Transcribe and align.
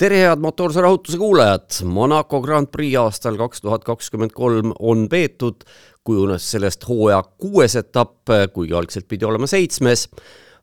tere, 0.00 0.22
head 0.24 0.40
motoorse 0.40 0.80
rahutuse 0.80 1.18
kuulajad! 1.20 1.82
Monaco 1.84 2.38
Grand 2.40 2.70
Prix 2.72 2.96
aastal 2.96 3.36
kaks 3.36 3.60
tuhat 3.60 3.82
kakskümmend 3.84 4.32
kolm 4.32 4.70
on 4.78 5.02
peetud, 5.12 5.66
kujunes 6.04 6.46
sellest 6.54 6.86
hooaja 6.88 7.18
kuues 7.42 7.76
etapp, 7.76 8.32
kuigi 8.54 8.72
algselt 8.78 9.08
pidi 9.10 9.28
olema 9.28 9.50
seitsmes. 9.50 10.06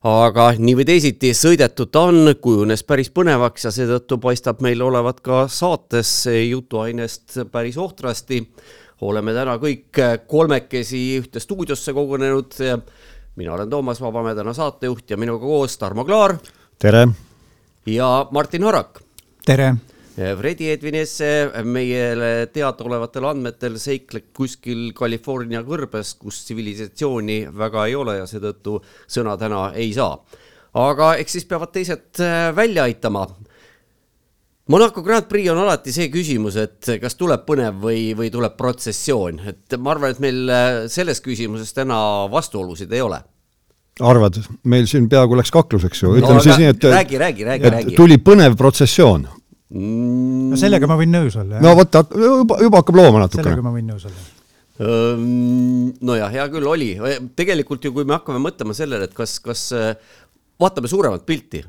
aga 0.07 0.47
nii 0.57 0.75
või 0.79 0.87
teisiti 0.89 1.33
sõidetud 1.37 1.91
ta 1.93 2.07
on, 2.09 2.33
kujunes 2.41 2.81
päris 2.87 3.13
põnevaks 3.13 3.65
ja 3.67 3.75
seetõttu 3.75 4.17
paistab 4.23 4.61
meil 4.65 4.81
olevat 4.81 5.21
ka 5.21 5.45
saates 5.47 6.11
jutuainest 6.49 7.37
päris 7.51 7.77
ohtrasti. 7.77 8.41
oleme 9.01 9.33
täna 9.33 9.57
kõik 9.61 10.01
kolmekesi 10.27 11.19
ühte 11.21 11.39
stuudiosse 11.39 11.93
kogunenud. 11.93 12.53
mina 13.35 13.53
olen 13.53 13.69
Toomas 13.69 14.01
Vabamäe, 14.01 14.35
täna 14.35 14.53
saatejuht 14.53 15.09
ja 15.09 15.17
minuga 15.17 15.45
koos 15.45 15.77
Tarmo 15.77 16.05
Klaar. 16.05 16.37
tere! 16.79 17.07
ja 17.85 18.27
Martin 18.31 18.63
Harak 18.63 19.06
tere! 19.47 19.75
Fredi 20.17 20.71
Edvin 20.73 20.95
Esse 20.97 21.27
meile 21.61 22.47
teadaolevatel 22.49 23.27
andmetel 23.29 23.75
seikleb 23.77 24.31
kuskil 24.35 24.87
California 24.97 25.61
kõrbes, 25.65 26.15
kus 26.17 26.39
tsivilisatsiooni 26.47 27.43
väga 27.53 27.83
ei 27.85 27.93
ole 27.95 28.15
ja 28.17 28.25
seetõttu 28.29 28.79
sõna 29.05 29.35
täna 29.37 29.67
ei 29.77 29.91
saa. 29.93 30.17
aga 30.77 31.13
eks 31.21 31.37
siis 31.37 31.45
peavad 31.49 31.71
teised 31.73 32.19
äh, 32.21 32.49
välja 32.55 32.83
aitama. 32.89 33.27
Monaco 34.73 35.01
Grand 35.01 35.29
Prix 35.29 35.49
on 35.53 35.61
alati 35.61 35.93
see 35.95 36.09
küsimus, 36.11 36.57
et 36.59 36.89
kas 37.01 37.15
tuleb 37.15 37.45
põnev 37.47 37.77
või, 37.81 38.11
või 38.17 38.33
tuleb 38.33 38.57
protsessioon, 38.57 39.39
et 39.53 39.77
ma 39.79 39.93
arvan, 39.93 40.11
et 40.11 40.19
meil 40.19 40.49
äh, 40.49 40.83
selles 40.89 41.21
küsimuses 41.21 41.77
täna 41.77 41.99
vastuolusid 42.33 42.91
ei 42.91 43.05
ole 43.05 43.21
arvad, 44.03 44.37
meil 44.69 44.85
siin 44.89 45.07
peaaegu 45.09 45.37
läks 45.39 45.51
kakluseks 45.53 46.03
ju, 46.03 46.13
ütleme 46.19 46.39
no, 46.39 46.43
siis 46.43 46.59
nii, 46.59 46.69
et 46.73 46.87
räägi, 46.91 47.17
räägi, 47.17 47.45
räägi, 47.47 47.73
räägi. 47.73 47.97
tuli 47.97 48.17
põnev 48.21 48.57
protsessioon 48.57 49.27
mm.. 49.73 50.49
no 50.53 50.59
sellega 50.59 50.89
ma 50.89 50.97
võin 50.99 51.13
nõus 51.15 51.37
olla. 51.39 51.61
no 51.63 51.75
vot, 51.79 52.01
juba, 52.13 52.59
juba 52.63 52.83
hakkab 52.83 52.99
looma 52.99 53.23
natukene. 53.25 53.47
sellega 53.49 53.65
ma 53.65 53.75
võin 53.75 53.93
nõus 53.93 54.09
olla 54.09 54.25
nojah, 54.77 56.29
hea 56.29 56.43
küll 56.53 56.67
oli, 56.69 56.91
tegelikult 57.33 57.87
ju, 57.87 57.89
kui 57.95 58.05
me 58.05 58.13
hakkame 58.13 58.37
mõtlema 58.43 58.75
sellele, 58.77 59.07
et 59.09 59.15
kas, 59.17 59.39
kas 59.41 59.63
vaatame 60.61 60.89
suuremat 60.91 61.25
pilti, 61.25 61.63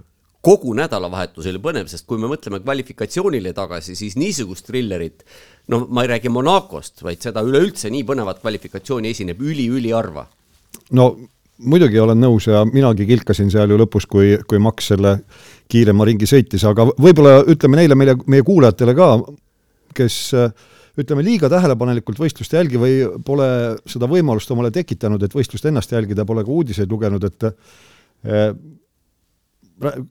kogu 0.44 0.74
nädalavahetus 0.76 1.48
oli 1.50 1.60
põnev, 1.62 1.88
sest 1.90 2.06
kui 2.08 2.20
me 2.20 2.28
mõtleme 2.30 2.60
kvalifikatsioonile 2.62 3.54
tagasi, 3.56 3.96
siis 3.98 4.16
niisugust 4.20 4.68
trillerit, 4.68 5.24
no 5.72 5.86
ma 5.88 6.04
ei 6.04 6.12
räägi 6.12 6.32
Monacost, 6.32 7.02
vaid 7.04 7.24
seda 7.24 7.42
üleüldse 7.46 7.90
nii 7.92 8.04
põnevat 8.08 8.42
kvalifikatsiooni 8.44 9.14
esineb 9.16 9.40
üli-üliharva. 9.40 10.28
no 10.92 11.10
muidugi 11.58 11.98
olen 11.98 12.20
nõus 12.22 12.46
ja 12.46 12.62
minagi 12.68 13.06
kilkasin 13.08 13.50
seal 13.50 13.72
ju 13.72 13.80
lõpus, 13.80 14.06
kui, 14.06 14.36
kui 14.46 14.60
Max 14.62 14.92
selle 14.92 15.18
kiirema 15.68 16.06
ringi 16.08 16.28
sõitis, 16.28 16.64
aga 16.68 16.88
võib-olla 16.96 17.42
ütleme 17.50 17.82
neile 17.82 17.96
meile, 17.98 18.16
meie 18.26 18.44
kuulajatele 18.46 18.94
ka, 18.96 19.10
kes 19.98 20.16
ütleme, 20.98 21.22
liiga 21.26 21.50
tähelepanelikult 21.52 22.18
võistlust 22.18 22.54
jälgi 22.56 22.80
või 22.80 22.96
pole 23.26 23.48
seda 23.88 24.08
võimalust 24.10 24.50
omale 24.54 24.72
tekitanud, 24.74 25.22
et 25.22 25.36
võistlust 25.36 25.68
ennast 25.70 25.92
jälgida, 25.94 26.26
pole 26.28 26.44
ka 26.46 26.54
uudiseid 26.54 26.90
lugenud, 26.90 27.24
et 27.28 27.48
eh, 27.48 28.50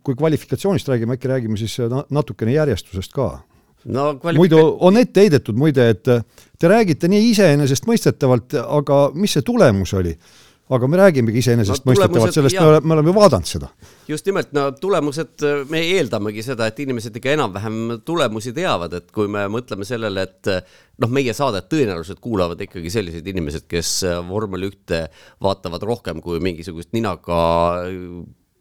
kui 0.03 0.15
kvalifikatsioonist 0.15 0.87
räägime, 0.87 1.17
äkki 1.17 1.31
räägime 1.31 1.59
siis 1.59 1.75
natukene 2.13 2.55
järjestusest 2.55 3.11
ka 3.15 3.33
no 3.85 4.13
kvalifika... 4.21 4.39
muidu 4.39 4.61
on 4.87 4.99
ette 4.99 5.25
heidetud 5.25 5.57
muide, 5.59 5.89
et 5.93 6.03
te 6.07 6.71
räägite 6.71 7.09
nii 7.11 7.31
iseenesestmõistetavalt, 7.33 8.55
aga 8.63 9.01
mis 9.15 9.37
see 9.37 9.45
tulemus 9.47 9.93
oli? 9.97 10.15
Aga 10.67 10.87
me 10.91 10.99
räägimegi 10.99 11.41
iseenesestmõistetavalt 11.43 12.29
no, 12.29 12.35
sellest, 12.35 12.57
me 12.59 12.65
oleme, 12.67 12.87
me 12.87 12.95
oleme 12.97 13.13
vaadanud 13.15 13.47
seda. 13.47 13.69
just 14.09 14.27
nimelt, 14.27 14.51
no 14.55 14.67
tulemused, 14.75 15.45
me 15.71 15.83
eeldamegi 15.95 16.43
seda, 16.45 16.67
et 16.67 16.81
inimesed 16.83 17.15
ikka 17.19 17.35
enam-vähem 17.35 17.77
tulemusi 18.07 18.51
teavad, 18.55 18.97
et 18.99 19.11
kui 19.15 19.29
me 19.31 19.45
mõtleme 19.51 19.87
sellele, 19.87 20.25
et 20.27 20.51
noh, 21.03 21.13
meie 21.13 21.35
saadet 21.37 21.69
tõenäoliselt 21.71 22.19
kuulavad 22.23 22.61
ikkagi 22.67 22.91
sellised 22.91 23.27
inimesed, 23.27 23.67
kes 23.71 24.01
vormel 24.27 24.67
ühte 24.67 25.05
vaatavad 25.43 25.85
rohkem 25.87 26.19
kui 26.23 26.41
mingisugust 26.43 26.91
ninaga 26.97 27.37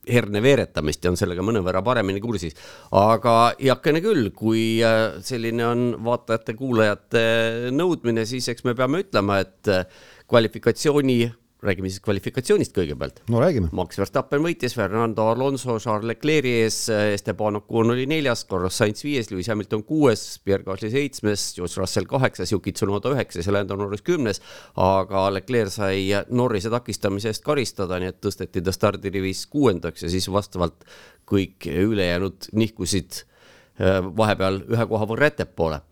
herne 0.07 0.39
veeretamist 0.43 1.03
ja 1.03 1.11
on 1.11 1.19
sellega 1.19 1.43
mõnevõrra 1.43 1.83
paremini 1.83 2.21
kursis. 2.23 2.55
aga 2.95 3.57
heakene 3.59 4.03
küll, 4.05 4.31
kui 4.31 4.79
selline 5.27 5.67
on 5.67 5.83
vaatajate-kuulajate 6.07 7.25
nõudmine, 7.75 8.27
siis 8.27 8.47
eks 8.53 8.63
me 8.65 8.77
peame 8.79 9.03
ütlema, 9.03 9.41
et 9.43 9.73
kvalifikatsiooni 10.31 11.19
räägime 11.67 11.91
siis 11.91 12.03
kvalifikatsioonist 12.05 12.75
kõigepealt. 12.77 13.21
no 13.33 13.41
räägime. 13.43 13.71
Max 13.77 13.99
Verstappen 13.99 14.43
võitis, 14.45 14.75
Fernando 14.77 15.27
Alonso 15.31 15.79
Charles 15.83 16.07
Leclerc'i 16.11 16.55
ees, 16.63 16.79
Esteban 17.15 17.61
Ocon 17.61 17.95
oli 17.95 18.07
neljas, 18.11 18.45
Carlos 18.49 18.79
Sainz 18.79 19.05
viies, 19.05 19.31
Lewis 19.31 19.51
Hamilton 19.53 19.85
kuues, 19.87 20.25
Pierre 20.45 20.65
Gasly 20.67 20.91
seitsmes, 20.93 21.49
George 21.57 21.81
Russell 21.81 22.09
kaheksas, 22.11 22.53
Yuki 22.55 22.73
Tsunoda 22.77 23.13
üheksas 23.15 23.49
ja 23.49 23.57
Lando 23.57 23.77
Norris 23.77 24.05
kümnes. 24.07 24.43
aga 24.77 25.27
Leclerc 25.35 25.75
sai 25.75 26.11
Norrise 26.31 26.71
takistamise 26.71 27.33
eest 27.33 27.45
karistada, 27.45 28.01
nii 28.01 28.13
et 28.13 28.21
tõsteti 28.23 28.63
ta 28.65 28.75
stardirivis 28.75 29.47
kuuendaks 29.53 30.07
ja 30.07 30.13
siis 30.13 30.29
vastavalt 30.33 30.87
kõik 31.27 31.67
ülejäänud 31.67 32.51
nihkusid 32.55 33.23
äh, 33.81 34.01
vahepeal 34.17 34.63
ühe 34.71 34.87
koha 34.87 35.09
võrra 35.11 35.31
ettepoole 35.33 35.83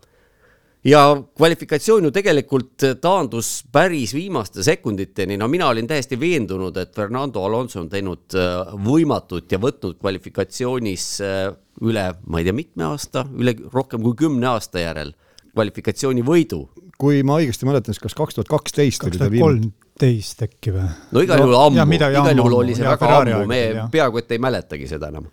ja 0.85 1.01
kvalifikatsioon 1.37 2.07
ju 2.07 2.13
tegelikult 2.13 2.85
taandus 3.01 3.49
päris 3.73 4.13
viimaste 4.15 4.63
sekunditeni, 4.63 5.37
no 5.37 5.47
mina 5.51 5.69
olin 5.71 5.87
täiesti 5.89 6.19
veendunud, 6.19 6.77
et 6.77 6.93
Fernando 6.95 7.43
Alonso 7.45 7.81
on 7.81 7.89
teinud 7.89 8.37
äh, 8.37 8.73
võimatut 8.85 9.51
ja 9.51 9.59
võtnud 9.61 9.97
kvalifikatsioonis 10.01 11.07
äh, 11.25 11.45
üle, 11.85 12.07
ma 12.27 12.41
ei 12.41 12.47
tea, 12.47 12.55
mitme 12.55 12.89
aasta, 12.91 13.25
üle 13.35 13.55
rohkem 13.73 14.03
kui 14.05 14.17
kümne 14.25 14.53
aasta 14.53 14.83
järel 14.83 15.15
kvalifikatsiooni 15.55 16.23
võidu. 16.25 16.65
kui 16.99 17.23
ma 17.27 17.39
õigesti 17.41 17.67
mäletan, 17.67 17.95
siis 17.95 18.03
kas 18.03 18.15
kaks 18.15 18.37
tuhat 18.37 18.51
kaksteist 18.51 19.03
oli 19.07 19.17
ta 19.19 19.31
viimane? 19.31 19.71
kolmteist 19.71 20.45
äkki 20.45 20.75
või? 20.75 20.85
no 21.15 21.23
igal 21.25 21.41
juhul 21.41 21.57
ammu, 21.59 21.87
igal 21.97 22.35
juhul 22.35 22.59
oli 22.61 22.77
see 22.77 22.87
väga 22.87 23.17
ammu, 23.21 23.41
me 23.49 23.89
peaaegu 23.91 24.21
et 24.21 24.37
ei 24.37 24.43
mäletagi 24.43 24.91
seda 24.91 25.09
enam 25.13 25.27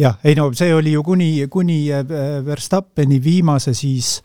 jah, 0.00 0.16
ei 0.24 0.34
no 0.38 0.48
see 0.56 0.72
oli 0.74 0.94
ju 0.94 1.02
kuni, 1.04 1.30
kuni 1.52 1.80
äh, 1.92 2.04
Verstappeni 2.44 3.20
viimase 3.22 3.74
siis 3.76 4.20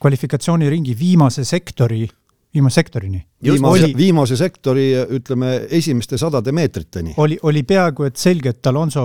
kvalifikatsiooniringi 0.00 0.96
viimase 0.98 1.44
sektori 1.44 2.06
viimase 2.54 2.74
sektorini. 2.74 3.26
viimase, 3.42 3.86
viimase 3.96 4.36
sektori, 4.36 4.84
ütleme, 5.16 5.66
esimeste 5.70 6.18
sadade 6.18 6.52
meetriteni. 6.52 7.14
oli, 7.16 7.38
oli 7.42 7.62
peaaegu 7.62 8.04
et 8.04 8.16
selge, 8.20 8.52
et 8.52 8.66
Alonso 8.66 9.04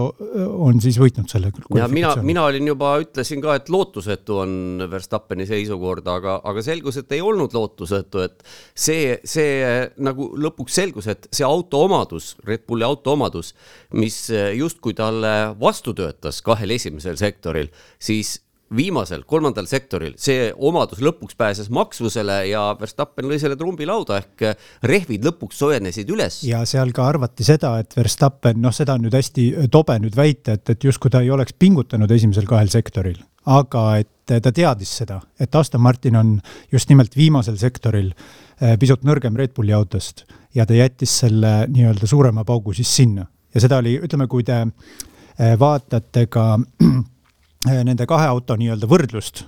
on 0.68 0.82
siis 0.84 1.00
võitnud 1.00 1.32
selle 1.32 1.52
ja 1.76 1.88
mina, 1.88 2.14
mina 2.22 2.44
olin 2.50 2.68
juba, 2.68 2.94
ütlesin 3.02 3.42
ka, 3.44 3.56
et 3.58 3.70
lootusetu 3.70 4.40
on 4.44 4.88
Verstappeni 4.92 5.48
seisukord, 5.48 6.08
aga, 6.12 6.40
aga 6.44 6.64
selgus, 6.66 7.00
et 7.02 7.16
ei 7.16 7.22
olnud 7.24 7.56
lootusetu, 7.56 8.26
et 8.28 8.44
see, 8.76 9.16
see 9.24 9.62
nagu 10.04 10.32
lõpuks 10.36 10.82
selgus, 10.82 11.08
et 11.14 11.30
see 11.32 11.48
auto 11.48 11.86
omadus, 11.88 12.36
Red 12.48 12.68
Bulli 12.68 12.86
auto 12.88 13.16
omadus, 13.16 13.54
mis 13.96 14.26
justkui 14.58 14.98
talle 14.98 15.34
vastu 15.60 15.96
töötas 15.98 16.44
kahel 16.46 16.76
esimesel 16.76 17.16
sektoril, 17.20 17.72
siis 18.00 18.42
viimasel, 18.76 19.24
kolmandal 19.28 19.68
sektoril 19.70 20.16
see 20.20 20.50
omadus 20.54 21.00
lõpuks 21.04 21.38
pääses 21.40 21.70
maksvusele 21.74 22.40
ja 22.50 22.64
Verstappen 22.80 23.28
lõi 23.30 23.40
selle 23.42 23.56
trumbi 23.60 23.88
lauda 23.88 24.20
ehk 24.20 24.44
rehvid 24.88 25.26
lõpuks 25.28 25.62
soojenesid 25.62 26.10
üles. 26.12 26.42
ja 26.48 26.64
seal 26.68 26.92
ka 26.96 27.08
arvati 27.08 27.48
seda, 27.48 27.78
et 27.82 27.96
Verstappen, 27.98 28.60
noh, 28.62 28.76
seda 28.76 28.98
on 28.98 29.06
nüüd 29.08 29.16
hästi 29.16 29.48
tobe 29.72 29.98
nüüd 30.04 30.18
väita, 30.18 30.58
et, 30.58 30.76
et 30.76 30.88
justkui 30.90 31.14
ta 31.14 31.24
ei 31.24 31.32
oleks 31.32 31.56
pingutanud 31.60 32.12
esimesel 32.12 32.48
kahel 32.50 32.72
sektoril, 32.74 33.20
aga 33.48 33.88
et 34.04 34.14
ta 34.44 34.52
teadis 34.52 34.92
seda, 35.02 35.22
et 35.40 35.56
Aston 35.56 35.82
Martin 35.82 36.20
on 36.20 36.38
just 36.72 36.92
nimelt 36.92 37.16
viimasel 37.16 37.56
sektoril 37.60 38.12
eh, 38.12 38.76
pisut 38.80 39.08
nõrgem 39.08 39.40
Red 39.40 39.56
Bulli 39.56 39.76
autost 39.76 40.26
ja 40.56 40.68
ta 40.68 40.76
jättis 40.76 41.14
selle 41.24 41.60
nii-öelda 41.72 42.10
suurema 42.10 42.44
paugu 42.48 42.76
siis 42.76 42.92
sinna 43.00 43.28
ja 43.54 43.64
seda 43.64 43.80
oli, 43.80 43.96
ütleme, 44.04 44.28
kui 44.28 44.44
te 44.44 44.66
eh, 44.66 45.56
vaatate 45.60 46.28
ka 46.28 46.50
Äh, 46.88 47.04
nende 47.66 48.06
kahe 48.10 48.28
auto 48.30 48.58
nii-öelda 48.60 48.90
võrdlust, 48.90 49.44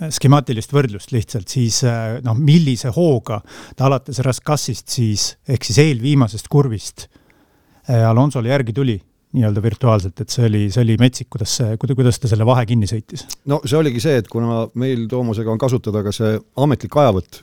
äh, 0.00 0.10
skemaatilist 0.14 0.72
võrdlust 0.74 1.14
lihtsalt, 1.14 1.48
siis 1.50 1.82
äh, 1.88 2.18
noh, 2.24 2.38
millise 2.38 2.92
hooga 2.94 3.40
ta 3.76 3.88
alates 3.88 4.22
Raskassist 4.24 4.88
siis, 4.92 5.34
ehk 5.48 5.66
siis 5.66 5.82
eelviimasest 5.86 6.50
kurvist 6.50 7.08
Alonsole 7.90 8.52
järgi 8.52 8.70
tuli 8.76 8.92
nii-öelda 9.34 9.62
virtuaalselt, 9.64 10.20
et 10.22 10.30
see 10.30 10.44
oli, 10.46 10.60
see 10.70 10.82
oli 10.84 10.94
metsik, 11.00 11.26
kuidas 11.32 11.56
see, 11.58 11.78
kuidas 11.80 12.20
ta 12.22 12.28
selle 12.30 12.46
vahe 12.46 12.62
kinni 12.68 12.86
sõitis? 12.86 13.24
no 13.50 13.58
see 13.64 13.78
oligi 13.78 14.02
see, 14.04 14.20
et 14.20 14.28
kuna 14.30 14.66
meil 14.78 15.08
Toomasega 15.10 15.50
on 15.50 15.58
kasutada 15.58 16.04
ka 16.06 16.12
see 16.14 16.36
ametlik 16.62 16.94
ajavõtt, 17.02 17.40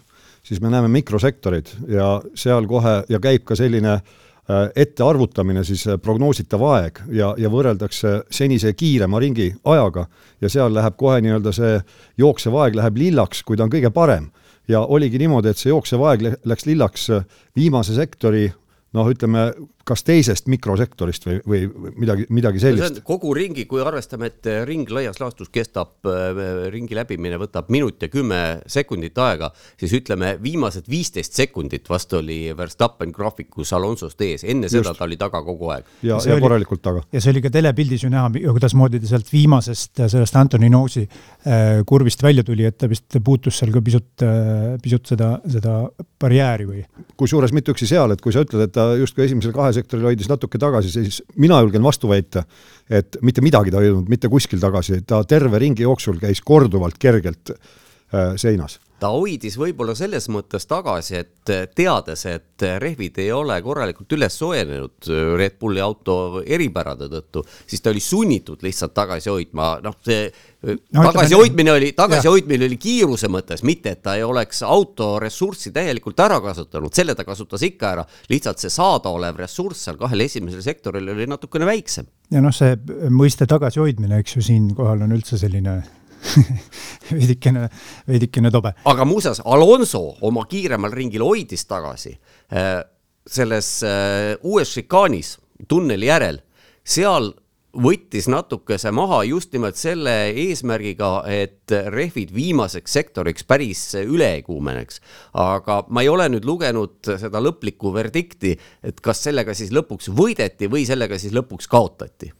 siis 0.47 0.61
me 0.63 0.71
näeme 0.71 0.87
mikrosektorid 0.93 1.73
ja 1.91 2.13
seal 2.37 2.69
kohe 2.69 3.01
ja 3.11 3.19
käib 3.23 3.43
ka 3.49 3.57
selline 3.59 3.97
äh, 3.97 4.15
Äh, 4.17 4.26
ettearvutamine, 4.75 5.63
siis 5.67 5.83
äh, 5.87 5.97
prognoositav 5.99 6.61
aeg 6.69 7.01
ja, 7.11 7.33
ja 7.37 7.49
võrreldakse 7.51 8.21
senise 8.31 8.71
kiirema 8.79 9.19
ringi 9.19 9.49
ajaga 9.67 10.05
ja 10.41 10.51
seal 10.51 10.71
läheb 10.75 10.95
kohe 10.99 11.19
nii-öelda 11.23 11.51
see 11.55 11.73
jooksev 12.21 12.55
aeg 12.55 12.77
läheb 12.79 12.99
lillaks, 13.01 13.43
kui 13.43 13.57
ta 13.59 13.65
on 13.67 13.73
kõige 13.73 13.91
parem. 13.91 14.29
ja 14.67 14.81
oligi 14.81 15.17
niimoodi, 15.19 15.49
et 15.49 15.57
see 15.57 15.69
jooksev 15.69 16.01
aeg 16.03 16.23
läks 16.45 16.65
lillaks 16.65 17.09
äh, 17.09 17.25
viimase 17.55 17.95
sektori 17.95 18.47
noh, 18.93 19.09
ütleme 19.11 19.51
kas 19.87 20.03
teisest 20.07 20.49
mikrosektorist 20.51 21.27
või, 21.27 21.37
või 21.47 21.93
midagi, 21.95 22.27
midagi 22.33 22.61
sellist. 22.61 23.01
kogu 23.07 23.31
ringi, 23.37 23.65
kui 23.69 23.81
arvestame, 23.83 24.31
et 24.31 24.49
ring 24.67 24.89
laias 24.93 25.19
laastus 25.21 25.51
kestab, 25.53 25.95
äh, 26.07 26.67
ringi 26.73 26.97
läbimine 26.97 27.39
võtab 27.41 27.71
minut 27.73 28.01
ja 28.03 28.11
kümme 28.11 28.41
sekundit 28.69 29.17
aega, 29.23 29.51
siis 29.79 29.95
ütleme, 29.99 30.35
viimased 30.43 30.89
viisteist 30.91 31.37
sekundit 31.37 31.87
vast 31.89 32.13
oli 32.17 32.39
Verstappen 32.57 33.13
graafikus 33.15 33.73
Alonsost 33.77 34.21
ees, 34.25 34.43
enne 34.43 34.67
Just. 34.67 34.79
seda 34.79 34.95
ta 34.97 35.07
oli 35.07 35.19
taga 35.19 35.41
kogu 35.45 35.71
aeg. 35.75 35.87
ja, 36.07 36.19
ja, 36.25 36.39
korralikult 36.43 36.83
taga. 36.83 37.03
ja 37.13 37.23
see 37.23 37.33
oli 37.35 37.43
ka 37.45 37.51
telepildis 37.53 38.05
ju 38.05 38.11
näha, 38.13 38.31
kuidasmoodi 38.35 39.01
ta 39.03 39.11
sealt 39.11 39.31
viimasest, 39.31 40.03
sellest 40.03 40.39
Antoni 40.39 40.71
Noosi 40.73 41.05
äh, 41.05 41.81
kurvist 41.87 42.23
välja 42.23 42.45
tuli, 42.47 42.67
et 42.67 42.77
ta 42.77 42.89
vist 42.91 43.19
puutus 43.23 43.59
seal 43.61 43.71
ka 43.75 43.83
pisut, 43.83 44.11
äh, 44.25 44.75
pisut 44.83 45.07
seda, 45.13 45.35
seda 45.47 45.79
barjääri 46.19 46.67
või? 46.67 46.83
kusjuures 47.17 47.53
mitte 47.55 47.73
üksi 47.73 47.87
seal, 47.89 48.11
et 48.13 48.21
kui 48.23 48.35
sa 48.35 48.43
ütled, 48.45 48.67
et 48.67 48.75
ta 48.75 48.89
justkui 48.99 49.25
esimesel 49.25 49.55
kahel 49.55 49.76
sektoril 49.77 50.09
hoidis 50.11 50.29
natuke 50.31 50.59
tagasi, 50.61 50.91
siis 50.93 51.21
mina 51.39 51.61
julgen 51.63 51.85
vastu 51.85 52.09
väita, 52.11 52.43
et 52.89 53.19
mitte 53.21 53.43
midagi 53.45 53.73
ta 53.73 53.83
ei 53.83 53.91
hoidnud 53.91 54.11
mitte 54.11 54.31
kuskil 54.31 54.61
tagasi, 54.63 55.03
ta 55.07 55.21
terve 55.29 55.61
ringi 55.63 55.85
jooksul 55.85 56.19
käis 56.21 56.43
korduvalt 56.45 56.99
kergelt 57.01 57.53
äh, 57.53 58.35
seinas 58.39 58.79
ta 58.99 59.11
hoidis 59.13 59.57
võib-olla 59.59 59.93
selles 59.97 60.25
mõttes 60.33 60.65
tagasi, 60.69 61.21
et 61.21 61.51
teades, 61.77 62.25
et 62.29 62.65
rehvid 62.81 63.19
ei 63.21 63.31
ole 63.35 63.59
korralikult 63.61 64.17
üles 64.17 64.37
soojenenud 64.39 65.09
Red 65.37 65.57
Bulli 65.61 65.81
auto 65.83 66.41
eripärade 66.41 67.09
tõttu, 67.11 67.43
siis 67.67 67.83
ta 67.83 67.93
oli 67.93 68.01
sunnitud 68.03 68.63
lihtsalt 68.65 68.95
tagasi 68.97 69.29
hoidma, 69.29 69.75
noh, 69.85 69.97
see 70.05 70.25
no, 70.65 71.03
tagasihoidmine 71.11 71.75
oli, 71.75 71.91
tagasihoidmine 71.97 72.65
oli 72.65 72.79
kiiruse 72.81 73.29
mõttes, 73.31 73.61
mitte 73.67 73.93
et 73.93 74.01
ta 74.05 74.17
ei 74.17 74.25
oleks 74.25 74.63
auto 74.65 75.13
ressurssi 75.21 75.71
täielikult 75.75 76.19
ära 76.25 76.39
kasutanud, 76.43 76.93
selle 76.97 77.15
ta 77.17 77.25
kasutas 77.27 77.63
ikka 77.67 77.91
ära, 77.93 78.07
lihtsalt 78.31 78.63
see 78.63 78.73
saadaolev 78.73 79.37
ressurss 79.43 79.87
seal 79.87 79.99
kahel 80.01 80.25
esimesel 80.25 80.65
sektoril 80.65 81.13
oli 81.13 81.29
natukene 81.29 81.69
väiksem. 81.69 82.09
ja 82.33 82.41
noh, 82.41 82.55
see 82.55 82.73
mõiste 83.13 83.45
tagasihoidmine, 83.49 84.23
eks 84.23 84.39
ju, 84.39 84.47
siinkohal 84.49 85.05
on 85.05 85.15
üldse 85.15 85.37
selline 85.37 85.83
veidikene, 87.11 87.67
veidikene 88.07 88.51
tobe. 88.51 88.73
aga 88.85 89.07
muuseas, 89.07 89.41
Alonso 89.45 90.03
oma 90.27 90.45
kiiremal 90.49 90.93
ringil 90.93 91.25
hoidis 91.25 91.65
tagasi 91.69 92.13
äh, 92.51 92.79
selles 93.27 93.71
äh, 93.85 94.35
uues 94.43 94.71
šikaanis 94.75 95.37
tunneli 95.67 96.09
järel, 96.09 96.39
seal 96.87 97.33
võttis 97.77 98.25
natukese 98.31 98.91
maha 98.95 99.19
just 99.27 99.51
nimelt 99.53 99.77
selle 99.77 100.13
eesmärgiga, 100.31 101.11
et 101.29 101.73
rehvid 101.93 102.31
viimaseks 102.33 102.95
sektoriks 102.97 103.45
päris 103.47 103.83
üle 103.99 104.31
ei 104.39 104.41
kuumeneks. 104.45 105.01
aga 105.33 105.83
ma 105.89 106.01
ei 106.01 106.09
ole 106.09 106.29
nüüd 106.31 106.47
lugenud 106.47 107.11
seda 107.21 107.41
lõplikku 107.43 107.93
verdikti, 107.93 108.55
et 108.83 109.01
kas 109.01 109.21
sellega 109.27 109.53
siis 109.53 109.71
lõpuks 109.75 110.09
võideti 110.09 110.71
või 110.71 110.87
sellega 110.89 111.19
siis 111.21 111.35
lõpuks 111.37 111.69
kaotati 111.69 112.31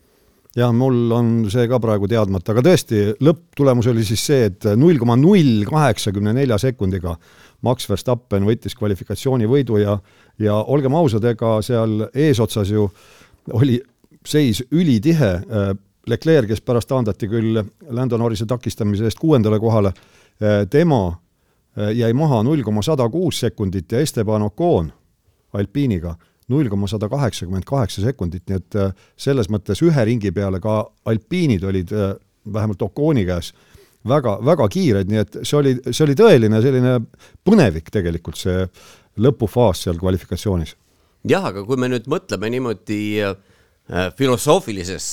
jah, 0.58 0.74
mul 0.74 1.12
on 1.14 1.34
see 1.54 1.68
ka 1.70 1.80
praegu 1.82 2.10
teadmata, 2.10 2.54
aga 2.54 2.64
tõesti, 2.66 3.04
lõpptulemus 3.24 3.90
oli 3.92 4.06
siis 4.08 4.24
see, 4.30 4.48
et 4.50 4.70
null 4.80 4.98
koma 5.02 5.18
null 5.20 5.66
kaheksakümne 5.70 6.34
nelja 6.38 6.58
sekundiga 6.62 7.16
Max 7.66 7.90
Verstappen 7.90 8.46
võttis 8.48 8.76
kvalifikatsioonivõidu 8.78 9.82
ja, 9.82 9.98
ja 10.42 10.58
olgem 10.70 10.98
ausad, 10.98 11.26
ega 11.30 11.58
seal 11.66 12.08
eesotsas 12.14 12.72
ju 12.74 12.88
oli 13.58 13.80
seis 14.28 14.64
ülitihe, 14.72 15.38
Leclerc, 16.08 16.48
kes 16.48 16.62
pärast 16.64 16.88
taandati 16.88 17.28
küll 17.28 17.60
Lando 17.92 18.18
Norrise 18.20 18.46
takistamise 18.48 19.08
eest 19.08 19.20
kuuendale 19.20 19.60
kohale, 19.60 19.92
tema 20.72 21.02
jäi 21.94 22.14
maha 22.18 22.42
null 22.48 22.64
koma 22.66 22.82
sada 22.86 23.06
kuus 23.12 23.42
sekundit 23.44 23.92
ja 23.92 24.00
Esteban 24.02 24.46
Ocon 24.48 24.90
Alpiiniga 25.54 26.16
null 26.52 26.70
koma 26.72 26.88
sada 26.88 27.10
kaheksakümmend 27.12 27.68
kaheksa 27.68 28.04
sekundit, 28.06 28.46
nii 28.48 28.60
et 28.62 28.78
äh, 28.80 28.94
selles 29.20 29.50
mõttes 29.52 29.82
ühe 29.84 30.06
ringi 30.10 30.32
peale 30.36 30.62
ka 30.64 30.80
alpiinid 31.10 31.66
olid 31.68 31.92
äh, 31.96 32.14
vähemalt 32.54 32.86
Oconi 32.88 33.26
käes 33.28 33.52
väga, 34.08 34.38
väga 34.46 34.70
kiired, 34.72 35.12
nii 35.12 35.24
et 35.24 35.40
see 35.42 35.58
oli, 35.60 35.76
see 35.90 36.06
oli 36.06 36.16
tõeline 36.20 36.62
selline 36.64 36.96
põnevik 37.48 37.92
tegelikult, 37.92 38.40
see 38.40 38.64
lõpufaas 39.20 39.84
seal 39.88 40.00
kvalifikatsioonis. 40.00 40.78
jah, 41.28 41.52
aga 41.52 41.66
kui 41.68 41.80
me 41.80 41.92
nüüd 41.92 42.08
mõtleme 42.08 42.52
niimoodi 42.56 43.02
äh, 43.28 43.36
filosoofilises 44.16 45.06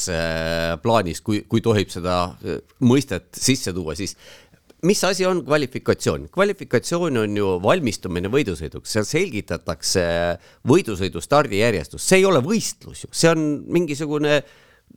plaanis, 0.83 1.21
kui, 1.23 1.45
kui 1.51 1.63
tohib 1.63 1.91
seda 1.95 2.35
mõistet 2.83 3.29
sisse 3.39 3.75
tuua, 3.75 3.95
siis 3.99 4.17
mis 4.85 5.03
asi 5.07 5.27
on 5.29 5.43
kvalifikatsioon? 5.45 6.29
kvalifikatsioon 6.35 7.23
on 7.25 7.37
ju 7.39 7.53
valmistumine 7.65 8.31
võidusõiduks, 8.33 8.97
seal 8.97 9.07
selgitatakse 9.09 10.05
võidusõidu 10.69 11.23
stardijärjestust, 11.25 12.07
see 12.07 12.23
ei 12.23 12.29
ole 12.29 12.43
võistlus 12.45 13.05
ju, 13.05 13.13
see 13.13 13.31
on 13.33 13.47
mingisugune 13.75 14.41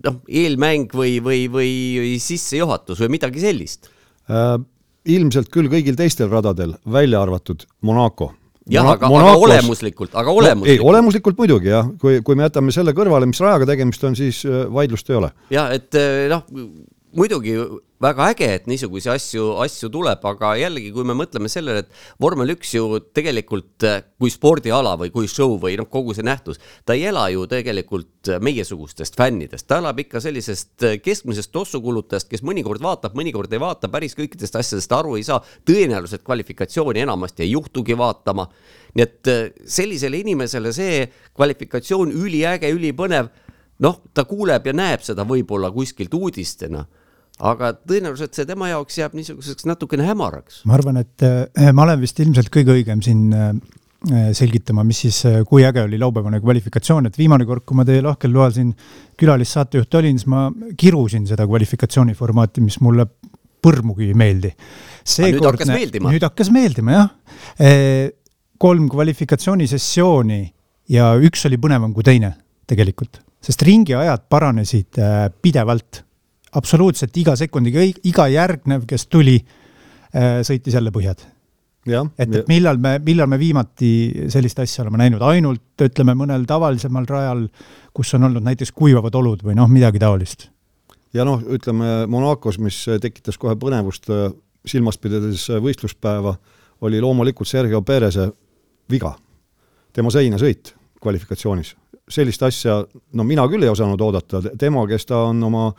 noh, 0.06 0.20
eelmäng 0.28 0.94
või, 0.96 1.18
või, 1.24 1.46
või 1.52 2.18
sissejuhatus 2.24 3.06
või 3.06 3.16
midagi 3.18 3.44
sellist 3.44 3.92
äh,. 4.32 4.58
ilmselt 5.08 5.48
küll 5.54 5.72
kõigil 5.72 5.96
teistel 6.00 6.30
radadel, 6.32 6.76
välja 6.92 7.24
arvatud 7.24 7.64
Monaco 7.88 8.34
jah 8.72 8.90
aga, 8.92 9.08
aga 9.08 9.36
olemuslikult, 9.40 10.16
aga 10.18 10.34
olemuslikult 10.34 10.68
no,. 10.68 10.74
ei, 10.74 10.92
olemuslikult 10.92 11.40
muidugi 11.40 11.72
jah, 11.72 11.88
kui, 12.02 12.20
kui 12.26 12.38
me 12.38 12.48
jätame 12.48 12.74
selle 12.76 12.94
kõrvale, 12.98 13.30
mis 13.30 13.40
rajaga 13.44 13.70
tegemist 13.70 14.04
on, 14.08 14.18
siis 14.20 14.44
äh, 14.48 14.66
vaidlust 14.74 15.10
ei 15.12 15.20
ole. 15.22 15.32
ja 15.54 15.70
et 15.76 15.96
äh, 15.98 16.28
noh, 16.32 16.44
muidugi 17.16 17.54
väga 18.04 18.28
äge, 18.34 18.48
et 18.54 18.68
niisuguseid 18.70 19.16
asju, 19.16 19.46
asju 19.64 19.90
tuleb, 19.94 20.22
aga 20.30 20.52
jällegi, 20.60 20.92
kui 20.94 21.06
me 21.08 21.16
mõtleme 21.18 21.50
sellele, 21.50 21.82
et 21.86 22.20
vormel 22.22 22.52
üks 22.54 22.76
ju 22.76 23.00
tegelikult 23.16 23.86
kui 24.20 24.34
spordiala 24.34 24.94
või 25.02 25.10
kui 25.14 25.30
show 25.32 25.56
või 25.62 25.78
noh, 25.80 25.88
kogu 25.90 26.14
see 26.14 26.26
nähtus, 26.28 26.60
ta 26.86 26.98
ei 26.98 27.08
ela 27.10 27.26
ju 27.34 27.48
tegelikult 27.50 28.34
meiesugustest 28.44 29.18
fännidest, 29.18 29.66
ta 29.70 29.80
elab 29.82 30.04
ikka 30.04 30.22
sellisest 30.22 30.86
keskmisest 31.06 31.54
tossukulutajast, 31.56 32.30
kes 32.30 32.46
mõnikord 32.46 32.84
vaatab, 32.86 33.18
mõnikord 33.18 33.56
ei 33.56 33.64
vaata, 33.64 33.90
päris 33.94 34.18
kõikidest 34.18 34.60
asjadest 34.60 34.94
aru 34.94 35.18
ei 35.18 35.26
saa, 35.26 35.40
tõenäoliselt 35.66 36.26
kvalifikatsiooni 36.28 37.06
enamasti 37.08 37.48
ei 37.48 37.56
juhtugi 37.56 37.98
vaatama. 37.98 38.50
nii 38.98 39.04
et 39.04 39.30
sellisele 39.70 40.18
inimesele 40.22 40.72
see 40.74 41.04
kvalifikatsioon 41.38 42.14
üliäge, 42.14 42.70
ülipõnev, 42.74 43.30
noh, 43.84 44.00
ta 44.14 44.26
kuuleb 44.26 44.66
ja 44.66 44.74
näeb 44.74 45.04
seda 45.06 45.26
võib-olla 45.28 45.72
kuskilt 45.74 46.14
uudistena 46.14 46.86
aga 47.38 47.74
tõenäoliselt 47.78 48.38
see 48.38 48.48
tema 48.50 48.72
jaoks 48.72 48.98
jääb 48.98 49.18
niisuguseks 49.18 49.68
natukene 49.70 50.06
hämaraks. 50.08 50.64
ma 50.66 50.78
arvan, 50.78 51.02
et 51.04 51.26
äh, 51.26 51.70
ma 51.76 51.86
olen 51.86 52.02
vist 52.02 52.20
ilmselt 52.24 52.50
kõige 52.54 52.74
õigem 52.74 53.04
siin 53.06 53.28
äh, 53.36 53.52
äh, 54.10 54.30
selgitama, 54.38 54.86
mis 54.88 55.04
siis, 55.06 55.22
kui 55.50 55.66
äge 55.68 55.84
oli 55.86 56.00
laupäevane 56.02 56.42
kvalifikatsioon, 56.42 57.10
et 57.10 57.18
viimane 57.20 57.46
kord, 57.50 57.66
kui 57.68 57.78
ma 57.78 57.86
teie 57.88 58.02
lahkel 58.06 58.34
loal 58.34 58.54
siin 58.56 58.74
külalissaatejuht 59.20 60.00
olin, 60.02 60.18
siis 60.18 60.30
ma 60.34 60.48
kirusin 60.78 61.30
seda 61.30 61.46
kvalifikatsiooniformaati, 61.50 62.66
mis 62.66 62.80
mulle 62.86 63.06
põrmugi 63.64 64.10
ei 64.10 64.18
meeldi. 64.18 64.54
nüüd 65.28 65.46
hakkas 65.46 65.74
meeldima? 65.74 66.14
nüüd 66.14 66.26
hakkas 66.26 66.52
meeldima, 66.54 66.98
jah. 66.98 68.12
kolm 68.58 68.90
kvalifikatsioonisesiooni 68.90 70.42
ja 70.90 71.14
üks 71.22 71.46
oli 71.46 71.60
põnevam 71.62 71.94
kui 71.94 72.06
teine 72.06 72.34
tegelikult, 72.68 73.22
sest 73.48 73.64
ringiajad 73.64 74.28
paranesid 74.28 75.00
pidevalt 75.42 76.02
absoluutselt 76.56 77.16
iga 77.20 77.36
sekundiga, 77.38 77.84
iga 78.08 78.28
järgnev, 78.32 78.86
kes 78.90 79.08
tuli, 79.12 79.38
äh, 80.16 80.40
sõitis 80.48 80.78
jälle 80.78 80.94
põhjad. 80.96 81.26
et, 82.20 82.34
et 82.36 82.48
millal 82.52 82.80
me, 82.84 82.98
millal 83.00 83.30
me 83.32 83.38
viimati 83.40 84.28
sellist 84.32 84.60
asja 84.60 84.84
oleme 84.84 85.00
näinud, 85.00 85.22
ainult 85.24 85.86
ütleme, 85.86 86.18
mõnel 86.20 86.44
tavalisemal 86.48 87.06
rajal, 87.08 87.46
kus 87.96 88.14
on 88.18 88.28
olnud 88.28 88.44
näiteks 88.44 88.74
kuivavad 88.76 89.16
olud 89.16 89.44
või 89.44 89.56
noh, 89.56 89.70
midagi 89.72 90.00
taolist. 90.00 90.50
ja 91.14 91.24
noh, 91.28 91.42
ütleme 91.42 92.06
Monacos, 92.08 92.60
mis 92.60 92.84
tekitas 93.02 93.38
kohe 93.38 93.56
põnevust 93.56 94.12
äh, 94.12 94.32
silmas 94.66 94.98
pidades 94.98 95.50
äh, 95.50 95.62
võistluspäeva, 95.64 96.36
oli 96.82 97.00
loomulikult 97.02 97.48
Sergio 97.48 97.82
Pereze 97.82 98.30
viga, 98.92 99.16
tema 99.94 100.12
seinasõit 100.14 100.76
kvalifikatsioonis. 101.02 101.76
sellist 102.10 102.44
asja, 102.44 102.86
no 103.14 103.24
mina 103.28 103.44
küll 103.52 103.64
ei 103.64 103.70
osanud 103.70 104.02
oodata, 104.02 104.40
tema, 104.60 104.86
kes 104.88 105.06
ta 105.06 105.26
on 105.28 105.42
oma 105.44 105.72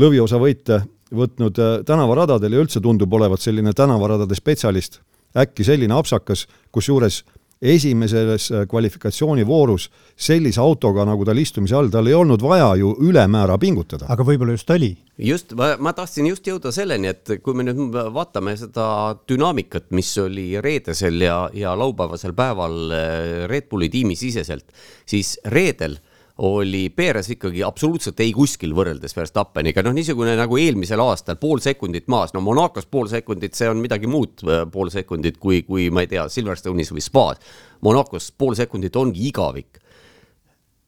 lõviosa 0.00 0.38
võite 0.40 0.80
võtnud 1.14 1.58
äh, 1.60 1.74
tänavaradadel 1.86 2.56
ja 2.56 2.62
üldse 2.64 2.80
tundub 2.80 3.12
olevat 3.12 3.40
selline 3.40 3.72
tänavaradade 3.76 4.34
spetsialist, 4.34 5.00
äkki 5.36 5.64
selline 5.64 5.94
apsakas, 5.94 6.46
kusjuures 6.72 7.22
esimeses 7.62 8.50
äh, 8.52 8.66
kvalifikatsioonivoorus 8.68 9.88
sellise 10.16 10.60
autoga, 10.60 11.06
nagu 11.08 11.24
tal 11.24 11.38
istumise 11.40 11.76
all, 11.76 11.88
tal 11.92 12.06
ei 12.08 12.16
olnud 12.16 12.42
vaja 12.44 12.74
ju 12.76 12.92
ülemäära 13.00 13.56
pingutada. 13.58 14.06
aga 14.08 14.24
võib-olla 14.24 14.56
just 14.56 14.70
oli? 14.70 14.92
just, 15.18 15.54
ma, 15.56 15.92
tahtsin 15.96 16.28
just 16.28 16.46
jõuda 16.46 16.72
selleni, 16.72 17.08
et 17.08 17.38
kui 17.42 17.56
me 17.56 17.64
nüüd 17.64 17.96
vaatame 18.12 18.56
seda 18.60 19.16
dünaamikat, 19.28 19.88
mis 19.96 20.12
oli 20.20 20.50
reedesel 20.60 21.20
ja, 21.24 21.46
ja 21.54 21.72
laupäevasel 21.78 22.36
päeval 22.36 22.76
äh, 22.92 23.46
Red 23.48 23.70
Bulli 23.70 23.88
tiimi 23.88 24.16
siseselt, 24.16 24.68
siis 25.08 25.38
reedel 25.44 25.96
oli 26.38 26.90
Perez 26.90 27.30
ikkagi 27.32 27.62
absoluutselt 27.64 28.20
ei 28.20 28.32
kuskil 28.36 28.74
võrreldes 28.76 29.16
Verstappeniga, 29.16 29.80
noh, 29.84 29.94
niisugune 29.96 30.34
nagu 30.36 30.58
eelmisel 30.60 31.00
aastal, 31.00 31.38
pool 31.40 31.62
sekundit 31.64 32.10
maas, 32.12 32.34
no 32.36 32.42
Monacos 32.44 32.88
pool 32.90 33.08
sekundit, 33.08 33.56
see 33.56 33.70
on 33.72 33.80
midagi 33.80 34.10
muud 34.10 34.44
äh, 34.44 34.66
pool 34.72 34.92
sekundit 34.92 35.40
kui, 35.40 35.62
kui 35.64 35.88
ma 35.88 36.04
ei 36.04 36.12
tea, 36.12 36.26
Silverstone'is 36.32 36.92
või 36.92 37.04
Spa's. 37.04 37.40
Monacos 37.86 38.28
pool 38.36 38.56
sekundit 38.58 38.96
ongi 38.96 39.28
igavik. 39.30 39.80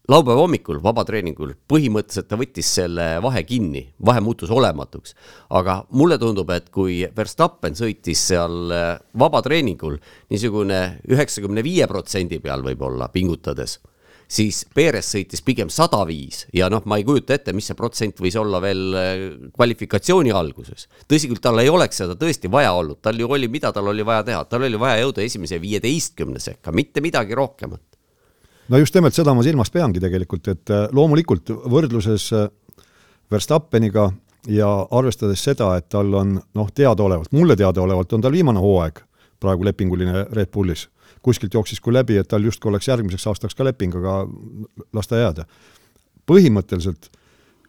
laupäeva 0.09 0.41
hommikul 0.41 0.79
vabatreeningul 0.83 1.51
põhimõtteliselt 1.69 2.29
ta 2.29 2.37
võttis 2.41 2.69
selle 2.79 3.19
vahe 3.21 3.43
kinni, 3.45 3.89
vahe 4.05 4.21
muutus 4.21 4.51
olematuks. 4.51 5.15
aga 5.51 5.85
mulle 5.91 6.19
tundub, 6.19 6.51
et 6.51 6.69
kui 6.71 7.07
Verstappen 7.17 7.73
sõitis 7.73 8.21
seal 8.29 8.73
äh, 8.73 8.99
vabatreeningul 9.19 9.97
niisugune 10.29 11.01
üheksakümne 11.09 11.65
viie 11.65 11.87
protsendi 11.87 12.39
peal 12.39 12.61
võib-olla 12.63 13.09
pingutades, 13.09 13.79
siis 14.29 14.63
Perez 14.75 15.09
sõitis 15.09 15.43
pigem 15.45 15.71
sada 15.73 16.03
viis 16.09 16.45
ja 16.55 16.69
noh, 16.73 16.85
ma 16.87 16.99
ei 17.01 17.07
kujuta 17.09 17.35
ette, 17.39 17.55
mis 17.57 17.69
see 17.71 17.77
protsent 17.79 18.21
võis 18.21 18.37
olla 18.39 18.61
veel 18.63 18.83
äh, 18.99 19.25
kvalifikatsiooni 19.57 20.33
alguses. 20.37 20.87
tõsi 21.09 21.31
küll, 21.31 21.41
tal 21.43 21.61
ei 21.63 21.73
oleks 21.73 22.03
seda 22.03 22.17
tõesti 22.19 22.51
vaja 22.53 22.75
olnud, 22.77 23.01
tal 23.03 23.19
ju 23.19 23.29
oli, 23.31 23.49
mida 23.49 23.73
tal 23.73 23.89
oli 23.89 24.07
vaja 24.07 24.27
teha, 24.29 24.45
tal 24.45 24.69
oli 24.69 24.81
vaja 24.81 25.01
jõuda 25.03 25.25
esimese 25.25 25.61
viieteistkümne 25.63 26.43
sekka, 26.43 26.73
mitte 26.77 27.05
midagi 27.05 27.37
rohkemat 27.39 27.83
no 28.69 28.81
just 28.81 28.95
nimelt 28.95 29.17
seda 29.17 29.35
ma 29.35 29.45
silmas 29.47 29.73
peangi 29.73 30.03
tegelikult, 30.03 30.49
et 30.53 30.75
äh, 30.75 30.87
loomulikult 30.93 31.53
võrdluses 31.73 32.31
äh, 32.37 32.49
Verstappeniga 33.33 34.11
ja 34.49 34.69
arvestades 34.97 35.43
seda, 35.45 35.75
et 35.77 35.89
tal 35.93 36.13
on 36.17 36.39
noh, 36.39 36.71
teadaolevalt, 36.73 37.33
mulle 37.37 37.57
teadaolevalt 37.59 38.15
on 38.17 38.25
tal 38.25 38.33
viimane 38.33 38.61
hooaeg 38.63 39.03
praegu 39.41 39.67
lepinguline 39.69 40.25
Red 40.33 40.51
Bullis. 40.55 40.89
Kuskilt 41.23 41.55
jooksis 41.55 41.81
kui 41.81 41.93
läbi, 41.93 42.17
et 42.17 42.29
tal 42.29 42.45
justkui 42.45 42.71
oleks 42.71 42.89
järgmiseks 42.89 43.27
aastaks 43.27 43.55
ka 43.55 43.65
leping, 43.65 43.95
aga 43.95 44.27
las 44.93 45.09
ta 45.09 45.17
jääda. 45.17 45.45
põhimõtteliselt 46.29 47.11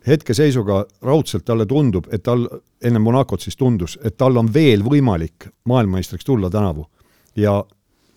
hetkeseisuga 0.07 0.85
raudselt 1.01 1.45
talle 1.45 1.65
tundub, 1.65 2.07
et 2.11 2.23
tal, 2.23 2.47
enne 2.83 2.99
Monacot 2.99 3.41
siis 3.41 3.55
tundus, 3.55 3.97
et 4.03 4.17
tal 4.17 4.37
on 4.37 4.53
veel 4.53 4.83
võimalik 4.83 5.49
maailmameistriks 5.65 6.25
tulla 6.25 6.49
tänavu. 6.49 6.87
ja 7.35 7.63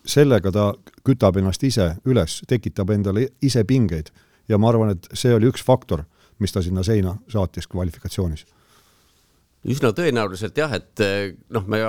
sellega 0.07 0.53
ta 0.53 0.73
kütab 1.05 1.37
ennast 1.37 1.63
ise 1.65 1.95
üles, 2.05 2.41
tekitab 2.49 2.91
endale 2.91 3.29
ise 3.43 3.65
pingeid 3.65 4.11
ja 4.49 4.59
ma 4.59 4.69
arvan, 4.69 4.91
et 4.91 5.09
see 5.15 5.35
oli 5.35 5.47
üks 5.51 5.63
faktor, 5.65 6.05
mis 6.39 6.53
ta 6.53 6.63
sinna 6.63 6.83
seina 6.83 7.17
saatis 7.29 7.67
kvalifikatsioonis. 7.67 8.47
üsna 9.65 9.93
tõenäoliselt 9.93 10.57
jah, 10.59 10.73
et 10.73 11.05
noh, 11.51 11.67
me 11.67 11.83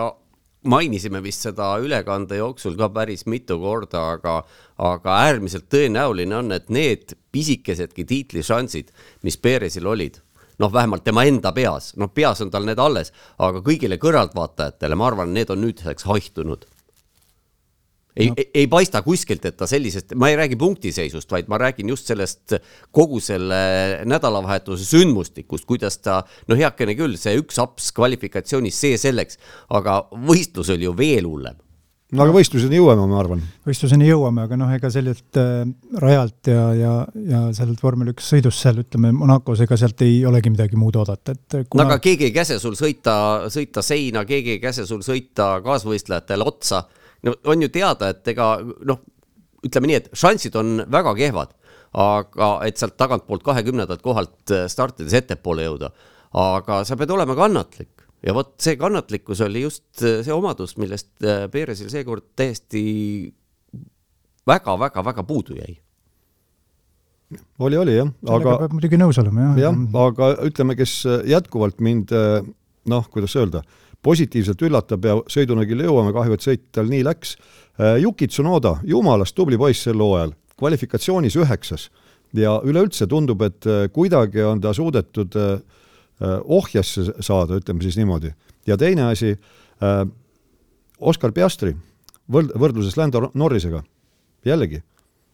mainisime 0.64 1.22
vist 1.24 1.46
seda 1.46 1.74
ülekande 1.82 2.38
jooksul 2.40 2.78
ka 2.80 2.90
päris 2.94 3.26
mitu 3.26 3.60
korda, 3.62 4.04
aga, 4.18 4.36
aga 4.78 5.18
äärmiselt 5.28 5.70
tõenäoline 5.72 6.38
on, 6.40 6.52
et 6.56 6.70
need 6.74 7.16
pisikesedki 7.32 8.06
tiitlišansid, 8.10 8.94
mis 9.24 9.38
Perezil 9.38 9.88
olid, 9.88 10.20
noh, 10.60 10.74
vähemalt 10.74 11.04
tema 11.04 11.26
enda 11.28 11.54
peas, 11.56 11.94
noh, 12.00 12.12
peas 12.14 12.42
on 12.42 12.52
tal 12.54 12.68
need 12.68 12.80
alles, 12.80 13.14
aga 13.38 13.64
kõigile 13.66 14.00
kõrvaltvaatajatele, 14.02 15.00
ma 15.00 15.10
arvan, 15.12 15.34
need 15.36 15.52
on 15.54 15.64
nüüdseks 15.66 16.08
haihtunud 16.10 16.68
ei 18.18 18.30
no., 18.30 18.38
ei, 18.38 18.50
ei 18.64 18.70
paista 18.72 19.02
kuskilt, 19.06 19.46
et 19.50 19.58
ta 19.58 19.68
sellisest, 19.70 20.14
ma 20.20 20.30
ei 20.30 20.38
räägi 20.40 20.58
punktiseisust, 20.60 21.32
vaid 21.34 21.50
ma 21.52 21.60
räägin 21.62 21.90
just 21.94 22.10
sellest 22.12 22.56
kogu 22.94 23.22
selle 23.24 23.60
nädalavahetuse 24.10 24.86
sündmustikust, 24.88 25.68
kuidas 25.70 26.00
ta, 26.04 26.22
no 26.48 26.58
heakene 26.60 26.98
küll, 27.00 27.18
see 27.20 27.36
üks 27.42 27.60
aps 27.64 27.92
kvalifikatsioonis, 27.98 28.80
see 28.86 29.02
selleks, 29.02 29.42
aga 29.74 30.04
võistlus 30.14 30.74
oli 30.74 30.90
ju 30.90 30.98
veel 30.98 31.30
hullem 31.30 31.60
no 32.14 32.26
aga 32.26 32.34
võistluseni 32.36 32.78
jõuame, 32.78 33.06
ma 33.10 33.20
arvan. 33.22 33.42
võistluseni 33.68 34.08
jõuame, 34.08 34.46
aga 34.46 34.58
noh, 34.60 34.72
ega 34.76 34.90
sellelt 34.94 35.40
äh, 35.42 35.64
rajalt 36.02 36.50
ja, 36.52 36.66
ja, 36.78 36.94
ja 37.30 37.42
sellelt 37.58 37.82
vormel 37.84 38.12
üks 38.14 38.28
sõidust 38.34 38.62
seal 38.62 38.84
ütleme 38.84 39.14
Monacos, 39.18 39.64
ega 39.66 39.78
sealt 39.80 40.04
ei 40.06 40.20
olegi 40.30 40.54
midagi 40.54 40.80
muud 40.80 40.98
oodata, 41.02 41.34
et 41.34 41.64
kuna... 41.66 41.84
no 41.84 41.90
aga 41.90 41.98
keegi 42.04 42.30
ei 42.30 42.36
käse 42.36 42.60
sul 42.62 42.78
sõita, 42.80 43.16
sõita 43.54 43.82
seina, 43.86 44.28
keegi 44.30 44.58
ei 44.58 44.62
käse 44.64 44.86
sul 44.90 45.02
sõita 45.06 45.56
kaasvõistlejatele 45.66 46.46
otsa 46.54 46.84
no 47.28 47.36
on 47.50 47.66
ju 47.66 47.72
teada, 47.74 48.12
et 48.14 48.28
ega 48.34 48.56
noh, 48.64 49.02
ütleme 49.64 49.90
nii, 49.90 50.00
et 50.02 50.10
šansid 50.18 50.56
on 50.60 50.84
väga 50.92 51.14
kehvad, 51.18 51.54
aga 52.04 52.54
et 52.68 52.80
sealt 52.80 52.98
tagantpoolt 53.00 53.46
kahekümnendat 53.46 54.02
kohalt 54.06 54.54
äh, 54.54 54.66
startides 54.72 55.14
ettepoole 55.20 55.68
jõuda, 55.68 55.92
aga 56.40 56.82
sa 56.88 56.98
pead 57.00 57.14
olema 57.14 57.38
kannatlik. 57.38 57.92
Ja 58.24 58.32
vot 58.36 58.54
see 58.64 58.78
kannatlikkus 58.80 59.44
oli 59.44 59.66
just 59.66 60.04
äh, 60.04 60.22
see 60.26 60.34
omadus, 60.36 60.76
millest 60.82 61.12
äh, 61.24 61.46
Perezil 61.54 61.92
seekord 61.92 62.32
täiesti 62.40 62.84
väga-väga-väga 64.48 65.26
puudu 65.28 65.58
jäi. 65.60 65.78
Oli, 67.66 67.78
oli 67.80 67.96
jah, 67.96 68.10
aga 68.30 68.58
peab 68.62 68.76
muidugi 68.76 68.98
nõus 69.00 69.18
olema, 69.18 69.48
jah. 69.48 69.64
jah, 69.64 69.78
aga 70.04 70.28
ütleme, 70.46 70.76
kes 70.78 71.00
jätkuvalt 71.26 71.80
mind 71.82 72.12
noh, 72.14 73.08
kuidas 73.10 73.34
öelda, 73.40 73.64
positiivselt 74.04 74.62
üllatab 74.68 75.06
ja 75.08 75.18
sõidunägile 75.32 75.88
jõuame, 75.88 76.14
kahju, 76.16 76.36
et 76.36 76.46
sõit 76.46 76.64
tal 76.76 76.90
nii 76.92 77.04
läks. 77.08 77.38
Äh, 77.80 77.98
Yuki 78.04 78.28
Tsunoda, 78.30 78.78
jumalast 78.88 79.36
tubli 79.38 79.58
poiss 79.60 79.88
sel 79.88 80.02
hooajal, 80.04 80.36
kvalifikatsioonis 80.60 81.38
üheksas 81.40 81.90
ja 82.38 82.58
üleüldse 82.66 83.08
tundub, 83.10 83.42
et 83.46 83.68
äh, 83.70 83.86
kuidagi 83.94 84.44
on 84.46 84.62
ta 84.62 84.74
suudetud 84.76 85.38
äh, 85.40 85.56
ohjasse 86.44 87.10
saada, 87.24 87.58
ütleme 87.60 87.84
siis 87.84 87.98
niimoodi. 88.00 88.32
ja 88.68 88.78
teine 88.78 89.10
asi, 89.10 89.34
Oskar 91.00 91.34
Piastri, 91.36 91.74
võrd-, 92.32 92.54
võrdluses 92.56 92.96
Lando 92.96 93.26
Norrisega, 93.34 93.82
jällegi, 94.46 94.80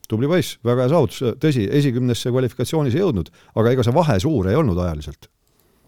tubli 0.10 0.26
poiss, 0.32 0.56
väga 0.66 0.88
hea 0.88 0.94
saavutus, 0.96 1.36
tõsi, 1.38 1.68
esikümnesse 1.78 2.32
kvalifikatsioonis 2.32 2.96
ei 2.98 3.04
jõudnud, 3.04 3.30
aga 3.60 3.76
ega 3.76 3.86
see 3.86 3.94
vahe 3.94 4.16
suur 4.24 4.50
ei 4.50 4.58
olnud 4.58 4.80
ajaliselt. 4.82 5.30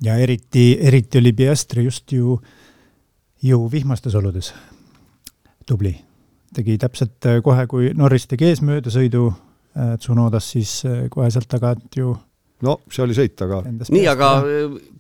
ja 0.05 0.19
eriti, 0.21 0.77
eriti 0.81 1.17
oli 1.17 1.33
Piastri 1.33 1.88
just 1.88 2.11
ju 2.11 2.35
äh, 2.35 2.61
ju 3.41 3.67
vihmastes 3.71 4.15
oludes 4.15 4.53
tubli. 5.65 5.95
tegi 6.55 6.75
täpselt 6.77 7.25
äh, 7.25 7.39
kohe, 7.43 7.63
kui 7.67 7.93
Norris 7.95 8.27
tegi 8.27 8.50
eesmöödasõidu 8.51 9.29
äh, 9.31 9.93
Tsunodas, 10.01 10.50
siis 10.51 10.81
äh, 10.86 11.05
kohe 11.10 11.29
sealt 11.31 11.48
tagant 11.48 11.95
ju 11.95 12.12
no 12.62 12.77
see 12.91 13.05
oli 13.05 13.15
sõit, 13.15 13.39
aga 13.41 13.62
nii, 13.71 14.05
aga 14.12 14.31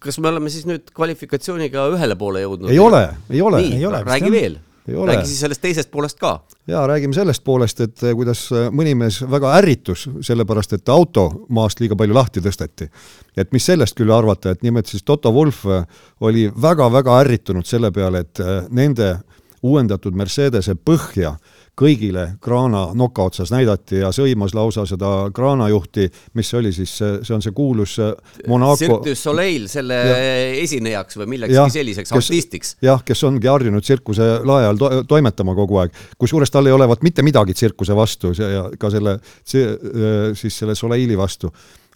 kas 0.01 0.19
me 0.23 0.31
oleme 0.31 0.51
siis 0.53 0.65
nüüd 0.69 0.93
kvalifikatsiooniga 0.95 1.89
ühele 1.93 2.15
poole 2.17 2.45
jõudnud? 2.45 2.71
ei 2.71 2.79
ole, 2.79 3.03
ei 3.29 3.43
ole. 3.43 3.63
nii, 3.67 3.89
räägi 4.07 4.31
veel 4.33 4.59
räägi 4.95 5.27
siis 5.27 5.39
sellest 5.39 5.61
teisest 5.61 5.91
poolest 5.91 6.19
ka. 6.19 6.33
jaa, 6.67 6.87
räägime 6.87 7.13
sellest 7.13 7.43
poolest, 7.43 7.81
et 7.81 8.03
eh, 8.03 8.15
kuidas 8.15 8.43
eh, 8.51 8.69
mõni 8.71 8.95
mees 8.97 9.21
väga 9.31 9.55
ärritus, 9.57 10.07
sellepärast 10.27 10.77
et 10.77 10.89
auto 10.89 11.27
maast 11.49 11.79
liiga 11.79 11.95
palju 11.95 12.15
lahti 12.15 12.43
tõsteti. 12.43 12.89
et 13.37 13.51
mis 13.51 13.65
sellest 13.65 13.97
küll 13.97 14.11
arvata, 14.11 14.51
et 14.51 14.63
nimelt 14.63 14.87
siis 14.87 15.03
Toto 15.03 15.31
Wolf 15.31 15.65
eh, 15.65 15.85
oli 16.19 16.49
väga-väga 16.61 17.19
ärritunud 17.23 17.65
selle 17.65 17.91
peale, 17.91 18.25
et 18.25 18.39
nende 18.69 19.17
uuendatud 19.61 20.15
Mercedese 20.17 20.75
põhja 20.75 21.35
äh, 21.35 21.60
kõigile 21.81 22.25
kraana 22.43 22.83
noka 22.97 23.25
otsas 23.29 23.51
näidati 23.53 24.01
ja 24.01 24.11
sõimas 24.15 24.53
lausa 24.57 24.85
seda 24.89 25.09
kraanajuhti, 25.33 26.07
mis 26.37 26.51
see 26.51 26.59
oli 26.59 26.71
siis, 26.75 26.93
see 26.99 27.35
on 27.35 27.43
see 27.43 27.55
kuulus 27.57 27.97
äh, 28.01 28.13
Monaco 28.49 28.77
Cirque 28.79 29.09
du 29.09 29.17
Soleil 29.17 29.67
selle 29.71 29.97
ja. 29.97 30.15
esinejaks 30.61 31.19
või 31.21 31.31
millekski 31.35 31.75
selliseks, 31.77 32.13
artistiks. 32.17 32.75
jah, 32.85 33.01
kes 33.05 33.23
ongi 33.27 33.49
harjunud 33.49 33.85
tsirkuse 33.85 34.29
lae 34.47 34.69
all 34.69 34.81
to 34.81 34.91
toimetama 35.09 35.55
kogu 35.57 35.81
aeg, 35.81 35.95
kusjuures 36.21 36.53
tal 36.53 36.69
ei 36.69 36.75
olevat 36.75 37.05
mitte 37.07 37.25
midagi 37.25 37.55
tsirkuse 37.57 37.97
vastu 37.97 38.33
ja 38.37 38.67
ka 38.79 38.91
selle, 38.93 39.17
äh, 39.17 40.33
siis 40.37 40.57
selle 40.61 40.77
Soleili 40.77 41.17
vastu 41.19 41.51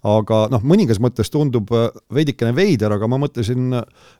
aga 0.05 0.45
noh, 0.53 0.61
mõningas 0.65 1.01
mõttes 1.01 1.29
tundub 1.33 1.71
äh, 1.75 1.89
veidikene 2.13 2.55
veider, 2.57 2.93
aga 2.97 3.09
ma 3.09 3.21
mõtlesin 3.21 3.73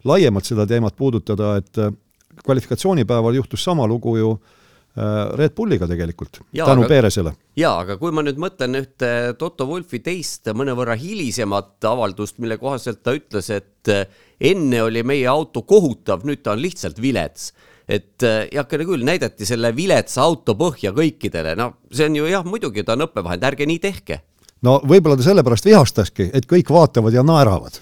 laiemalt 0.06 0.46
seda 0.46 0.68
teemat 0.70 0.98
puudutada, 0.98 1.56
et 1.62 2.44
kvalifikatsioonipäeval 2.46 3.38
juhtus 3.38 3.64
sama 3.64 3.88
lugu 3.88 4.18
ju 4.20 4.36
Äh, 4.36 4.55
Red 4.96 5.52
Bulliga 5.52 5.90
tegelikult, 5.92 6.40
tänu 6.56 6.86
Peresele. 6.88 7.34
jaa, 7.60 7.74
aga 7.82 7.98
kui 8.00 8.14
ma 8.16 8.24
nüüd 8.24 8.38
mõtlen 8.40 8.80
ühte 8.80 9.10
Toto 9.36 9.68
Wolfi 9.68 10.00
teist 10.00 10.48
mõnevõrra 10.56 10.96
hilisemat 10.96 11.84
avaldust, 11.90 12.38
mille 12.40 12.56
kohaselt 12.62 13.02
ta 13.04 13.12
ütles, 13.18 13.50
et 13.52 13.92
äh, 13.92 14.06
enne 14.40 14.86
oli 14.86 15.04
meie 15.04 15.28
auto 15.28 15.66
kohutav, 15.68 16.24
nüüd 16.24 16.46
ta 16.46 16.56
on 16.56 16.64
lihtsalt 16.64 17.02
vilets 17.04 17.52
et 17.88 18.24
äh, 18.26 18.46
heakene 18.54 18.86
küll, 18.88 19.04
näidati 19.06 19.46
selle 19.46 19.70
viletsa 19.76 20.24
auto 20.26 20.56
põhja 20.58 20.94
kõikidele, 20.96 21.54
no 21.60 21.76
see 21.94 22.08
on 22.10 22.18
ju 22.18 22.32
jah, 22.32 22.48
muidugi 22.48 22.86
ta 22.86 22.96
on 22.96 23.06
õppevahend, 23.06 23.46
ärge 23.46 23.68
nii 23.70 23.82
tehke. 23.84 24.22
no 24.66 24.80
võib-olla 24.82 25.20
ta 25.20 25.28
sellepärast 25.28 25.70
vihastaski, 25.70 26.32
et 26.34 26.50
kõik 26.50 26.72
vaatavad 26.74 27.14
ja 27.14 27.24
naeravad. 27.26 27.78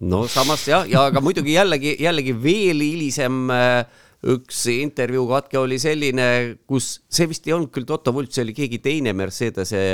no 0.00 0.24
samas 0.28 0.64
jah, 0.68 0.88
ja 0.88 1.08
aga 1.10 1.20
muidugi 1.24 1.58
jällegi, 1.58 1.96
jällegi 2.00 2.38
veel 2.42 2.80
hilisem 2.86 3.44
äh, 3.52 3.84
üks 4.32 4.64
intervjuu 4.72 5.26
katke 5.28 5.58
oli 5.60 5.78
selline, 5.82 6.26
kus 6.68 6.98
see 7.12 7.28
vist 7.30 7.48
ei 7.48 7.56
olnud 7.56 7.72
küll 7.74 7.88
Toto 7.88 8.14
Wolff, 8.14 8.32
see 8.34 8.44
oli 8.46 8.54
keegi 8.56 8.80
teine 8.84 9.12
Mercedese 9.16 9.84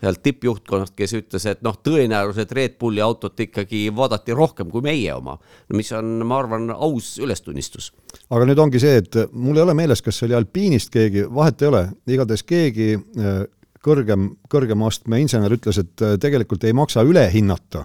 sealt 0.00 0.22
tippjuhtkonnast, 0.24 0.94
kes 0.96 1.12
ütles, 1.18 1.44
et 1.50 1.60
noh, 1.64 1.76
tõenäoliselt 1.84 2.52
Red 2.56 2.78
Bulli 2.80 3.02
autot 3.04 3.40
ikkagi 3.44 3.82
vaadati 3.96 4.32
rohkem 4.36 4.70
kui 4.72 4.84
meie 4.84 5.12
oma, 5.12 5.36
mis 5.76 5.92
on, 5.96 6.22
ma 6.24 6.38
arvan, 6.40 6.70
aus 6.72 7.12
ülestunnistus. 7.20 7.90
aga 8.30 8.48
nüüd 8.48 8.62
ongi 8.64 8.80
see, 8.80 9.02
et 9.02 9.20
mul 9.32 9.60
ei 9.60 9.66
ole 9.66 9.76
meeles, 9.76 10.02
kas 10.02 10.16
see 10.16 10.30
oli 10.30 10.38
alpiinist 10.40 10.92
keegi, 10.94 11.26
vahet 11.28 11.62
ei 11.62 11.68
ole, 11.68 11.84
igatahes 12.08 12.46
keegi 12.48 12.94
äh, 12.96 13.42
kõrgem, 13.84 14.30
kõrgema 14.50 14.88
astme 14.88 15.20
insener 15.20 15.52
ütles, 15.56 15.80
et 15.84 16.06
äh, 16.06 16.16
tegelikult 16.20 16.64
ei 16.64 16.76
maksa 16.76 17.04
üle 17.04 17.26
hinnata 17.32 17.84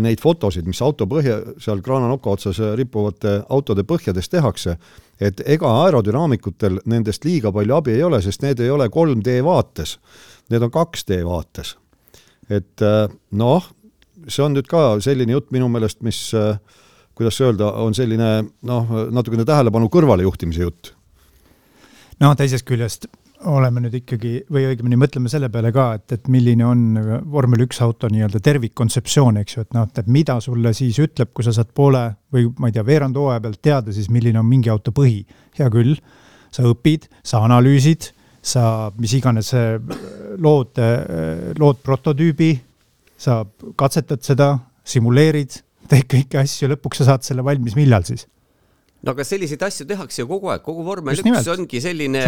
neid 0.00 0.22
fotosid, 0.22 0.64
mis 0.64 0.80
auto 0.80 1.04
põhja, 1.04 1.34
seal 1.60 1.82
kraananoka 1.84 2.30
otsas 2.32 2.60
rippuvate 2.78 3.42
autode 3.52 3.84
põhjades 3.84 4.30
tehakse, 4.32 4.78
et 5.20 5.42
ega 5.44 5.68
aerodünaamikutel 5.82 6.80
nendest 6.88 7.26
liiga 7.28 7.52
palju 7.52 7.76
abi 7.76 7.92
ei 7.92 8.06
ole, 8.06 8.22
sest 8.24 8.40
need 8.40 8.62
ei 8.64 8.70
ole 8.72 8.88
3D 8.88 9.42
vaates, 9.44 9.98
need 10.48 10.64
on 10.64 10.72
2D 10.72 11.20
vaates. 11.28 11.76
et 12.48 12.82
äh, 12.82 13.04
noh, 13.32 13.68
see 14.28 14.44
on 14.44 14.56
nüüd 14.56 14.68
ka 14.70 14.96
selline 15.04 15.36
jutt 15.36 15.52
minu 15.52 15.68
meelest, 15.68 16.00
mis 16.06 16.32
kuidas 17.16 17.40
öelda, 17.40 17.72
on 17.72 17.94
selline 17.96 18.30
noh, 18.68 18.96
natukene 19.12 19.44
tähelepanu 19.48 19.88
kõrvalejuhtimise 19.92 20.64
jutt. 20.64 20.92
no 22.20 22.34
teisest 22.36 22.64
küljest 22.68 23.08
oleme 23.44 23.82
nüüd 23.84 23.94
ikkagi 23.98 24.32
või 24.52 24.64
õigemini 24.70 24.98
mõtleme 25.00 25.30
selle 25.30 25.50
peale 25.52 25.72
ka, 25.74 25.86
et, 25.98 26.12
et 26.16 26.28
milline 26.32 26.64
on 26.66 26.84
vormel 27.30 27.66
üks 27.66 27.80
auto 27.84 28.08
nii-öelda 28.12 28.40
tervikkontseptsioon, 28.44 29.40
eks 29.42 29.56
ju, 29.56 29.64
et 29.66 29.76
noh, 29.76 29.88
et 29.88 30.10
mida 30.10 30.38
sulle 30.44 30.72
siis 30.76 30.98
ütleb, 31.02 31.32
kui 31.36 31.44
sa 31.44 31.54
saad 31.56 31.72
poole 31.76 32.04
või 32.32 32.48
ma 32.60 32.70
ei 32.70 32.76
tea, 32.76 32.84
veerand 32.86 33.18
hooaja 33.18 33.42
pealt 33.44 33.60
teada 33.64 33.94
siis, 33.94 34.08
milline 34.12 34.40
on 34.40 34.48
mingi 34.48 34.72
auto 34.72 34.94
põhi. 34.96 35.24
hea 35.58 35.68
küll, 35.72 35.96
sa 36.52 36.64
õpid, 36.68 37.08
sa 37.24 37.42
analüüsid, 37.46 38.10
sa 38.46 38.92
mis 39.00 39.16
iganes 39.18 39.52
lood, 40.38 40.80
lood 41.58 41.82
prototüübi, 41.84 42.52
sa 43.18 43.42
katsetad 43.76 44.22
seda, 44.24 44.54
simuleerid, 44.86 45.60
teed 45.90 46.08
kõiki 46.08 46.40
asju, 46.40 46.70
lõpuks 46.72 47.02
sa 47.02 47.12
saad 47.12 47.26
selle 47.26 47.44
valmis, 47.44 47.76
millal 47.78 48.06
siis 48.06 48.26
no 49.06 49.14
aga 49.14 49.24
selliseid 49.26 49.62
asju 49.62 49.86
tehakse 49.86 50.22
ju 50.22 50.28
kogu 50.28 50.50
aeg, 50.50 50.62
kogu 50.64 50.82
vormel 50.86 51.20
üks 51.20 51.50
ongi 51.52 51.80
selline, 51.82 52.22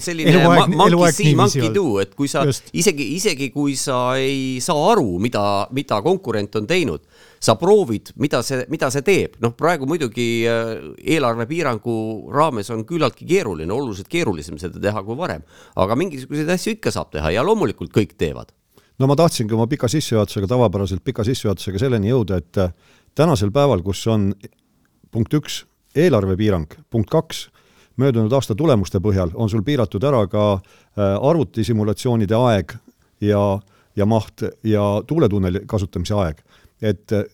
selline 0.00 0.32
eluaeg, 0.32 0.72
monkey 0.78 1.12
see, 1.12 1.34
monkey 1.36 1.68
do, 1.74 1.98
et 2.02 2.14
kui 2.16 2.30
sa 2.30 2.46
Just. 2.48 2.70
isegi, 2.72 3.08
isegi 3.18 3.50
kui 3.52 3.74
sa 3.78 4.14
ei 4.20 4.56
saa 4.64 4.86
aru, 4.94 5.18
mida, 5.22 5.42
mida 5.76 6.00
konkurent 6.04 6.56
on 6.60 6.68
teinud, 6.70 7.04
sa 7.42 7.56
proovid, 7.60 8.14
mida 8.22 8.40
see, 8.46 8.62
mida 8.72 8.88
see 8.94 9.04
teeb, 9.04 9.36
noh, 9.44 9.52
praegu 9.58 9.88
muidugi 9.90 10.28
äh, 10.48 10.72
eelarvepiirangu 11.16 11.96
raames 12.32 12.72
on 12.72 12.86
küllaltki 12.88 13.28
keeruline, 13.28 13.72
oluliselt 13.74 14.08
keerulisem 14.12 14.56
seda 14.62 14.80
teha 14.82 15.04
kui 15.04 15.18
varem, 15.18 15.44
aga 15.82 15.98
mingisuguseid 16.00 16.52
asju 16.56 16.78
ikka 16.78 16.94
saab 16.94 17.12
teha 17.12 17.34
ja 17.36 17.44
loomulikult 17.44 17.92
kõik 17.92 18.16
teevad. 18.16 18.54
No 19.00 19.08
ma 19.10 19.16
tahtsingi 19.18 19.56
oma 19.56 19.66
pika 19.66 19.88
sissejuhatusega, 19.90 20.48
tavapäraselt 20.48 21.02
pika 21.04 21.24
sissejuhatusega 21.26 21.80
selleni 21.82 22.12
jõuda, 22.12 22.38
et 22.40 22.62
äh, 22.62 22.72
tänasel 23.18 23.52
päeval, 23.52 23.84
kus 23.84 24.04
on 24.08 24.30
punkt 25.12 25.34
üks, 25.36 25.62
eelarvepiirang, 25.96 26.66
punkt 26.90 27.10
kaks, 27.10 27.48
möödunud 27.96 28.32
aasta 28.32 28.54
tulemuste 28.54 29.00
põhjal 29.04 29.32
on 29.34 29.50
sul 29.50 29.62
piiratud 29.62 30.04
ära 30.04 30.24
ka 30.30 30.46
äh, 30.54 30.62
arvutisimulatsioonide 31.20 32.36
aeg 32.36 32.74
ja, 33.20 33.42
ja 33.96 34.06
maht 34.06 34.44
ja 34.64 34.86
tuuletunneli 35.06 35.66
kasutamise 35.66 36.14
aeg. 36.14 36.42
et 36.82 37.12
äh, 37.12 37.24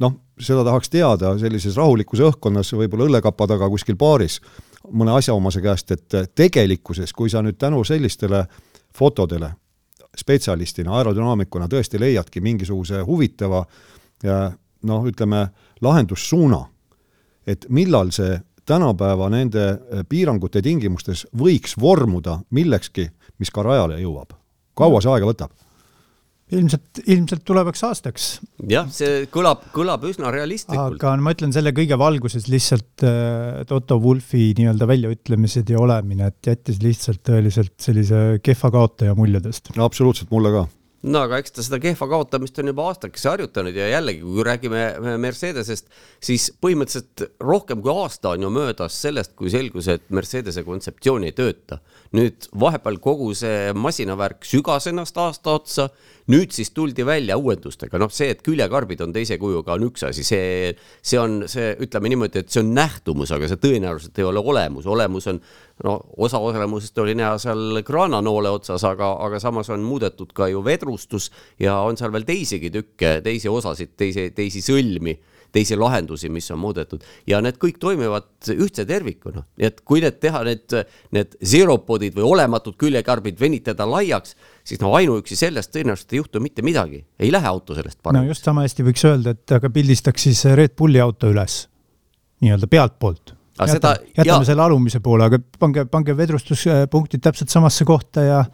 noh, 0.00 0.16
seda 0.40 0.64
tahaks 0.64 0.90
teada 0.90 1.36
sellises 1.38 1.76
rahulikus 1.76 2.20
õhkkonnas, 2.20 2.74
võib-olla 2.74 3.08
õllekapa 3.08 3.46
taga 3.54 3.68
kuskil 3.70 3.96
baaris, 3.96 4.40
mõne 4.90 5.14
asjaomase 5.14 5.62
käest, 5.62 5.90
et 5.90 6.14
äh, 6.14 6.28
tegelikkuses, 6.34 7.12
kui 7.12 7.30
sa 7.30 7.42
nüüd 7.42 7.58
tänu 7.58 7.84
sellistele 7.84 8.44
fotodele 8.94 9.54
spetsialistina, 10.14 10.92
aerodünaamikuna 10.94 11.66
tõesti 11.66 11.98
leiadki 11.98 12.40
mingisuguse 12.40 13.00
huvitava 13.02 13.64
noh, 14.22 15.06
ütleme, 15.10 15.48
lahendussuuna 15.82 16.60
et 17.46 17.66
millal 17.68 18.12
see 18.14 18.38
tänapäeva 18.64 19.28
nende 19.32 19.66
eh, 19.68 20.06
piirangute 20.08 20.62
tingimustes 20.64 21.26
võiks 21.36 21.76
vormuda 21.80 22.40
millekski, 22.54 23.10
mis 23.38 23.52
ka 23.52 23.66
rajale 23.66 24.00
jõuab? 24.02 24.36
kaua 24.74 24.98
see 25.02 25.12
aega 25.12 25.28
võtab? 25.28 25.52
ilmselt, 26.54 27.00
ilmselt 27.08 27.44
tulevaks 27.46 27.82
aastaks. 27.88 28.28
jah, 28.68 28.88
see 28.92 29.24
kõlab, 29.32 29.64
kõlab 29.74 30.04
üsna 30.08 30.32
realistlikult. 30.34 30.98
aga 31.00 31.14
ma 31.22 31.32
ütlen 31.34 31.54
selle 31.56 31.72
kõige 31.76 31.98
valguses 32.00 32.48
lihtsalt 32.52 33.04
äh, 33.06 33.64
Toto 33.68 33.98
Wulfi 34.02 34.52
nii-öelda 34.58 34.88
väljaütlemised 34.90 35.72
ja 35.72 35.80
olemine, 35.80 36.30
et 36.32 36.52
jättis 36.52 36.80
lihtsalt 36.84 37.24
tõeliselt 37.26 37.76
sellise 37.82 38.24
kehva 38.44 38.72
kaotaja 38.74 39.16
muljedest. 39.18 39.74
no 39.78 39.88
absoluutselt, 39.88 40.30
mulle 40.34 40.52
ka 40.54 40.66
no 41.04 41.24
aga 41.26 41.38
eks 41.42 41.54
ta 41.54 41.64
seda 41.64 41.80
kehva 41.82 42.08
kaotamist 42.10 42.58
on 42.60 42.70
juba 42.70 42.86
aastakese 42.88 43.28
harjutanud 43.32 43.76
ja 43.76 43.90
jällegi, 43.92 44.22
kui 44.24 44.46
räägime 44.46 44.84
Mercedesest, 45.20 45.90
siis 46.24 46.48
põhimõtteliselt 46.64 47.26
rohkem 47.44 47.82
kui 47.84 47.92
aasta 47.92 48.32
on 48.34 48.46
ju 48.46 48.52
möödas 48.54 48.96
sellest, 49.04 49.34
kui 49.38 49.52
selgus, 49.52 49.90
et 49.92 50.06
Mercedese 50.14 50.64
kontseptsioon 50.66 51.28
ei 51.28 51.36
tööta. 51.36 51.80
Nüüd 52.14 52.48
vahepeal 52.60 53.00
kogu 53.02 53.32
see 53.36 53.72
masinavärk 53.76 54.46
sügas 54.46 54.86
ennast 54.90 55.16
aasta 55.18 55.56
otsa. 55.58 55.88
Nüüd 56.32 56.54
siis 56.56 56.70
tuldi 56.72 57.04
välja 57.04 57.36
uuendustega, 57.36 57.98
noh, 58.00 58.08
see, 58.08 58.30
et 58.32 58.40
küljekarbid 58.46 59.02
on 59.04 59.10
teise 59.12 59.36
kujuga, 59.36 59.74
on 59.74 59.90
üks 59.90 60.06
asi, 60.08 60.22
see, 60.24 60.70
see 61.04 61.18
on 61.20 61.42
see, 61.52 61.74
ütleme 61.84 62.08
niimoodi, 62.08 62.40
et 62.40 62.54
see 62.54 62.62
on 62.62 62.70
nähtumus, 62.78 63.34
aga 63.36 63.50
see 63.50 63.60
tõenäoliselt 63.60 64.22
ei 64.22 64.24
ole 64.24 64.40
olemus, 64.40 64.88
olemus 64.88 65.28
on 65.28 65.42
no 65.84 65.98
osa 66.24 66.40
olemusest 66.40 66.96
oli 67.04 67.12
näha 67.18 67.36
seal 67.42 67.82
kraananoole 67.84 68.54
otsas, 68.56 68.86
aga, 68.88 69.10
aga 69.26 69.42
samas 69.42 69.68
on 69.74 69.84
muudetud 69.84 70.32
ka 70.32 70.48
ju 70.48 70.64
vedrustus 70.64 71.28
ja 71.60 71.76
on 71.84 72.00
seal 72.00 72.14
veel 72.14 72.24
teisigi 72.24 72.72
tükke, 72.72 73.18
teisi 73.26 73.52
osasid, 73.52 73.92
teisi, 74.00 74.30
teisi 74.32 74.64
sõlmi 74.64 75.18
teisi 75.54 75.76
lahendusi, 75.78 76.28
mis 76.32 76.50
on 76.50 76.60
muudetud. 76.62 77.04
Ja 77.30 77.40
need 77.44 77.58
kõik 77.62 77.78
toimivad 77.82 78.26
ühtse 78.54 78.86
tervikuna, 78.88 79.44
nii 79.60 79.68
et 79.68 79.82
kui 79.86 80.02
need 80.04 80.18
teha, 80.22 80.42
need, 80.46 80.74
need 81.14 81.36
zero-podid 81.54 82.16
või 82.18 82.26
olematud 82.32 82.76
küljekarbid 82.80 83.38
venitada 83.40 83.86
laiaks, 83.88 84.34
siis 84.66 84.82
no 84.82 84.94
ainuüksi 84.98 85.38
sellest 85.38 85.74
tõenäoliselt 85.74 86.16
ei 86.16 86.22
juhtu 86.22 86.42
mitte 86.44 86.64
midagi, 86.66 87.04
ei 87.18 87.30
lähe 87.34 87.48
auto 87.48 87.76
sellest 87.76 88.00
paremaks. 88.02 88.26
no 88.26 88.34
just 88.34 88.50
sama 88.50 88.66
hästi 88.66 88.88
võiks 88.88 89.06
öelda, 89.08 89.36
et 89.36 89.56
aga 89.58 89.70
pildistaks 89.70 90.28
siis 90.28 90.44
Red 90.58 90.74
Bulli 90.78 91.02
auto 91.02 91.30
üles 91.30 91.64
nii-öelda 92.44 92.68
pealtpoolt. 92.70 93.34
Aga 93.54 93.70
seda, 93.70 93.94
jätame 94.16 94.42
ja... 94.42 94.44
selle 94.48 94.64
alumise 94.64 94.98
poole, 95.00 95.28
aga 95.28 95.38
pange, 95.62 95.84
pange 95.86 96.16
vedrustuspunktid 96.18 97.22
täpselt 97.22 97.52
samasse 97.54 97.86
kohta 97.86 98.24
ja 98.26 98.44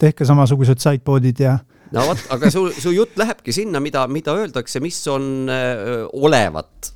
tehke 0.00 0.26
samasugused 0.28 0.80
sideboard'id 0.82 1.40
ja 1.40 1.56
no 1.94 2.06
vot, 2.06 2.22
aga 2.34 2.50
su, 2.52 2.68
su 2.74 2.92
jutt 2.94 3.18
lähebki 3.20 3.54
sinna, 3.54 3.82
mida, 3.82 4.06
mida 4.10 4.34
öeldakse, 4.38 4.82
mis 4.84 4.98
on 5.10 5.50
äh, 5.50 6.06
olevat, 6.12 6.92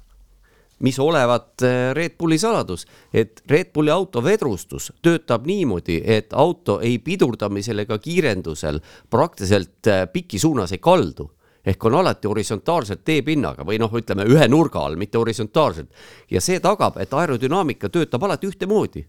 mis 0.85 0.99
olevat 1.01 1.63
Red 1.97 2.17
Bulli 2.19 2.39
saladus, 2.39 2.85
et 3.15 3.41
Red 3.49 3.71
Bulli 3.75 3.93
auto 3.95 4.21
vedrustus 4.25 4.91
töötab 5.03 5.47
niimoodi, 5.49 6.01
et 6.05 6.35
auto 6.35 6.81
ei 6.85 6.99
pidurdamisel 6.99 7.85
ega 7.87 7.99
kiirendusel 8.03 8.81
praktiliselt 9.11 9.89
piki 10.13 10.39
suunas 10.43 10.75
ei 10.75 10.83
kaldu. 10.83 11.31
Ehk 11.65 11.85
on 11.89 11.95
alati 11.97 12.29
horisontaalselt 12.29 13.01
teepinnaga 13.09 13.65
või 13.65 13.79
noh, 13.81 13.93
ütleme 13.97 14.27
ühe 14.29 14.49
nurga 14.53 14.83
all, 14.85 14.99
mitte 15.01 15.17
horisontaalselt. 15.17 15.89
ja 16.31 16.41
see 16.45 16.61
tagab, 16.61 16.99
et 17.01 17.15
aerodünaamika 17.15 17.89
töötab 17.89 18.27
alati 18.27 18.51
ühtemoodi 18.51 19.07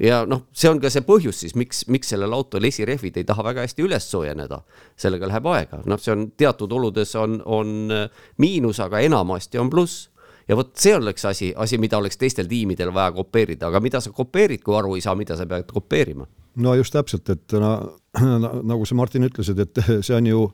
ja 0.00 0.22
noh, 0.28 0.44
see 0.52 0.70
on 0.70 0.80
ka 0.82 0.90
see 0.92 1.02
põhjus 1.06 1.42
siis, 1.44 1.56
miks, 1.58 1.84
miks 1.90 2.12
sellel 2.12 2.32
autol 2.36 2.64
esirehvid 2.68 3.16
ei 3.20 3.26
taha 3.28 3.44
väga 3.44 3.64
hästi 3.66 3.84
üles 3.86 4.06
soojeneda. 4.10 4.60
sellega 4.96 5.28
läheb 5.28 5.46
aega, 5.50 5.82
noh, 5.86 6.00
see 6.00 6.12
on 6.14 6.30
teatud 6.36 6.72
oludes 6.72 7.14
on, 7.18 7.40
on 7.44 7.92
äh, 7.94 8.24
miinus, 8.38 8.80
aga 8.80 9.00
enamasti 9.06 9.58
on 9.58 9.70
pluss 9.70 10.08
ja 10.48 10.56
vot 10.58 10.74
see 10.78 10.94
oleks 10.96 11.24
asi, 11.24 11.52
asi, 11.56 11.78
mida 11.78 11.98
oleks 11.98 12.18
teistel 12.20 12.48
tiimidel 12.50 12.92
vaja 12.94 13.12
kopeerida, 13.16 13.68
aga 13.68 13.80
mida 13.80 14.00
sa 14.00 14.12
kopeerid, 14.14 14.62
kui 14.64 14.76
aru 14.76 14.96
ei 14.98 15.04
saa, 15.04 15.16
mida 15.18 15.36
sa 15.38 15.46
pead 15.46 15.70
kopeerima? 15.72 16.26
no 16.60 16.74
just 16.74 16.94
täpselt, 16.94 17.28
et 17.30 17.58
na, 17.58 17.76
na, 18.20 18.54
nagu 18.72 18.86
sa, 18.86 18.96
Martin, 18.98 19.26
ütlesid, 19.28 19.60
et 19.62 19.82
see 20.06 20.16
on 20.16 20.30
ju 20.30 20.46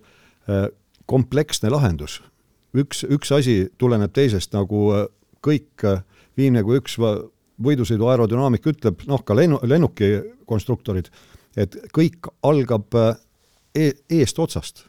äh, 0.49 0.69
kompleksne 1.07 1.71
lahendus. 1.73 2.21
üks, 2.77 3.05
üks 3.09 3.33
asi 3.33 3.57
tuleneb 3.79 4.13
teisest, 4.13 4.53
nagu 4.57 4.91
äh, 4.95 5.09
kõik 5.47 5.87
viimne 6.37 6.63
kui 6.67 6.81
üks 6.81 6.99
võidusõidu 7.63 8.09
aerodünaamika 8.11 8.71
ütleb, 8.71 9.05
noh, 9.09 9.23
ka 9.25 9.37
lennu, 9.37 9.61
lennuki 9.65 10.11
konstruktorid, 10.49 11.09
et 11.57 11.77
kõik 11.95 12.29
algab 12.45 12.95
äh, 12.95 13.15
e 13.77 13.93
eest 14.21 14.39
otsast. 14.39 14.85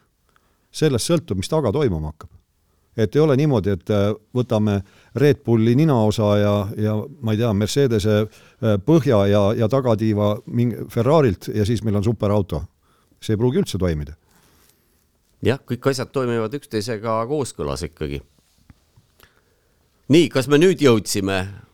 sellest 0.71 1.07
sõltub, 1.07 1.37
mis 1.39 1.49
taga 1.49 1.71
toimuma 1.71 2.11
hakkab. 2.11 2.29
et 2.97 3.15
ei 3.15 3.21
ole 3.21 3.35
niimoodi, 3.37 3.69
et 3.69 3.89
äh, 3.89 4.13
võtame 4.33 4.81
Red 5.15 5.43
Bulli 5.45 5.75
ninaosa 5.75 6.37
ja, 6.37 6.67
ja 6.77 6.95
ma 7.21 7.31
ei 7.31 7.37
tea, 7.37 7.53
Mercedese 7.53 8.15
äh, 8.21 8.77
põhja 8.85 9.25
ja, 9.27 9.53
ja 9.53 9.67
tagatiiva 9.67 10.37
mingi 10.45 10.87
Ferrari'lt 10.89 11.51
ja 11.55 11.65
siis 11.65 11.83
meil 11.83 11.95
on 11.95 12.03
superauto. 12.03 12.63
see 13.21 13.33
ei 13.33 13.37
pruugi 13.37 13.57
üldse 13.57 13.77
toimida. 13.77 14.13
jah, 15.41 15.59
kõik 15.59 15.89
asjad 15.89 16.11
toimivad 16.11 16.53
üksteisega 16.53 17.25
kooskõlas 17.27 17.83
ikkagi. 17.83 18.21
nii, 20.09 20.29
kas 20.29 20.47
me 20.47 20.57
nüüd 20.57 20.81
jõudsime 20.81 21.66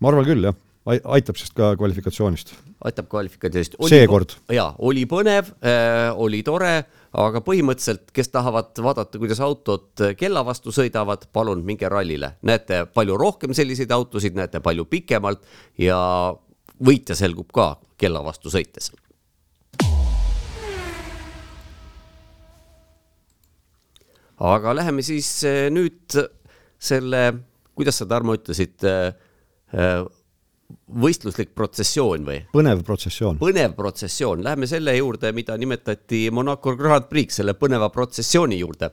ma 0.00 0.12
arvan 0.12 0.28
küll, 0.28 0.48
jah 0.48 0.56
aitab 0.86 1.38
sest 1.38 1.54
ka 1.56 1.72
kvalifikatsioonist. 1.78 2.52
aitab 2.86 3.08
kvalifikatsioonist. 3.10 3.74
seekord. 3.90 4.36
jaa, 4.54 4.68
oli 4.78 5.02
põnev 5.10 5.50
äh,, 5.58 6.12
oli 6.14 6.42
tore, 6.46 6.84
aga 7.16 7.42
põhimõtteliselt, 7.42 8.12
kes 8.14 8.30
tahavad 8.30 8.76
vaadata, 8.82 9.18
kuidas 9.18 9.40
autod 9.42 10.04
kella 10.18 10.44
vastu 10.46 10.74
sõidavad, 10.74 11.26
palun 11.32 11.64
minge 11.66 11.90
rallile. 11.90 12.36
näete 12.46 12.84
palju 12.94 13.18
rohkem 13.18 13.54
selliseid 13.54 13.90
autosid, 13.90 14.38
näete 14.38 14.62
palju 14.62 14.86
pikemalt 14.90 15.42
ja 15.78 15.98
võitja 16.78 17.18
selgub 17.18 17.50
ka 17.54 17.74
kella 17.98 18.22
vastu 18.24 18.52
sõites 18.52 18.92
aga 24.36 24.74
läheme 24.76 25.02
siis 25.02 25.28
äh, 25.48 25.66
nüüd 25.72 26.14
selle, 26.78 27.30
kuidas 27.74 27.96
sa, 27.98 28.06
Tarmo, 28.06 28.34
ütlesid, 28.36 28.84
võistluslik 30.86 31.52
protsessioon 31.54 32.24
või? 32.26 32.40
põnev 32.54 32.80
protsessioon. 32.86 33.38
põnev 33.38 33.76
protsessioon, 33.76 34.42
läheme 34.46 34.66
selle 34.70 34.96
juurde, 34.96 35.30
mida 35.36 35.56
nimetati 35.60 36.26
Monaco 36.32 36.74
Grand 36.78 37.06
Prix, 37.10 37.38
selle 37.42 37.54
põneva 37.58 37.90
protsessiooni 37.94 38.58
juurde 38.62 38.90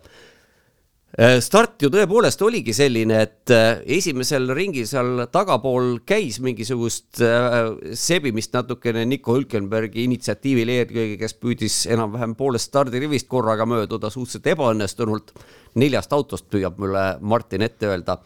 Äh, 1.13 1.37
start 1.45 1.83
ju 1.85 1.91
tõepoolest 1.93 2.41
oligi 2.41 2.73
selline, 2.73 3.19
et 3.27 3.51
äh, 3.53 3.83
esimesel 3.99 4.47
ringil 4.57 4.87
seal 4.89 5.27
tagapool 5.29 5.99
käis 6.09 6.39
mingisugust 6.41 7.21
äh, 7.21 7.67
sebimist 7.93 8.55
natukene 8.57 9.03
Nico 9.05 9.35
Hülkenbergi 9.37 10.07
initsiatiivil 10.07 10.71
eelkõige, 10.73 11.19
kes 11.21 11.37
püüdis 11.37 11.75
enam-vähem 11.93 12.33
poolest 12.39 12.71
stardirivist 12.71 13.29
korraga 13.29 13.67
mööduda 13.69 14.09
suhteliselt 14.09 14.49
ebaõnnestunult. 14.55 15.35
neljast 15.77 16.17
autost 16.17 16.49
püüab 16.49 16.81
mulle 16.81 17.05
Martin 17.21 17.61
ette 17.61 17.93
öelda. 17.93 18.17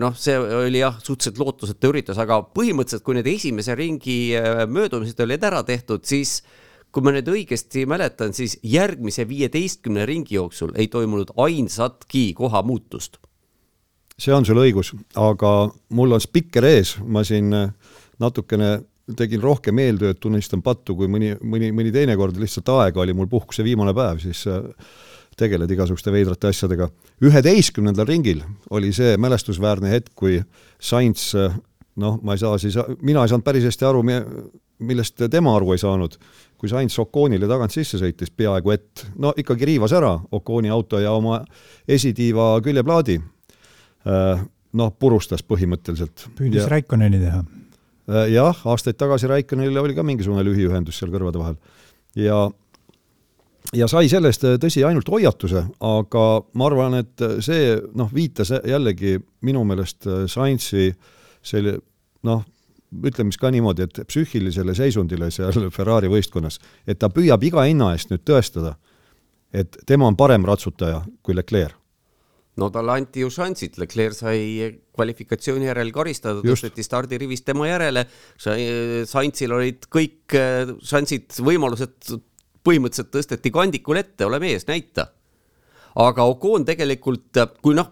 Noh, 0.00 0.14
see 0.16 0.36
oli 0.38 0.80
jah, 0.80 0.94
suhteliselt 1.02 1.40
lootusetu 1.42 1.90
üritus, 1.92 2.20
aga 2.22 2.40
põhimõtteliselt, 2.56 3.04
kui 3.04 3.18
need 3.18 3.26
esimese 3.28 3.74
ringi 3.76 4.18
möödumised 4.72 5.20
olid 5.20 5.44
ära 5.44 5.60
tehtud, 5.68 6.06
siis 6.08 6.40
kui 6.96 7.04
ma 7.04 7.12
nüüd 7.12 7.28
õigesti 7.28 7.84
mäletan, 7.84 8.32
siis 8.32 8.56
järgmise 8.64 9.26
viieteistkümne 9.28 10.06
ringi 10.08 10.38
jooksul 10.38 10.72
ei 10.80 10.88
toimunud 10.88 11.34
ainsatki 11.44 12.30
kohamuutust. 12.38 13.18
see 14.16 14.32
on 14.32 14.46
sul 14.48 14.56
õigus, 14.56 14.94
aga 15.20 15.68
mul 15.92 16.16
on 16.16 16.22
spikker 16.24 16.64
ees, 16.64 16.94
ma 17.04 17.20
siin 17.20 17.52
äh, 17.52 17.68
natukene 18.18 18.78
tegin 19.16 19.42
rohkem 19.44 19.76
eeltööd, 19.78 20.16
tunnistan 20.16 20.62
pattu, 20.64 20.96
kui 20.96 21.04
mõni, 21.06 21.34
mõni, 21.44 21.68
mõni 21.76 21.92
teine 21.92 22.16
kord, 22.16 22.40
lihtsalt 22.40 22.72
aega 22.72 23.04
oli 23.04 23.12
mul 23.12 23.28
puhkuse 23.28 23.64
viimane 23.66 23.92
päev, 23.94 24.22
siis 24.24 24.46
äh, 24.48 24.64
tegeled 25.36 25.70
igasuguste 25.70 26.12
veidrate 26.12 26.48
asjadega. 26.48 26.88
üheteistkümnendal 27.22 28.08
ringil 28.08 28.42
oli 28.70 28.92
see 28.96 29.16
mälestusväärne 29.20 29.90
hetk, 29.92 30.12
kui 30.14 30.40
Sainz 30.80 31.34
noh, 31.96 32.18
ma 32.22 32.36
ei 32.36 32.40
saa 32.40 32.58
siis, 32.60 32.76
mina 33.02 33.24
ei 33.24 33.32
saanud 33.32 33.44
päris 33.44 33.66
hästi 33.68 33.86
aru, 33.88 34.02
millest 34.86 35.22
tema 35.32 35.54
aru 35.56 35.72
ei 35.74 35.80
saanud, 35.80 36.16
kui 36.60 36.70
Sainz 36.72 36.98
Oconile 37.00 37.48
tagant 37.48 37.74
sisse 37.74 38.00
sõitis 38.00 38.32
peaaegu 38.32 38.74
et, 38.74 39.06
no 39.20 39.32
ikkagi 39.36 39.68
riivas 39.72 39.94
ära 39.96 40.14
Oconi 40.36 40.72
auto 40.72 41.00
ja 41.00 41.14
oma 41.16 41.40
esitiiva 41.88 42.54
küljeplaadi. 42.64 43.20
Noh, 44.76 44.90
purustas 45.00 45.40
põhimõtteliselt. 45.46 46.26
püüdis 46.36 46.60
ja, 46.60 46.68
Raikkonneni 46.68 47.18
teha. 47.22 47.38
Äh, 48.06 48.26
jah, 48.34 48.58
aastaid 48.68 48.98
tagasi 49.00 49.30
Raikkonenile 49.30 49.80
oli 49.80 49.96
ka 49.96 50.04
mingisugune 50.06 50.44
lühiühendus 50.46 51.00
seal 51.00 51.10
kõrvade 51.14 51.40
vahel. 51.40 51.56
ja 52.14 52.44
ja 53.74 53.88
sai 53.90 54.08
sellest, 54.08 54.44
tõsi, 54.62 54.84
ainult 54.86 55.08
hoiatuse, 55.10 55.64
aga 55.80 56.24
ma 56.54 56.66
arvan, 56.68 56.98
et 57.02 57.24
see 57.44 57.74
noh, 57.98 58.10
viitas 58.14 58.52
jällegi 58.56 59.16
minu 59.46 59.64
meelest 59.66 60.06
Sainzi 60.30 60.90
selle 61.46 61.78
noh, 62.26 62.44
ütleme 62.96 63.32
siis 63.32 63.40
ka 63.40 63.50
niimoodi, 63.54 63.86
et 63.86 64.02
psüühilisele 64.08 64.74
seisundile 64.76 65.30
seal 65.34 65.70
Ferrari 65.74 66.10
võistkonnas, 66.10 66.60
et 66.86 67.00
ta 67.02 67.10
püüab 67.12 67.42
iga 67.46 67.66
hinna 67.66 67.92
eest 67.94 68.12
nüüd 68.12 68.24
tõestada, 68.26 68.76
et 69.52 69.78
tema 69.86 70.08
on 70.08 70.16
parem 70.18 70.46
ratsutaja 70.46 71.02
kui 71.22 71.36
Leclerc. 71.36 71.76
No 72.56 72.70
talle 72.72 72.94
anti 72.96 73.20
ju 73.20 73.28
šansid, 73.28 73.74
Leclerc 73.76 74.16
sai 74.16 74.70
kvalifikatsiooni 74.96 75.66
järel 75.68 75.90
karistada, 75.92 76.40
tõsteti 76.40 76.84
stardirivist 76.86 77.44
tema 77.44 77.66
järele, 77.68 78.06
Sainzil 78.40 79.52
olid 79.52 79.84
kõik 79.92 80.32
äh, 80.38 80.72
šansid, 80.80 81.36
võimalused 81.44 82.16
põhimõtteliselt 82.66 83.12
tõsteti 83.14 83.52
kandikul 83.54 84.02
ette, 84.02 84.26
ole 84.26 84.40
mees, 84.42 84.66
näita. 84.68 85.10
Aga 85.96 86.26
Ocon 86.28 86.66
tegelikult, 86.68 87.38
kui 87.64 87.76
noh, 87.76 87.88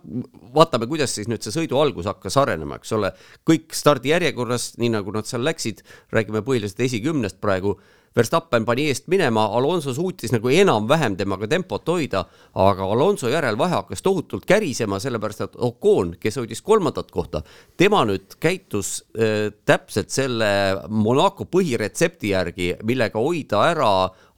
vaatame, 0.53 0.85
kuidas 0.91 1.15
siis 1.17 1.29
nüüd 1.31 1.45
see 1.45 1.55
sõidu 1.55 1.79
algus 1.81 2.09
hakkas 2.11 2.37
arenema, 2.43 2.77
eks 2.77 2.93
ole, 2.99 3.15
kõik 3.49 3.73
stardijärjekorras, 3.73 4.75
nii 4.83 4.93
nagu 4.93 5.15
nad 5.15 5.29
seal 5.29 5.45
läksid, 5.47 5.81
räägime 6.13 6.45
põhiliselt 6.45 6.83
esikümnest 6.85 7.41
praegu 7.41 7.79
Verstappen 8.15 8.63
pani 8.63 8.85
eest 8.87 9.09
minema, 9.11 9.49
Alonso 9.59 9.91
suutis 9.95 10.31
nagu 10.31 10.51
enam-vähem 10.55 11.17
temaga 11.19 11.49
tempot 11.51 11.89
hoida, 11.91 12.21
aga 12.63 12.87
Alonso 12.95 13.27
järel 13.33 13.59
vahe 13.59 13.75
hakkas 13.75 14.05
tohutult 14.07 14.47
kärisema, 14.47 15.01
sellepärast 15.03 15.43
et 15.49 15.57
Ocon, 15.67 16.13
kes 16.23 16.39
hoidis 16.39 16.63
kolmandat 16.63 17.11
kohta, 17.11 17.43
tema 17.77 18.05
nüüd 18.07 18.37
käitus 18.39 19.01
äh, 19.19 19.49
täpselt 19.67 20.15
selle 20.15 20.53
Monaco 20.95 21.49
põhiretsepti 21.51 22.31
järgi, 22.37 22.71
millega 22.87 23.19
hoida 23.19 23.65
ära 23.73 23.91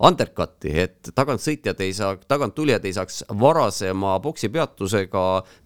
undercut'i, 0.05 0.73
et 0.83 1.11
tagantsõitjad 1.17 1.79
ei 1.81 1.93
saa, 1.97 2.17
taganttulijad 2.29 2.85
ei 2.85 2.93
saaks 2.97 3.23
varasema 3.41 4.17
boksi 4.21 4.51
peatusega 4.53 5.23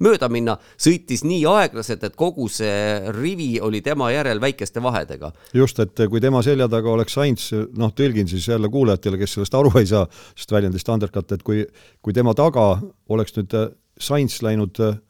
mööda 0.07 0.29
minna, 0.31 0.55
sõitis 0.79 1.25
nii 1.27 1.43
aeglaselt, 1.51 2.05
et 2.07 2.17
kogu 2.19 2.47
see 2.53 3.11
rivi 3.17 3.51
oli 3.63 3.83
tema 3.83 4.11
järel 4.15 4.41
väikeste 4.43 4.83
vahedega. 4.83 5.33
just, 5.55 5.81
et 5.83 6.05
kui 6.11 6.23
tema 6.23 6.43
selja 6.47 6.69
taga 6.71 6.93
oleks 6.93 7.19
Sainz, 7.19 7.49
noh, 7.77 7.91
tõlgin 7.97 8.31
siis 8.31 8.47
jälle 8.49 8.71
kuulajatele, 8.71 9.19
kes 9.19 9.35
sellest 9.35 9.57
aru 9.59 9.73
ei 9.81 9.89
saa, 9.91 10.07
sest 10.39 10.55
väljendist 10.55 10.89
undercut, 10.89 11.33
et 11.33 11.43
kui, 11.43 11.65
kui 12.03 12.15
tema 12.15 12.35
taga 12.39 12.77
oleks 13.11 13.35
nüüd 13.39 13.57
äh, 13.59 13.73
Sainz 13.99 14.39
läinud 14.47 14.79
äh, 14.85 15.01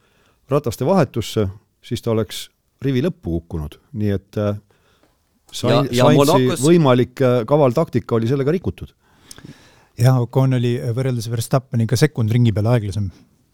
rataste 0.49 0.87
vahetusse, 0.87 1.45
siis 1.85 2.01
ta 2.01 2.15
oleks 2.15 2.47
rivi 2.81 3.05
lõppu 3.05 3.37
kukkunud, 3.37 3.77
nii 4.01 4.17
et 4.17 4.41
äh, 4.41 4.57
Sain, 5.51 5.85
Sainzi 5.91 6.17
Monacos... 6.17 6.65
võimalik 6.65 7.21
kaval 7.45 7.73
taktika 7.75 8.15
oli 8.15 8.29
sellega 8.29 8.53
rikutud 8.55 8.95
jah, 10.01 10.21
Ocon 10.21 10.57
oli 10.57 10.75
võrreldes 10.95 11.29
Verstappeniga 11.31 11.97
sekund 11.99 12.33
ringi 12.33 12.53
peale 12.55 12.73
aeglasem, 12.75 13.09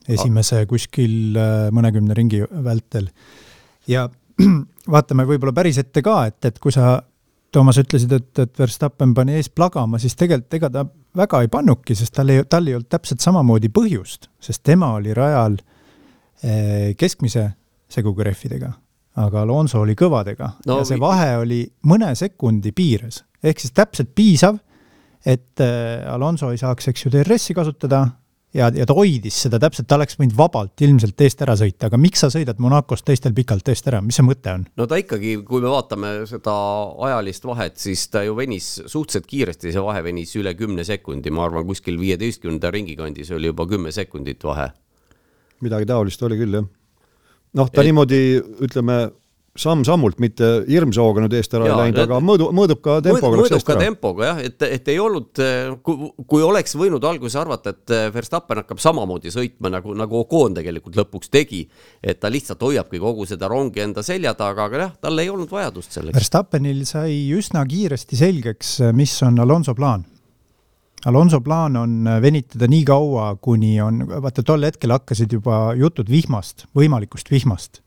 esimese 0.08 0.64
kuskil 0.70 1.38
äh, 1.38 1.68
mõnekümne 1.76 2.16
ringi 2.18 2.44
vältel. 2.64 3.10
ja 3.88 4.08
vaatame 4.94 5.26
võib-olla 5.28 5.56
päris 5.56 5.80
ette 5.82 6.04
ka, 6.06 6.26
et, 6.30 6.40
et 6.46 6.60
kui 6.64 6.74
sa, 6.76 6.98
Toomas, 7.52 7.78
ütlesid, 7.80 8.12
et, 8.12 8.40
et 8.44 8.60
Verstappen 8.60 9.14
pani 9.16 9.38
ees 9.38 9.48
plagama, 9.50 9.96
siis 10.04 10.18
tegelikult 10.20 10.58
ega 10.58 10.70
ta 10.70 10.82
väga 11.18 11.40
ei 11.46 11.48
pannudki, 11.52 11.96
sest 11.96 12.12
tal 12.18 12.34
ei, 12.34 12.42
tal 12.50 12.68
ei 12.68 12.76
olnud 12.76 12.90
täpselt 12.92 13.24
samamoodi 13.24 13.70
põhjust, 13.74 14.28
sest 14.44 14.66
tema 14.68 14.90
oli 14.98 15.16
rajal 15.16 15.56
eh, 16.44 16.92
keskmise 17.00 17.46
seguga 17.90 18.28
rehvidega, 18.28 18.74
aga 19.24 19.42
Alonso 19.46 19.80
oli 19.80 19.96
kõvadega. 19.98 20.52
No, 20.68 20.82
ja 20.82 20.90
see 20.90 21.00
vahe 21.00 21.38
oli 21.40 21.62
mõne 21.88 22.12
sekundi 22.20 22.76
piires, 22.76 23.24
ehk 23.40 23.64
siis 23.64 23.72
täpselt 23.80 24.12
piisav 24.14 24.60
et 25.28 25.64
äh, 25.64 26.08
Alonso 26.08 26.54
ei 26.54 26.62
saaks, 26.62 26.88
eks 26.92 27.06
ju, 27.06 27.12
DRS-i 27.12 27.56
kasutada 27.58 28.06
ja, 28.56 28.70
ja 28.74 28.86
ta 28.88 28.96
hoidis 28.96 29.38
seda 29.44 29.60
täpselt, 29.62 29.88
ta 29.90 29.98
oleks 29.98 30.18
võinud 30.20 30.36
vabalt 30.38 30.84
ilmselt 30.86 31.20
eest 31.26 31.42
ära 31.44 31.58
sõita, 31.60 31.90
aga 31.90 32.00
miks 32.00 32.24
sa 32.24 32.30
sõidad 32.34 32.62
Monacost 32.64 33.06
teistel 33.08 33.36
pikalt 33.38 33.68
eest 33.72 33.90
ära, 33.92 34.00
mis 34.04 34.18
see 34.18 34.26
mõte 34.26 34.54
on? 34.54 34.66
no 34.80 34.88
ta 34.90 35.00
ikkagi, 35.02 35.36
kui 35.48 35.64
me 35.64 35.72
vaatame 35.74 36.14
seda 36.30 36.56
ajalist 37.10 37.48
vahet, 37.48 37.78
siis 37.82 38.08
ta 38.14 38.24
ju 38.26 38.38
venis 38.38 38.70
suhteliselt 38.86 39.28
kiiresti, 39.30 39.74
see 39.76 39.84
vahe 39.84 40.04
venis 40.06 40.34
üle 40.40 40.56
kümne 40.58 40.88
sekundi, 40.88 41.34
ma 41.34 41.48
arvan, 41.48 41.68
kuskil 41.68 42.00
viieteistkümnenda 42.02 42.72
ringi 42.74 42.98
kandis 43.00 43.32
oli 43.36 43.52
juba 43.52 43.68
kümme 43.70 43.94
sekundit 43.96 44.44
vahe. 44.48 44.72
midagi 45.66 45.90
taolist 45.90 46.24
oli 46.24 46.40
küll, 46.40 46.62
jah. 46.62 46.68
noh, 47.60 47.72
ta 47.72 47.84
Et... 47.84 47.92
niimoodi, 47.92 48.22
ütleme 48.64 49.02
samm-sammult, 49.62 50.20
mitte 50.24 50.48
hirmsooga 50.68 51.24
nüüd 51.24 51.36
eest 51.38 51.54
ära 51.58 51.68
ja, 51.70 51.76
ei 51.76 51.88
läinud, 51.88 52.02
aga 52.04 52.20
mõõdu, 52.24 52.50
mõõduka 52.56 52.98
tempoga 53.06 53.42
läks 53.42 53.56
eest 53.58 53.72
ära. 53.74 53.84
tempoga 53.86 54.28
jah, 54.32 54.42
et, 54.50 54.66
et 54.68 54.92
ei 54.94 55.00
olnud, 55.02 55.42
kui, 55.86 56.12
kui 56.30 56.46
oleks 56.46 56.78
võinud 56.80 57.06
alguses 57.08 57.38
arvata, 57.40 57.74
et 57.76 57.96
Verstappen 58.16 58.62
hakkab 58.64 58.82
samamoodi 58.84 59.34
sõitma 59.34 59.72
nagu, 59.78 59.96
nagu 59.98 60.22
Ocon 60.24 60.58
tegelikult 60.58 61.00
lõpuks 61.00 61.32
tegi, 61.34 61.64
et 62.02 62.22
ta 62.22 62.32
lihtsalt 62.34 62.62
hoiabki 62.64 63.02
kogu 63.02 63.26
seda 63.30 63.50
rongi 63.52 63.86
enda 63.86 64.06
selja 64.06 64.36
taga, 64.38 64.68
aga 64.68 64.84
jah, 64.86 64.94
tal 65.02 65.24
ei 65.24 65.32
olnud 65.34 65.52
vajadust 65.52 65.98
selleks. 65.98 66.18
Verstappenil 66.18 66.84
sai 66.90 67.18
üsna 67.38 67.66
kiiresti 67.68 68.20
selgeks, 68.20 68.78
mis 68.98 69.16
on 69.26 69.42
Alonso 69.44 69.76
plaan 69.78 70.06
Alonso 71.06 71.40
plaan 71.46 71.78
on 71.78 72.08
venitada 72.22 72.68
nii 72.68 72.84
kaua, 72.88 73.36
kuni 73.42 73.76
on, 73.82 74.02
vaata 74.24 74.44
tol 74.44 74.66
hetkel 74.66 74.92
hakkasid 74.96 75.36
juba 75.38 75.76
jutud 75.78 76.10
vihmast, 76.10 76.66
võimalikust 76.76 77.30
vihmast 77.32 77.84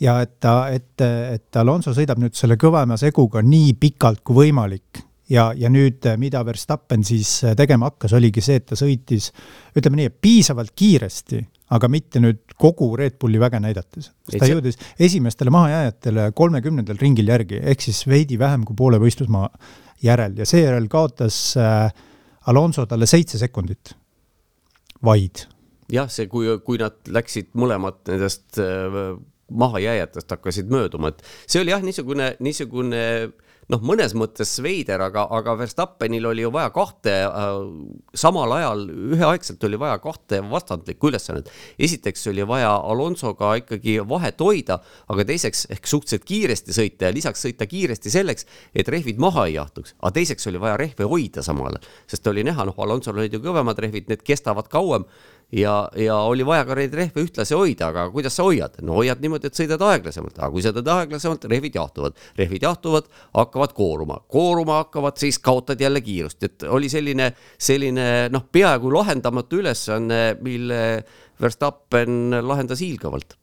ja 0.00 0.20
et 0.24 0.38
ta, 0.40 0.68
et, 0.72 1.00
et 1.00 1.56
Alonso 1.60 1.94
sõidab 1.96 2.20
nüüd 2.20 2.36
selle 2.36 2.58
kõvema 2.60 2.98
seguga 3.00 3.42
nii 3.44 3.74
pikalt 3.80 4.22
kui 4.26 4.42
võimalik 4.44 5.02
ja, 5.32 5.50
ja 5.56 5.70
nüüd, 5.72 6.04
mida 6.20 6.42
Verstappen 6.46 7.04
siis 7.06 7.38
tegema 7.58 7.90
hakkas, 7.90 8.14
oligi 8.16 8.42
see, 8.44 8.60
et 8.60 8.66
ta 8.70 8.78
sõitis, 8.78 9.30
ütleme 9.76 10.02
nii, 10.02 10.12
piisavalt 10.22 10.74
kiiresti, 10.76 11.40
aga 11.76 11.90
mitte 11.90 12.22
nüüd 12.22 12.44
kogu 12.60 12.92
Red 12.98 13.18
Bulli 13.20 13.40
väge 13.42 13.60
näidates. 13.62 14.12
ta 14.36 14.48
jõudis 14.48 14.78
esimestele 15.02 15.50
mahajääjatele 15.54 16.30
kolmekümnendal 16.36 17.00
ringil 17.00 17.32
järgi, 17.32 17.60
ehk 17.62 17.88
siis 17.88 18.04
veidi 18.06 18.38
vähem 18.38 18.64
kui 18.66 18.78
poole 18.78 19.00
võistlusmaa 19.02 19.48
järel 20.04 20.36
ja 20.38 20.46
seejärel 20.46 20.88
kaotas 20.92 21.38
äh, 21.58 21.90
Alonso 22.46 22.86
talle 22.86 23.08
seitse 23.10 23.38
sekundit, 23.38 23.96
vaid. 25.04 25.46
jah, 25.90 26.10
see, 26.10 26.28
kui, 26.30 26.46
kui 26.62 26.78
nad 26.78 27.00
läksid 27.10 27.50
mõlemad 27.58 28.04
nendest 28.06 28.60
mahajääjatest 29.50 30.30
hakkasid 30.30 30.70
mööduma, 30.70 31.12
et 31.12 31.22
see 31.46 31.60
oli 31.62 31.74
jah, 31.74 31.82
niisugune, 31.84 32.32
niisugune 32.42 33.02
noh, 33.72 33.82
mõnes 33.82 34.14
mõttes 34.18 34.52
veider, 34.62 35.02
aga, 35.02 35.26
aga 35.34 35.56
Verstappenil 35.58 36.28
oli 36.30 36.44
ju 36.44 36.52
vaja 36.54 36.70
kahte 36.74 37.14
äh,, 37.26 37.56
samal 38.16 38.52
ajal 38.56 38.84
üheaegselt 38.86 39.62
oli 39.66 39.78
vaja 39.80 39.98
kahte 40.02 40.40
vastandlikku 40.50 41.10
ülesannet. 41.10 41.50
esiteks 41.78 42.26
oli 42.30 42.46
vaja 42.46 42.72
Alonsoga 42.76 43.54
ikkagi 43.60 43.98
vahet 44.08 44.40
hoida, 44.40 44.78
aga 45.12 45.26
teiseks 45.26 45.66
ehk 45.74 45.90
suhteliselt 45.90 46.26
kiiresti 46.28 46.76
sõita 46.76 47.08
ja 47.08 47.14
lisaks 47.14 47.46
sõita 47.46 47.66
kiiresti 47.70 48.12
selleks, 48.12 48.46
et 48.74 48.88
rehvid 48.88 49.18
maha 49.22 49.48
ei 49.50 49.56
jahtuks. 49.58 49.96
aga 50.00 50.14
teiseks 50.20 50.46
oli 50.50 50.62
vaja 50.62 50.78
rehve 50.80 51.08
hoida 51.10 51.42
samal 51.42 51.74
ajal, 51.74 51.90
sest 52.06 52.26
oli 52.30 52.46
näha, 52.46 52.68
noh, 52.68 52.78
Alonsol 52.86 53.18
olid 53.18 53.34
ju 53.34 53.42
kõvemad 53.42 53.78
rehvid, 53.82 54.10
need 54.12 54.22
kestavad 54.26 54.70
kauem 54.70 55.06
ja, 55.52 55.88
ja 55.96 56.16
oli 56.26 56.46
vaja 56.46 56.64
ka 56.66 56.76
neid 56.78 56.94
rehve 56.96 57.22
ühtlasi 57.22 57.54
hoida, 57.54 57.90
aga 57.92 58.06
kuidas 58.14 58.34
sa 58.38 58.46
hoiad? 58.46 58.80
no 58.86 58.98
hoiad 58.98 59.22
niimoodi, 59.22 59.50
et 59.50 59.58
sõidad 59.58 59.82
aeglasemalt, 59.86 60.38
aga 60.38 60.50
kui 60.54 60.64
sõidad 60.64 60.90
aeglasemalt, 60.96 61.46
rehvid 61.52 61.78
jahtuvad, 61.78 62.18
rehvid 62.38 62.66
jahtuvad, 62.66 63.08
hakkavad 63.36 63.76
kooruma, 63.76 64.18
kooruma 64.32 64.80
hakkavad, 64.82 65.18
siis 65.22 65.38
kaotad 65.38 65.80
jälle 65.80 66.02
kiirust, 66.04 66.42
et 66.42 66.66
oli 66.66 66.90
selline, 66.92 67.30
selline 67.58 68.08
noh, 68.34 68.48
peaaegu 68.52 68.92
lahendamatu 68.94 69.62
ülesanne, 69.62 70.22
mille 70.42 70.82
Verstappen 71.40 72.32
lahendas 72.42 72.80
hiilgavalt. 72.80 73.36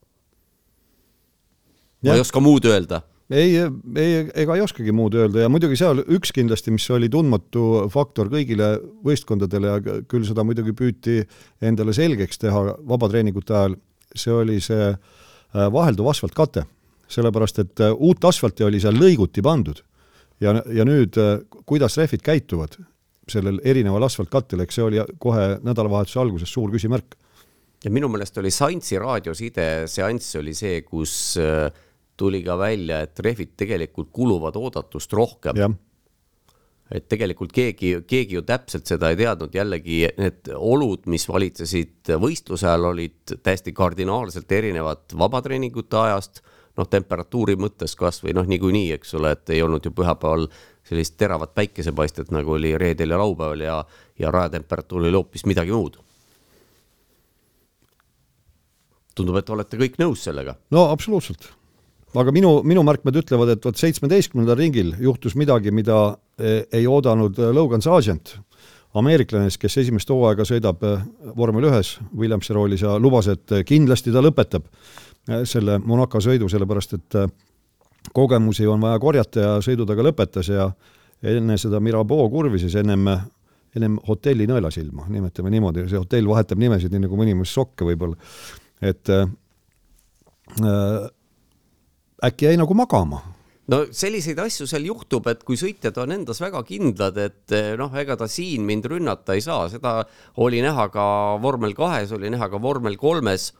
ma 2.03 2.15
ei 2.17 2.23
oska 2.23 2.41
muud 2.43 2.65
öelda 2.67 3.03
ei, 3.33 3.55
ei, 3.97 4.11
ega 4.43 4.57
ei 4.57 4.63
oskagi 4.63 4.93
muud 4.95 5.15
öelda 5.17 5.45
ja 5.45 5.51
muidugi 5.51 5.77
seal 5.79 6.03
üks 6.03 6.33
kindlasti, 6.35 6.73
mis 6.75 6.85
oli 6.93 7.09
tundmatu 7.11 7.87
faktor 7.93 8.29
kõigile 8.31 8.75
võistkondadele 9.05 9.71
ja 9.71 9.97
küll 10.09 10.27
seda 10.27 10.45
muidugi 10.45 10.75
püüti 10.77 11.21
endale 11.63 11.95
selgeks 11.95 12.41
teha 12.43 12.63
vabatreeningute 12.89 13.55
ajal, 13.57 13.77
see 14.15 14.35
oli 14.35 14.59
see 14.63 14.91
äh, 14.91 15.67
vahelduv 15.73 16.11
asfaltkate. 16.13 16.67
sellepärast, 17.13 17.59
et 17.59 17.81
äh, 17.83 17.93
uut 17.93 18.25
asfalti 18.25 18.63
oli 18.63 18.79
seal 18.79 18.95
lõiguti 18.97 19.41
pandud. 19.43 19.83
ja, 20.39 20.55
ja 20.71 20.85
nüüd, 20.85 21.17
äh, 21.17 21.39
kuidas 21.65 21.97
rehvid 21.97 22.21
käituvad 22.21 22.77
sellel 23.29 23.59
erineval 23.63 24.03
asfaltkattel, 24.03 24.63
eks 24.63 24.75
see 24.75 24.83
oli 24.83 25.01
kohe 25.19 25.57
nädalavahetuse 25.63 26.19
alguses 26.19 26.51
suur 26.53 26.71
küsimärk. 26.71 27.15
ja 27.83 27.91
minu 27.91 28.07
meelest 28.07 28.37
oli 28.37 28.51
Saintsi 28.51 28.99
raadioside 28.99 29.87
seanss 29.87 30.35
oli 30.35 30.53
see, 30.53 30.81
kus 30.81 31.37
äh, 31.41 31.71
tuli 32.17 32.43
ka 32.43 32.57
välja, 32.57 33.01
et 33.01 33.19
rehvid 33.19 33.55
tegelikult 33.57 34.11
kuluvad 34.11 34.57
oodatust 34.59 35.13
rohkem. 35.13 35.57
et 36.93 37.07
tegelikult 37.09 37.51
keegi, 37.55 37.95
keegi 38.05 38.35
ju 38.35 38.41
täpselt 38.45 38.85
seda 38.85 39.09
ei 39.09 39.17
teadnud, 39.17 39.53
jällegi 39.55 40.03
need 40.17 40.51
olud, 40.53 41.07
mis 41.09 41.23
valitsesid 41.29 42.11
võistluse 42.21 42.67
ajal, 42.67 42.91
olid 42.91 43.33
täiesti 43.41 43.73
kardinaalselt 43.73 44.51
erinevad 44.51 45.15
vabatreeningute 45.17 45.97
ajast, 45.97 46.43
noh, 46.77 46.89
temperatuuri 46.89 47.55
mõttes 47.57 47.95
kas 47.97 48.21
või 48.21 48.35
noh, 48.37 48.45
niikuinii, 48.45 48.91
eks 48.97 49.15
ole, 49.17 49.31
et 49.33 49.55
ei 49.55 49.63
olnud 49.65 49.85
ju 49.85 49.93
pühapäeval 49.95 50.45
sellist 50.85 51.17
teravat 51.17 51.55
päikesepaistet, 51.55 52.29
nagu 52.35 52.59
oli 52.59 52.75
reedel 52.77 53.15
ja 53.15 53.21
laupäeval 53.23 53.65
ja, 53.65 53.79
ja 54.19 54.31
rajatemperatuur 54.35 55.01
oli 55.01 55.15
hoopis 55.15 55.47
midagi 55.49 55.73
muud. 55.73 55.97
Tundub, 59.15 59.37
et 59.39 59.49
olete 59.49 59.81
kõik 59.81 59.99
nõus 60.01 60.27
sellega? 60.29 60.59
no 60.73 60.87
absoluutselt 60.91 61.53
aga 62.19 62.33
minu, 62.33 62.55
minu 62.67 62.83
märkmed 62.85 63.17
ütlevad, 63.23 63.53
et 63.53 63.65
vot 63.65 63.79
seitsmeteistkümnendal 63.79 64.57
ringil 64.59 64.93
juhtus 65.01 65.37
midagi, 65.39 65.73
mida 65.73 65.99
e, 66.37 66.63
ei 66.73 66.87
oodanud 66.89 67.39
e, 67.39 67.49
Logan 67.55 67.81
Sargent, 67.81 68.35
ameeriklane, 68.97 69.49
kes 69.59 69.79
esimest 69.81 70.11
hooaega 70.13 70.45
sõidab 70.47 70.83
e, 70.85 70.93
vormel 71.37 71.69
ühes 71.71 71.95
Williamsi 72.17 72.53
roolis 72.53 72.85
ja 72.85 72.97
lubas, 73.01 73.31
et 73.33 73.55
kindlasti 73.69 74.13
ta 74.13 74.21
lõpetab 74.23 74.67
selle 75.47 75.79
Monaco 75.79 76.19
sõidu, 76.19 76.49
sellepärast 76.51 76.97
et 76.97 77.15
kogemusi 78.13 78.67
on 78.67 78.81
vaja 78.83 78.99
korjata 78.99 79.39
ja 79.39 79.53
sõidu 79.63 79.87
ta 79.87 79.95
ka 79.95 80.03
lõpetas 80.03 80.49
ja 80.51 80.67
enne 81.23 81.55
seda 81.57 81.79
Mirabeau 81.79 82.27
kurvi 82.29 82.59
siis 82.59 82.75
ennem, 82.81 83.07
ennem 83.75 83.95
hotelli 84.07 84.47
nõelasilma, 84.49 85.07
nimetame 85.13 85.53
niimoodi, 85.53 85.87
see 85.87 86.01
hotell 86.01 86.27
vahetab 86.27 86.59
nimesid, 86.59 86.91
nii 86.91 87.05
nagu 87.05 87.19
mõni 87.19 87.37
mees 87.39 87.53
sokke 87.55 87.87
võib-olla, 87.87 88.19
et 88.83 89.13
äh, 89.15 89.23
äkki 92.23 92.47
jäi 92.49 92.57
nagu 92.59 92.75
magama 92.77 93.21
no 93.71 93.79
selliseid 93.95 94.39
asju 94.43 94.67
seal 94.67 94.87
juhtub, 94.89 95.27
et 95.31 95.43
kui 95.47 95.57
sõitjad 95.59 95.97
on 96.03 96.15
endas 96.17 96.41
väga 96.43 96.63
kindlad, 96.67 97.17
et 97.19 97.55
eh, 97.55 97.73
noh, 97.79 97.91
ega 97.99 98.17
ta 98.19 98.27
siin 98.31 98.65
mind 98.67 98.87
rünnata 98.91 99.37
ei 99.37 99.43
saa, 99.45 99.67
seda 99.71 100.01
oli 100.43 100.61
näha 100.63 100.89
ka 100.93 101.05
vormel 101.43 101.75
kahes, 101.77 102.11
oli 102.15 102.31
näha 102.33 102.49
ka 102.51 102.61
vormel 102.61 102.99
kolmes. 102.99 103.51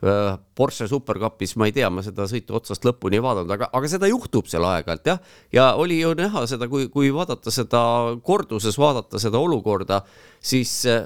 Eh, 0.00 0.32
Porsche 0.56 0.86
supercupis, 0.88 1.58
ma 1.60 1.66
ei 1.68 1.74
tea, 1.76 1.90
ma 1.92 2.00
seda 2.00 2.24
sõitu 2.24 2.56
otsast 2.56 2.86
lõpuni 2.88 3.18
ei 3.18 3.24
vaadanud, 3.24 3.52
aga, 3.52 3.68
aga 3.76 3.90
seda 3.92 4.08
juhtub 4.08 4.48
seal 4.48 4.64
aeg-ajalt 4.64 5.10
jah. 5.10 5.18
ja 5.52 5.66
oli 5.76 5.98
ju 6.00 6.14
näha 6.16 6.46
seda, 6.48 6.70
kui, 6.72 6.88
kui 6.88 7.12
vaadata 7.12 7.52
seda 7.52 7.82
korduses, 8.24 8.80
vaadata 8.80 9.20
seda 9.20 9.42
olukorda, 9.44 10.00
siis 10.40 10.72
eh, 10.88 11.04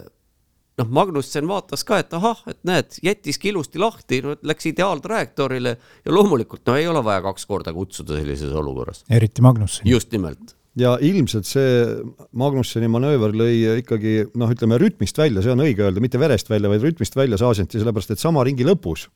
noh, 0.81 0.91
Magnussen 0.99 1.47
vaatas 1.49 1.85
ka, 1.87 2.01
et 2.03 2.13
ahah, 2.17 2.43
et 2.51 2.59
näed, 2.67 2.99
jättiski 3.05 3.53
ilusti 3.53 3.81
lahti, 3.83 4.21
no 4.25 4.35
läks 4.43 4.69
ideaaltrajektoorile 4.71 5.77
ja 5.77 6.15
loomulikult 6.15 6.65
no 6.69 6.77
ei 6.79 6.89
ole 6.91 7.05
vaja 7.05 7.23
kaks 7.29 7.47
korda 7.51 7.75
kutsuda 7.77 8.19
sellises 8.19 8.53
olukorras. 8.53 9.05
eriti 9.11 9.43
Magnussen. 9.45 9.87
just 9.89 10.13
nimelt. 10.13 10.57
ja 10.77 10.97
ilmselt 11.01 11.47
see 11.47 11.85
Magnusseni 12.33 12.89
manööver 12.91 13.37
lõi 13.37 13.55
ikkagi 13.85 14.17
noh, 14.35 14.51
ütleme 14.51 14.79
rütmist 14.83 15.19
välja, 15.19 15.43
see 15.45 15.55
on 15.55 15.63
õige 15.67 15.87
öelda, 15.87 16.03
mitte 16.03 16.21
verest 16.21 16.51
välja, 16.51 16.71
vaid 16.73 16.83
rütmist 16.83 17.17
välja 17.17 17.39
Saasenti, 17.39 17.79
sellepärast 17.79 18.17
et 18.17 18.23
sama 18.23 18.45
ringi 18.47 18.67
lõpus 18.67 19.09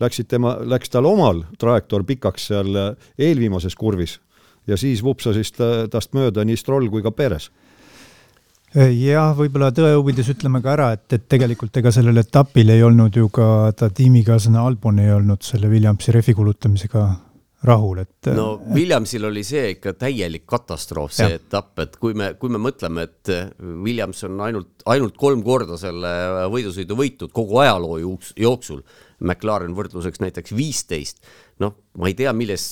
läksid 0.00 0.30
tema, 0.30 0.54
läks 0.64 0.88
tal 0.92 1.04
omal 1.10 1.42
trajektoor 1.60 2.06
pikaks 2.08 2.46
seal 2.52 2.76
eelviimases 3.18 3.74
kurvis 3.76 4.18
ja 4.70 4.78
siis 4.80 5.02
vupsasid 5.04 5.58
tast 5.90 6.14
mööda 6.14 6.44
nii 6.46 6.56
Stroll 6.56 6.88
kui 6.92 7.02
ka 7.02 7.10
Perez 7.10 7.50
jah, 8.74 9.32
võib-olla 9.38 9.70
tõe 9.74 9.94
huvides 9.96 10.30
ütleme 10.32 10.60
ka 10.62 10.74
ära, 10.76 10.90
et, 10.96 11.06
et 11.16 11.26
tegelikult 11.30 11.80
ega 11.80 11.92
sellel 11.94 12.22
etapil 12.22 12.70
ei 12.70 12.84
olnud 12.86 13.16
ju 13.16 13.30
ka 13.34 13.72
ta 13.76 13.90
tiimikaaslane 13.94 14.60
Albon 14.62 15.00
ei 15.02 15.10
olnud 15.14 15.42
selle 15.46 15.70
Williamsi 15.72 16.14
rehvi 16.14 16.36
kulutamisega 16.38 17.08
rahul, 17.66 17.98
et. 18.00 18.30
no 18.32 18.54
Williamsil 18.72 19.26
oli 19.28 19.42
see 19.44 19.74
ikka 19.74 19.92
täielik 20.00 20.46
katastroof, 20.48 21.12
see 21.12 21.28
ja. 21.28 21.40
etapp, 21.40 21.74
et 21.82 21.96
kui 22.00 22.16
me, 22.16 22.32
kui 22.40 22.52
me 22.52 22.60
mõtleme, 22.62 23.04
et 23.08 23.32
Williams 23.60 24.22
on 24.28 24.40
ainult, 24.46 24.70
ainult 24.88 25.18
kolm 25.20 25.42
korda 25.44 25.76
selle 25.80 26.12
võidusõidu 26.52 26.96
võitnud 26.96 27.34
kogu 27.36 27.60
ajaloo 27.64 27.98
jooksul, 28.40 28.84
McLaren 29.20 29.74
võrdluseks 29.76 30.22
näiteks 30.22 30.54
viisteist, 30.56 31.20
noh, 31.60 31.76
ma 32.00 32.08
ei 32.08 32.16
tea, 32.16 32.32
milles 32.36 32.70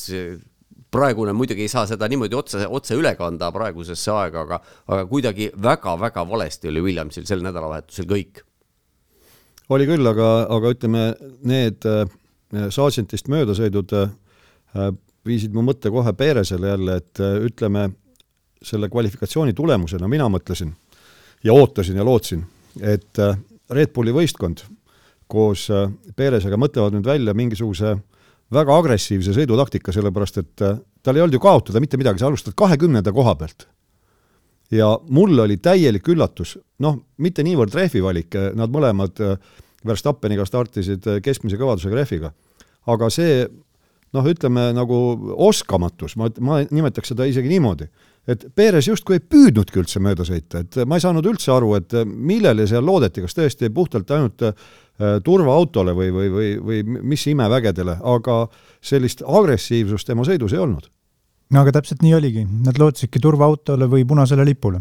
praegune 0.90 1.32
muidugi 1.36 1.66
ei 1.66 1.68
saa 1.68 1.86
seda 1.86 2.08
niimoodi 2.08 2.36
otse, 2.36 2.64
otse 2.66 2.96
üle 2.96 3.12
kanda 3.18 3.50
praegusesse 3.52 4.12
aega, 4.12 4.44
aga, 4.46 4.60
aga 4.88 5.04
kuidagi 5.10 5.50
väga-väga 5.62 6.24
valesti 6.28 6.70
oli 6.72 6.84
Williamsil 6.88 7.26
sel 7.28 7.44
nädalavahetusel 7.44 8.08
kõik. 8.08 8.42
oli 9.68 9.86
küll, 9.86 10.06
aga, 10.08 10.30
aga 10.56 10.72
ütleme, 10.72 11.04
need 11.44 11.84
äh, 11.88 12.04
Sargentist 12.72 13.28
möödasõidud 13.28 13.92
äh, 13.98 14.92
viisid 15.28 15.52
mu 15.52 15.64
mõtte 15.66 15.92
kohe 15.92 16.12
Peeresele 16.16 16.72
jälle, 16.72 16.96
et 17.02 17.20
äh, 17.20 17.36
ütleme, 17.50 17.90
selle 18.62 18.88
kvalifikatsiooni 18.90 19.52
tulemusena 19.54 20.08
mina 20.08 20.26
mõtlesin 20.32 20.72
ja 21.44 21.52
ootasin 21.52 22.00
ja 22.00 22.04
lootsin, 22.04 22.46
et 22.80 23.20
äh, 23.20 23.36
Red 23.70 23.92
Bulli 23.92 24.14
võistkond 24.16 24.64
koos 25.28 25.68
äh, 25.70 25.90
Peeresega 26.16 26.56
mõtlevad 26.56 26.96
nüüd 26.96 27.06
välja 27.06 27.36
mingisuguse 27.36 27.92
äh, 27.92 28.00
väga 28.54 28.76
agressiivse 28.80 29.34
sõidutaktika, 29.36 29.92
sellepärast 29.94 30.40
et 30.42 30.64
äh, 30.64 30.78
tal 31.04 31.18
ei 31.18 31.24
olnud 31.24 31.36
ju 31.36 31.42
kaotada 31.42 31.82
mitte 31.84 32.00
midagi, 32.00 32.22
sa 32.22 32.30
alustad 32.30 32.56
kahekümnenda 32.58 33.12
koha 33.12 33.34
pealt. 33.38 33.68
ja 34.70 34.98
mul 35.08 35.38
oli 35.38 35.56
täielik 35.56 36.08
üllatus, 36.08 36.58
noh, 36.84 36.98
mitte 37.16 37.42
niivõrd 37.44 37.74
rehvi 37.74 38.02
valik, 38.04 38.34
äh, 38.36 38.50
nad 38.56 38.72
mõlemad 38.72 39.24
äh, 39.24 39.38
Verstappeniga 39.86 40.42
startisid 40.42 41.04
keskmise 41.22 41.56
kõvadusega 41.56 41.94
rehviga, 41.94 42.32
aga 42.90 43.06
see 43.14 43.44
noh, 44.12 44.26
ütleme 44.26 44.72
nagu 44.74 44.96
oskamatus, 45.46 46.16
ma, 46.18 46.26
ma 46.42 46.64
nimetaks 46.66 47.12
seda 47.12 47.28
isegi 47.30 47.52
niimoodi, 47.52 47.86
et 48.28 48.44
Perez 48.54 48.86
justkui 48.90 49.16
ei 49.16 49.24
püüdnudki 49.24 49.80
üldse 49.80 50.02
mööda 50.04 50.26
sõita, 50.28 50.60
et 50.60 50.82
ma 50.84 50.98
ei 50.98 51.04
saanud 51.04 51.26
üldse 51.26 51.52
aru, 51.54 51.74
et 51.78 51.96
millele 52.04 52.66
seal 52.68 52.84
loodeti, 52.84 53.24
kas 53.24 53.36
tõesti 53.38 53.72
puhtalt 53.72 54.10
ainult 54.12 54.44
Äh, 54.98 55.20
turvaautole 55.22 55.92
või, 55.94 56.08
või, 56.10 56.28
või, 56.32 56.46
või 56.58 57.02
mis 57.06 57.22
imevägedele, 57.30 58.00
aga 58.02 58.38
sellist 58.82 59.20
agressiivsust 59.22 60.08
tema 60.08 60.24
sõidus 60.26 60.56
ei 60.56 60.58
olnud. 60.58 60.88
no 61.54 61.60
aga 61.60 61.76
täpselt 61.76 62.02
nii 62.02 62.16
oligi, 62.16 62.42
nad 62.66 62.80
lootsidki 62.82 63.22
turvaautole 63.22 63.86
või 63.86 64.02
punasele 64.02 64.42
lipule. 64.48 64.80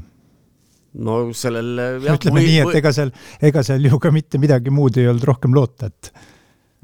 no 1.06 1.20
sellel 1.38 1.70
jah, 2.08 2.18
ütleme 2.18 2.40
või, 2.40 2.48
nii, 2.48 2.58
et 2.64 2.70
või... 2.72 2.80
ega 2.80 2.94
seal, 2.98 3.14
ega 3.52 3.62
seal 3.68 3.86
ju 3.86 4.00
ka 4.02 4.10
mitte 4.16 4.42
midagi 4.42 4.74
muud 4.74 4.98
ei 4.98 5.06
olnud 5.12 5.30
rohkem 5.30 5.54
loota, 5.54 5.92
et 5.94 6.10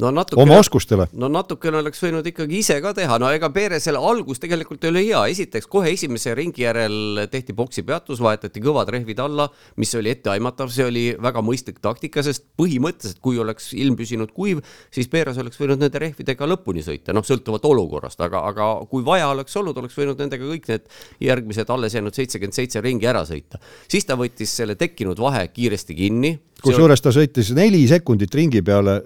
no 0.02 0.10
natuke, 0.12 0.42
oma 0.42 0.58
oskustele. 0.58 1.06
no 1.14 1.28
natukene 1.30 1.78
oleks 1.78 2.02
võinud 2.02 2.26
ikkagi 2.30 2.60
ise 2.64 2.80
ka 2.82 2.94
teha, 2.98 3.18
no 3.22 3.30
ega 3.34 3.50
Peresel 3.54 3.98
algus 4.00 4.42
tegelikult 4.42 4.84
ei 4.86 4.90
ole 4.90 5.04
hea, 5.06 5.22
esiteks 5.34 5.68
kohe 5.70 5.92
esimese 5.94 6.34
ringi 6.38 6.66
järel 6.66 7.26
tehti 7.32 7.54
boksi 7.54 7.84
peatus, 7.86 8.22
vahetati 8.24 8.62
kõvad 8.64 8.90
rehvid 8.94 9.22
alla, 9.22 9.48
mis 9.78 9.94
oli 10.00 10.14
etteaimatav, 10.14 10.72
see 10.74 10.88
oli 10.90 11.04
väga 11.22 11.44
mõistlik 11.46 11.78
taktika, 11.84 12.24
sest 12.26 12.48
põhimõtteliselt, 12.60 13.22
kui 13.24 13.38
oleks 13.42 13.70
ilm 13.78 13.98
püsinud 14.00 14.34
kuiv, 14.34 14.64
siis 14.94 15.10
Peres 15.14 15.38
oleks 15.42 15.62
võinud 15.62 15.84
nende 15.84 16.02
rehvidega 16.02 16.48
lõpuni 16.50 16.86
sõita, 16.86 17.14
noh, 17.14 17.26
sõltuvalt 17.28 17.68
olukorrast, 17.70 18.22
aga, 18.26 18.42
aga 18.50 18.72
kui 18.90 19.06
vaja 19.06 19.30
oleks 19.34 19.60
olnud, 19.62 19.78
oleks 19.78 19.98
võinud 20.00 20.24
nendega 20.24 20.48
kõik 20.50 20.72
need 20.72 20.90
järgmised 21.22 21.70
alles 21.70 21.94
jäänud 21.94 22.18
seitsekümmend 22.18 22.58
seitse 22.58 22.82
ringi 22.82 23.10
ära 23.10 23.22
sõita. 23.30 23.62
siis 23.92 24.10
ta 24.10 24.18
võttis 24.18 24.50
selle 24.58 24.76
tekkinud 24.80 25.22
vahe 25.22 25.46
kiiresti 25.54 25.96
kinni. 25.96 26.34
kusjuures 26.64 27.02
ta 27.02 27.14
sõitis 27.14 27.54
neli 27.54 27.86
sekundit 27.88 28.34
ringi 28.34 28.64
peale 28.66 28.98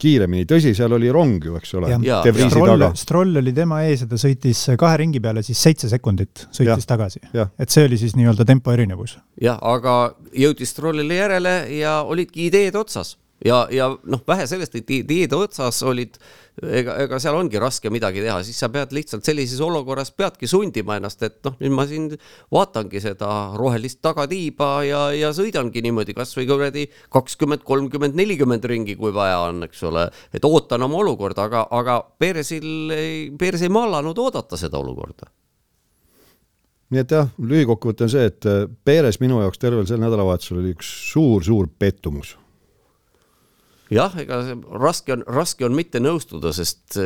kiiremini, 0.00 0.48
tõsi, 0.48 0.72
seal 0.76 0.92
oli 0.96 1.10
rong 1.12 1.44
ju, 1.50 1.56
eks 1.60 1.74
ole, 1.78 1.92
De 2.00 2.34
Vriesi 2.34 2.60
taga. 2.60 2.90
Stroll 2.98 3.40
oli 3.40 3.54
tema 3.56 3.82
ees 3.86 4.04
ja 4.04 4.10
ta 4.10 4.18
sõitis 4.20 4.64
kahe 4.80 5.00
ringi 5.02 5.22
peale 5.22 5.44
siis 5.46 5.60
seitse 5.60 5.90
sekundit, 5.92 6.46
sõitis 6.48 6.86
ja. 6.86 6.90
tagasi. 6.94 7.24
et 7.36 7.72
see 7.72 7.86
oli 7.88 8.00
siis 8.00 8.16
nii-öelda 8.18 8.46
tempo 8.48 8.72
erinevus. 8.74 9.18
jah, 9.40 9.58
aga 9.60 10.14
jõudis 10.36 10.74
Strollile 10.74 11.20
järele 11.20 11.56
ja 11.78 12.00
olidki 12.02 12.48
ideed 12.48 12.78
otsas 12.78 13.16
ja, 13.44 13.64
ja 13.72 13.88
noh, 14.04 14.22
vähe 14.28 14.46
sellest, 14.48 14.76
et 14.76 14.90
ideede 14.94 15.36
otsas 15.38 15.82
olid, 15.86 16.18
ega, 16.58 16.96
ega 17.04 17.18
seal 17.22 17.36
ongi 17.38 17.60
raske 17.60 17.90
midagi 17.92 18.22
teha, 18.24 18.40
siis 18.46 18.58
sa 18.60 18.70
pead 18.72 18.92
lihtsalt 18.96 19.26
sellises 19.26 19.60
olukorras 19.64 20.12
peadki 20.16 20.48
sundima 20.50 20.98
ennast, 20.98 21.22
et 21.26 21.38
noh, 21.46 21.56
nüüd 21.62 21.74
ma 21.76 21.86
siin 21.88 22.08
vaatangi 22.52 23.02
seda 23.02 23.30
rohelist 23.58 24.00
tagatiiba 24.04 24.70
ja, 24.88 25.02
ja 25.16 25.32
sõidangi 25.36 25.82
niimoodi 25.86 26.16
kasvõi 26.16 26.46
kuradi 26.50 26.86
kakskümmend, 27.12 27.64
kolmkümmend, 27.66 28.16
nelikümmend 28.18 28.66
ringi, 28.70 28.96
kui 29.00 29.14
vaja 29.14 29.42
on, 29.48 29.64
eks 29.68 29.84
ole, 29.88 30.08
et 30.34 30.46
ootan 30.46 30.86
oma 30.86 31.00
olukorda, 31.04 31.48
aga, 31.48 31.66
aga 31.70 32.00
Persil, 32.20 32.94
Pers 33.40 33.64
ei 33.66 33.72
mallanud 33.72 34.18
oodata 34.18 34.58
seda 34.60 34.80
olukorda. 34.80 35.30
Nii 36.90 37.04
et 37.04 37.12
jah, 37.14 37.28
lühikokkuvõte 37.38 38.08
on 38.08 38.10
see, 38.10 38.26
et 38.26 38.46
Perez 38.84 39.20
minu 39.22 39.38
jaoks 39.44 39.60
tervel 39.62 39.86
sel 39.86 40.00
nädalavahetusel 40.02 40.58
oli 40.58 40.72
üks 40.74 40.88
suur-suur 41.12 41.70
pettumus 41.78 42.34
jah, 43.90 44.14
ega 44.22 44.40
see 44.46 44.58
raske 44.80 45.14
on, 45.16 45.24
raske 45.28 45.66
on 45.66 45.76
mitte 45.76 46.02
nõustuda, 46.02 46.52
sest 46.56 46.98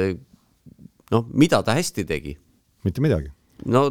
noh, 1.12 1.27
mida 1.33 1.62
ta 1.64 1.77
hästi 1.77 2.07
tegi? 2.09 2.37
mitte 2.85 3.01
midagi. 3.05 3.33
no 3.64 3.87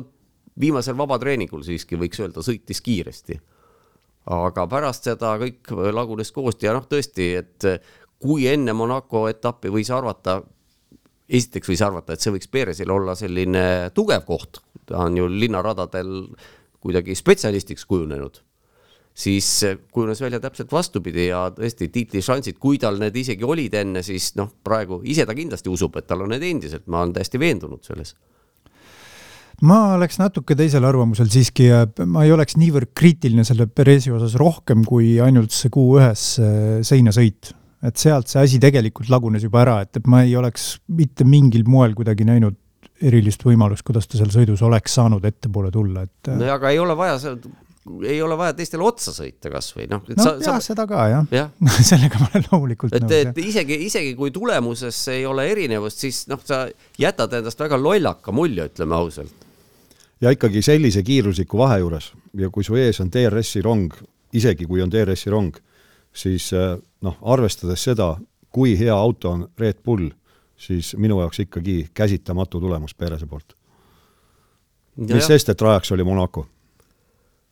viimasel 0.60 0.98
vabatreeningul 0.98 1.64
siiski 1.66 1.98
võiks 2.00 2.22
öelda, 2.22 2.44
sõitis 2.46 2.82
kiiresti. 2.86 3.40
aga 4.34 4.68
pärast 4.72 5.10
seda 5.10 5.36
kõik 5.42 5.74
lagunes 5.94 6.32
koosti 6.32 6.70
ja 6.70 6.76
noh, 6.78 6.86
tõesti, 6.90 7.30
et 7.42 7.68
kui 8.24 8.48
enne 8.48 8.76
Monaco 8.78 9.26
etappi 9.28 9.72
võis 9.74 9.90
arvata, 9.92 10.40
esiteks 11.28 11.74
võis 11.74 11.82
arvata, 11.84 12.14
et 12.14 12.24
see 12.24 12.32
võiks 12.36 12.52
Peresil 12.52 12.92
olla 12.92 13.18
selline 13.20 13.92
tugev 13.96 14.24
koht, 14.28 14.62
ta 14.88 15.04
on 15.08 15.18
ju 15.18 15.28
linnaradadel 15.28 16.14
kuidagi 16.84 17.16
spetsialistiks 17.16 17.86
kujunenud 17.88 18.42
siis 19.13 19.47
kujunes 19.93 20.21
välja 20.21 20.39
täpselt 20.41 20.71
vastupidi 20.73 21.28
ja 21.28 21.45
tõesti 21.54 21.89
tiitlišansid, 21.93 22.58
kui 22.60 22.80
tal 22.82 22.97
need 23.02 23.15
isegi 23.21 23.45
olid 23.45 23.73
enne, 23.78 24.02
siis 24.06 24.32
noh, 24.39 24.49
praegu 24.65 25.02
ise 25.06 25.28
ta 25.30 25.36
kindlasti 25.38 25.69
usub, 25.69 25.97
et 26.02 26.08
tal 26.10 26.26
on 26.26 26.34
need 26.34 26.45
endiselt, 26.49 26.88
ma 26.89 27.04
olen 27.04 27.13
täiesti 27.17 27.41
veendunud 27.41 27.86
selles 27.86 28.15
ma 29.63 29.93
oleks 29.95 30.17
natuke 30.19 30.56
teisel 30.58 30.86
arvamusel 30.88 31.30
siiski, 31.32 31.69
ma 32.10 32.26
ei 32.26 32.34
oleks 32.34 32.58
niivõrd 32.60 32.91
kriitiline 32.97 33.45
selle 33.47 33.67
Perezi 33.69 34.12
osas 34.12 34.36
rohkem 34.39 34.84
kui 34.88 35.15
ainult 35.23 35.54
see 35.56 35.71
Q1-s 35.73 36.88
seinasõit. 36.89 37.54
et 37.84 37.99
sealt 37.99 38.32
see 38.32 38.39
asi 38.39 38.60
tegelikult 38.63 39.10
lagunes 39.12 39.43
juba 39.43 39.60
ära, 39.60 39.82
et, 39.84 39.97
et 39.99 40.06
ma 40.08 40.21
ei 40.23 40.38
oleks 40.39 40.78
mitte 40.88 41.26
mingil 41.28 41.65
moel 41.67 41.91
kuidagi 41.93 42.23
näinud 42.23 42.56
erilist 43.04 43.43
võimalust, 43.43 43.84
kuidas 43.84 44.08
ta 44.08 44.15
seal 44.15 44.32
sõidus 44.32 44.62
oleks 44.63 44.95
saanud 44.95 45.26
ettepoole 45.28 45.71
tulla, 45.71 46.06
et. 46.08 46.32
no 46.32 46.47
aga 46.54 46.71
ei 46.71 46.80
ole 46.80 46.95
vaja 46.95 47.19
ei 48.08 48.22
ole 48.22 48.38
vaja 48.38 48.54
teistele 48.56 48.84
otsa 48.88 49.12
sõita 49.15 49.52
kasvõi 49.52 49.88
noh. 49.91 50.04
no 50.08 50.24
sa, 50.24 50.36
jah 50.39 50.60
sa..., 50.60 50.72
seda 50.72 50.86
ka 50.88 51.08
jah 51.12 51.34
ja. 51.36 51.48
sellega 51.91 52.22
ma 52.22 52.30
olen 52.32 52.46
loomulikult 52.52 52.96
et, 52.96 53.04
nõus. 53.04 53.15
et 53.19 53.41
isegi, 53.43 53.78
isegi 53.88 54.13
kui 54.19 54.32
tulemuses 54.36 55.00
ei 55.12 55.26
ole 55.28 55.50
erinevust, 55.52 56.04
siis 56.06 56.24
noh, 56.32 56.39
sa 56.48 56.63
jätad 57.00 57.36
endast 57.39 57.60
väga 57.60 57.80
lollaka 57.80 58.36
mulje, 58.36 58.69
ütleme 58.72 58.96
ausalt. 58.96 59.48
ja 60.24 60.32
ikkagi 60.32 60.63
sellise 60.63 61.04
kiirusliku 61.04 61.60
vahe 61.60 61.82
juures 61.84 62.13
ja 62.39 62.50
kui 62.54 62.63
su 62.63 62.80
ees 62.80 63.02
on 63.04 63.12
DRS-i 63.12 63.63
rong, 63.65 63.91
isegi 64.34 64.67
kui 64.69 64.84
on 64.84 64.91
DRS-i 64.91 65.34
rong, 65.34 65.60
siis 66.15 66.54
eh, 66.56 66.78
noh, 67.04 67.19
arvestades 67.36 67.84
seda, 67.84 68.13
kui 68.54 68.78
hea 68.80 68.96
auto 68.96 69.36
on 69.36 69.48
Red 69.60 69.84
Bull, 69.84 70.08
siis 70.56 70.93
minu 70.96 71.19
jaoks 71.19 71.43
ikkagi 71.43 71.89
käsitamatu 71.93 72.63
tulemus 72.63 72.96
Perese 72.96 73.28
poolt. 73.28 73.58
mis 75.04 75.28
sest, 75.28 75.50
et 75.50 75.62
rajaks 75.62 75.91
oli 75.91 76.04
Monaco 76.08 76.48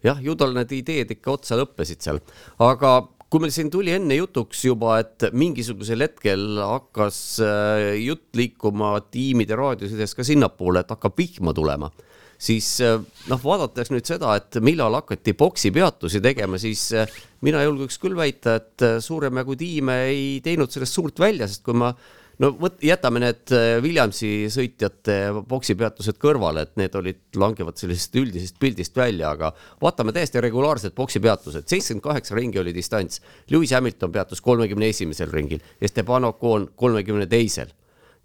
jah, 0.06 0.22
ju 0.22 0.36
tal 0.38 0.56
need 0.58 0.72
ideed 0.76 1.16
ikka 1.16 1.36
otsa 1.38 1.58
lõppesid 1.60 2.04
seal, 2.04 2.22
aga 2.62 3.00
kui 3.32 3.40
meil 3.40 3.54
siin 3.56 3.70
tuli 3.72 3.94
enne 3.96 4.18
jutuks 4.18 4.66
juba, 4.66 4.98
et 5.00 5.30
mingisugusel 5.32 6.04
hetkel 6.04 6.60
hakkas 6.60 7.20
äh, 7.46 7.94
jutt 8.04 8.36
liikuma 8.36 8.98
tiimide 9.08 9.56
raadiosides 9.56 10.18
ka 10.18 10.26
sinnapoole, 10.28 10.84
et 10.84 10.92
hakkab 10.92 11.16
vihma 11.16 11.54
tulema, 11.56 11.88
siis 12.36 12.74
äh, 12.84 12.98
noh, 13.32 13.44
vaadates 13.44 13.94
nüüd 13.94 14.10
seda, 14.10 14.36
et 14.36 14.60
millal 14.64 15.00
hakati 15.00 15.36
boksi 15.40 15.72
peatusi 15.72 16.20
tegema, 16.24 16.60
siis 16.60 16.90
äh, 16.92 17.22
mina 17.48 17.64
julgeks 17.64 18.02
küll 18.04 18.20
väita, 18.20 18.58
et 18.60 18.88
suurem 19.06 19.40
jagu 19.40 19.56
tiime 19.56 20.02
ei 20.10 20.26
teinud 20.44 20.74
sellest 20.74 21.00
suurt 21.00 21.24
välja, 21.24 21.48
sest 21.48 21.64
kui 21.64 21.80
ma 21.80 21.94
no 22.42 22.50
vot, 22.58 22.78
jätame 22.84 23.22
need 23.22 23.52
äh, 23.54 23.76
Williamsi 23.84 24.48
sõitjate 24.52 25.18
poksipeatused 25.50 26.18
kõrvale, 26.22 26.66
et 26.66 26.74
need 26.80 26.96
olid, 26.98 27.20
langevad 27.38 27.78
sellisest 27.80 28.18
üldisest 28.22 28.58
pildist 28.62 28.98
välja, 28.98 29.34
aga 29.36 29.52
vaatame 29.82 30.14
täiesti 30.16 30.42
regulaarsed 30.44 30.96
poksipeatused, 30.98 31.68
seitsekümmend 31.70 32.06
kaheksa 32.06 32.38
ringi 32.38 32.62
oli 32.62 32.74
distants. 32.76 33.22
Lewis 33.52 33.76
Hamilton 33.76 34.14
peatus 34.16 34.42
kolmekümne 34.42 34.90
esimesel 34.90 35.32
ringil, 35.34 35.62
Esteban 35.82 36.26
Ocon 36.32 36.72
kolmekümne 36.76 37.30
teisel. 37.30 37.72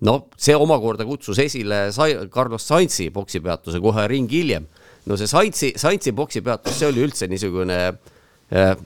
no 0.01 0.27
see 0.37 0.53
omakorda 0.53 1.07
kutsus 1.09 1.39
esile 1.41 1.87
Carlos 2.29 2.67
Sainzi 2.69 3.07
poksipeatuse 3.11 3.81
kohe 3.81 4.03
ring 4.09 4.29
hiljem. 4.31 4.67
no 5.07 5.17
see 5.17 5.27
Sainzi, 5.27 5.73
Sainzi 5.77 6.13
poksipeatus, 6.13 6.77
see 6.79 6.89
oli 6.89 7.05
üldse 7.05 7.29
niisugune 7.29 7.79
äh, 8.53 8.77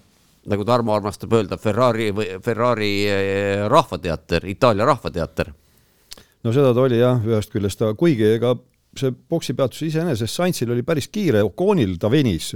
nagu 0.48 0.64
Tarmo 0.64 0.94
armastab 0.94 1.32
öelda, 1.36 1.58
Ferrari 1.60 2.10
või 2.16 2.26
Ferrari 2.44 2.90
eh, 3.06 3.68
rahvateater, 3.68 4.46
Itaalia 4.48 4.88
rahvateater. 4.88 5.52
no 6.44 6.52
seda 6.52 6.72
ta 6.74 6.80
oli 6.80 7.00
jah, 7.00 7.20
ühest 7.26 7.52
küljest, 7.52 7.84
kuigi 8.00 8.34
ega 8.36 8.54
see 8.96 9.12
boksipeatus 9.12 9.84
iseenesest 9.86 10.34
Sainzil 10.34 10.72
oli 10.74 10.82
päris 10.82 11.08
kiire, 11.12 11.44
Oconil 11.46 11.94
ta 12.00 12.10
venis, 12.10 12.54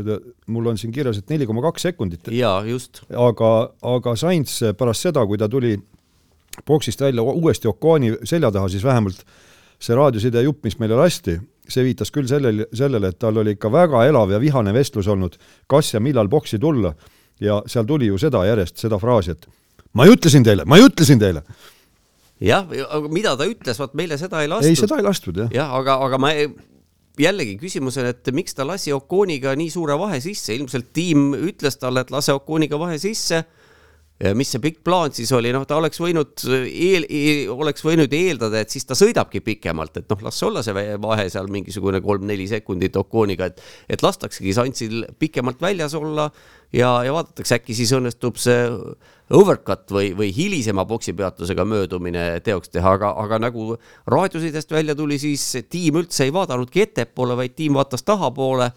mul 0.50 0.66
on 0.72 0.78
siin 0.80 0.92
kirjas, 0.92 1.20
et 1.20 1.30
neli 1.30 1.46
koma 1.46 1.62
kaks 1.68 1.88
sekundit. 1.90 2.30
jaa, 2.34 2.64
just. 2.66 3.04
aga, 3.10 3.50
aga 3.94 4.16
Sainz 4.18 4.60
pärast 4.78 5.06
seda, 5.06 5.26
kui 5.26 5.38
ta 5.38 5.48
tuli 5.48 5.76
boksist 6.66 7.00
välja 7.00 7.22
uuesti 7.22 7.68
Oconi 7.68 8.14
selja 8.24 8.50
taha, 8.54 8.68
siis 8.68 8.84
vähemalt 8.84 9.24
see 9.78 9.94
raadioside 9.94 10.42
jupp, 10.42 10.64
mis 10.64 10.78
meile 10.80 10.96
lasti, 10.98 11.36
see 11.68 11.84
viitas 11.84 12.10
küll 12.14 12.28
sellele, 12.30 12.66
sellele, 12.72 13.10
et 13.12 13.18
tal 13.20 13.38
oli 13.40 13.54
ikka 13.56 13.70
väga 13.72 14.04
elav 14.08 14.32
ja 14.32 14.40
vihane 14.40 14.72
vestlus 14.74 15.08
olnud, 15.10 15.36
kas 15.70 15.94
ja 15.94 16.00
millal 16.00 16.30
boksi 16.32 16.58
tulla 16.58 16.94
ja 17.40 17.60
seal 17.70 17.86
tuli 17.88 18.10
ju 18.10 18.18
seda 18.20 18.44
järjest, 18.46 18.78
seda 18.82 18.98
fraasi, 19.02 19.34
et 19.34 19.48
ma 19.94 20.06
ju 20.08 20.16
ütlesin 20.18 20.46
teile, 20.46 20.66
ma 20.68 20.78
ju 20.80 20.90
ütlesin 20.90 21.22
teile. 21.22 21.42
jah, 22.44 22.68
aga 22.68 23.10
mida 23.10 23.34
ta 23.38 23.48
ütles, 23.48 23.80
vot 23.80 23.94
meile 23.94 24.18
seda 24.20 24.42
ei 24.42 24.50
lastud. 24.50 24.70
ei, 24.70 24.78
seda 24.78 25.00
ei 25.00 25.06
lastud, 25.06 25.42
jah. 25.44 25.50
jah, 25.54 25.74
aga, 25.80 25.98
aga 26.06 26.20
ma 26.20 26.32
jällegi 27.20 27.58
küsimus 27.60 27.98
on, 28.02 28.08
et 28.10 28.30
miks 28.34 28.56
ta 28.56 28.66
lasi 28.66 28.92
Oconiga 28.94 29.54
nii 29.58 29.70
suure 29.70 29.96
vahe 29.98 30.20
sisse, 30.22 30.54
ilmselt 30.56 30.90
tiim 30.96 31.32
ütles 31.36 31.78
talle, 31.78 32.02
et 32.02 32.10
lase 32.14 32.34
Oconiga 32.34 32.78
vahe 32.80 32.98
sisse 33.02 33.44
mis 34.38 34.52
see 34.54 34.62
pikk 34.62 34.84
plaan 34.86 35.10
siis 35.14 35.32
oli, 35.34 35.50
noh, 35.54 35.64
ta 35.66 35.74
oleks 35.80 35.98
võinud 35.98 36.44
eel, 36.46 37.06
eel, 37.10 37.48
oleks 37.50 37.82
võinud 37.82 38.12
eeldada, 38.14 38.60
et 38.62 38.70
siis 38.70 38.86
ta 38.86 38.94
sõidabki 38.94 39.42
pikemalt, 39.42 39.98
et 39.98 40.12
noh, 40.12 40.22
las 40.28 40.38
olla 40.46 40.62
see 40.62 40.84
vahe 41.02 41.24
seal 41.32 41.50
mingisugune 41.50 41.98
kolm-neli 42.04 42.46
sekundit 42.50 42.94
Oconiga, 43.00 43.50
et 43.50 43.64
et 43.90 44.06
lastaksegi 44.06 44.54
Santsil 44.54 45.02
pikemalt 45.18 45.60
väljas 45.62 45.96
olla 45.98 46.28
ja, 46.70 47.02
ja 47.02 47.12
vaadatakse, 47.14 47.58
äkki 47.58 47.74
siis 47.74 47.90
õnnestub 47.98 48.38
see 48.38 48.62
overcut 49.34 49.90
või, 49.90 50.12
või 50.14 50.30
hilisema 50.36 50.86
poksipeatusega 50.86 51.66
möödumine 51.66 52.26
teoks 52.46 52.70
teha, 52.70 52.94
aga, 52.98 53.14
aga 53.18 53.42
nagu 53.48 53.74
raadiosidest 54.14 54.70
välja 54.70 54.94
tuli, 54.94 55.18
siis 55.18 55.42
tiim 55.66 55.98
üldse 56.04 56.28
ei 56.28 56.34
vaadanudki 56.34 56.86
ettepoole, 56.86 57.34
vaid 57.42 57.58
tiim 57.58 57.74
vaatas 57.82 58.06
tahapoole 58.06 58.70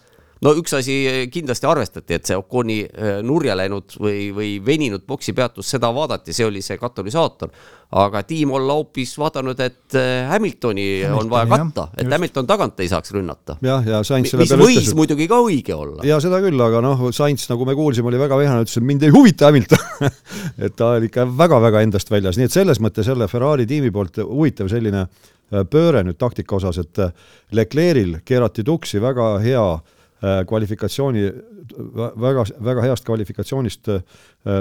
no 0.44 0.52
üks 0.58 0.74
asi 0.78 0.96
kindlasti 1.32 1.66
arvestati, 1.68 2.18
et 2.18 2.28
see 2.28 2.36
Oconi 2.38 2.78
äh, 2.84 3.18
nurja 3.26 3.56
läinud 3.58 3.96
või, 4.00 4.28
või 4.34 4.50
veninud 4.64 5.04
boksipeatus, 5.08 5.70
seda 5.74 5.90
vaadati, 5.94 6.34
see 6.36 6.46
oli 6.46 6.62
see 6.64 6.78
katalüsaator. 6.78 7.50
aga 7.98 8.20
tiim 8.28 8.50
olla 8.52 8.74
hoopis 8.76 9.14
vaadanud, 9.18 9.60
et 9.64 9.96
äh, 9.96 10.28
Hamiltoni 10.28 10.86
Hamilton, 11.02 11.18
on 11.22 11.30
vaja 11.30 11.46
katta, 11.54 11.86
et 11.96 12.04
just. 12.04 12.12
Hamilton 12.12 12.46
tagant 12.46 12.80
ei 12.80 12.88
saaks 12.88 13.12
rünnata. 13.16 13.56
jah, 13.62 13.86
ja 13.86 14.02
Sainz 14.04 14.30
selle 14.30 14.46
peale 14.46 14.68
ütles. 14.68 14.94
muidugi 14.94 15.28
ka 15.28 15.40
õige 15.46 15.74
olla. 15.74 16.04
ja 16.06 16.20
seda 16.22 16.42
küll, 16.44 16.60
aga 16.60 16.82
noh, 16.84 17.08
Sainz, 17.16 17.48
nagu 17.50 17.66
me 17.66 17.74
kuulsime, 17.78 18.12
oli 18.12 18.20
väga 18.20 18.38
vihane, 18.38 18.66
ütles, 18.66 18.78
et 18.78 18.86
mind 18.86 19.08
ei 19.08 19.14
huvita 19.14 19.50
Hamilton 19.50 20.12
et 20.68 20.76
ta 20.78 20.94
oli 20.98 21.10
ikka 21.10 21.26
väga-väga 21.38 21.82
endast 21.86 22.12
väljas, 22.12 22.38
nii 22.38 22.48
et 22.50 22.54
selles 22.54 22.82
mõttes 22.84 23.08
jälle 23.08 23.28
Ferrari 23.30 23.66
tiimi 23.66 23.90
poolt 23.94 24.22
huvitav 24.22 24.70
selline 24.70 25.06
äh, 25.08 25.64
pööre 25.70 26.04
nüüd 26.06 26.20
taktika 26.20 26.60
osas, 26.60 26.78
et 26.84 27.06
Leclerc'il 27.56 28.20
keerati 28.28 28.66
tuksi 28.66 29.00
väga 29.02 29.36
hea 29.42 29.68
Äh, 29.78 29.97
kvalifikatsiooni, 30.46 31.24
väga, 32.20 32.44
väga 32.64 32.86
heast 32.88 33.06
kvalifikatsioonist 33.06 33.90
äh, 33.92 34.02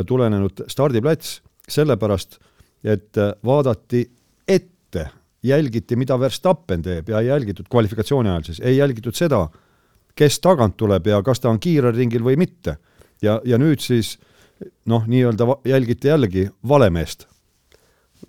tulenenud 0.07 0.65
stardiplats, 0.69 1.39
sellepärast 1.69 2.37
et 2.83 3.17
äh, 3.17 3.33
vaadati 3.45 4.03
ette, 4.47 5.07
jälgiti, 5.43 5.95
mida 5.95 6.19
Verstappen 6.19 6.81
teeb 6.85 7.09
ja 7.09 7.21
ei 7.21 7.31
jälgitud 7.31 7.69
kvalifikatsiooni 7.71 8.29
ajal 8.29 8.45
siis, 8.49 8.59
ei 8.59 8.77
jälgitud 8.77 9.15
seda, 9.15 9.47
kes 10.17 10.39
tagant 10.41 10.77
tuleb 10.77 11.07
ja 11.07 11.21
kas 11.23 11.39
ta 11.39 11.49
on 11.49 11.59
kiirel 11.61 11.95
ringil 11.95 12.25
või 12.25 12.37
mitte. 12.37 12.77
ja, 13.21 13.41
ja 13.45 13.57
nüüd 13.57 13.81
siis 13.81 14.17
noh, 14.85 15.05
nii-öelda 15.07 15.47
jälgiti 15.65 16.07
jällegi 16.07 16.49
valemeest 16.67 17.27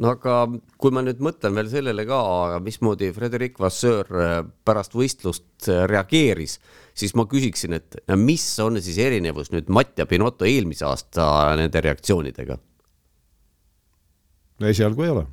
no 0.03 0.13
aga 0.15 0.35
kui 0.81 0.95
ma 0.95 1.03
nüüd 1.05 1.21
mõtlen 1.25 1.57
veel 1.59 1.71
sellele 1.73 2.05
ka, 2.09 2.21
mismoodi 2.63 3.11
Frederic 3.15 3.59
Vasseur 3.61 4.09
äh, 4.15 4.37
pärast 4.67 4.95
võistlust 4.97 5.69
äh, 5.71 5.85
reageeris, 5.91 6.59
siis 6.99 7.15
ma 7.19 7.27
küsiksin, 7.31 7.75
et 7.79 7.99
mis 8.19 8.45
on 8.63 8.79
siis 8.83 8.99
erinevus 9.03 9.53
nüüd 9.55 9.71
Mattia 9.75 10.07
Pinotto 10.07 10.47
eelmise 10.49 10.87
aasta 10.89 11.27
nende 11.59 11.83
reaktsioonidega? 11.85 12.59
no 14.59 14.71
esialgu 14.71 15.07
ei 15.07 15.15
ole. 15.15 15.27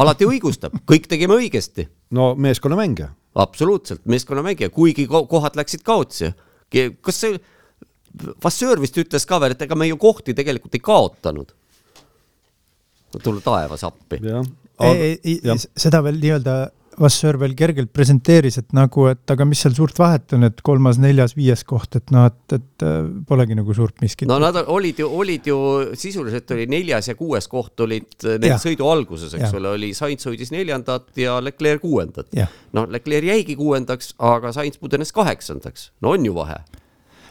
alati 0.00 0.28
õigustab, 0.28 0.76
kõik 0.88 1.08
tegime 1.10 1.36
õigesti. 1.40 1.88
no 2.16 2.32
meeskonnamängija. 2.34 3.12
absoluutselt, 3.44 4.06
meeskonnamängija, 4.08 4.72
kuigi 4.72 5.08
kohad 5.08 5.58
läksid 5.60 5.84
kaotsi. 5.84 6.32
kas 7.00 7.20
see, 7.20 7.40
Vasseur 8.44 8.80
vist 8.80 8.96
ütles 9.00 9.24
ka 9.24 9.38
veel, 9.40 9.54
et 9.54 9.62
ega 9.64 9.76
me 9.76 9.86
ju 9.88 9.96
kohti 9.96 10.34
tegelikult 10.36 10.74
ei 10.76 10.84
kaotanud 10.84 11.52
tulla 13.22 13.44
taevas 13.44 13.84
appi. 13.88 14.20
seda 15.76 16.02
veel 16.04 16.22
nii-öelda 16.22 16.56
Vasseur 17.00 17.38
veel 17.40 17.54
kergelt 17.56 17.88
presenteeris, 17.94 18.58
et 18.60 18.74
nagu, 18.76 19.06
et 19.08 19.32
aga 19.32 19.46
mis 19.48 19.60
seal 19.64 19.72
suurt 19.76 19.96
vahet 20.00 20.34
on, 20.36 20.44
et 20.48 20.58
kolmas, 20.64 20.98
neljas, 21.00 21.32
viies 21.38 21.64
koht, 21.68 21.96
et 21.96 22.12
noh, 22.12 22.26
et, 22.28 22.56
et 22.58 22.84
äh, 22.84 23.06
polegi 23.28 23.56
nagu 23.56 23.76
suurt 23.76 24.02
miskit. 24.04 24.28
no 24.28 24.36
nad 24.42 24.58
olid 24.60 25.00
ju, 25.00 25.08
olid 25.22 25.48
ju 25.48 25.56
sisuliselt 25.98 26.50
oli 26.52 26.66
neljas 26.70 27.08
ja 27.08 27.16
kuues 27.16 27.48
koht 27.52 27.80
olid 27.86 28.12
äh, 28.26 28.36
nende 28.36 28.60
sõidu 28.60 28.90
alguses, 28.92 29.32
eks 29.38 29.56
ole, 29.56 29.72
oli 29.78 29.92
Sainz 29.96 30.28
hoidis 30.28 30.52
neljandat 30.52 31.08
ja 31.16 31.38
Leclerc 31.40 31.80
kuuendat. 31.84 32.28
noh, 32.76 32.88
Leclerc 32.92 33.32
jäigi 33.32 33.56
kuuendaks, 33.56 34.12
aga 34.20 34.52
Sainz 34.52 34.76
pudenes 34.82 35.16
kaheksandaks, 35.16 35.90
no 36.04 36.12
on 36.16 36.28
ju 36.28 36.36
vahe 36.36 36.60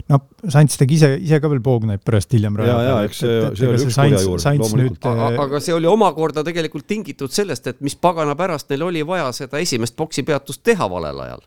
no 0.10 0.20
Sainz 0.50 0.78
tegi 0.80 0.98
ise, 0.98 1.12
ise 1.22 1.40
ka 1.44 1.50
veel 1.52 1.62
poogneid 1.64 2.04
pärast 2.06 2.34
hiljem. 2.34 2.58
ja, 2.66 2.78
ja 2.88 2.98
eks 3.06 3.22
see, 3.24 3.38
see 3.60 3.70
oli 3.70 3.86
üks 3.86 3.98
kurja 4.00 4.24
juur, 4.24 4.44
loomulikult. 4.64 5.08
aga 5.46 5.62
see 5.64 5.76
oli 5.76 5.90
omakorda 5.92 6.46
tegelikult 6.48 6.88
tingitud 6.90 7.34
sellest, 7.34 7.68
et 7.68 7.82
mis 7.86 7.96
pagana 7.96 8.36
pärast 8.40 8.72
neil 8.72 8.88
oli 8.90 9.06
vaja 9.08 9.32
seda 9.36 9.62
esimest 9.62 9.98
boksipeatust 10.00 10.64
teha 10.64 10.90
valel 10.90 11.22
ajal. 11.28 11.46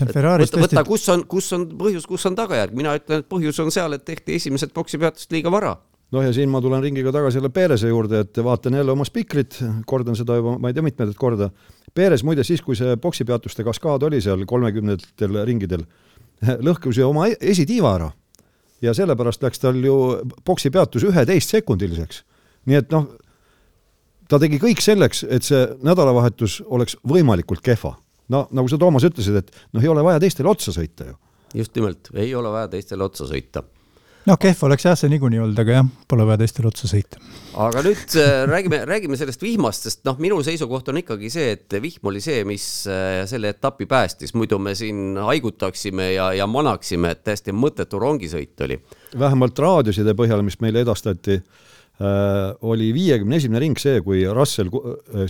võta, 0.00 0.64
võta, 0.64 0.86
kus 0.86 1.08
on, 1.12 1.26
kus 1.28 1.52
on 1.56 1.68
põhjus, 1.78 2.08
kus 2.08 2.26
on 2.30 2.38
tagajärg, 2.38 2.74
mina 2.76 2.96
ütlen, 2.98 3.24
et 3.24 3.30
põhjus 3.30 3.58
on 3.62 3.72
seal, 3.74 3.96
et 3.96 4.04
tehti 4.06 4.38
esimesed 4.38 4.74
boksipeatused 4.76 5.34
liiga 5.34 5.52
vara 5.52 5.76
noh, 6.14 6.24
ja 6.26 6.32
siin 6.34 6.50
ma 6.50 6.60
tulen 6.62 6.82
ringiga 6.82 7.12
tagasi 7.14 7.38
jälle 7.38 7.52
Perese 7.54 7.90
juurde, 7.90 8.24
et 8.24 8.42
vaatan 8.44 8.74
jälle 8.80 8.92
oma 8.92 9.06
spikrit, 9.06 9.58
kordan 9.86 10.18
seda 10.18 10.38
juba, 10.40 10.56
ma 10.58 10.70
ei 10.70 10.76
tea, 10.76 10.82
mitmendat 10.82 11.18
korda. 11.18 11.50
Peres 11.94 12.24
muide 12.26 12.44
siis, 12.46 12.62
kui 12.62 12.78
see 12.78 12.96
boksipeatuste 13.02 13.66
kaskaad 13.66 14.06
oli 14.06 14.20
seal 14.22 14.44
kolmekümnendatel 14.46 15.40
ringidel 15.46 15.86
lõhkus 16.66 16.98
ju 16.98 17.08
oma 17.08 17.28
esitiiva 17.40 17.94
ära. 17.98 18.10
ja 18.80 18.94
sellepärast 18.96 19.42
läks 19.44 19.60
tal 19.60 19.76
ju 19.84 19.96
boksi 20.44 20.70
peatus 20.70 21.04
üheteistsekundiliseks. 21.08 22.22
nii 22.66 22.78
et 22.80 22.92
noh, 22.92 23.08
ta 24.28 24.38
tegi 24.38 24.60
kõik 24.62 24.80
selleks, 24.84 25.24
et 25.28 25.44
see 25.46 25.66
nädalavahetus 25.82 26.60
oleks 26.66 26.96
võimalikult 27.06 27.62
kehva. 27.62 27.96
no 28.28 28.46
nagu 28.50 28.68
sa, 28.68 28.78
Toomas, 28.78 29.04
ütlesid, 29.04 29.36
et 29.42 29.50
noh, 29.72 29.82
ei 29.82 29.88
ole 29.88 30.04
vaja 30.04 30.20
teistele 30.20 30.48
otsa 30.48 30.72
sõita 30.72 31.10
ju. 31.10 31.18
just 31.54 31.76
nimelt, 31.76 32.12
ei 32.14 32.34
ole 32.34 32.52
vaja 32.52 32.68
teistele 32.68 33.04
otsa 33.04 33.28
sõita 33.30 33.64
noh, 34.28 34.38
kehv 34.40 34.64
oleks 34.66 34.84
jah 34.86 34.96
see 34.98 35.10
niikuinii 35.12 35.40
olnud, 35.42 35.58
aga 35.62 35.78
jah, 35.78 35.88
pole 36.10 36.26
vaja 36.28 36.40
teistele 36.42 36.68
otsa 36.70 36.90
sõita. 36.90 37.20
aga 37.64 37.82
nüüd 37.84 38.16
äh, 38.20 38.42
räägime, 38.50 38.82
räägime 38.88 39.18
sellest 39.20 39.42
vihmast, 39.44 39.88
sest 39.88 40.04
noh, 40.08 40.18
minu 40.22 40.40
seisukoht 40.46 40.90
on 40.92 41.00
ikkagi 41.00 41.30
see, 41.32 41.54
et 41.56 41.78
vihm 41.82 42.10
oli 42.12 42.22
see, 42.24 42.42
mis 42.48 42.66
äh, 42.90 43.22
selle 43.30 43.54
etapi 43.54 43.88
päästis, 43.90 44.34
muidu 44.38 44.60
me 44.62 44.74
siin 44.78 45.18
haigutaksime 45.20 46.12
ja, 46.14 46.30
ja 46.36 46.48
manaksime, 46.50 47.14
et 47.16 47.24
täiesti 47.26 47.54
mõttetu 47.56 48.02
rongisõit 48.02 48.66
oli. 48.66 48.80
vähemalt 49.18 49.58
raadioside 49.58 50.16
põhjal, 50.18 50.44
mis 50.46 50.60
meile 50.64 50.84
edastati 50.84 51.40
äh,, 51.40 52.54
oli 52.60 52.92
viiekümne 52.96 53.40
esimene 53.40 53.64
ring 53.64 53.80
see, 53.80 54.00
kui 54.04 54.24
Russell 54.28 54.72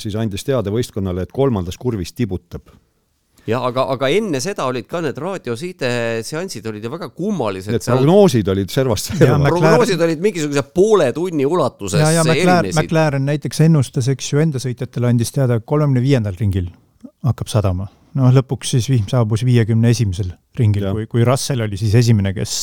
siis 0.02 0.18
andis 0.18 0.46
teada 0.46 0.72
võistkonnale, 0.74 1.26
et 1.26 1.34
kolmandas 1.34 1.78
kurvis 1.80 2.14
tibutab 2.16 2.70
jah, 3.48 3.64
aga, 3.70 3.86
aga 3.94 4.10
enne 4.16 4.40
seda 4.42 4.66
olid 4.70 4.88
ka 4.90 5.02
need 5.04 5.18
raadioside 5.20 5.92
seansid 6.26 6.66
olid 6.70 6.84
ju 6.84 6.92
väga 6.92 7.10
kummalised. 7.14 7.72
Need 7.72 7.86
seal... 7.86 8.00
prognoosid 8.00 8.50
olid 8.54 8.72
servast 8.72 9.12
serva. 9.14 9.38
prognoosid 9.48 10.04
olid 10.08 10.24
mingisuguse 10.24 10.66
poole 10.74 11.12
tunni 11.16 11.46
ulatuses. 11.46 12.00
ja, 12.00 12.12
ja 12.20 12.26
McLaren, 12.26 12.74
McLaren 12.74 13.26
näiteks 13.28 13.64
ennustas, 13.68 14.10
eks 14.12 14.32
ju, 14.32 14.42
enda 14.42 14.62
sõitjatele 14.62 15.12
andis 15.14 15.32
teada, 15.36 15.60
kolmekümne 15.60 16.04
viiendal 16.04 16.38
ringil 16.40 16.70
hakkab 17.26 17.50
sadama 17.52 17.88
noh, 18.18 18.30
lõpuks 18.34 18.76
siis 18.76 18.88
vihm 18.90 19.08
saabus 19.10 19.44
viiekümne 19.46 19.90
esimesel 19.94 20.32
ringil, 20.58 20.86
kui, 20.94 21.04
kui 21.10 21.24
Russell 21.26 21.62
oli 21.62 21.78
siis 21.78 21.92
esimene, 22.00 22.32
kes, 22.34 22.54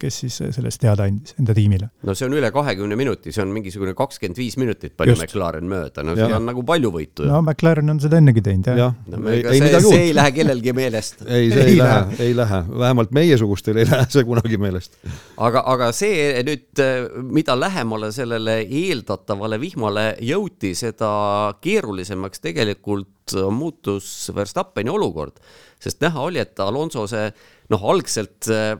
kes 0.00 0.18
siis 0.24 0.38
sellest 0.56 0.80
teada 0.82 1.06
andis 1.06 1.36
enda 1.38 1.54
tiimile. 1.54 1.88
no 2.06 2.14
see 2.18 2.26
on 2.26 2.34
üle 2.34 2.50
kahekümne 2.54 2.98
minuti, 2.98 3.32
see 3.34 3.44
on 3.44 3.52
mingisugune 3.54 3.94
kakskümmend 3.98 4.40
viis 4.40 4.56
minutit 4.58 4.96
palju 4.98 5.14
Just. 5.14 5.28
McLaren 5.28 5.68
mööda, 5.70 6.02
no 6.06 6.16
see 6.18 6.26
on 6.26 6.48
nagu 6.48 6.64
palju 6.66 6.90
võitu. 6.94 7.26
no 7.28 7.40
McLaren 7.44 7.94
on 7.94 8.02
seda 8.02 8.18
ennegi 8.18 8.42
teinud, 8.48 8.70
jah 8.72 8.80
ja. 8.82 8.90
no,. 9.14 9.22
ei, 9.30 9.44
ei 9.46 9.62
see, 9.62 9.82
see 9.86 10.02
ei 10.08 10.14
lähe 10.16 10.34
kellelgi 10.40 10.74
meelest 10.76 11.22
ei, 11.26 11.50
see 11.54 11.62
ei, 11.62 11.72
ei 11.76 11.80
lähe, 11.80 12.20
ei 12.26 12.36
lähe, 12.36 12.62
vähemalt 12.84 13.14
meiesugustel 13.16 13.82
ei 13.82 13.88
lähe 13.92 14.10
see 14.10 14.26
kunagi 14.26 14.58
meelest. 14.60 14.98
aga, 15.36 15.62
aga 15.76 15.92
see 15.96 16.30
nüüd, 16.46 16.84
mida 17.30 17.54
lähemale 17.58 18.10
sellele 18.16 18.58
eeldatavale 18.66 19.60
vihmale 19.62 20.08
jõuti, 20.24 20.74
seda 20.78 21.12
keerulisemaks 21.62 22.42
tegelikult 22.42 23.12
muutus 23.50 24.30
Verstappeni 24.34 24.90
olukord, 24.92 25.40
sest 25.82 26.00
näha 26.04 26.26
oli, 26.28 26.38
et 26.42 26.58
Alonso 26.62 27.06
see 27.10 27.26
noh, 27.72 27.82
algselt 27.90 28.46
äh, 28.52 28.76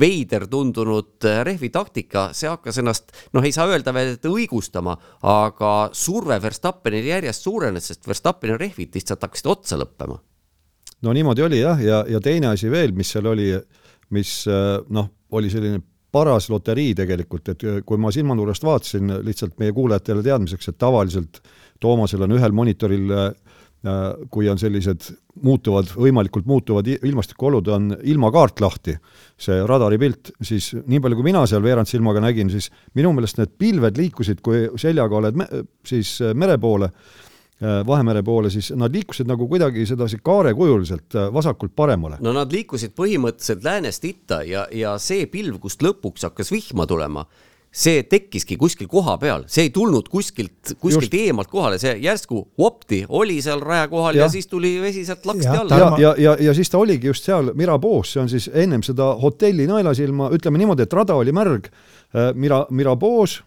veider 0.00 0.46
tundunud 0.50 1.26
äh, 1.26 1.40
rehvi 1.46 1.70
taktika, 1.74 2.28
see 2.36 2.50
hakkas 2.50 2.80
ennast, 2.82 3.12
noh, 3.34 3.44
ei 3.44 3.54
saa 3.54 3.68
öelda 3.70 3.94
veel, 3.96 4.14
et 4.16 4.28
õigustama, 4.28 4.96
aga 5.26 5.74
surve 5.96 6.38
Verstappenil 6.42 7.10
järjest 7.10 7.46
suurenes, 7.48 7.90
sest 7.90 8.08
Verstappeni 8.08 8.58
rehvid 8.60 8.98
lihtsalt 8.98 9.24
hakkasid 9.26 9.52
otsa 9.54 9.80
lõppema. 9.80 10.18
no 11.02 11.12
niimoodi 11.14 11.46
oli 11.46 11.60
jah, 11.60 11.80
ja, 11.82 12.02
ja 12.08 12.20
teine 12.20 12.52
asi 12.54 12.70
veel, 12.70 12.92
mis 12.92 13.12
seal 13.14 13.26
oli, 13.26 13.52
mis 14.14 14.40
äh, 14.50 14.76
noh, 14.88 15.10
oli 15.30 15.50
selline 15.50 15.82
paras 16.12 16.48
loterii 16.48 16.94
tegelikult, 16.96 17.50
et 17.52 17.64
kui 17.84 17.98
ma 18.00 18.10
silmanurgast 18.12 18.64
vaatasin 18.64 19.18
lihtsalt 19.26 19.58
meie 19.60 19.74
kuulajatele 19.76 20.22
teadmiseks, 20.24 20.70
et 20.70 20.78
tavaliselt 20.80 21.42
Toomasel 21.78 22.24
on 22.26 22.34
ühel 22.34 22.54
monitoril 22.56 23.12
äh, 23.14 23.26
kui 24.30 24.48
on 24.50 24.58
sellised 24.58 25.06
muutuvad, 25.42 25.92
võimalikult 25.94 26.46
muutuvad 26.48 26.88
ilmastikuolud, 26.96 27.68
on 27.70 27.92
ilmakaart 28.02 28.60
lahti, 28.60 28.96
see 29.38 29.60
radaripilt, 29.66 30.32
siis 30.42 30.72
nii 30.78 31.00
palju, 31.02 31.18
kui 31.18 31.28
mina 31.28 31.44
seal 31.46 31.62
veerand 31.62 31.90
silmaga 31.90 32.22
nägin, 32.24 32.50
siis 32.50 32.70
minu 32.98 33.12
meelest 33.14 33.38
need 33.38 33.54
pilved 33.60 34.00
liikusid, 34.00 34.42
kui 34.44 34.66
seljaga 34.80 35.20
oled 35.20 35.38
me, 35.38 35.48
siis 35.86 36.16
äh, 36.24 36.34
mere 36.34 36.58
poole, 36.58 36.90
äh, 36.90 37.80
Vahemere 37.86 38.24
poole, 38.26 38.50
siis 38.50 38.72
nad 38.78 38.94
liikusid 38.94 39.30
nagu 39.30 39.46
kuidagi 39.50 39.86
sedasi 39.86 40.18
kaarekujuliselt 40.26 41.14
äh, 41.14 41.28
vasakult 41.34 41.76
paremale. 41.78 42.18
no 42.24 42.34
nad 42.34 42.52
liikusid 42.52 42.96
põhimõtteliselt 42.98 43.62
läänest 43.66 44.08
itta 44.10 44.42
ja, 44.46 44.66
ja 44.74 44.96
see 45.02 45.28
pilv, 45.30 45.60
kust 45.62 45.86
lõpuks 45.86 46.26
hakkas 46.26 46.50
vihma 46.54 46.88
tulema, 46.90 47.28
see 47.72 48.02
tekkiski 48.08 48.56
kuskil 48.56 48.88
koha 48.88 49.16
peal, 49.20 49.44
see 49.50 49.66
ei 49.68 49.72
tulnud 49.72 50.08
kuskilt, 50.08 50.72
kuskilt 50.80 51.12
Just. 51.12 51.16
eemalt 51.28 51.50
kohale, 51.52 51.78
see 51.80 51.94
järsku 52.00 52.40
vopti 52.58 53.02
oli 53.08 53.38
seal 53.44 53.60
raja 53.60 53.88
kohal 53.92 54.16
ja, 54.16 54.24
ja 54.24 54.28
siis 54.32 54.48
tuli 54.48 54.78
vesi 54.80 55.04
sealt 55.04 55.26
laksti 55.28 55.52
alla. 55.52 55.78
ja, 55.78 55.90
ja, 55.98 56.14
ja, 56.18 56.36
ja 56.48 56.54
siis 56.56 56.72
ta 56.72 56.80
oligi 56.80 57.10
just 57.10 57.28
seal 57.28 57.52
Mirabeau's, 57.54 58.14
see 58.14 58.22
on 58.22 58.32
siis 58.32 58.48
ennem 58.52 58.82
seda 58.86 59.10
hotelli 59.20 59.68
naelasilma, 59.68 60.30
ütleme 60.34 60.62
niimoodi, 60.62 60.88
et 60.88 60.96
rada 60.96 61.18
oli 61.20 61.34
märg 61.36 61.68
äh,, 61.68 62.32
Mira, 62.34 62.64
Mirabeau's 62.70 63.42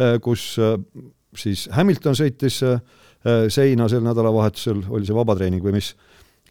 äh,, 0.00 0.16
kus 0.24 0.54
äh, 0.58 0.78
siis 1.36 1.68
Hamilton 1.72 2.16
sõitis 2.16 2.62
seina 3.50 3.88
sel 3.90 4.04
nädalavahetusel, 4.06 4.84
oli 4.94 5.06
see 5.08 5.14
vabatreening 5.16 5.64
või 5.64 5.72
mis, 5.80 5.88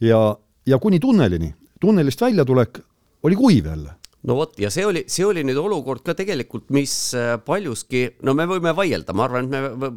ja, 0.03 0.19
ja 0.67 0.79
kuni 0.83 0.99
tunnelini, 0.99 1.53
tunnelist 1.79 2.21
väljatulek 2.21 2.81
oli 3.23 3.37
kuiv 3.39 3.69
jälle 3.71 3.95
no 4.25 4.35
vot, 4.39 4.57
ja 4.59 4.71
see 4.73 4.85
oli, 4.87 5.03
see 5.11 5.25
oli 5.27 5.43
nüüd 5.45 5.59
olukord 5.61 6.03
ka 6.05 6.15
tegelikult, 6.17 6.67
mis 6.73 6.93
äh, 7.17 7.35
paljuski, 7.45 8.07
no 8.25 8.35
me 8.37 8.47
võime 8.49 8.73
vaielda, 8.77 9.13
ma 9.17 9.27
arvan, 9.27 9.47
et 9.47 9.79
me 9.79 9.91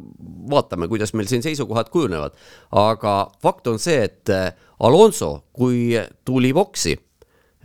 vaatame, 0.53 0.89
kuidas 0.91 1.14
meil 1.16 1.31
siin 1.31 1.45
seisukohad 1.45 1.91
kujunevad. 1.93 2.37
aga 2.76 3.18
fakt 3.43 3.70
on 3.72 3.81
see, 3.83 4.03
et 4.09 4.33
äh, 4.35 4.53
Alonso, 4.85 5.49
kui 5.53 5.97
tuli 6.29 6.53
boksi, 6.55 6.95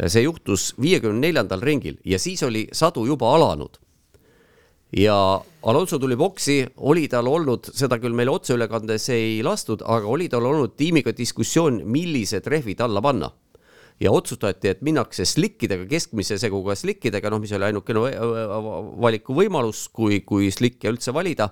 see 0.08 0.26
juhtus 0.26 0.72
viiekümne 0.82 1.22
neljandal 1.22 1.62
ringil 1.62 2.00
ja 2.06 2.18
siis 2.20 2.42
oli 2.44 2.66
sadu 2.74 3.06
juba 3.06 3.36
alanud. 3.36 3.78
ja 4.98 5.18
Alonso 5.64 6.00
tuli 6.00 6.16
boksi, 6.16 6.64
oli 6.78 7.08
tal 7.08 7.28
olnud, 7.28 7.70
seda 7.76 8.00
küll 8.00 8.16
meile 8.16 8.32
otseülekandes 8.32 9.10
ei 9.10 9.44
lastud, 9.44 9.84
aga 9.86 10.08
oli 10.08 10.30
tal 10.30 10.46
olnud 10.46 10.78
tiimiga 10.78 11.12
diskussioon, 11.18 11.82
millised 11.86 12.48
rehvid 12.48 12.82
alla 12.82 13.02
panna 13.02 13.32
ja 14.04 14.12
otsustati, 14.12 14.72
et 14.74 14.84
minnakse 14.86 15.26
slikkidega, 15.28 15.88
keskmise 15.90 16.38
seguga 16.42 16.76
slikkidega, 16.78 17.32
noh, 17.32 17.42
mis 17.44 17.54
oli 17.56 17.70
ainukene 17.70 18.04
valikuvõimalus, 19.04 19.88
kui, 19.96 20.22
kui 20.28 20.52
slikke 20.54 20.92
üldse 20.92 21.16
valida. 21.16 21.50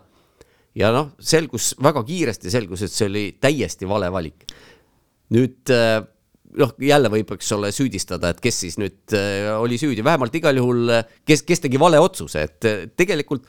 ja 0.75 0.91
noh, 0.95 1.11
selgus 1.19 1.73
väga 1.83 2.03
kiiresti 2.07 2.51
selgus, 2.51 2.85
et 2.85 2.93
see 2.93 3.07
oli 3.09 3.25
täiesti 3.39 3.87
vale 3.87 4.11
valik. 4.11 4.45
nüüd 5.31 5.71
äh, 5.71 6.01
noh, 6.59 6.73
jälle 6.79 7.11
võib, 7.11 7.31
eks 7.35 7.51
ole, 7.55 7.71
süüdistada, 7.71 8.31
et 8.31 8.39
kes 8.43 8.59
siis 8.65 8.77
nüüd 8.81 9.15
äh, 9.15 9.51
oli 9.55 9.79
süüdi, 9.79 10.03
vähemalt 10.03 10.35
igal 10.35 10.57
juhul, 10.57 10.91
kes, 11.27 11.45
kes 11.47 11.63
tegi 11.63 11.79
vale 11.79 11.99
otsuse, 11.99 12.47
et 12.47 12.67
äh, 12.67 12.87
tegelikult 12.95 13.47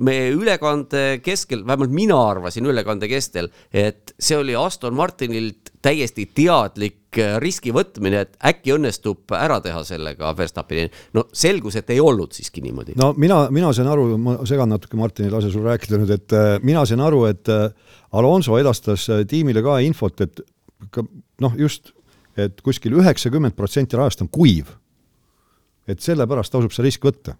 me 0.00 0.16
ülekande 0.32 1.20
keskel, 1.24 1.64
vähemalt 1.66 1.92
mina 1.92 2.16
arvasin 2.30 2.66
ülekande 2.66 3.08
kestel, 3.08 3.50
et 3.72 4.14
see 4.18 4.38
oli 4.38 4.56
Aston 4.56 4.94
Martinilt 4.96 5.70
täiesti 5.84 6.26
teadlik 6.36 7.18
äh, 7.20 7.36
riski 7.42 7.72
võtmine, 7.74 8.24
et 8.24 8.36
äkki 8.50 8.74
õnnestub 8.76 9.32
ära 9.36 9.60
teha 9.64 9.82
sellega 9.84 10.32
Verstappeni. 10.36 10.88
no 11.16 11.26
selgus, 11.32 11.76
et 11.76 11.90
ei 11.90 12.00
olnud 12.00 12.32
siiski 12.36 12.64
niimoodi. 12.64 12.96
no 13.00 13.12
mina, 13.16 13.42
mina 13.52 13.72
sain 13.76 13.88
aru, 13.88 14.16
ma 14.18 14.38
segan 14.48 14.72
natuke 14.72 14.96
Martini, 15.00 15.30
lase 15.32 15.50
sul 15.52 15.66
rääkida 15.68 16.00
nüüd, 16.00 16.14
et 16.16 16.36
äh, 16.36 16.56
mina 16.62 16.84
sain 16.88 17.00
aru, 17.04 17.24
et 17.30 17.48
äh, 17.48 17.68
Alonso 18.12 18.58
edastas 18.58 19.06
tiimile 19.28 19.62
ka 19.62 19.78
infot, 19.84 20.20
et 20.24 20.40
noh, 21.40 21.52
just, 21.58 21.92
et 22.40 22.60
kuskil 22.64 22.96
üheksakümmend 22.98 23.54
protsenti 23.56 23.98
rajast 23.98 24.24
on 24.24 24.32
kuiv. 24.32 24.76
et 25.90 26.00
sellepärast 26.00 26.52
tasub 26.52 26.72
see 26.72 26.84
risk 26.86 27.04
võtta. 27.04 27.36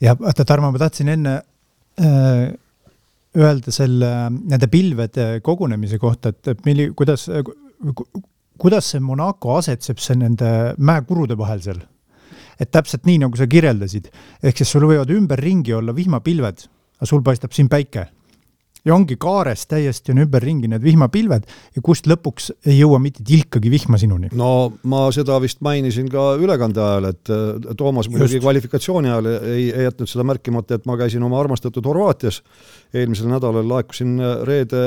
ja 0.00 0.16
vaata, 0.18 0.44
Tarmo, 0.44 0.72
ma 0.72 0.78
tahtsin 0.78 1.08
enne 1.14 1.38
öelda 1.98 3.74
selle, 3.74 4.10
nende 4.30 4.68
pilvede 4.70 5.28
kogunemise 5.44 5.98
kohta, 6.02 6.32
et, 6.32 6.54
et 6.54 6.64
milli-, 6.66 6.90
kuidas, 6.96 7.28
kuidas 8.58 8.92
see 8.92 9.02
Monaco 9.04 9.56
asetseb 9.58 10.00
see 10.02 10.18
nende 10.18 10.74
mäekurude 10.78 11.38
vahel 11.38 11.62
seal? 11.64 11.84
et 12.58 12.72
täpselt 12.74 13.04
nii, 13.06 13.20
nagu 13.22 13.38
sa 13.38 13.46
kirjeldasid, 13.46 14.08
ehk 14.42 14.58
siis 14.58 14.72
sul 14.74 14.88
võivad 14.90 15.12
ümberringi 15.14 15.76
olla 15.76 15.92
vihmapilved, 15.94 16.64
aga 16.98 17.06
sul 17.06 17.22
paistab 17.22 17.52
siin 17.54 17.68
päike 17.70 18.08
ja 18.88 18.96
ongi 18.96 19.18
kaares 19.20 19.66
täiesti 19.68 20.14
on 20.14 20.22
ümberringi 20.24 20.70
need 20.70 20.84
vihmapilved 20.84 21.46
ja 21.76 21.82
kust 21.84 22.08
lõpuks 22.08 22.50
ei 22.66 22.78
jõua 22.78 23.00
mitte 23.02 23.24
tilkagi 23.26 23.70
vihma 23.72 24.00
sinuni. 24.00 24.30
no 24.38 24.72
ma 24.88 25.06
seda 25.14 25.38
vist 25.44 25.60
mainisin 25.64 26.08
ka 26.12 26.30
ülekande 26.40 26.82
ajal, 26.84 27.10
et 27.12 27.32
äh, 27.34 27.74
Toomas 27.78 28.08
muidugi 28.12 28.40
kvalifikatsiooni 28.42 29.12
ajal 29.12 29.30
ei, 29.36 29.68
ei 29.68 29.88
jätnud 29.88 30.10
seda 30.10 30.26
märkimata, 30.28 30.78
et 30.78 30.88
ma 30.88 30.96
käisin 31.00 31.24
oma 31.26 31.40
armastatud 31.42 31.86
Horvaatias, 31.88 32.42
eelmisel 32.94 33.30
nädalal 33.32 33.68
laekusin 33.68 34.16
äh, 34.20 34.36
reede, 34.48 34.84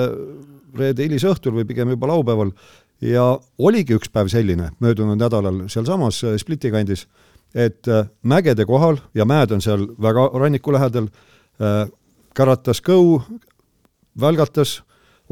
reede 0.77 1.09
hilisõhtul 1.09 1.59
või 1.59 1.67
pigem 1.69 1.93
juba 1.93 2.09
laupäeval. 2.13 2.55
Ja 3.01 3.31
oligi 3.57 3.95
üks 3.97 4.11
päev 4.13 4.27
selline 4.29 4.69
möödunud 4.81 5.17
nädalal 5.17 5.63
sealsamas 5.73 6.23
äh, 6.25 6.37
Spliti 6.41 6.73
kandis, 6.73 7.07
et 7.51 7.83
mägede 8.23 8.63
kohal 8.63 9.01
ja 9.17 9.25
mäed 9.27 9.51
on 9.51 9.59
seal 9.59 9.81
väga 9.99 10.29
ranniku 10.39 10.71
lähedal, 10.71 11.09
käratas 12.31 12.79
kõu, 12.79 13.17
välgatas, 14.19 14.81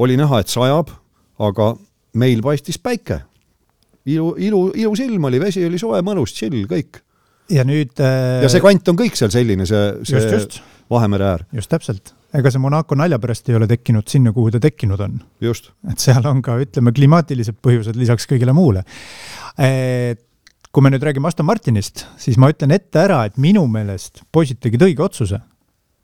oli 0.00 0.16
näha, 0.16 0.40
et 0.40 0.52
sajab, 0.52 0.92
aga 1.40 1.74
meil 2.20 2.42
paistis 2.44 2.78
päike. 2.80 3.22
ilu, 4.06 4.32
ilu, 4.38 4.70
ilus 4.74 5.02
ilm 5.04 5.24
oli, 5.28 5.40
vesi 5.40 5.64
oli 5.66 5.78
soe, 5.78 6.00
mõnus, 6.02 6.32
chill, 6.36 6.64
kõik. 6.70 7.02
ja 7.50 7.64
nüüd 7.66 8.00
äh... 8.00 8.40
ja 8.44 8.48
see 8.48 8.62
kant 8.64 8.88
on 8.88 8.96
kõik 8.98 9.18
seal 9.18 9.32
selline, 9.32 9.66
see, 9.68 9.82
see 10.08 10.16
just, 10.16 10.32
just. 10.32 10.62
Vahemere 10.90 11.26
äär. 11.28 11.44
just 11.54 11.70
täpselt. 11.70 12.14
ega 12.34 12.50
see 12.50 12.62
Monaco 12.62 12.96
nalja 12.98 13.18
pärast 13.22 13.48
ei 13.50 13.58
ole 13.58 13.68
tekkinud 13.70 14.08
sinna, 14.08 14.32
kuhu 14.32 14.50
ta 14.54 14.62
tekkinud 14.62 15.00
on. 15.04 15.20
et 15.44 16.00
seal 16.00 16.24
on 16.26 16.42
ka, 16.42 16.56
ütleme, 16.64 16.94
klimaatilised 16.96 17.60
põhjused 17.62 18.00
lisaks 18.00 18.26
kõigele 18.30 18.56
muule. 18.56 18.84
kui 20.70 20.86
me 20.86 20.90
nüüd 20.94 21.04
räägime 21.04 21.28
Aston 21.28 21.46
Martinist, 21.46 22.06
siis 22.16 22.38
ma 22.38 22.50
ütlen 22.52 22.72
ette 22.72 23.04
ära, 23.04 23.24
et 23.26 23.36
minu 23.36 23.66
meelest 23.68 24.24
poisid 24.32 24.62
tegid 24.62 24.88
õige 24.88 25.04
otsuse 25.04 25.42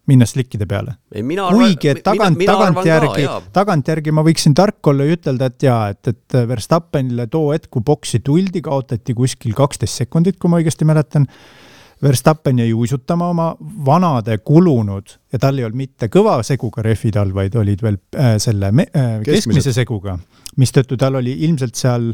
minna 0.06 0.26
slikkide 0.26 0.66
peale. 0.70 0.96
kuigi, 1.10 1.90
et 1.90 2.02
tagant, 2.06 2.38
tagantjärgi, 2.38 3.26
tagantjärgi 3.54 4.14
ma 4.14 4.24
võiksin 4.26 4.54
tark 4.56 4.90
olla 4.92 5.06
ja 5.06 5.16
ütelda, 5.16 5.50
et 5.50 5.66
jaa, 5.66 5.80
et, 5.94 6.12
et 6.12 6.38
Verstappenile 6.48 7.26
too 7.32 7.52
hetk, 7.52 7.70
kui 7.74 7.84
boksi 7.86 8.20
tuldi, 8.24 8.62
kaotati 8.64 9.14
kuskil 9.16 9.56
kaksteist 9.56 10.04
sekundit, 10.04 10.38
kui 10.38 10.52
ma 10.52 10.62
õigesti 10.62 10.88
mäletan. 10.88 11.28
Verstappen 12.02 12.58
jäi 12.60 12.74
uisutama 12.76 13.30
oma 13.32 13.46
vanade 13.86 14.34
kulunud 14.44 15.14
ja 15.32 15.38
tal 15.40 15.56
ei 15.56 15.64
olnud 15.64 15.80
mitte 15.80 16.10
kõva 16.12 16.34
seguga 16.44 16.82
rehvid 16.84 17.16
all, 17.16 17.32
vaid 17.32 17.56
olid 17.56 17.80
veel 17.80 17.96
äh, 18.20 18.34
selle 18.42 18.68
me, 18.68 18.84
äh, 18.92 19.14
keskmise 19.24 19.72
seguga, 19.72 20.18
mistõttu 20.60 20.98
tal 21.00 21.16
oli 21.22 21.32
ilmselt 21.48 21.80
seal 21.80 22.10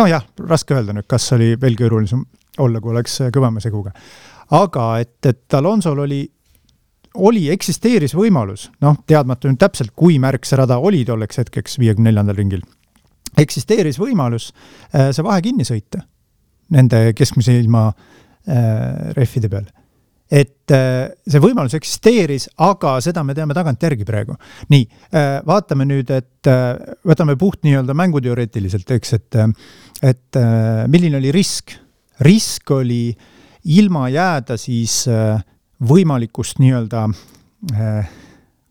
nojah, 0.00 0.24
raske 0.48 0.72
öelda 0.72 0.96
nüüd, 0.96 1.04
kas 1.10 1.28
oli 1.36 1.52
veel 1.60 1.76
keerulisem 1.76 2.24
olla, 2.64 2.80
kui 2.80 2.94
oleks 2.94 3.18
kõvema 3.34 3.60
seguga. 3.60 3.92
aga 4.56 4.86
et, 5.04 5.18
et 5.28 5.58
Alonsol 5.60 6.00
oli 6.06 6.24
oli, 7.18 7.48
eksisteeris 7.50 8.14
võimalus, 8.14 8.68
noh, 8.84 9.00
teadmata 9.08 9.50
nüüd 9.50 9.58
täpselt, 9.60 9.92
kui 9.98 10.18
märg 10.22 10.46
see 10.46 10.58
rada 10.60 10.78
oli 10.78 11.02
tolleks 11.06 11.42
hetkeks 11.42 11.78
viiekümne 11.80 12.10
neljandal 12.10 12.38
ringil, 12.38 12.62
eksisteeris 13.40 13.98
võimalus 14.00 14.50
äh, 14.94 15.10
see 15.14 15.26
vahe 15.26 15.42
kinni 15.44 15.66
sõita 15.66 16.04
nende 16.74 17.10
keskmise 17.18 17.56
ilma 17.58 17.88
äh, 17.90 19.10
rehvide 19.16 19.50
peal. 19.50 19.66
et 20.30 20.70
äh, 20.70 21.10
see 21.26 21.42
võimalus 21.42 21.74
eksisteeris, 21.74 22.48
aga 22.62 22.96
seda 23.02 23.24
me 23.26 23.34
teame 23.34 23.56
tagantjärgi 23.58 24.06
praegu. 24.06 24.38
nii 24.70 24.86
vaatame 25.46 25.88
nüüd, 25.90 26.10
et 26.14 26.50
võtame 27.06 27.36
puht 27.38 27.64
nii-öelda 27.66 27.94
mänguteoreetiliselt, 27.98 28.90
eks, 28.94 29.12
et, 29.18 29.40
et 30.02 30.42
milline 30.86 31.18
oli 31.18 31.34
risk? 31.34 31.74
risk 32.20 32.70
oli 32.70 33.10
ilma 33.64 34.08
jääda 34.12 34.56
siis 34.60 35.02
võimalikust 35.80 36.60
nii-öelda 36.60 37.06
eh, 37.72 38.12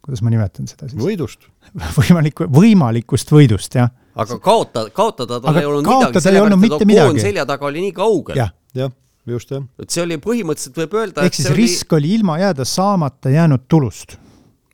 kuidas 0.06 0.24
ma 0.26 0.34
nimetan 0.34 0.70
seda 0.70 0.90
siis? 0.90 1.02
võidust 1.02 1.50
võimaliku, 2.00 2.48
võimalikust 2.54 3.34
võidust, 3.34 3.76
jah. 3.78 3.92
aga 4.20 4.40
kaota, 4.44 4.88
kaotada 4.94 5.42
tal 5.44 5.60
ei 5.62 5.68
olnud 5.70 5.86
midagi, 5.86 6.24
sellepärast 6.24 6.66
et 6.82 6.96
Ocon 7.04 7.22
selja 7.26 7.46
taga 7.50 7.70
oli 7.70 7.86
nii 7.88 7.98
kaugel 7.98 8.40
ja.. 8.40 8.50
jah, 8.78 8.96
just 9.30 9.54
jah. 9.54 9.68
et 9.82 9.94
see 9.94 10.06
oli 10.06 10.18
põhimõtteliselt 10.22 10.82
võib 10.84 10.98
öelda 11.04 11.28
ehk 11.28 11.38
siis 11.38 11.52
risk 11.58 11.94
oli... 11.94 12.10
oli 12.10 12.18
ilma 12.22 12.40
jääda 12.42 12.66
saamata 12.68 13.34
jäänud 13.34 13.70
tulust 13.70 14.18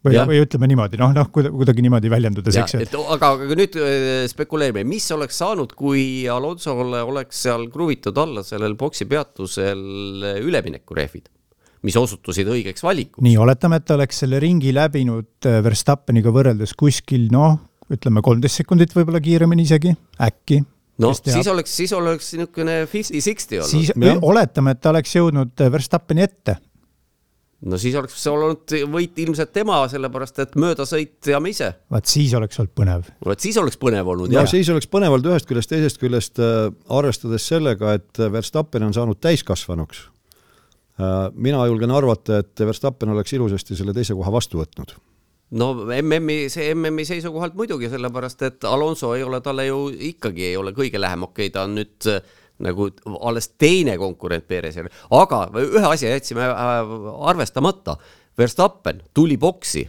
või, 0.06 0.20
või 0.30 0.42
ütleme 0.44 0.70
niimoodi, 0.70 1.00
noh, 1.02 1.14
noh, 1.18 1.30
kuidagi 1.34 1.82
niimoodi 1.82 2.12
väljendudes, 2.14 2.60
eks 2.62 2.76
ju. 2.78 3.04
aga, 3.16 3.32
aga 3.36 3.58
nüüd 3.58 3.78
äh, 3.82 4.26
spekuleerime, 4.30 4.86
mis 4.88 5.08
oleks 5.16 5.40
saanud, 5.42 5.74
kui 5.78 6.28
Alonsole 6.30 7.02
oleks 7.02 7.42
seal 7.48 7.66
kruvitud 7.74 8.18
alla 8.22 8.46
sellel 8.46 8.78
boksi 8.78 9.08
peatusel 9.10 9.82
üleminekurehvid? 10.46 11.32
Mis 11.86 11.96
osutusid 12.00 12.50
õigeks 12.50 12.84
valikuks. 12.86 13.24
nii, 13.26 13.38
oletame, 13.42 13.80
et 13.80 13.88
ta 13.88 13.98
oleks 14.00 14.24
selle 14.24 14.42
ringi 14.44 14.74
läbinud 14.76 15.50
äh, 15.50 15.62
Verstappeniga 15.66 16.34
võrreldes 16.36 16.76
kuskil 16.78 17.30
noh, 17.34 17.60
ütleme 17.94 18.24
kolmteist 18.26 18.64
sekundit 18.64 18.94
võib-olla 18.96 19.22
kiiremini 19.24 19.66
isegi, 19.68 19.94
äkki. 20.26 20.62
no 21.04 21.14
siis 21.18 21.50
oleks, 21.52 21.74
siis 21.82 21.94
oleks 21.96 22.32
niisugune 22.36 22.84
fifty-sixty 22.92 23.62
olnud. 23.62 23.74
siis 23.74 23.92
ja. 23.94 24.16
oletame, 24.22 24.76
et 24.76 24.82
ta 24.82 24.94
oleks 24.96 25.18
jõudnud 25.18 25.62
äh, 25.62 25.74
Verstappeni 25.74 26.26
ette. 26.26 26.58
no 27.66 27.78
siis 27.82 27.98
oleks 28.00 28.18
see 28.24 28.34
olnud 28.34 28.76
võit 28.96 29.22
ilmselt 29.26 29.54
tema, 29.54 29.84
sellepärast 29.92 30.42
et 30.42 30.58
möödasõit 30.58 31.20
teame 31.28 31.54
ise. 31.54 31.70
vaat 31.94 32.10
siis 32.10 32.34
oleks 32.40 32.64
olnud 32.64 32.74
põnev. 32.82 33.14
vot 33.30 33.46
siis 33.46 33.62
oleks 33.62 33.78
põnev 33.82 34.10
olnud 34.16 34.34
no, 34.34 34.40
jah. 34.42 34.50
siis 34.50 34.74
oleks 34.74 34.90
põnev 34.90 35.20
olnud 35.20 35.30
ühest 35.36 35.52
küljest, 35.52 35.76
teisest 35.76 36.02
küljest 36.02 36.42
äh, 36.42 36.68
arvestades 36.90 37.46
sellega, 37.54 37.94
et 38.00 38.26
Verstappen 38.40 38.90
on 38.90 38.98
saanud 38.98 39.22
täiskasvanuks 39.22 40.08
mina 41.36 41.66
julgen 41.68 41.92
arvata, 41.92 42.40
et 42.40 42.62
Verstappen 42.64 43.10
oleks 43.12 43.34
ilusasti 43.36 43.76
selle 43.76 43.94
teise 43.94 44.16
koha 44.16 44.32
vastu 44.32 44.62
võtnud. 44.62 44.96
No 45.56 45.70
MM-i, 45.84 46.48
see 46.50 46.72
MM-i 46.74 47.06
seisukohalt 47.06 47.54
muidugi, 47.58 47.90
sellepärast 47.92 48.42
et 48.48 48.66
Alonso 48.66 49.12
ei 49.14 49.24
ole 49.24 49.42
talle 49.46 49.68
ju 49.68 49.90
ikkagi 50.10 50.48
ei 50.48 50.56
ole 50.58 50.74
kõige 50.74 51.00
lähem, 51.02 51.28
okei 51.28 51.50
okay,, 51.50 51.54
ta 51.54 51.66
on 51.68 51.76
nüüd 51.78 52.08
äh, 52.10 52.22
nagu 52.66 52.88
alles 53.20 53.52
teine 53.60 53.98
konkurent 54.02 54.48
Perezile, 54.48 54.90
aga 55.14 55.44
ühe 55.62 55.84
asja 55.86 56.16
jätsime 56.16 56.48
äh, 56.48 56.96
arvestamata. 57.30 57.98
Verstappen 58.36 59.04
tuli 59.16 59.38
boksi. 59.40 59.86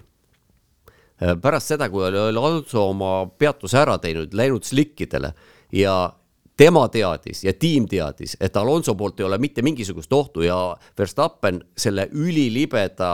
Pärast 1.16 1.72
seda, 1.72 1.88
kui 1.90 2.04
oli 2.04 2.18
Alonso 2.20 2.90
oma 2.90 3.24
peatuse 3.38 3.78
ära 3.80 3.96
teinud, 3.98 4.34
läinud 4.36 4.66
slikkidele 4.68 5.32
ja 5.74 5.94
tema 6.56 6.86
teadis 6.88 7.44
ja 7.44 7.52
tiim 7.52 7.86
teadis, 7.88 8.36
et 8.40 8.56
Alonso 8.56 8.94
poolt 8.94 9.20
ei 9.20 9.26
ole 9.26 9.38
mitte 9.38 9.62
mingisugust 9.62 10.12
ohtu 10.12 10.46
ja 10.46 10.76
Verstappen 10.98 11.60
selle 11.76 12.08
ülilibeda 12.12 13.12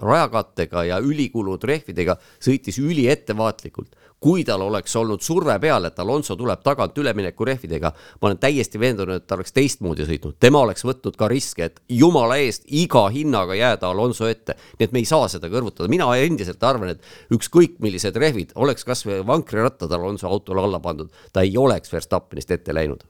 rajakattega 0.00 0.84
ja 0.88 0.98
ülikulunud 1.04 1.64
rehvidega 1.64 2.16
sõitis 2.40 2.78
üliettevaatlikult 2.80 3.96
kui 4.20 4.44
tal 4.44 4.60
oleks 4.60 4.92
olnud 5.00 5.22
surve 5.24 5.56
peal, 5.60 5.86
et 5.88 5.98
Alonso 6.02 6.36
tuleb 6.36 6.60
tagant 6.64 6.98
üleminekurehvidega, 7.00 7.90
ma 8.20 8.28
olen 8.28 8.40
täiesti 8.40 8.80
veendunud, 8.80 9.16
et 9.16 9.26
ta 9.26 9.38
oleks 9.38 9.54
teistmoodi 9.56 10.04
sõitnud, 10.08 10.36
tema 10.40 10.60
oleks 10.66 10.84
võtnud 10.84 11.16
ka 11.18 11.28
riske, 11.32 11.70
et 11.70 11.80
jumala 11.88 12.36
eest 12.42 12.66
iga 12.68 13.06
hinnaga 13.12 13.56
jääda 13.56 13.88
Alonso 13.90 14.28
ette. 14.28 14.56
nii 14.78 14.88
et 14.88 14.92
me 14.92 15.00
ei 15.00 15.08
saa 15.08 15.28
seda 15.28 15.48
kõrvutada, 15.48 15.88
mina 15.88 16.08
endiselt 16.16 16.62
arvan, 16.62 16.92
et 16.92 17.32
ükskõik 17.32 17.78
millised 17.80 18.16
rehvid 18.16 18.52
oleks 18.54 18.84
kasvõi 18.84 19.22
vankrirattad 19.26 19.92
Alonso 19.92 20.28
autole 20.28 20.60
alla 20.60 20.80
pandud, 20.80 21.08
ta 21.32 21.40
ei 21.40 21.56
oleks 21.56 21.92
Verstappenist 21.92 22.50
ette 22.50 22.74
läinud. 22.74 23.00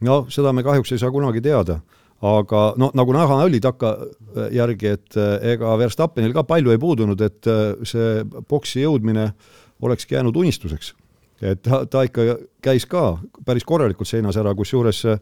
no 0.00 0.26
seda 0.30 0.52
me 0.52 0.62
kahjuks 0.62 0.92
ei 0.92 0.98
saa 0.98 1.10
kunagi 1.10 1.40
teada 1.40 1.80
aga 2.22 2.74
no 2.76 2.90
nagu 2.94 3.12
näha 3.14 3.34
oli 3.44 3.60
takkajärgi, 3.60 4.86
et 4.86 5.16
ega 5.54 5.78
Verstappenil 5.78 6.34
ka 6.34 6.42
palju 6.42 6.74
ei 6.74 6.78
puudunud, 6.78 7.20
et 7.20 7.46
see 7.86 8.24
boksi 8.50 8.82
jõudmine 8.82 9.28
äh, 9.28 9.57
olekski 9.82 10.14
jäänud 10.14 10.36
unistuseks. 10.36 10.94
et 11.42 11.62
ta, 11.62 11.84
ta 11.86 12.02
ikka 12.02 12.20
käis 12.62 12.86
ka 12.86 13.18
päris 13.46 13.64
korralikult 13.64 14.08
seinas 14.08 14.36
ära, 14.36 14.54
kusjuures 14.54 15.04
äh, 15.06 15.20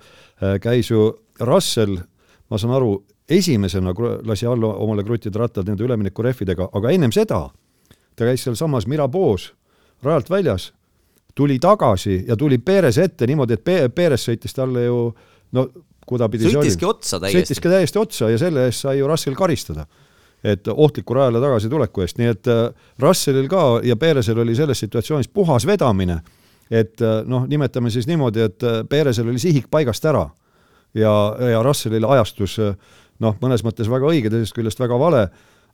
käis 0.61 0.90
ju 0.90 1.11
Russell, 1.40 1.98
ma 2.50 2.59
saan 2.59 2.72
aru, 2.72 3.04
esimesena 3.28 3.92
lasi 4.24 4.46
alla 4.46 4.72
omale 4.80 5.04
kruttida 5.04 5.38
rattad 5.38 5.68
nende 5.68 5.84
üleminekurehvidega, 5.84 6.70
aga 6.72 6.90
ennem 6.90 7.12
seda 7.12 7.48
ta 8.16 8.24
käis 8.24 8.44
sealsamas 8.46 8.86
Mirabeau's 8.88 9.50
rajalt 10.04 10.30
väljas, 10.30 10.70
tuli 11.34 11.59
tagasi 11.61 12.24
ja 12.28 12.36
tuli 12.36 12.59
Perez 12.59 12.98
ette 12.98 13.26
niimoodi, 13.26 13.59
et 13.59 13.94
Perez 13.94 14.24
sõitis 14.28 14.57
talle 14.57 14.86
ju 14.86 15.00
no 15.57 15.66
kudapidi 16.07 16.48
sõitiski 16.48 16.86
otsa 16.88 17.20
täiesti. 17.20 17.42
sõitiski 17.42 17.72
täiesti 17.72 18.00
otsa 18.00 18.30
ja 18.30 18.38
selle 18.40 18.66
eest 18.68 18.86
sai 18.86 18.98
ju 19.00 19.09
Russell 19.11 19.36
karistada 19.36 19.86
et 20.47 20.68
ohtliku 20.68 21.16
rajale 21.16 21.40
tagasituleku 21.42 22.05
eest, 22.05 22.20
nii 22.20 22.28
et 22.30 22.51
äh, 22.51 22.90
Russellil 23.03 23.49
ka 23.51 23.64
ja 23.84 23.97
Perezil 23.99 24.38
oli 24.38 24.55
selles 24.55 24.80
situatsioonis 24.84 25.28
puhas 25.28 25.66
vedamine. 25.66 26.20
et 26.70 27.03
äh, 27.03 27.22
noh, 27.26 27.47
nimetame 27.47 27.90
siis 27.90 28.07
niimoodi, 28.07 28.40
et 28.40 28.62
äh, 28.62 28.80
Perezil 28.88 29.28
oli 29.28 29.38
sihik 29.38 29.70
paigast 29.70 30.05
ära. 30.05 30.28
Ja, 30.94 31.12
ja 31.51 31.62
Russellil 31.62 32.05
ajastus 32.09 32.57
noh, 33.20 33.34
mõnes 33.42 33.62
mõttes 33.64 33.90
väga 33.90 34.07
õige, 34.09 34.30
teisest 34.32 34.55
küljest 34.57 34.80
väga 34.80 34.97
vale, 34.99 35.26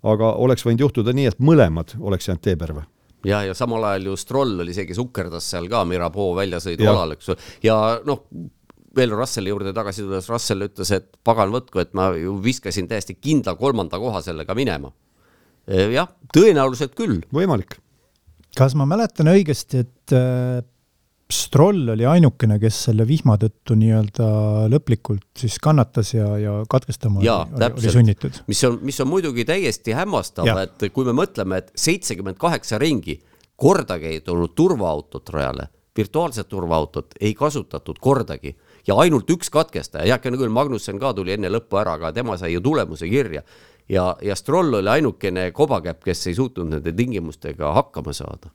aga 0.03 0.33
oleks 0.43 0.67
võinud 0.67 0.83
juhtuda 0.83 1.15
nii, 1.15 1.29
et 1.31 1.39
mõlemad 1.39 1.95
oleks 2.01 2.29
jäänud 2.29 2.43
teeperve 2.43 2.83
ja, 3.27 3.43
ja 3.47 3.55
samal 3.55 3.85
ajal 3.87 4.11
ju 4.11 4.17
Stroll 4.19 4.65
oli 4.65 4.75
see, 4.75 4.87
kes 4.89 4.99
ukkerdas 4.99 5.47
seal 5.53 5.69
ka 5.71 5.85
Mirabeau 5.87 6.35
väljasõidualal, 6.37 7.15
eks 7.15 7.31
ju, 7.31 7.37
ja 7.69 7.77
noh, 8.07 8.25
veel 8.97 9.15
Russelli 9.17 9.53
juurde 9.53 9.73
tagasi 9.77 10.05
tulles, 10.05 10.29
Russell 10.31 10.67
ütles, 10.67 10.91
et 10.95 11.09
pagan 11.25 11.53
võtku, 11.55 11.81
et 11.83 11.95
ma 11.97 12.11
ju 12.17 12.37
viskasin 12.43 12.89
täiesti 12.91 13.17
kindla 13.19 13.55
kolmanda 13.61 14.01
koha 14.03 14.23
sellega 14.25 14.57
minema. 14.59 14.93
Jah, 15.67 16.11
tõenäoliselt 16.35 16.97
küll. 16.99 17.21
võimalik. 17.33 17.79
kas 18.59 18.75
ma 18.75 18.85
mäletan 18.89 19.31
õigesti, 19.31 19.85
et 19.87 20.15
äh, 20.17 20.61
Stroll 21.33 21.89
oli 21.95 22.05
ainukene, 22.05 22.59
kes 22.61 22.83
selle 22.89 23.07
vihma 23.09 23.39
tõttu 23.41 23.77
nii-öelda 23.79 24.27
lõplikult 24.69 25.25
siis 25.39 25.57
kannatas 25.63 26.11
ja, 26.13 26.27
ja 26.37 26.57
katkestama 26.69 27.23
ja, 27.25 27.39
oli, 27.47 27.71
oli 27.79 27.93
sunnitud? 27.95 28.43
mis 28.51 28.61
on, 28.69 28.77
mis 28.85 28.99
on 29.01 29.09
muidugi 29.09 29.47
täiesti 29.49 29.95
hämmastav, 29.97 30.51
et 30.67 30.91
kui 30.93 31.09
me 31.09 31.15
mõtleme, 31.17 31.63
et 31.63 31.71
seitsekümmend 31.79 32.37
kaheksa 32.43 32.81
ringi 32.83 33.17
kordagi 33.57 34.11
ei 34.11 34.21
tulnud 34.27 34.53
turvaautot 34.59 35.33
rajale 35.33 35.71
virtuaalset 35.97 36.49
turvaautot 36.49 37.07
ei 37.21 37.35
kasutatud 37.35 37.97
kordagi 38.01 38.57
ja 38.87 38.97
ainult 38.99 39.31
üks 39.31 39.51
katkestaja, 39.53 40.07
heakene 40.11 40.41
küll, 40.41 40.53
Magnussen 40.53 41.01
ka 41.03 41.13
tuli 41.17 41.37
enne 41.37 41.51
lõppu 41.53 41.81
ära, 41.81 41.97
aga 41.99 42.13
tema 42.17 42.39
sai 42.41 42.55
ju 42.55 42.63
tulemuse 42.65 43.09
kirja. 43.11 43.43
ja, 43.89 44.17
ja 44.23 44.37
Stroll 44.37 44.75
oli 44.81 44.89
ainukene 44.89 45.51
kobakäpp, 45.53 46.03
kes 46.05 46.27
ei 46.27 46.39
suutnud 46.39 46.71
nende 46.71 46.93
tingimustega 46.93 47.73
hakkama 47.73 48.13
saada. 48.13 48.51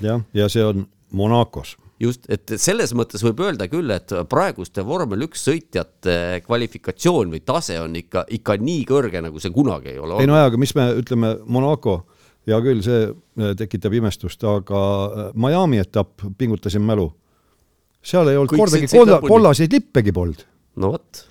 jah, 0.00 0.22
ja 0.34 0.48
see 0.48 0.64
on 0.64 0.86
Monacos 1.12 1.76
just, 2.02 2.26
et 2.32 2.56
selles 2.60 2.92
mõttes 2.96 3.22
võib 3.24 3.40
öelda 3.46 3.68
küll, 3.72 3.90
et 3.94 4.12
praeguste 4.30 4.84
vormel 4.86 5.26
üks 5.26 5.44
sõitjate 5.46 6.42
kvalifikatsioon 6.46 7.32
või 7.32 7.42
tase 7.46 7.78
on 7.80 7.96
ikka, 7.98 8.26
ikka 8.36 8.58
nii 8.60 8.84
kõrge, 8.88 9.22
nagu 9.24 9.40
see 9.42 9.54
kunagi 9.54 9.94
ei 9.94 10.00
ole 10.00 10.16
olnud. 10.16 10.24
ei 10.24 10.30
no 10.30 10.38
jaa, 10.38 10.50
aga 10.50 10.60
mis 10.60 10.74
me 10.76 10.88
ütleme, 11.00 11.32
Monaco, 11.46 11.98
hea 12.48 12.58
küll, 12.64 12.82
see 12.86 13.06
äh, 13.08 13.54
tekitab 13.58 13.96
imestust, 13.96 14.44
aga 14.46 14.82
äh, 15.06 15.30
Miami 15.34 15.80
etapp, 15.82 16.26
pingutasin 16.38 16.84
mälu 16.86 17.10
seal 18.06 18.30
ei 18.30 18.38
olnud 18.38 18.52
Kõik 18.52 18.62
kordagi 18.62 18.90
kolla, 18.92 19.18
kollaseid 19.24 19.72
lippegi 19.74 20.14
polnud. 20.14 20.44
no 20.82 20.92
vot. 20.94 21.24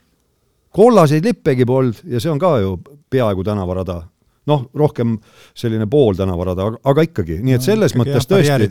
kollaseid 0.75 1.25
lippegi 1.25 1.67
polnud 1.67 2.03
ja 2.11 2.21
see 2.23 2.33
on 2.33 2.41
ka 2.41 2.57
ju 2.63 2.75
peaaegu 3.11 3.45
tänavarada. 3.47 4.01
noh, 4.45 4.67
rohkem 4.77 5.15
selline 5.57 5.87
pool 5.89 6.13
tänavarada, 6.13 6.67
aga 6.85 7.01
ikkagi, 7.07 7.39
nii 7.41 7.55
et 7.57 7.63
selles 7.65 7.95
no, 7.95 8.03
mõttes 8.03 8.27
tõesti, 8.29 8.67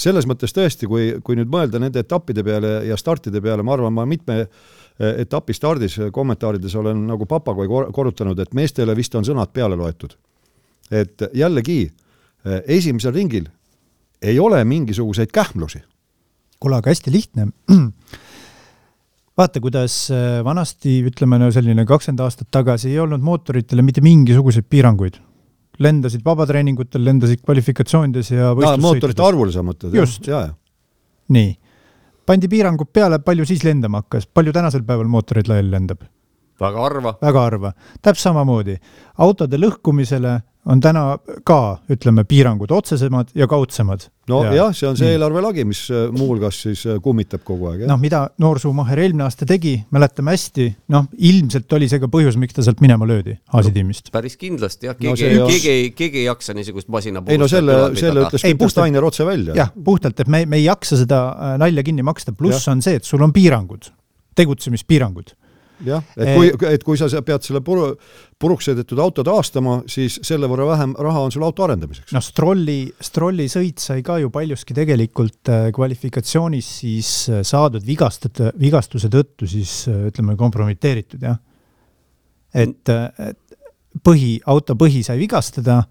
selles 0.00 0.24
mõttes 0.24 0.56
tõesti, 0.56 0.88
kui, 0.88 1.10
kui 1.20 1.36
nüüd 1.36 1.50
mõelda 1.52 1.76
nende 1.82 2.00
etappide 2.00 2.40
peale 2.46 2.78
ja 2.88 2.96
startide 2.96 3.42
peale, 3.44 3.60
ma 3.60 3.74
arvan, 3.76 3.92
ma 3.92 4.06
mitme 4.08 4.38
eh, 4.40 5.20
etapi 5.26 5.52
stardis 5.52 5.98
kommentaarides 6.08 6.78
olen 6.80 7.04
nagu 7.10 7.28
papagoi 7.28 7.68
korrutanud, 7.92 8.40
et 8.40 8.56
meestele 8.56 8.96
vist 8.96 9.20
on 9.20 9.28
sõnad 9.28 9.52
peale 9.52 9.76
loetud. 9.76 10.16
et 10.90 11.28
jällegi, 11.34 11.82
eh, 12.46 12.62
esimesel 12.78 13.12
ringil 13.12 13.50
ei 14.22 14.38
ole 14.40 14.64
mingisuguseid 14.64 15.28
kähmlusi 15.32 15.82
kuule, 16.62 16.78
aga 16.80 16.92
hästi 16.92 17.12
lihtne. 17.14 17.48
vaata, 19.38 19.60
kuidas 19.62 19.96
äh, 20.14 20.40
vanasti, 20.46 21.00
ütleme 21.10 21.38
no 21.42 21.50
selline 21.54 21.86
kakskümmend 21.88 22.22
aastat 22.24 22.50
tagasi 22.54 22.92
ei 22.92 23.00
olnud 23.02 23.24
mootoritele 23.24 23.84
mitte 23.86 24.04
mingisuguseid 24.04 24.68
piiranguid. 24.70 25.20
lendasid 25.82 26.22
vabatreeningutel, 26.22 27.02
lendasid 27.02 27.40
kvalifikatsioonides 27.42 28.28
ja 28.30 28.52
no, 28.54 28.76
mootorite 28.78 29.22
arvule 29.26 29.50
sa 29.52 29.64
mõtled? 29.66 29.96
just. 29.98 30.28
nii. 31.34 31.48
pandi 32.26 32.48
piirangud 32.48 32.92
peale, 32.94 33.18
palju 33.18 33.46
siis 33.48 33.64
lendama 33.66 34.04
hakkas, 34.04 34.28
palju 34.30 34.54
tänasel 34.54 34.84
päeval 34.86 35.10
mootoreid 35.10 35.50
laiali 35.50 35.74
lendab? 35.74 36.06
Väga 36.60 36.88
harva. 36.88 37.14
väga 37.22 37.46
harva. 37.48 37.72
täpselt 38.02 38.30
samamoodi. 38.30 38.78
autode 39.18 39.60
lõhkumisele 39.60 40.40
on 40.64 40.80
täna 40.80 41.02
ka, 41.44 41.78
ütleme, 41.92 42.24
piirangud 42.28 42.72
otsesemad 42.72 43.32
ja 43.36 43.46
kaudsemad. 43.48 44.06
no 44.28 44.40
ja. 44.48 44.70
see 44.72 44.88
on 44.88 44.96
see 44.96 45.10
eelarvelagi, 45.12 45.64
mis 45.68 45.82
äh, 45.92 46.06
muuhulgas 46.14 46.62
siis 46.64 46.86
äh, 46.88 46.96
kummitab 47.04 47.44
kogu 47.44 47.68
aeg. 47.68 47.84
noh, 47.88 47.98
mida 48.00 48.22
Noorsuumacher 48.40 49.02
eelmine 49.04 49.26
aasta 49.26 49.46
tegi, 49.48 49.74
mäletame 49.92 50.32
hästi, 50.32 50.70
noh, 50.94 51.10
ilmselt 51.18 51.76
oli 51.76 51.88
see 51.92 52.00
ka 52.00 52.08
põhjus, 52.12 52.38
miks 52.40 52.56
ta 52.56 52.64
sealt 52.64 52.80
minema 52.84 53.08
löödi 53.08 53.36
Aasi 53.52 53.74
tiimist 53.76 54.08
no,. 54.08 54.14
päris 54.16 54.38
kindlasti 54.40 54.88
jah, 54.88 54.96
keegi 54.96 55.30
no,, 55.36 55.50
keegi 55.52 55.72
ei, 55.74 55.92
keegi 55.96 56.22
ei 56.22 56.26
jaksa 56.30 56.56
niisugust 56.56 56.88
masina 56.92 57.22
ei 57.28 57.40
no 57.40 57.48
selle, 57.50 57.76
selle 58.00 58.24
ütles 58.24 58.46
küll 58.48 58.72
Steiner 58.72 59.04
otse 59.04 59.28
välja. 59.28 59.58
jah, 59.60 59.72
puhtalt, 59.84 60.24
et 60.24 60.32
me, 60.32 60.46
me 60.48 60.62
ei 60.62 60.68
jaksa 60.70 60.96
seda 61.04 61.24
äh, 61.34 61.56
nalja 61.60 61.84
kinni 61.84 62.06
maksta, 62.06 62.32
pluss 62.32 62.72
on 62.72 62.80
see, 62.84 62.96
et 63.02 63.04
sul 63.04 63.22
on 63.24 63.36
piirangud, 63.36 63.92
tegutsemispiirangud 64.40 65.36
jah, 65.82 66.02
et 66.16 66.30
kui, 66.36 66.50
et 66.70 66.84
kui 66.86 66.98
sa 66.98 67.08
pead 67.26 67.44
selle 67.46 67.60
puru, 67.64 67.88
puruks 68.40 68.68
sõidetud 68.68 69.00
auto 69.02 69.24
taastama, 69.26 69.80
siis 69.90 70.20
selle 70.26 70.48
võrra 70.50 70.68
vähem 70.70 70.94
raha 71.06 71.24
on 71.26 71.34
sul 71.34 71.44
auto 71.46 71.66
arendamiseks. 71.66 72.12
noh, 72.14 72.24
Strolli, 72.24 72.78
Strolli 73.02 73.48
sõit 73.50 73.82
sai 73.82 74.04
ka 74.06 74.18
ju 74.22 74.30
paljuski 74.34 74.76
tegelikult 74.76 75.50
äh, 75.52 75.66
kvalifikatsioonis 75.74 76.70
siis 76.84 77.10
äh, 77.32 77.42
saadud 77.46 77.84
vigastada, 77.86 78.52
vigastuse 78.60 79.10
tõttu 79.12 79.48
siis 79.50 79.84
ütleme, 79.90 80.38
kompromiteeritud, 80.40 81.26
jah. 81.26 81.38
et, 82.54 82.88
et 82.88 83.60
põhi, 84.04 84.38
auto 84.50 84.78
põhi 84.78 85.04
sai 85.06 85.18
vigastada 85.20 85.82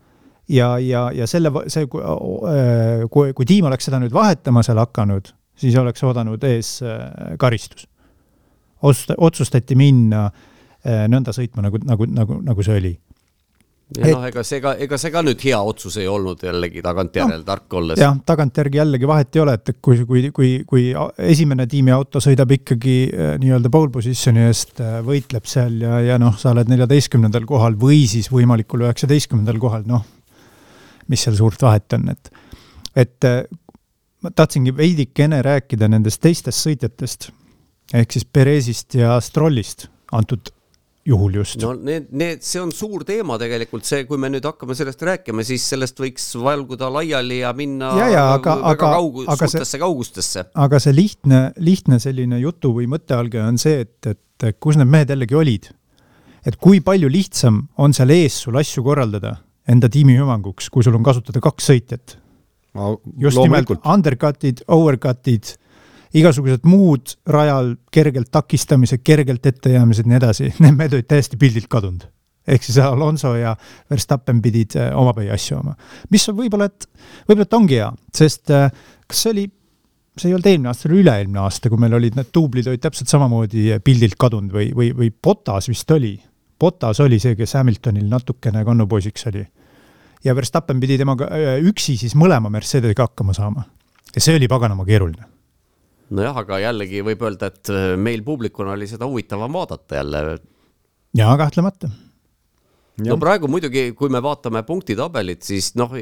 ja, 0.50 0.76
ja, 0.80 1.08
ja 1.16 1.28
selle, 1.30 1.52
see, 1.72 1.88
kui, 1.88 3.32
kui 3.36 3.48
tiim 3.48 3.72
oleks 3.72 3.90
seda 3.90 4.00
nüüd 4.04 4.16
vahetama 4.16 4.64
seal 4.66 4.80
hakanud, 4.84 5.34
siis 5.60 5.76
oleks 5.80 6.04
oodanud 6.08 6.44
ees 6.48 6.78
karistus 7.40 7.88
otsustati 8.84 9.78
minna 9.80 10.28
äh, 10.28 11.08
nõnda 11.12 11.34
sõitma, 11.36 11.66
nagu, 11.66 11.82
nagu, 11.88 12.08
nagu, 12.12 12.40
nagu 12.44 12.66
see 12.66 12.78
oli. 12.80 12.92
ja 13.98 14.10
noh, 14.16 14.24
ega 14.28 14.44
see 14.48 14.62
ka, 14.64 14.74
ega 14.82 14.98
see 15.00 15.12
ka 15.14 15.22
nüüd 15.26 15.44
hea 15.46 15.60
otsus 15.62 16.00
ei 16.02 16.08
olnud 16.10 16.42
jällegi 16.44 16.82
tagantjärele 16.84 17.42
no, 17.42 17.48
tark 17.48 17.76
olles. 17.80 18.02
jah, 18.02 18.16
tagantjärgi 18.26 18.82
jällegi 18.82 19.10
vahet 19.10 19.38
ei 19.38 19.44
ole, 19.44 19.56
et 19.60 19.74
kui, 19.84 20.00
kui, 20.10 20.24
kui, 20.36 20.52
kui 20.68 20.86
esimene 21.32 21.68
tiimiauto 21.70 22.22
sõidab 22.24 22.56
ikkagi 22.58 22.98
äh, 23.10 23.36
nii-öelda 23.44 23.72
pole 23.74 23.94
position'i 23.94 24.48
eest, 24.48 24.76
äh, 24.84 25.00
võitleb 25.06 25.48
seal 25.50 25.80
ja, 25.86 26.00
ja 26.14 26.20
noh, 26.22 26.36
sa 26.40 26.52
oled 26.56 26.72
neljateistkümnendal 26.72 27.48
kohal 27.50 27.78
või 27.80 28.04
siis 28.10 28.32
võimalikul 28.34 28.88
üheksateistkümnendal 28.88 29.62
kohal, 29.62 29.88
noh, 29.90 30.04
mis 31.12 31.24
seal 31.24 31.38
suurt 31.38 31.62
vahet 31.64 31.96
on, 32.00 32.10
et, 32.16 32.34
et 33.04 33.32
ma 34.24 34.32
tahtsingi 34.32 34.72
veidikene 34.76 35.42
rääkida 35.44 35.90
nendest 35.92 36.22
teistest 36.24 36.64
sõitjatest 36.64 37.32
ehk 37.94 38.16
siis 38.16 38.26
Perezist 38.26 38.96
ja 38.96 39.18
Strollist 39.22 39.88
antud 40.14 40.54
juhul 41.06 41.36
just. 41.36 41.60
no 41.62 41.74
need, 41.76 42.08
need, 42.16 42.44
see 42.46 42.62
on 42.64 42.72
suur 42.76 43.04
teema 43.08 43.36
tegelikult, 43.42 43.84
see, 43.88 44.06
kui 44.08 44.20
me 44.22 44.30
nüüd 44.32 44.46
hakkame 44.48 44.76
sellest 44.78 45.04
rääkima, 45.04 45.44
siis 45.46 45.66
sellest 45.74 46.00
võiks 46.00 46.30
valguda 46.40 46.88
laiali 46.94 47.42
ja 47.42 47.52
minna 47.58 47.92
ja, 48.00 48.08
ja, 48.14 48.26
aga, 48.38 48.56
väga 48.62 48.72
aga, 48.72 48.92
kaugu, 48.96 49.26
aga 49.28 49.50
suurtesse 49.50 49.76
see, 49.76 49.84
kaugustesse. 49.84 50.46
aga 50.66 50.80
see 50.84 50.96
lihtne, 50.96 51.42
lihtne 51.64 52.00
selline 52.04 52.40
jutu 52.44 52.72
või 52.78 52.88
mõttealge 52.92 53.42
on 53.44 53.60
see, 53.62 53.84
et, 53.84 54.14
et 54.14 54.60
kus 54.64 54.80
need 54.80 54.92
mehed 54.92 55.12
jällegi 55.12 55.40
olid. 55.40 55.72
et 56.48 56.60
kui 56.62 56.80
palju 56.84 57.12
lihtsam 57.12 57.66
on 57.84 57.96
seal 57.96 58.14
ees 58.16 58.40
sul 58.46 58.60
asju 58.60 58.86
korraldada 58.88 59.38
enda 59.68 59.90
tiimi 59.92 60.16
hüvanguks, 60.20 60.70
kui 60.72 60.84
sul 60.84 60.96
on 60.96 61.04
kasutada 61.04 61.44
kaks 61.44 61.68
sõitjat. 61.72 62.18
just 63.20 63.40
nimelt 63.44 63.76
undercut'id, 63.84 64.64
overcut'id 64.72 65.58
igasugused 66.18 66.66
muud 66.70 67.16
rajal 67.30 67.74
kergelt 67.94 68.30
takistamised, 68.34 69.02
kergelt 69.06 69.46
ettejäämised, 69.50 70.10
nii 70.10 70.20
edasi, 70.20 70.52
need 70.64 70.78
mehed 70.78 71.00
olid 71.00 71.10
täiesti 71.10 71.40
pildilt 71.40 71.70
kadunud. 71.72 72.06
ehk 72.48 72.64
siis 72.66 72.78
Alonso 72.84 73.36
ja 73.40 73.54
Verstappen 73.92 74.42
pidid 74.44 74.76
äh, 74.76 74.92
omapäi 75.00 75.30
asju 75.32 75.62
oma. 75.62 75.76
mis 76.12 76.28
võib-olla, 76.28 76.68
et, 76.68 76.88
võib-olla 77.28 77.48
et 77.48 77.60
ongi 77.60 77.80
hea, 77.80 77.90
sest 78.14 78.52
äh, 78.52 78.70
kas 79.08 79.24
see 79.24 79.32
oli, 79.32 79.48
see 80.20 80.30
ei 80.30 80.36
olnud 80.36 80.52
eelmine 80.52 80.72
aasta, 80.72 80.84
see 80.84 80.92
oli 80.92 81.02
üle-eelmine 81.06 81.44
aasta, 81.44 81.72
kui 81.72 81.82
meil 81.82 81.98
olid 81.98 82.20
need 82.20 82.32
duublid 82.36 82.68
olid 82.70 82.84
täpselt 82.84 83.12
samamoodi 83.12 83.80
pildilt 83.84 84.20
kadunud 84.20 84.54
või, 84.54 84.70
või, 84.76 84.92
või 84.98 85.10
Botas 85.24 85.72
vist 85.72 85.92
oli. 85.96 86.18
Botas 86.60 87.00
oli 87.04 87.18
see, 87.20 87.34
kes 87.40 87.56
Hamiltonil 87.58 88.06
natukene 88.12 88.62
kannupoisiks 88.68 89.32
oli. 89.32 89.46
ja 90.24 90.36
Verstappen 90.36 90.84
pidi 90.84 91.00
temaga 91.00 91.32
äh, 91.32 91.62
üksi 91.64 91.98
siis 91.98 92.14
mõlema 92.20 92.52
Mercedesega 92.52 93.08
hakkama 93.08 93.34
saama. 93.34 93.64
ja 94.14 94.22
see 94.22 94.36
oli 94.36 94.52
paganama 94.52 94.86
keeruline 94.86 95.33
nojah, 96.14 96.40
aga 96.44 96.62
jällegi 96.68 97.04
võib 97.06 97.28
öelda, 97.28 97.52
et 97.52 97.74
äh, 97.74 97.94
meil 98.00 98.24
publikuna 98.26 98.78
oli 98.78 98.88
seda 98.90 99.10
huvitavam 99.10 99.60
vaadata 99.60 100.02
jälle. 100.02 100.24
jaa, 101.18 101.36
kahtlemata. 101.38 101.90
no 103.08 103.18
praegu 103.18 103.50
muidugi, 103.50 103.88
kui 103.98 104.12
me 104.14 104.22
vaatame 104.22 104.62
punktitabelit, 104.68 105.42
siis 105.42 105.72
noh, 105.80 105.96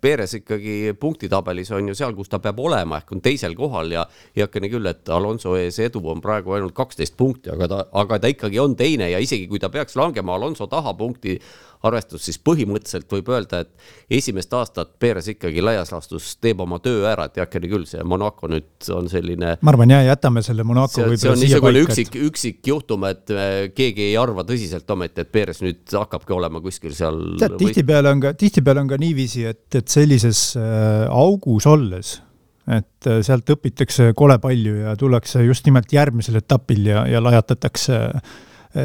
Perez 0.00 0.34
ikkagi 0.40 0.94
punktitabelis 1.00 1.70
on 1.76 1.92
ju 1.92 1.94
seal, 1.98 2.16
kus 2.18 2.32
ta 2.32 2.40
peab 2.42 2.58
olema, 2.58 2.98
ehk 2.98 3.12
on 3.14 3.22
teisel 3.22 3.54
kohal 3.58 3.94
ja 3.94 4.06
heakene 4.36 4.70
küll, 4.72 4.90
et 4.90 5.08
Alonso 5.14 5.54
ees 5.60 5.78
edu 5.78 6.02
on 6.10 6.22
praegu 6.24 6.56
ainult 6.56 6.74
kaksteist 6.74 7.16
punkti, 7.16 7.52
aga 7.54 7.70
ta, 7.70 7.84
aga 8.02 8.18
ta 8.18 8.32
ikkagi 8.34 8.58
on 8.62 8.74
teine 8.76 9.12
ja 9.12 9.22
isegi 9.22 9.46
kui 9.50 9.62
ta 9.62 9.70
peaks 9.70 9.96
langema 10.00 10.34
Alonso 10.34 10.66
taha 10.66 10.96
punkti 10.98 11.38
arvestus, 11.84 12.24
siis 12.26 12.38
põhimõtteliselt 12.42 13.10
võib 13.12 13.30
öelda, 13.34 13.62
et 13.64 14.18
esimest 14.18 14.52
aastat 14.56 14.94
Perez 15.00 15.28
ikkagi 15.34 15.62
laias 15.64 15.92
laastus 15.92 16.34
teeb 16.42 16.62
oma 16.64 16.80
töö 16.84 17.04
ära, 17.10 17.28
et 17.28 17.40
heakene 17.40 17.70
küll, 17.70 17.86
see 17.88 18.02
Monaco 18.08 18.50
nüüd 18.50 18.90
on 18.94 19.08
selline. 19.12 19.56
ma 19.60 19.74
arvan 19.74 19.94
jah, 19.94 20.04
jätame 20.08 20.44
selle 20.46 20.66
Monaco 20.66 21.04
võib-olla 21.04 21.38
siia 21.40 21.60
paika. 21.62 21.74
see 21.74 21.86
üksik, 21.88 22.20
üksik 22.30 22.72
juhtum, 22.72 23.06
et 23.10 23.32
äh, 23.34 23.54
keegi 23.74 24.10
ei 24.10 24.18
arva 24.20 24.46
tõsiselt 24.48 24.90
ometi, 24.96 25.24
et 25.24 25.32
Perez 25.34 25.62
nüüd 25.64 25.84
hakkabki 25.94 26.36
olema 26.36 26.62
kuskil 26.64 26.94
seal. 26.96 27.20
tead, 27.40 27.58
tihtipeale 27.60 28.14
on 28.14 28.24
ka, 28.24 28.34
tihtipeale 28.38 28.84
on 28.84 28.92
ka 28.94 29.00
niiviisi, 29.00 29.48
et, 29.50 29.66
et 29.74 29.98
sellises 29.98 30.52
äh, 30.60 31.04
augus 31.12 31.68
olles 31.70 32.18
et 32.64 33.08
äh, 33.10 33.20
sealt 33.24 33.50
õpitakse 33.52 34.12
kole 34.16 34.38
palju 34.40 34.78
ja 34.86 34.96
tullakse 34.96 35.42
just 35.44 35.66
nimelt 35.68 35.92
järgmisel 35.92 36.40
etapil 36.40 36.86
ja, 36.88 37.04
ja 37.10 37.20
lajatatakse 37.20 38.00
äh, 38.08 38.34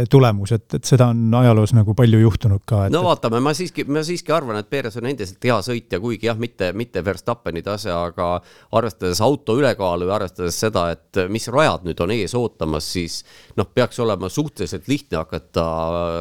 tulemus, 0.10 0.52
et, 0.54 0.66
et 0.78 0.86
seda 0.86 1.10
on 1.10 1.34
ajaloos 1.40 1.74
nagu 1.74 1.96
palju 1.98 2.20
juhtunud 2.22 2.62
ka. 2.70 2.84
no 2.94 3.02
vaatame, 3.08 3.40
ma 3.42 3.54
siiski, 3.58 3.86
ma 3.90 4.04
siiski 4.06 4.34
arvan, 4.36 4.60
et 4.62 4.70
Perez 4.70 4.98
on 5.00 5.08
endiselt 5.10 5.44
hea 5.50 5.58
sõitja, 5.66 6.00
kuigi 6.04 6.30
jah, 6.30 6.38
mitte, 6.40 6.72
mitte 6.78 7.02
Verstappeni 7.06 7.64
tase, 7.66 7.90
aga 7.94 8.32
arvestades 8.78 9.22
auto 9.26 9.58
ülekaalu 9.58 10.10
ja 10.10 10.18
arvestades 10.20 10.60
seda, 10.62 10.86
et 10.94 11.22
mis 11.34 11.50
rajad 11.50 11.88
nüüd 11.90 12.02
on 12.06 12.14
ees 12.14 12.36
ootamas, 12.38 12.92
siis 12.94 13.22
noh, 13.58 13.70
peaks 13.74 14.00
olema 14.04 14.30
suhteliselt 14.30 14.90
lihtne 14.92 15.24
hakata 15.24 15.66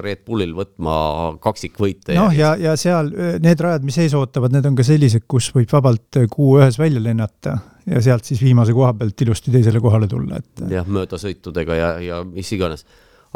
Red 0.04 0.24
Bullil 0.26 0.54
võtma 0.56 0.98
kaksikvõite. 1.44 2.16
noh, 2.16 2.32
ja, 2.34 2.54
ja 2.60 2.76
seal 2.80 3.12
need 3.44 3.64
rajad, 3.64 3.84
mis 3.84 3.98
ees 4.00 4.16
ootavad, 4.16 4.54
need 4.54 4.68
on 4.70 4.78
ka 4.78 4.86
sellised, 4.86 5.28
kus 5.28 5.50
võib 5.56 5.68
vabalt 5.76 6.22
kuu 6.32 6.56
ühes 6.62 6.80
välja 6.80 7.02
lennata 7.04 7.58
ja 7.88 8.00
sealt 8.04 8.24
siis 8.28 8.40
viimase 8.42 8.72
koha 8.76 8.94
pealt 8.96 9.20
ilusti 9.24 9.52
teisele 9.52 9.80
kohale 9.80 10.08
tulla, 10.08 10.40
et. 10.40 10.64
jah, 10.72 10.88
möödasõitudega 10.88 11.76
ja, 11.76 11.92
ja 12.04 12.22
mis 12.24 12.50
iganes 12.56 12.84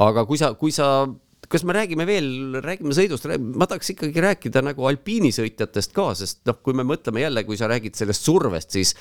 aga 0.01 0.24
kui 0.28 0.40
sa, 0.40 0.55
kui 0.59 0.72
sa 0.72 1.07
kas 1.53 1.66
me 1.68 1.74
räägime 1.76 2.07
veel, 2.09 2.28
räägime 2.64 2.95
sõidust, 2.97 3.26
ma 3.28 3.66
tahaks 3.68 3.93
ikkagi 3.93 4.22
rääkida 4.24 4.62
nagu 4.64 4.86
alpiinisõitjatest 4.88 5.93
ka, 5.97 6.07
sest 6.16 6.40
noh, 6.49 6.59
kui 6.64 6.76
me 6.76 6.86
mõtleme 6.88 7.26
jälle, 7.26 7.45
kui 7.45 7.59
sa 7.61 7.68
räägid 7.68 7.99
sellest 7.99 8.24
survest, 8.24 8.72
siis 8.72 8.95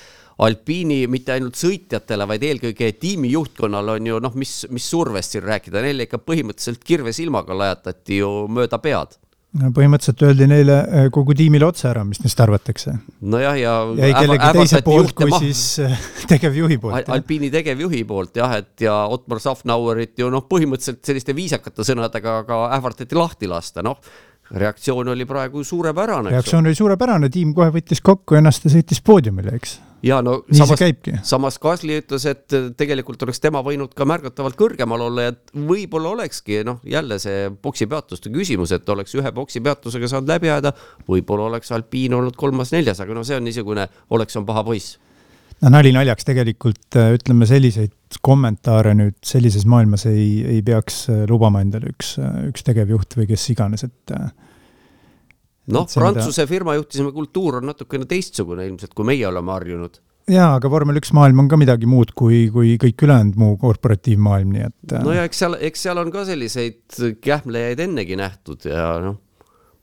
alpiini 0.43 1.05
mitte 1.11 1.35
ainult 1.35 1.59
sõitjatele, 1.59 2.27
vaid 2.27 2.43
eelkõige 2.43 2.91
tiimi 2.99 3.31
juhtkonnal 3.31 3.95
on 3.95 4.11
ju 4.11 4.19
noh, 4.23 4.35
mis, 4.35 4.55
mis 4.73 4.89
survest 4.91 5.37
siin 5.37 5.47
rääkida, 5.47 5.83
neile 5.85 6.09
ikka 6.09 6.19
põhimõtteliselt 6.25 6.83
kirvesilmaga 6.87 7.55
lajatati 7.55 8.19
ju 8.19 8.31
mööda 8.51 8.81
pead 8.83 9.15
põhimõtteliselt 9.51 10.21
öeldi 10.23 10.47
neile 10.47 10.77
äh, 10.79 11.07
kogu 11.11 11.35
tiimile 11.35 11.67
otse 11.67 11.89
ära, 11.89 12.05
mis 12.07 12.21
neist 12.23 12.39
arvatakse. 12.39 12.93
nojah, 13.19 13.57
ja. 13.59 13.73
ja 13.97 14.07
ei 14.07 14.15
kellegi 14.15 14.51
teise 14.55 14.81
poolt 14.85 15.13
kui 15.17 15.33
siis 15.35 15.63
äh, 15.83 16.07
tegevjuhi 16.31 16.79
poolt. 16.81 17.11
Alpiini 17.11 17.51
tegevjuhi 17.51 18.03
poolt 18.07 18.39
jah, 18.39 18.55
et 18.61 18.87
ja 18.87 18.95
Otmar 19.11 19.43
Safnauerit 19.43 20.19
ju 20.23 20.31
noh, 20.31 20.47
põhimõtteliselt 20.47 21.03
selliste 21.05 21.35
viisakate 21.35 21.85
sõnadega 21.87 22.41
ka 22.47 22.63
ähvardati 22.77 23.19
lahti 23.19 23.51
lasta, 23.51 23.83
noh 23.85 23.99
reaktsioon 24.51 25.07
oli 25.13 25.23
praegu 25.27 25.63
suurepärane. 25.63 26.31
reaktsioon 26.33 26.67
oli 26.67 26.75
suurepärane, 26.75 27.29
tiim 27.31 27.53
kohe 27.55 27.71
võttis 27.71 28.03
kokku 28.03 28.35
ennast 28.39 28.67
ja 28.67 28.73
sõitis 28.73 28.99
poodiumile, 29.03 29.55
eks 29.55 29.77
ja 30.03 30.21
no 30.25 30.37
nii 30.49 30.59
samas, 30.59 30.81
samas 31.27 31.59
Kasli 31.61 31.99
ütles, 32.01 32.25
et 32.29 32.55
tegelikult 32.77 33.21
oleks 33.25 33.41
tema 33.43 33.61
võinud 33.65 33.93
ka 33.97 34.05
märgatavalt 34.09 34.57
kõrgemal 34.59 35.05
olla 35.07 35.27
ja 35.29 35.35
võib-olla 35.53 36.15
olekski 36.15 36.61
noh, 36.67 36.81
jälle 36.87 37.19
see 37.21 37.49
boksipeatuste 37.63 38.31
küsimus, 38.33 38.73
et 38.75 38.89
oleks 38.89 39.15
ühe 39.17 39.31
boksipeatusega 39.35 40.09
saanud 40.11 40.31
läbi 40.31 40.49
ajada, 40.49 40.73
võib-olla 41.09 41.51
oleks 41.51 41.71
alpiin 41.75 42.17
olnud 42.17 42.37
kolmas-neljas, 42.39 43.03
aga 43.03 43.15
no 43.17 43.25
see 43.27 43.37
on 43.37 43.47
niisugune 43.47 43.87
oleks 44.17 44.37
on 44.39 44.45
paha 44.49 44.65
poiss. 44.67 44.97
no 45.61 45.73
nali 45.77 45.93
naljaks 45.93 46.25
tegelikult 46.27 46.99
ütleme 47.01 47.49
selliseid 47.49 48.21
kommentaare 48.21 48.95
nüüd 48.97 49.17
sellises 49.25 49.65
maailmas 49.69 50.07
ei, 50.09 50.41
ei 50.57 50.61
peaks 50.65 51.05
lubama 51.29 51.61
endale 51.63 51.93
üks, 51.93 52.15
üks 52.49 52.65
tegevjuht 52.67 53.19
või 53.19 53.29
kes 53.29 53.49
iganes, 53.53 53.85
et 53.87 54.15
noh, 55.69 55.87
Prantsuse 55.87 56.43
mida... 56.45 56.49
firma 56.49 56.77
juhtisime 56.77 57.11
kultuur 57.15 57.59
on 57.59 57.69
natukene 57.71 58.07
teistsugune 58.09 58.65
ilmselt, 58.69 58.95
kui 58.97 59.07
meie 59.07 59.27
oleme 59.27 59.53
harjunud. 59.53 59.99
jaa, 60.31 60.53
aga 60.57 60.69
vormel 60.71 61.01
üks 61.01 61.13
maailm 61.17 61.43
on 61.43 61.49
ka 61.51 61.59
midagi 61.59 61.89
muud 61.89 62.13
kui, 62.17 62.45
kui 62.53 62.77
kõik 62.81 63.05
ülejäänud 63.07 63.39
muu 63.41 63.57
korporatiivmaailm, 63.61 64.55
nii 64.55 64.69
et. 64.69 64.95
no 65.05 65.17
ja 65.17 65.25
eks 65.27 65.43
seal, 65.43 65.57
eks 65.69 65.87
seal 65.87 66.01
on 66.01 66.13
ka 66.13 66.25
selliseid 66.29 67.01
kähmlejaid 67.21 67.83
ennegi 67.87 68.17
nähtud 68.19 68.69
ja 68.69 68.95
noh, 69.03 69.19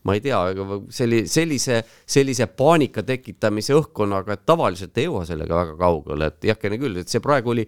ma 0.06 0.16
ei 0.16 0.22
tea, 0.24 0.40
ega 0.54 0.80
selli-, 0.94 1.26
sellise, 1.28 1.82
sellise 2.08 2.48
paanika 2.58 3.04
tekitamise 3.06 3.76
õhkkonnaga, 3.76 4.38
et 4.38 4.46
tavaliselt 4.48 4.98
ei 4.98 5.08
jõua 5.08 5.24
sellega 5.28 5.62
väga 5.62 5.78
kaugele, 5.80 6.30
et 6.30 6.50
heakene 6.50 6.80
küll, 6.80 7.00
et 7.02 7.12
see 7.12 7.22
praegu 7.24 7.52
oli 7.54 7.66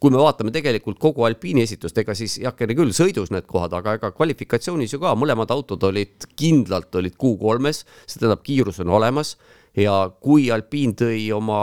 kui 0.00 0.12
me 0.12 0.20
vaatame 0.20 0.52
tegelikult 0.54 0.98
kogu 1.00 1.24
alpiini 1.26 1.64
esitust, 1.64 1.98
ega 1.98 2.14
siis 2.16 2.38
heakene 2.42 2.76
küll, 2.76 2.92
sõidus 2.96 3.32
need 3.32 3.46
kohad, 3.48 3.74
aga 3.78 3.96
ega 3.96 4.12
kvalifikatsioonis 4.16 4.96
ju 4.96 5.00
ka 5.02 5.14
mõlemad 5.18 5.52
autod 5.54 5.82
olid 5.88 6.28
kindlalt 6.36 6.94
olid 7.00 7.16
Q3-s, 7.16 7.86
see 8.04 8.20
tähendab, 8.20 8.44
kiirus 8.46 8.82
on 8.84 8.92
olemas 8.98 9.36
ja 9.76 9.94
kui 10.20 10.48
Alpine 10.52 10.94
tõi 10.96 11.26
oma 11.36 11.58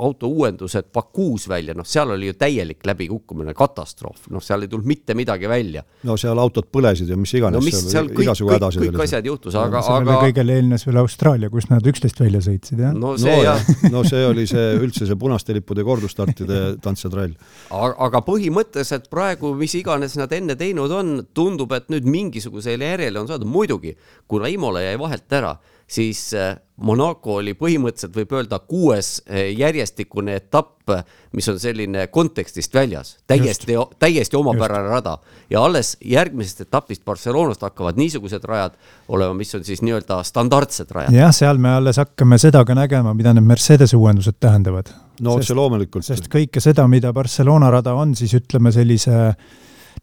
auto 0.00 0.28
uuendused 0.32 0.88
Bakuus 0.94 1.44
välja, 1.48 1.74
noh, 1.76 1.84
seal 1.86 2.14
oli 2.14 2.30
ju 2.30 2.36
täielik 2.40 2.84
läbikukkumine, 2.88 3.52
katastroof, 3.56 4.30
noh, 4.32 4.42
seal 4.44 4.64
ei 4.64 4.70
tulnud 4.72 4.88
mitte 4.88 5.14
midagi 5.18 5.48
välja. 5.48 5.82
no 6.08 6.16
seal 6.20 6.38
autod 6.40 6.70
põlesid 6.72 7.10
ja 7.12 7.18
mis 7.20 7.34
iganes 7.36 7.60
no,, 7.60 7.64
seal, 7.68 7.90
seal 7.92 8.08
kõik, 8.08 8.30
kõik, 8.32 8.64
kõik, 8.64 8.78
kõik 8.86 9.04
asjad 9.04 9.28
juhtus, 9.28 9.58
aga, 9.60 9.82
aga. 9.96 10.16
kõigele 10.24 10.56
eelnes 10.56 10.86
veel 10.88 11.00
Austraalia, 11.02 11.50
kus 11.52 11.68
nad 11.72 11.84
üksteist 11.92 12.22
välja 12.22 12.40
sõitsid, 12.44 12.80
jah? 12.80 12.94
no 12.96 13.12
see 13.20 13.34
no, 13.36 13.42
jah 13.44 13.92
no 13.92 14.04
see 14.08 14.22
oli 14.26 14.46
see 14.48 14.66
üldse 14.80 15.08
see 15.08 15.20
punaste 15.20 15.56
lippude 15.56 15.84
kordusstartide 15.84 16.62
tantsetrall. 16.84 17.34
aga, 17.68 17.92
aga 18.08 18.22
põhimõtteliselt 18.24 19.10
praegu, 19.12 19.52
mis 19.58 19.76
iganes 19.76 20.16
nad 20.20 20.32
enne 20.32 20.56
teinud 20.60 20.96
on, 20.96 21.12
tundub, 21.36 21.76
et 21.76 21.92
nüüd 21.92 22.08
mingisugusele 22.08 22.94
järjele 22.94 23.20
on 23.20 23.28
saadud, 23.28 23.50
muidugi 23.50 23.92
kuna 24.30 24.48
Imola 24.48 24.86
jäi 24.86 24.96
vahelt 25.00 25.36
ära 25.36 25.58
siis 25.90 26.34
äh, 26.34 26.56
Monaco 26.80 27.34
oli 27.40 27.52
põhimõtteliselt 27.58 28.14
võib 28.16 28.32
öelda 28.38 28.60
kuues 28.64 29.18
äh, 29.26 29.50
järjestikune 29.58 30.36
etapp, 30.38 30.92
mis 31.36 31.46
on 31.50 31.58
selline 31.60 32.06
kontekstist 32.10 32.74
väljas, 32.74 33.12
täiesti, 33.30 33.76
täiesti 33.98 34.36
omapärane 34.38 34.88
Just. 34.88 34.94
rada 34.94 35.16
ja 35.50 35.62
alles 35.64 35.92
järgmisest 36.04 36.64
etapist 36.66 37.04
Barcelonast 37.04 37.62
hakkavad 37.62 37.98
niisugused 38.00 38.44
rajad 38.48 38.78
olema, 39.08 39.34
mis 39.38 39.54
on 39.54 39.64
siis 39.66 39.82
nii-öelda 39.86 40.22
standardsed 40.26 40.90
rajad. 40.94 41.14
jah, 41.14 41.34
seal 41.34 41.58
me 41.62 41.74
alles 41.76 42.00
hakkame 42.02 42.38
seda 42.38 42.64
ka 42.64 42.74
nägema, 42.74 43.14
mida 43.14 43.34
need 43.34 43.46
Mercedese 43.46 43.98
uuendused 43.98 44.38
tähendavad. 44.40 44.90
no 45.20 45.38
otse 45.38 45.54
loomulikult. 45.54 46.06
sest 46.06 46.30
kõike 46.32 46.62
seda, 46.62 46.86
mida 46.88 47.12
Barcelona 47.12 47.70
rada 47.70 47.94
on, 47.94 48.14
siis 48.18 48.34
ütleme 48.38 48.72
sellise 48.72 49.34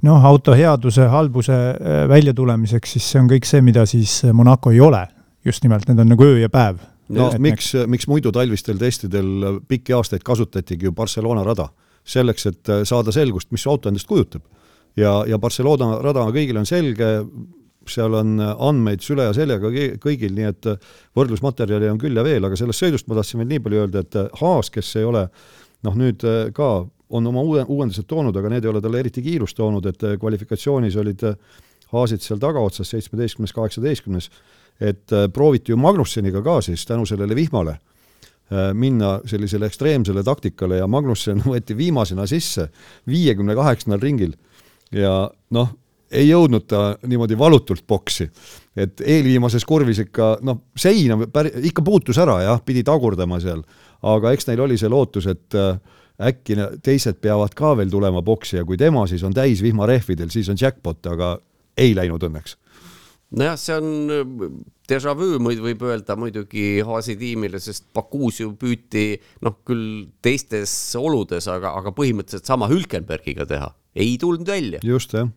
noh, 0.04 0.26
auto 0.26 0.56
headuse, 0.56 1.08
halbuse 1.12 1.54
äh, 1.58 2.02
väljatulemiseks, 2.10 2.98
siis 2.98 3.12
see 3.12 3.24
on 3.24 3.30
kõik 3.32 3.48
see, 3.48 3.64
mida 3.66 3.86
siis 3.90 4.22
Monaco 4.32 4.72
ei 4.72 4.80
ole 4.84 5.08
just 5.48 5.66
nimelt, 5.66 5.88
need 5.88 6.00
on 6.04 6.12
nagu 6.14 6.28
öö 6.28 6.38
ja 6.42 6.50
päev. 6.52 6.82
no 7.10 7.30
et 7.32 7.42
miks, 7.42 7.74
miks 7.88 8.08
muidu 8.12 8.32
talvistel 8.36 8.80
testidel 8.82 9.62
pikki 9.68 9.96
aastaid 9.96 10.26
kasutatigi 10.28 10.90
ju 10.90 10.96
Barcelona 10.96 11.44
rada? 11.48 11.70
selleks, 12.08 12.46
et 12.48 12.70
saada 12.88 13.12
selgust, 13.12 13.50
mis 13.52 13.66
auto 13.68 13.90
endast 13.90 14.08
kujutab. 14.08 14.44
ja, 14.96 15.24
ja 15.28 15.40
Barcelona 15.40 15.98
rada 16.04 16.24
kõigil 16.32 16.60
on 16.60 16.66
selge, 16.66 17.10
seal 17.88 18.16
on 18.20 18.40
andmeid 18.40 19.04
süle 19.04 19.28
ja 19.28 19.34
seljega 19.36 19.72
kõigil, 20.04 20.34
nii 20.36 20.48
et 20.50 20.68
võrdlusmaterjali 21.16 21.90
on 21.92 22.00
küll 22.02 22.16
ja 22.16 22.24
veel, 22.24 22.44
aga 22.44 22.60
sellest 22.60 22.84
sõidust 22.84 23.08
ma 23.08 23.20
tahtsin 23.20 23.42
veel 23.42 23.52
nii 23.54 23.64
palju 23.64 23.82
öelda, 23.84 24.04
et 24.04 24.20
Haas, 24.42 24.72
kes 24.74 24.96
ei 25.00 25.08
ole 25.08 25.28
noh, 25.88 25.96
nüüd 25.96 26.26
ka 26.56 26.72
on 27.10 27.30
oma 27.30 27.44
uue, 27.46 27.64
uuendused 27.64 28.08
toonud, 28.08 28.36
aga 28.36 28.52
need 28.52 28.66
ei 28.66 28.72
ole 28.72 28.82
talle 28.84 29.00
eriti 29.00 29.24
kiirust 29.24 29.56
toonud, 29.58 29.86
et 29.88 30.04
kvalifikatsioonis 30.20 30.98
olid 31.00 31.24
Haasid 31.94 32.20
seal 32.20 32.40
tagaotsas, 32.44 32.90
seitsmeteistkümnes, 32.92 33.54
kaheksateistkümnes, 33.56 34.28
et 34.80 35.14
prooviti 35.34 35.72
ju 35.72 35.78
Magnusseniga 35.78 36.42
ka 36.46 36.62
siis 36.62 36.86
tänu 36.86 37.06
sellele 37.06 37.36
vihmale 37.36 37.78
Äh, 38.48 38.74
minna 38.74 39.18
sellisele 39.28 39.68
ekstreemsele 39.68 40.22
taktikale 40.24 40.78
ja 40.78 40.86
Magnussen 40.88 41.42
võeti 41.52 41.76
viimasena 41.76 42.24
sisse 42.32 42.70
viiekümne 43.08 43.56
kaheksandal 43.58 44.00
ringil. 44.00 44.38
Ja 44.96 45.26
noh, 45.52 45.74
ei 46.08 46.30
jõudnud 46.30 46.64
ta 46.64 46.94
niimoodi 47.04 47.36
valutult 47.38 47.84
boksi. 47.88 48.30
et 48.78 49.02
eelviimases 49.02 49.66
kurvis 49.66 50.00
ikka 50.00 50.38
noh, 50.48 50.62
seina 50.78 51.18
pär-, 51.28 51.52
ikka 51.60 51.84
puutus 51.84 52.18
ära 52.24 52.38
jah, 52.46 52.62
pidi 52.64 52.86
tagurdama 52.88 53.42
seal, 53.44 53.66
aga 54.02 54.32
eks 54.32 54.48
neil 54.48 54.64
oli 54.64 54.78
see 54.78 54.90
lootus, 54.90 55.28
et 55.28 55.56
äh, 55.56 55.82
äkki 56.30 56.56
teised 56.84 57.20
peavad 57.20 57.52
ka 57.52 57.74
veel 57.76 57.92
tulema 57.92 58.22
boksi 58.22 58.62
ja 58.62 58.64
kui 58.64 58.78
tema 58.78 59.04
siis 59.12 59.24
on 59.28 59.36
täis 59.36 59.60
vihmarehvidel, 59.66 60.32
siis 60.32 60.48
on 60.48 60.56
jackpot, 60.62 61.04
aga 61.12 61.36
ei 61.76 61.92
läinud 61.98 62.24
õnneks 62.24 62.56
nojah, 63.36 63.58
see 63.60 63.76
on 63.76 64.14
äh, 64.14 64.52
déjà 64.88 65.14
vu, 65.18 65.36
võib 65.42 65.84
öelda 65.88 66.16
muidugi 66.20 66.84
Haasi 66.88 67.18
tiimile, 67.20 67.60
sest 67.64 67.90
Bakuus 67.96 68.40
ju 68.42 68.54
püüti 68.60 69.10
noh, 69.46 69.60
küll 69.68 70.08
teistes 70.24 70.72
oludes, 71.00 71.50
aga, 71.52 71.74
aga 71.80 71.94
põhimõtteliselt 71.96 72.48
sama 72.48 72.70
Hülkenbergiga 72.72 73.48
teha, 73.50 73.74
ei 73.98 74.16
tulnud 74.22 74.48
välja. 74.48 74.82
just, 74.84 75.16
jah. 75.18 75.30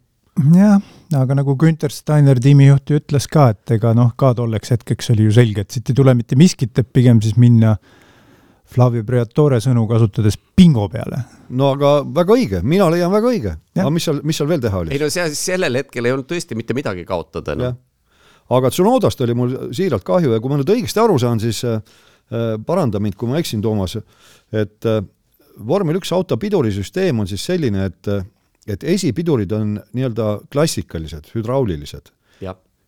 jah, 0.55 0.79
aga 1.19 1.41
nagu 1.41 1.57
Günter 1.59 1.93
Steiner, 1.95 2.39
tiimijuht 2.41 2.91
ju 2.91 3.01
ütles 3.01 3.27
ka, 3.31 3.51
et 3.57 3.77
ega 3.79 3.95
noh, 3.97 4.15
ka 4.17 4.35
tolleks 4.39 4.77
hetkeks 4.77 5.15
oli 5.17 5.27
ju 5.29 5.39
selge, 5.41 5.67
et 5.67 5.75
siit 5.75 5.91
ei 5.91 5.99
tule 5.99 6.15
mitte 6.19 6.39
miskit, 6.39 6.77
et 6.79 6.93
pigem 6.95 7.23
siis 7.25 7.39
minna 7.41 7.77
Flavio 8.71 9.05
Briatore 9.07 9.59
sõnu 9.63 9.87
kasutades 9.91 10.39
bingo 10.57 10.87
peale. 10.93 11.23
no 11.51 11.73
aga 11.75 11.93
väga 12.21 12.37
õige, 12.37 12.63
mina 12.63 12.89
leian 12.93 13.13
väga 13.13 13.31
õige. 13.31 13.55
aga 13.77 13.91
mis 13.91 14.09
seal, 14.09 14.21
mis 14.27 14.41
seal 14.41 14.51
veel 14.51 14.65
teha 14.65 14.83
oli? 14.85 14.95
ei 14.95 15.03
no 15.03 15.11
see, 15.13 15.29
sellel 15.37 15.81
hetkel 15.83 16.07
ei 16.07 16.17
olnud 16.17 16.29
tõesti 16.31 16.59
mitte 16.59 16.77
midagi 16.77 17.05
kaotada 17.09 17.57
no.. 17.59 17.73
aga 18.57 18.71
Tsunodast 18.71 19.21
oli 19.27 19.37
mul 19.39 19.57
siiralt 19.77 20.07
kahju 20.07 20.35
ja 20.35 20.43
kui 20.43 20.53
ma 20.53 20.61
nüüd 20.61 20.75
õigesti 20.77 21.03
aru 21.03 21.19
saan, 21.19 21.43
siis 21.43 21.65
äh, 21.69 21.81
äh 22.31 22.53
paranda 22.67 23.01
mind, 23.03 23.19
kui 23.19 23.31
ma 23.31 23.41
eksin, 23.43 23.63
Toomas, 23.63 23.99
et 24.53 24.87
äh, 24.87 25.03
vormel 25.67 25.99
üks 25.99 26.13
auto 26.15 26.39
pidurisüsteem 26.41 27.19
on 27.21 27.29
siis 27.31 27.45
selline, 27.51 27.91
et 27.91 28.09
äh, 28.09 28.23
et 28.71 28.85
esipidurid 28.85 29.53
on 29.57 29.79
nii-öelda 29.97 30.41
klassikalised, 30.53 31.33
hüdraulilised. 31.35 32.13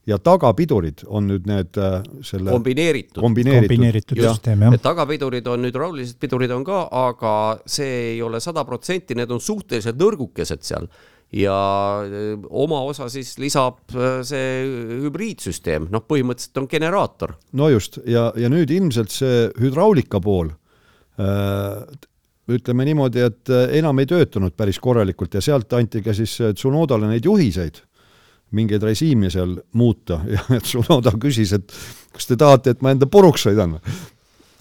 Ja 0.07 0.19
tagapidurid 0.19 1.05
on 1.07 1.29
nüüd 1.31 1.47
need 1.47 1.79
äh, 1.79 2.01
selle 2.27 2.51
kombineeritud, 2.51 3.21
kombineeritud, 3.23 3.69
kombineeritud 3.69 4.23
süsteem, 4.25 4.67
jah. 4.67 4.77
tagapidurid 4.83 5.47
on 5.51 5.69
hüdraulilised 5.69 6.19
pidurid 6.23 6.53
on 6.55 6.67
ka, 6.67 6.85
aga 7.05 7.35
see 7.71 7.91
ei 8.13 8.21
ole 8.25 8.43
sada 8.43 8.67
protsenti, 8.69 9.17
need 9.19 9.31
on 9.31 9.43
suhteliselt 9.43 10.01
nõrgukesed 10.01 10.67
seal. 10.67 10.91
Ja 11.33 11.57
äh, 12.03 12.35
oma 12.51 12.83
osa 12.89 13.07
siis 13.13 13.37
lisab 13.41 13.95
äh, 13.95 14.21
see 14.27 14.65
hübriidsüsteem, 15.07 15.87
noh, 15.93 16.05
põhimõtteliselt 16.09 16.65
on 16.65 16.71
generaator. 16.71 17.37
no 17.59 17.71
just, 17.73 18.01
ja, 18.07 18.31
ja 18.37 18.51
nüüd 18.53 18.75
ilmselt 18.75 19.15
see 19.15 19.47
hüdraulika 19.61 20.21
pool 20.23 20.51
ütleme 22.53 22.85
niimoodi, 22.89 23.21
et 23.21 23.51
enam 23.77 24.01
ei 24.01 24.09
töötanud 24.09 24.55
päris 24.59 24.79
korralikult 24.83 25.37
ja 25.37 25.43
sealt 25.45 25.71
anti 25.77 26.01
ka 26.03 26.15
siis 26.17 26.33
Tsunodale 26.57 27.07
neid 27.07 27.29
juhiseid 27.29 27.79
mingeid 28.57 28.83
režiime 28.83 29.31
seal 29.33 29.57
muuta. 29.79 30.21
Ja 30.33 30.43
et 30.57 30.67
Tsunoda 30.67 31.15
küsis, 31.21 31.53
et 31.57 31.75
kas 32.13 32.29
te 32.29 32.37
tahate, 32.39 32.75
et 32.75 32.83
ma 32.83 32.93
enda 32.95 33.09
puruks 33.11 33.47
sõidan? 33.47 33.79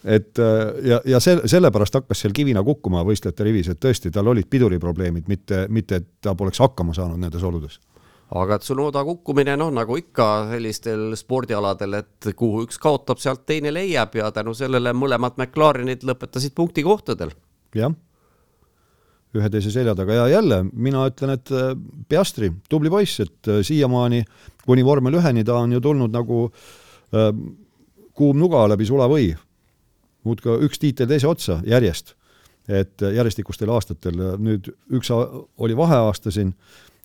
Et 0.04 0.40
äh, 0.40 0.88
ja, 0.88 1.00
ja 1.06 1.20
see, 1.22 1.38
sellepärast 1.46 2.00
hakkas 2.00 2.24
seal 2.24 2.34
kivina 2.34 2.64
kukkuma 2.66 3.04
võistlejate 3.06 3.46
rivis, 3.46 3.70
et 3.70 3.80
tõesti, 3.82 4.10
tal 4.14 4.32
olid 4.32 4.50
piduriprobleemid, 4.50 5.28
mitte, 5.30 5.66
mitte 5.70 6.02
et 6.02 6.08
ta 6.22 6.34
poleks 6.36 6.62
hakkama 6.64 6.96
saanud 6.98 7.22
nendes 7.22 7.44
oludes. 7.46 7.78
Aga 8.42 8.58
Tsunoda 8.64 9.04
kukkumine, 9.04 9.58
noh, 9.60 9.74
nagu 9.76 9.98
ikka 10.00 10.28
sellistel 10.54 11.12
spordialadel, 11.20 12.00
et 12.00 12.32
kuhu 12.40 12.64
üks 12.66 12.80
kaotab, 12.82 13.20
sealt 13.20 13.44
teine 13.46 13.74
leiab 13.76 14.16
ja 14.16 14.32
tänu 14.32 14.56
sellele 14.58 14.96
mõlemad 14.96 15.36
McLarenid 15.36 16.08
lõpetasid 16.08 16.56
punktikohtadel. 16.56 17.36
jah 17.76 17.94
ühe 19.38 19.50
teise 19.52 19.72
selja 19.72 19.96
taga 19.96 20.16
ja 20.16 20.28
jälle 20.32 20.62
mina 20.74 21.06
ütlen, 21.08 21.36
et 21.38 21.52
äh, 21.56 21.72
Piastri, 22.10 22.52
tubli 22.70 22.92
poiss, 22.92 23.20
et 23.24 23.48
äh, 23.48 23.62
siiamaani 23.66 24.24
kuni 24.66 24.86
vormel 24.86 25.20
üheni 25.22 25.46
ta 25.48 25.62
on 25.64 25.72
ju 25.72 25.82
tulnud 25.82 26.14
nagu 26.14 26.44
äh, 26.48 27.30
kuum 28.14 28.40
nuga 28.40 28.68
läbi 28.70 28.86
sulavõi. 28.86 29.32
muudkui 30.24 30.60
üks 30.68 30.80
tiitel 30.80 31.08
teise 31.10 31.28
otsa 31.28 31.62
järjest, 31.66 32.16
et 32.68 33.02
äh, 33.02 33.16
järjestikustel 33.16 33.70
aastatel, 33.70 34.20
nüüd 34.38 34.72
üks 34.92 35.12
oli 35.12 35.78
vaheaasta 35.78 36.32
siin, 36.32 36.54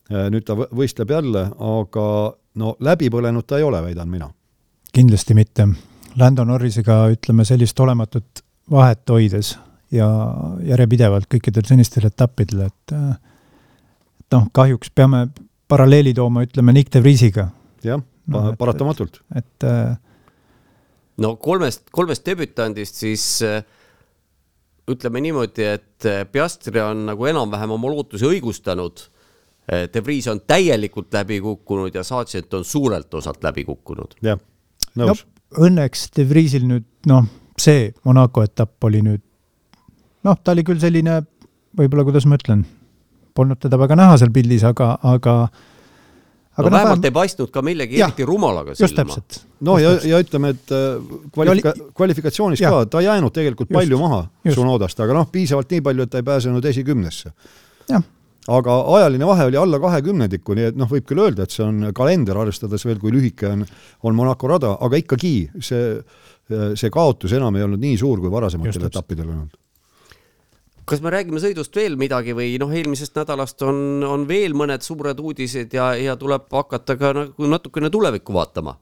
nüüd 0.07 0.45
ta 0.47 0.55
võistleb 0.55 1.09
jälle, 1.11 1.49
aga 1.59 2.07
no 2.55 2.75
läbi 2.79 3.09
põlenud 3.11 3.43
ta 3.47 3.57
ei 3.57 3.63
ole, 3.63 3.81
väidan 3.83 4.09
mina. 4.09 4.29
kindlasti 4.93 5.33
mitte. 5.33 5.67
Lando 6.17 6.43
Norrisega 6.45 7.07
ütleme 7.13 7.45
sellist 7.45 7.79
olematut 7.79 8.43
vahet 8.71 9.09
hoides 9.09 9.57
ja 9.91 10.07
järjepidevalt 10.67 11.29
kõikidel 11.31 11.67
senistel 11.67 12.09
etappidel, 12.09 12.67
et 12.67 12.95
et 12.97 14.35
noh, 14.35 14.49
kahjuks 14.51 14.91
peame 14.91 15.27
paralleeli 15.71 16.13
tooma, 16.15 16.43
ütleme, 16.47 16.73
Nick 16.75 16.91
de 16.93 17.01
Vriesiga. 17.03 17.49
jah 17.83 18.01
no,, 18.27 18.53
paratamatult. 18.59 19.21
et, 19.35 19.45
et 19.45 19.67
äh, 19.67 19.97
no 21.23 21.35
kolmest, 21.41 21.87
kolmest 21.95 22.25
debütandist 22.27 23.01
siis 23.03 23.27
äh, 23.45 23.61
ütleme 24.87 25.21
niimoodi, 25.23 25.67
et 25.77 26.07
äh, 26.07 26.23
Piastri 26.31 26.81
on 26.83 27.07
nagu 27.11 27.27
enam-vähem 27.27 27.75
oma 27.75 27.91
lootusi 27.91 28.27
õigustanud. 28.27 29.07
De 29.67 29.99
Vries 29.99 30.23
on 30.31 30.39
täielikult 30.47 31.11
läbi 31.11 31.41
kukkunud 31.43 31.91
ja 31.91 31.99
Sargent 32.07 32.53
on 32.55 32.61
suurelt 32.63 33.11
osalt 33.19 33.41
läbi 33.43 33.65
kukkunud. 33.67 34.13
jah, 34.23 34.39
nõus 34.95 35.25
no,. 35.25 35.33
Õnneks 35.67 36.05
De 36.15 36.23
Vriesil 36.27 36.63
nüüd 36.67 36.85
noh, 37.07 37.25
see 37.59 37.89
Monaco 38.07 38.45
etapp 38.47 38.83
oli 38.87 39.01
nüüd 39.03 39.25
noh, 40.27 40.37
ta 40.43 40.55
oli 40.55 40.65
küll 40.67 40.81
selline, 40.81 41.21
võib-olla, 41.77 42.05
kuidas 42.07 42.27
ma 42.27 42.37
ütlen, 42.39 42.65
polnud 43.37 43.59
teda 43.61 43.79
väga 43.79 43.97
näha 43.99 44.19
seal 44.19 44.33
pildis, 44.35 44.65
aga, 44.67 44.95
aga 45.07 45.39
aga 46.57 46.65
no, 46.65 46.73
no 46.73 46.77
vähemalt 46.79 47.05
ei 47.05 47.13
paistnud 47.13 47.53
ka 47.53 47.61
millegi 47.65 48.01
eriti 48.01 48.25
rumalaga 48.25 48.73
silma. 48.77 49.17
no 49.67 49.77
ja, 49.81 49.93
ja 50.09 50.19
ütleme, 50.23 50.53
et 50.55 50.73
äh, 50.73 51.17
kvalifika-, 51.35 51.73
kvalifikatsioonis 51.97 52.63
ja. 52.63 52.73
ka, 52.73 52.85
ta 52.91 53.01
ei 53.03 53.09
jäänud 53.09 53.33
tegelikult 53.33 53.69
just, 53.69 53.77
palju 53.77 53.99
maha 54.01 54.21
Tsunodast, 54.47 55.01
aga 55.05 55.19
noh, 55.19 55.27
piisavalt 55.31 55.73
nii 55.75 55.83
palju, 55.85 56.07
et 56.07 56.13
ta 56.13 56.21
ei 56.21 56.27
pääsenud 56.27 56.65
esikümnesse. 56.71 57.33
aga 58.57 58.77
ajaline 58.95 59.27
vahe 59.27 59.45
oli 59.51 59.59
alla 59.59 59.79
kahekümnendiku, 59.83 60.55
nii 60.57 60.71
et 60.71 60.79
noh, 60.79 60.89
võib 60.89 61.05
küll 61.05 61.21
öelda, 61.25 61.45
et 61.45 61.53
see 61.53 61.65
on 61.65 61.91
kalender, 61.95 62.41
arvestades 62.41 62.85
veel, 62.87 62.97
kui 63.01 63.13
lühike 63.13 63.51
on, 63.51 63.65
on 64.07 64.17
Monaco 64.17 64.49
rada, 64.49 64.73
aga 64.87 65.03
ikkagi 65.03 65.35
see, 65.59 65.93
see 66.79 66.93
kaotus 66.93 67.37
enam 67.37 67.59
ei 67.59 67.67
olnud 67.67 67.83
nii 67.83 68.01
suur, 68.01 68.23
kui 68.23 68.33
varasematel 68.33 68.89
etappidel 68.89 69.29
olnud 69.29 69.66
kas 70.87 71.01
me 71.03 71.11
räägime 71.11 71.41
sõidust 71.43 71.75
veel 71.75 71.97
midagi 71.99 72.31
või 72.35 72.53
noh, 72.61 72.71
eelmisest 72.71 73.17
nädalast 73.19 73.63
on, 73.67 74.03
on 74.07 74.23
veel 74.27 74.53
mõned 74.55 74.85
suured 74.85 75.19
uudised 75.19 75.73
ja, 75.75 75.91
ja 75.99 76.15
tuleb 76.19 76.47
hakata 76.53 76.95
ka 76.99 77.13
nagu 77.17 77.49
natukene 77.51 77.91
tulevikku 77.91 78.35
vaatama? 78.35 78.77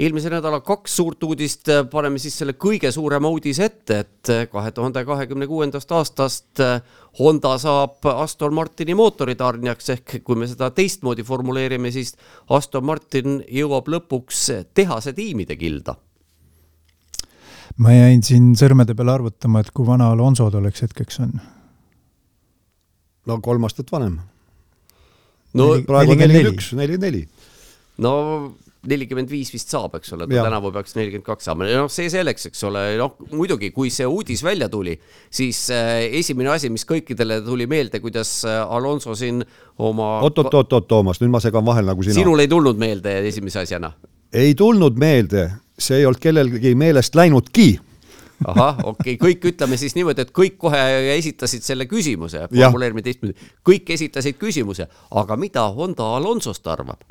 eelmise 0.00 0.30
nädala 0.32 0.62
kaks 0.64 0.94
suurt 0.96 1.24
uudist, 1.26 1.68
paneme 1.92 2.16
siis 2.20 2.38
selle 2.40 2.54
kõige 2.56 2.88
suurema 2.92 3.28
uudise 3.28 3.66
ette, 3.68 3.98
et 4.00 4.30
kahe 4.52 4.70
tuhande 4.72 5.02
kahekümne 5.04 5.48
kuuendast 5.50 5.92
aastast 5.92 6.62
Honda 7.18 7.56
saab 7.60 8.08
Aston 8.14 8.56
Martini 8.56 8.96
mootoritarnijaks 8.96 9.92
ehk 9.96 10.20
kui 10.24 10.40
me 10.40 10.48
seda 10.48 10.70
teistmoodi 10.72 11.26
formuleerime, 11.26 11.92
siis 11.92 12.14
Aston 12.48 12.86
Martin 12.88 13.42
jõuab 13.44 13.92
lõpuks 13.92 14.46
tehase 14.72 15.12
tiimide 15.16 15.60
kilda 15.60 15.98
ma 17.78 17.94
jäin 17.94 18.22
siin 18.26 18.52
sõrmede 18.58 18.96
peale 18.98 19.14
arvutama, 19.14 19.62
et 19.62 19.70
kui 19.74 19.86
vana 19.86 20.10
Alonso 20.14 20.50
tolleks 20.50 20.86
hetkeks 20.86 21.20
on? 21.26 21.36
no 23.26 23.38
kolm 23.44 23.68
aastat 23.68 23.92
vanem. 23.92 24.18
no 25.54 25.70
praegu 25.86 26.16
on 26.16 26.24
nelikümmend 26.24 26.56
üks, 26.56 26.72
nelikümmend 26.74 27.06
neli. 27.06 27.22
no 28.02 28.14
nelikümmend 28.88 29.28
viis 29.28 29.50
vist 29.52 29.72
saab, 29.72 29.98
eks 29.98 30.14
ole, 30.16 30.24
tänavu 30.30 30.70
peaks 30.72 30.94
nelikümmend 30.96 31.26
kaks 31.26 31.48
saama, 31.50 31.66
noh, 31.68 31.88
see 31.92 32.08
selleks, 32.12 32.46
eks 32.48 32.62
ole, 32.64 32.84
noh, 33.00 33.18
muidugi, 33.34 33.68
kui 33.74 33.90
see 33.92 34.06
uudis 34.08 34.40
välja 34.44 34.70
tuli, 34.72 34.94
siis 35.28 35.66
äh, 35.74 36.06
esimene 36.20 36.54
asi, 36.54 36.70
mis 36.72 36.86
kõikidele 36.88 37.42
tuli 37.44 37.68
meelde, 37.70 38.00
kuidas 38.00 38.38
äh, 38.48 38.62
Alonso 38.64 39.16
siin 39.18 39.44
oma 39.76 40.14
oot-oot-oot-oot, 40.24 40.88
Toomas, 40.88 41.20
nüüd 41.20 41.34
ma 41.34 41.42
segan 41.44 41.66
vahele 41.66 41.92
nagu 41.92 42.06
sina. 42.06 42.16
sinul 42.16 42.40
ei 42.40 42.48
tulnud 42.48 42.80
meelde 42.80 43.18
esimese 43.28 43.66
asjana? 43.66 43.92
ei 44.32 44.54
tulnud 44.56 44.96
meelde 45.00 45.50
see 45.80 46.00
ei 46.00 46.08
olnud 46.08 46.20
kellelgi 46.22 46.74
meelest 46.78 47.14
läinudki. 47.18 47.68
ahah, 48.46 48.78
okei 48.84 49.14
okay., 49.14 49.20
kõik 49.20 49.46
ütleme 49.52 49.76
siis 49.76 49.94
niimoodi, 49.98 50.24
et 50.24 50.34
kõik 50.36 50.56
kohe 50.58 50.80
esitasid 51.16 51.64
selle 51.66 51.84
küsimuse, 51.90 52.46
formuleerime 52.48 53.04
teistmoodi, 53.04 53.50
kõik 53.66 53.90
esitasid 53.96 54.38
küsimuse, 54.40 54.88
aga 55.10 55.36
mida 55.36 55.66
Honda 55.76 56.14
Alonsost 56.16 56.66
arvab? 56.72 57.04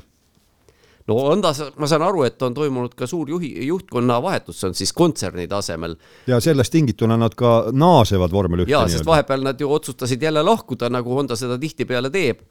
no 1.10 1.18
Hondas, 1.18 1.62
ma 1.82 1.90
saan 1.90 2.06
aru, 2.06 2.24
et 2.28 2.42
on 2.46 2.54
toimunud 2.54 2.94
ka 2.98 3.08
suur 3.10 3.30
juhi, 3.30 3.52
juhtkonna 3.68 4.20
vahetus, 4.24 4.60
see 4.62 4.70
on 4.70 4.78
siis 4.78 4.94
kontserni 4.94 5.48
tasemel. 5.50 5.96
ja 6.28 6.40
sellest 6.44 6.74
tingituna 6.74 7.18
nad 7.18 7.36
ka 7.38 7.72
naasevad 7.72 8.34
vormel 8.34 8.66
ühte. 8.66 8.74
jaa, 8.74 8.88
sest 8.92 9.06
vahepeal 9.06 9.46
nad 9.46 9.62
ju 9.62 9.72
otsustasid 9.74 10.22
jälle 10.22 10.44
lahkuda, 10.46 10.90
nagu 10.94 11.16
Honda 11.16 11.38
seda 11.40 11.58
tihtipeale 11.62 12.10
teeb 12.14 12.46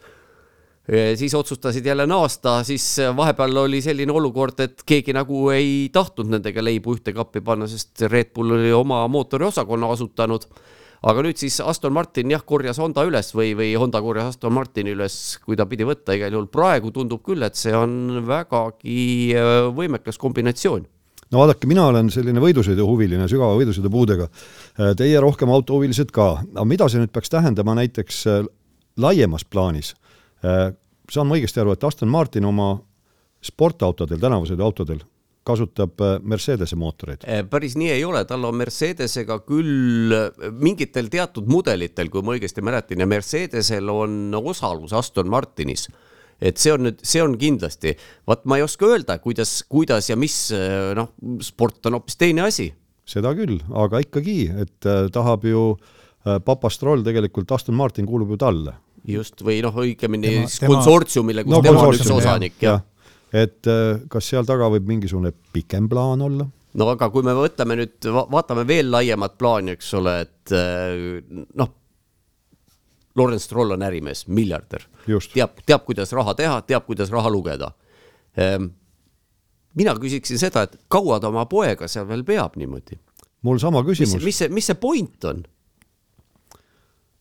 siis 0.88 1.34
otsustasid 1.34 1.86
jälle 1.86 2.06
naasta, 2.06 2.62
siis 2.64 2.96
vahepeal 3.16 3.56
oli 3.56 3.82
selline 3.84 4.12
olukord, 4.12 4.60
et 4.64 4.82
keegi 4.88 5.12
nagu 5.12 5.50
ei 5.52 5.88
tahtnud 5.92 6.30
nendega 6.32 6.64
leibu 6.64 6.94
ühte 6.96 7.12
kappi 7.12 7.42
panna, 7.44 7.68
sest 7.68 8.06
Red 8.08 8.32
Bull 8.34 8.56
oli 8.56 8.72
oma 8.72 9.02
mootoriosakonna 9.08 9.90
asutanud. 9.92 10.48
aga 10.98 11.22
nüüd 11.22 11.38
siis 11.38 11.60
Aston 11.60 11.92
Martin 11.92 12.30
jah, 12.32 12.40
korjas 12.42 12.80
Honda 12.82 13.04
üles 13.06 13.28
või, 13.34 13.52
või 13.54 13.74
Honda 13.78 14.00
korjas 14.02 14.32
Aston 14.32 14.52
Martini 14.52 14.96
üles, 14.96 15.38
kui 15.44 15.56
ta 15.56 15.66
pidi 15.66 15.84
võtta, 15.86 16.16
igal 16.16 16.32
juhul 16.32 16.48
praegu 16.50 16.90
tundub 16.90 17.22
küll, 17.22 17.42
et 17.46 17.54
see 17.54 17.74
on 17.76 18.24
vägagi 18.26 19.34
äh, 19.36 19.68
võimekas 19.76 20.18
kombinatsioon 20.18 20.88
no 21.30 21.42
vaadake, 21.42 21.68
mina 21.68 21.86
olen 21.90 22.10
selline 22.12 22.40
võidusõiduhuviline, 22.42 23.28
sügava 23.28 23.56
võidusõidupuudega. 23.60 24.28
Äh, 24.28 24.92
teie 24.98 25.20
rohkem 25.20 25.52
autohuvilised 25.52 26.12
ka, 26.14 26.30
aga 26.54 26.66
mida 26.68 26.88
see 26.88 27.02
nüüd 27.02 27.12
peaks 27.12 27.32
tähendama 27.32 27.76
näiteks 27.78 28.22
äh, 28.32 28.44
laiemas 28.96 29.44
plaanis? 29.44 29.92
Äh, 29.92 30.07
saan 30.42 31.28
ma 31.28 31.38
õigesti 31.38 31.62
aru, 31.62 31.74
et 31.74 31.84
Aston 31.84 32.10
Martin 32.12 32.46
oma 32.48 32.74
sportautodel, 33.44 34.20
tänavasõiduautodel 34.22 35.04
kasutab 35.48 36.02
äh, 36.04 36.18
Mercedese 36.22 36.76
mootoreid? 36.78 37.24
Äh, 37.24 37.44
päris 37.48 37.76
nii 37.78 37.92
ei 37.94 38.04
ole, 38.04 38.20
tal 38.28 38.44
on 38.48 38.56
Mercedesega 38.58 39.40
küll 39.46 40.14
mingitel 40.60 41.08
teatud 41.12 41.48
mudelitel, 41.50 42.10
kui 42.12 42.24
ma 42.24 42.36
õigesti 42.36 42.64
mäletan, 42.64 43.00
ja 43.02 43.08
Mercedesel 43.08 43.92
on 43.92 44.34
osalus 44.42 44.94
Aston 44.96 45.30
Martinis 45.32 45.88
et 46.38 46.60
see 46.60 46.70
on 46.70 46.84
nüüd, 46.86 47.00
see 47.02 47.18
on 47.18 47.32
kindlasti, 47.34 47.96
vaat 48.28 48.44
ma 48.46 48.60
ei 48.60 48.62
oska 48.62 48.86
öelda, 48.86 49.16
kuidas, 49.18 49.56
kuidas 49.66 50.06
ja 50.06 50.14
mis, 50.14 50.36
noh, 50.94 51.08
sport 51.42 51.88
on 51.90 51.96
hoopis 51.98 52.14
teine 52.14 52.44
asi. 52.44 52.68
seda 53.08 53.32
küll, 53.34 53.56
aga 53.74 53.98
ikkagi, 54.04 54.44
et 54.62 54.86
tahab 55.10 55.48
ju 55.48 55.72
papastroll 56.46 57.02
tegelikult, 57.02 57.50
Aston 57.56 57.74
Martin 57.74 58.06
kuulub 58.06 58.30
ju 58.36 58.38
talle 58.38 58.76
just, 59.06 59.42
või 59.44 59.60
noh, 59.64 59.74
õigemini 59.84 60.44
konsortsiumile, 60.64 61.44
kus 61.46 61.54
no, 61.54 61.62
tema 61.64 61.86
on 61.86 61.96
üks 61.96 62.12
osanik, 62.14 62.56
jah 62.62 62.80
ja. 62.80 63.42
et 63.44 63.68
äh, 63.70 63.98
kas 64.10 64.30
seal 64.32 64.46
taga 64.48 64.70
võib 64.72 64.88
mingisugune 64.88 65.32
pikem 65.54 65.88
plaan 65.90 66.22
olla? 66.24 66.48
no 66.78 66.88
aga 66.92 67.10
kui 67.12 67.26
me 67.26 67.34
võtame 67.36 67.78
nüüd, 67.80 68.10
vaatame 68.32 68.66
veel 68.68 68.90
laiemat 68.92 69.36
plaani, 69.40 69.76
eks 69.78 69.92
ole, 69.98 70.14
et 70.26 70.54
äh, 70.56 71.20
noh, 71.58 71.74
Lawrence 73.18 73.48
Stroll 73.48 73.74
on 73.74 73.82
ärimees, 73.82 74.26
miljardär. 74.30 74.84
teab, 75.32 75.58
teab, 75.66 75.84
kuidas 75.86 76.12
raha 76.14 76.34
teha, 76.38 76.60
teab, 76.62 76.84
kuidas 76.86 77.10
raha 77.10 77.30
lugeda. 77.32 77.72
Ehm, 78.38 78.68
mina 79.78 79.94
küsiksin 79.98 80.38
seda, 80.38 80.66
et 80.68 80.76
kaua 80.92 81.18
ta 81.20 81.32
oma 81.32 81.46
poega 81.50 81.88
seal 81.90 82.06
veel 82.08 82.24
peab 82.28 82.58
niimoodi? 82.60 83.00
mul 83.46 83.60
sama 83.62 83.84
küsimus. 83.86 84.22
mis 84.24 84.38
see, 84.40 84.48
mis 84.50 84.66
see 84.66 84.78
point 84.78 85.24
on? 85.30 85.44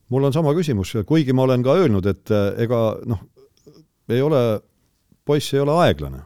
Mul 0.10 0.28
on 0.28 0.34
sama 0.34 0.54
küsimus, 0.56 0.94
kuigi 1.08 1.36
ma 1.36 1.46
olen 1.48 1.64
ka 1.66 1.76
öelnud, 1.82 2.06
et 2.10 2.32
eh, 2.32 2.64
ega 2.66 2.82
noh, 3.06 3.22
ei 4.10 4.22
ole, 4.24 4.42
poiss 5.28 5.54
ei 5.54 5.64
ole 5.64 5.76
aeglane. 5.84 6.24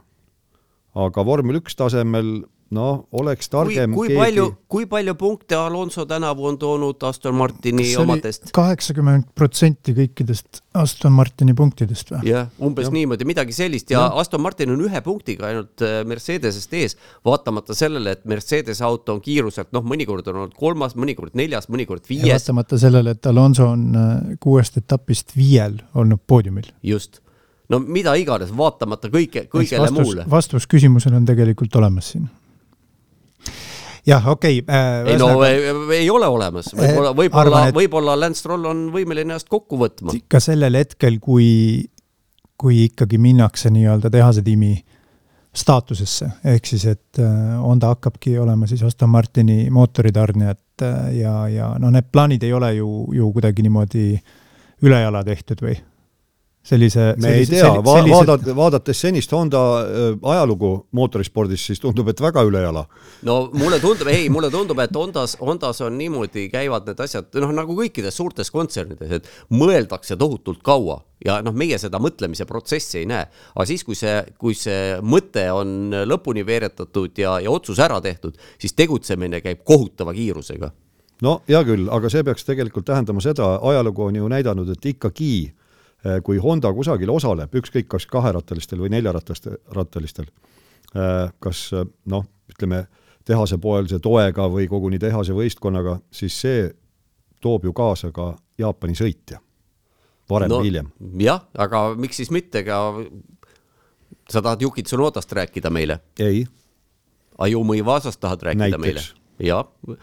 aga 0.92 1.24
vormel 1.24 1.56
üks 1.62 1.74
tasemel 1.76 2.42
noh, 2.72 3.04
oleks 3.18 3.50
targem 3.52 3.92
kui, 3.92 4.06
kui 4.06 4.10
keegi... 4.12 4.20
palju, 4.20 4.46
kui 4.70 4.86
palju 4.90 5.14
punkte 5.20 5.56
Alonso 5.58 6.04
tänavu 6.08 6.46
on 6.48 6.58
toonud 6.60 7.04
Aston 7.08 7.34
Martini 7.36 7.86
omadest? 8.00 8.50
kaheksakümmend 8.56 9.28
protsenti 9.38 9.94
kõikidest 9.96 10.62
Aston 10.78 11.14
Martini 11.16 11.54
punktidest 11.58 12.14
või? 12.14 12.22
jah, 12.30 12.48
umbes 12.62 12.88
ja. 12.88 12.94
niimoodi, 12.96 13.26
midagi 13.28 13.56
sellist 13.56 13.92
ja, 13.92 14.06
ja 14.06 14.20
Aston 14.22 14.42
Martin 14.44 14.72
on 14.74 14.84
ühe 14.86 15.02
punktiga 15.04 15.50
ainult 15.50 15.84
äh, 15.84 16.00
Mercedesest 16.08 16.76
ees, 16.78 16.96
vaatamata 17.28 17.76
sellele, 17.76 18.16
et 18.16 18.24
Mercedese 18.28 18.86
auto 18.88 19.16
on 19.16 19.24
kiiruselt 19.24 19.72
noh, 19.76 19.84
mõnikord 19.86 20.28
on 20.32 20.44
olnud 20.44 20.56
kolmas, 20.58 20.96
mõnikord 20.98 21.36
neljas, 21.38 21.68
mõnikord 21.72 22.08
viies. 22.08 22.30
vaatamata 22.30 22.80
sellele, 22.80 23.16
et 23.16 23.32
Alonso 23.32 23.68
on 23.74 23.88
äh, 23.92 24.14
kuuest 24.42 24.80
etapist 24.80 25.36
viiel 25.36 25.80
olnud 25.94 26.24
poodiumil. 26.26 26.72
just 26.82 27.20
no 27.72 27.80
mida 27.80 28.14
iganes, 28.20 28.52
vaatamata 28.56 29.10
kõike, 29.12 29.46
kõigele 29.52 29.86
vastus, 29.86 29.98
muule. 30.06 30.30
vastus 30.30 30.68
küsimusele 30.70 31.20
on 31.20 31.28
tegelikult 31.28 31.76
olemas 31.80 32.14
siin 32.14 32.30
jah, 34.06 34.28
okei 34.28 34.60
okay, 34.62 34.74
äh,. 34.74 35.12
ei 35.12 35.18
no 35.18 35.44
ei, 35.46 35.72
ei 36.02 36.10
ole 36.10 36.26
olemas, 36.26 36.72
võib-olla, 36.76 37.12
võib-olla, 37.16 37.64
võib-olla 37.74 38.16
Lance 38.18 38.42
Stroll 38.42 38.66
on 38.70 38.86
võimeline 38.94 39.30
ennast 39.30 39.50
kokku 39.52 39.78
võtma. 39.80 40.14
ka 40.28 40.40
sellel 40.42 40.78
hetkel, 40.80 41.20
kui, 41.22 41.84
kui 42.58 42.86
ikkagi 42.88 43.20
minnakse 43.22 43.70
nii-öelda 43.74 44.10
tehase 44.12 44.44
tiimi 44.46 44.74
staatusesse, 45.52 46.30
ehk 46.48 46.66
siis, 46.66 46.86
et 46.88 47.20
äh, 47.20 47.56
Honda 47.60 47.92
hakkabki 47.92 48.38
olema 48.40 48.66
siis 48.66 48.82
Aston 48.88 49.10
Martini 49.12 49.66
mootoritarnijad 49.70 50.84
äh, 50.86 51.00
ja, 51.20 51.34
ja 51.52 51.72
noh, 51.78 51.92
need 51.92 52.08
plaanid 52.12 52.42
ei 52.46 52.54
ole 52.56 52.74
ju, 52.78 52.88
ju 53.12 53.32
kuidagi 53.34 53.66
niimoodi 53.66 54.06
ülejala 54.82 55.20
tehtud 55.26 55.60
või 55.62 55.76
sellise 56.62 57.14
me 57.16 57.26
sellise, 57.26 57.56
ei 57.56 57.60
tea, 57.60 57.70
va 57.82 57.94
sellised... 57.98 58.14
vaadat-, 58.14 58.50
vaadates 58.54 59.00
senist 59.02 59.32
Honda 59.34 59.60
äh, 59.82 60.02
ajalugu 60.34 60.70
mootorispordis, 60.94 61.64
siis 61.66 61.80
tundub, 61.82 62.08
et 62.12 62.20
väga 62.22 62.44
ülejala. 62.46 62.84
no 63.26 63.38
mulle 63.58 63.80
tundub, 63.82 64.10
ei, 64.12 64.28
mulle 64.30 64.50
tundub, 64.50 64.78
et 64.82 64.94
Hondas, 64.94 65.34
Hondas 65.40 65.82
on 65.82 65.96
niimoodi, 65.98 66.46
käivad 66.52 66.86
need 66.86 67.00
asjad, 67.02 67.30
noh, 67.42 67.54
nagu 67.56 67.74
kõikides 67.78 68.14
suurtes 68.14 68.52
kontsernides, 68.54 69.16
et 69.18 69.30
mõeldakse 69.50 70.16
tohutult 70.18 70.62
kaua 70.62 71.00
ja 71.26 71.40
noh, 71.42 71.54
meie 71.54 71.78
seda 71.82 71.98
mõtlemise 72.02 72.46
protsessi 72.46 73.00
ei 73.00 73.08
näe. 73.10 73.26
aga 73.54 73.66
siis, 73.66 73.82
kui 73.86 73.98
see, 73.98 74.20
kui 74.38 74.54
see 74.58 75.00
mõte 75.02 75.48
on 75.54 75.90
lõpuni 76.06 76.44
veeretatud 76.46 77.18
ja, 77.18 77.40
ja 77.42 77.50
otsus 77.50 77.82
ära 77.82 77.98
tehtud, 78.04 78.38
siis 78.62 78.78
tegutsemine 78.78 79.42
käib 79.42 79.64
kohutava 79.66 80.14
kiirusega. 80.14 80.70
no 81.26 81.40
hea 81.50 81.64
küll, 81.66 81.90
aga 81.90 82.12
see 82.12 82.22
peaks 82.22 82.46
tegelikult 82.46 82.86
tähendama 82.86 83.24
seda, 83.24 83.56
ajalugu 83.58 84.06
on 84.06 84.22
ju 84.22 84.30
näidanud, 84.30 84.70
et 84.76 84.88
ikkagi 84.94 85.32
kui 86.22 86.38
Honda 86.42 86.72
kusagil 86.74 87.10
osaleb, 87.14 87.52
ükskõik 87.54 87.86
kas 87.94 88.06
kaherattalistel 88.10 88.80
või 88.82 88.90
neljarattalistel, 88.96 90.26
äh, 90.96 91.30
kas 91.42 91.68
äh, 91.76 91.86
noh, 92.10 92.26
ütleme, 92.50 92.86
tehasepoolse 93.24 94.00
toega 94.02 94.48
või 94.50 94.66
koguni 94.70 94.98
tehase 94.98 95.34
võistkonnaga, 95.36 96.00
siis 96.10 96.34
see 96.42 96.64
toob 97.42 97.68
ju 97.68 97.74
kaasa 97.76 98.10
ka 98.14 98.32
Jaapani 98.58 98.96
sõitja, 98.98 99.38
varem 100.30 100.50
no, 100.50 100.58
või 100.58 100.72
hiljem. 100.72 100.90
jah, 101.22 101.44
aga 101.54 101.84
miks 101.98 102.18
siis 102.18 102.32
mitte 102.34 102.64
ka, 102.66 102.80
sa 104.30 104.42
tahad 104.42 104.62
Yuki 104.62 104.82
Tsunodast 104.82 105.32
rääkida 105.32 105.70
meile? 105.70 106.00
ei. 106.18 106.44
Ayumi 107.38 107.78
Ivasast 107.78 108.20
tahad 108.20 108.42
rääkida 108.42 108.76
Näiteks. 108.78 108.82
meile? 108.82 109.48
jah, 109.48 109.98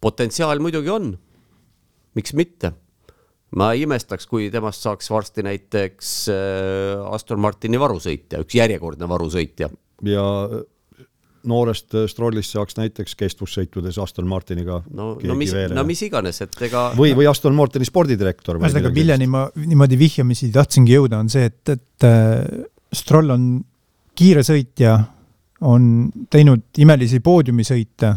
potentsiaal 0.00 0.62
muidugi 0.62 0.90
on, 0.90 1.12
miks 2.14 2.32
mitte 2.34 2.72
ma 3.58 3.70
ei 3.74 3.84
imestaks, 3.86 4.28
kui 4.30 4.50
temast 4.52 4.84
saaks 4.84 5.10
varsti 5.12 5.44
näiteks 5.46 6.12
äh, 6.32 7.02
Aston 7.14 7.42
Martini 7.42 7.80
varusõitja, 7.80 8.42
üks 8.44 8.56
järjekordne 8.58 9.08
varusõitja. 9.10 9.70
ja 10.10 10.24
äh, 10.44 10.64
noorest 11.50 11.94
äh, 11.94 12.08
Strollist 12.10 12.54
saaks 12.56 12.78
näiteks 12.80 13.16
kestvussõitudes 13.20 13.98
Aston 14.02 14.28
Martiniga 14.30 14.80
no, 14.90 15.14
no 15.20 15.38
mis, 15.38 15.54
no 15.74 15.86
mis 15.86 16.02
iganes, 16.06 16.40
et 16.44 16.66
ega 16.68 16.88
või, 16.98 17.14
või 17.16 17.28
Aston 17.30 17.54
Martini 17.56 17.86
spordidirektor. 17.88 18.58
ühesõnaga, 18.60 18.92
milleni 18.94 19.30
ma 19.30 19.46
niimoodi 19.60 20.00
vihjamisi 20.00 20.50
tahtsingi 20.54 20.98
jõuda, 20.98 21.22
on 21.24 21.32
see, 21.32 21.50
et, 21.52 21.76
et 21.76 22.08
Stroll 22.94 23.34
on 23.34 23.48
kiire 24.14 24.44
sõitja, 24.46 24.98
on 25.66 26.08
teinud 26.30 26.78
imelisi 26.82 27.18
poodiumisõite 27.24 28.12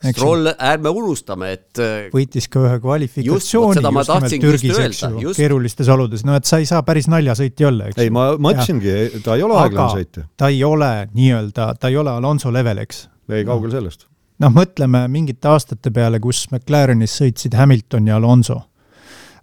Stroll, 0.00 0.48
ärme 0.56 0.88
unustame, 0.96 1.50
et 1.58 1.80
äh, 1.82 2.06
võitis 2.12 2.46
ka 2.48 2.62
ühe 2.64 2.76
kvalifikatsiooni 2.80 3.82
just, 3.82 3.84
just 3.84 4.12
nimelt 4.12 4.36
Türgis, 4.44 4.78
eks 4.80 5.00
ju, 5.20 5.32
keerulistes 5.36 5.90
oludes, 5.92 6.22
no 6.24 6.38
et 6.38 6.48
sa 6.48 6.60
ei 6.62 6.68
saa 6.68 6.80
päris 6.86 7.10
naljasõitja 7.12 7.68
olla, 7.68 7.90
eks 7.90 8.00
ei, 8.00 8.12
ma 8.14 8.30
mõtlesingi, 8.40 8.94
ta 9.24 9.36
ei 9.36 9.44
ole 9.44 9.58
aeglane 9.60 9.98
sõitja. 10.00 10.24
ta 10.40 10.48
ei 10.48 10.62
ole 10.64 10.88
nii-öelda, 11.12 11.66
ta 11.80 11.90
ei 11.92 11.98
ole 12.00 12.14
Alonso 12.16 12.52
level, 12.54 12.80
eks. 12.80 13.02
ei, 13.28 13.44
kaugel 13.48 13.74
sellest. 13.74 14.06
noh, 14.40 14.54
mõtleme 14.56 15.02
mingite 15.12 15.50
aastate 15.52 15.92
peale, 15.92 16.20
kus 16.24 16.46
McLarenis 16.48 17.18
sõitsid 17.20 17.58
Hamilton 17.58 18.08
ja 18.08 18.16
Alonso. 18.16 18.56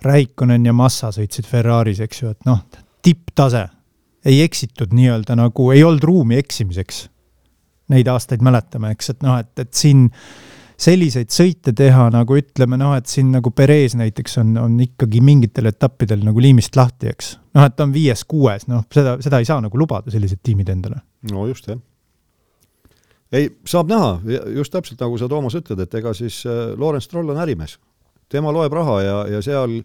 Raikkonen 0.05 0.65
ja 0.65 0.73
Massa 0.77 1.09
sõitsid 1.13 1.45
Ferraris, 1.49 2.01
eks 2.05 2.23
ju, 2.23 2.33
et 2.33 2.49
noh, 2.49 2.63
tipptase. 3.05 3.67
ei 4.25 4.41
eksitud 4.41 4.89
nii-öelda 4.93 5.37
nagu, 5.37 5.69
ei 5.71 5.85
olnud 5.85 6.03
ruumi 6.03 6.41
eksimiseks 6.41 7.05
neid 7.93 8.09
aastaid 8.11 8.43
mäletame, 8.43 8.91
eks, 8.95 9.13
et 9.13 9.25
noh, 9.25 9.37
et, 9.39 9.53
et 9.61 9.73
siin 9.75 10.07
selliseid 10.77 11.33
sõite 11.33 11.73
teha, 11.75 12.07
nagu 12.13 12.37
ütleme 12.37 12.77
noh, 12.79 12.93
et 12.97 13.09
siin 13.09 13.31
nagu 13.33 13.51
Perez 13.55 13.95
näiteks 13.97 14.37
on, 14.43 14.53
on 14.61 14.77
ikkagi 14.83 15.21
mingitel 15.25 15.69
etappidel 15.71 16.21
nagu 16.25 16.41
liimist 16.41 16.77
lahti, 16.77 17.09
eks. 17.11 17.33
noh, 17.57 17.65
et 17.65 17.75
ta 17.75 17.87
on 17.87 17.93
viies-kuues, 17.95 18.67
noh, 18.69 18.85
seda, 18.93 19.17
seda 19.23 19.41
ei 19.41 19.49
saa 19.49 19.59
nagu 19.63 19.79
lubada, 19.79 20.13
sellised 20.13 20.43
tiimid 20.45 20.69
endale. 20.73 21.01
no 21.31 21.47
just, 21.49 21.69
jah. 21.71 21.79
ei, 23.33 23.49
saab 23.67 23.89
näha, 23.89 24.11
just 24.59 24.73
täpselt 24.73 25.01
nagu 25.01 25.17
sa, 25.17 25.29
Toomas, 25.31 25.57
ütled, 25.57 25.81
et 25.81 25.97
ega 25.97 26.13
siis 26.17 26.43
äh, 26.45 26.67
Lawrence 26.77 27.09
Stroll 27.09 27.33
on 27.33 27.41
ärimees. 27.41 27.79
tema 28.29 28.53
loeb 28.53 28.73
raha 28.73 29.01
ja, 29.01 29.17
ja 29.33 29.41
seal 29.41 29.79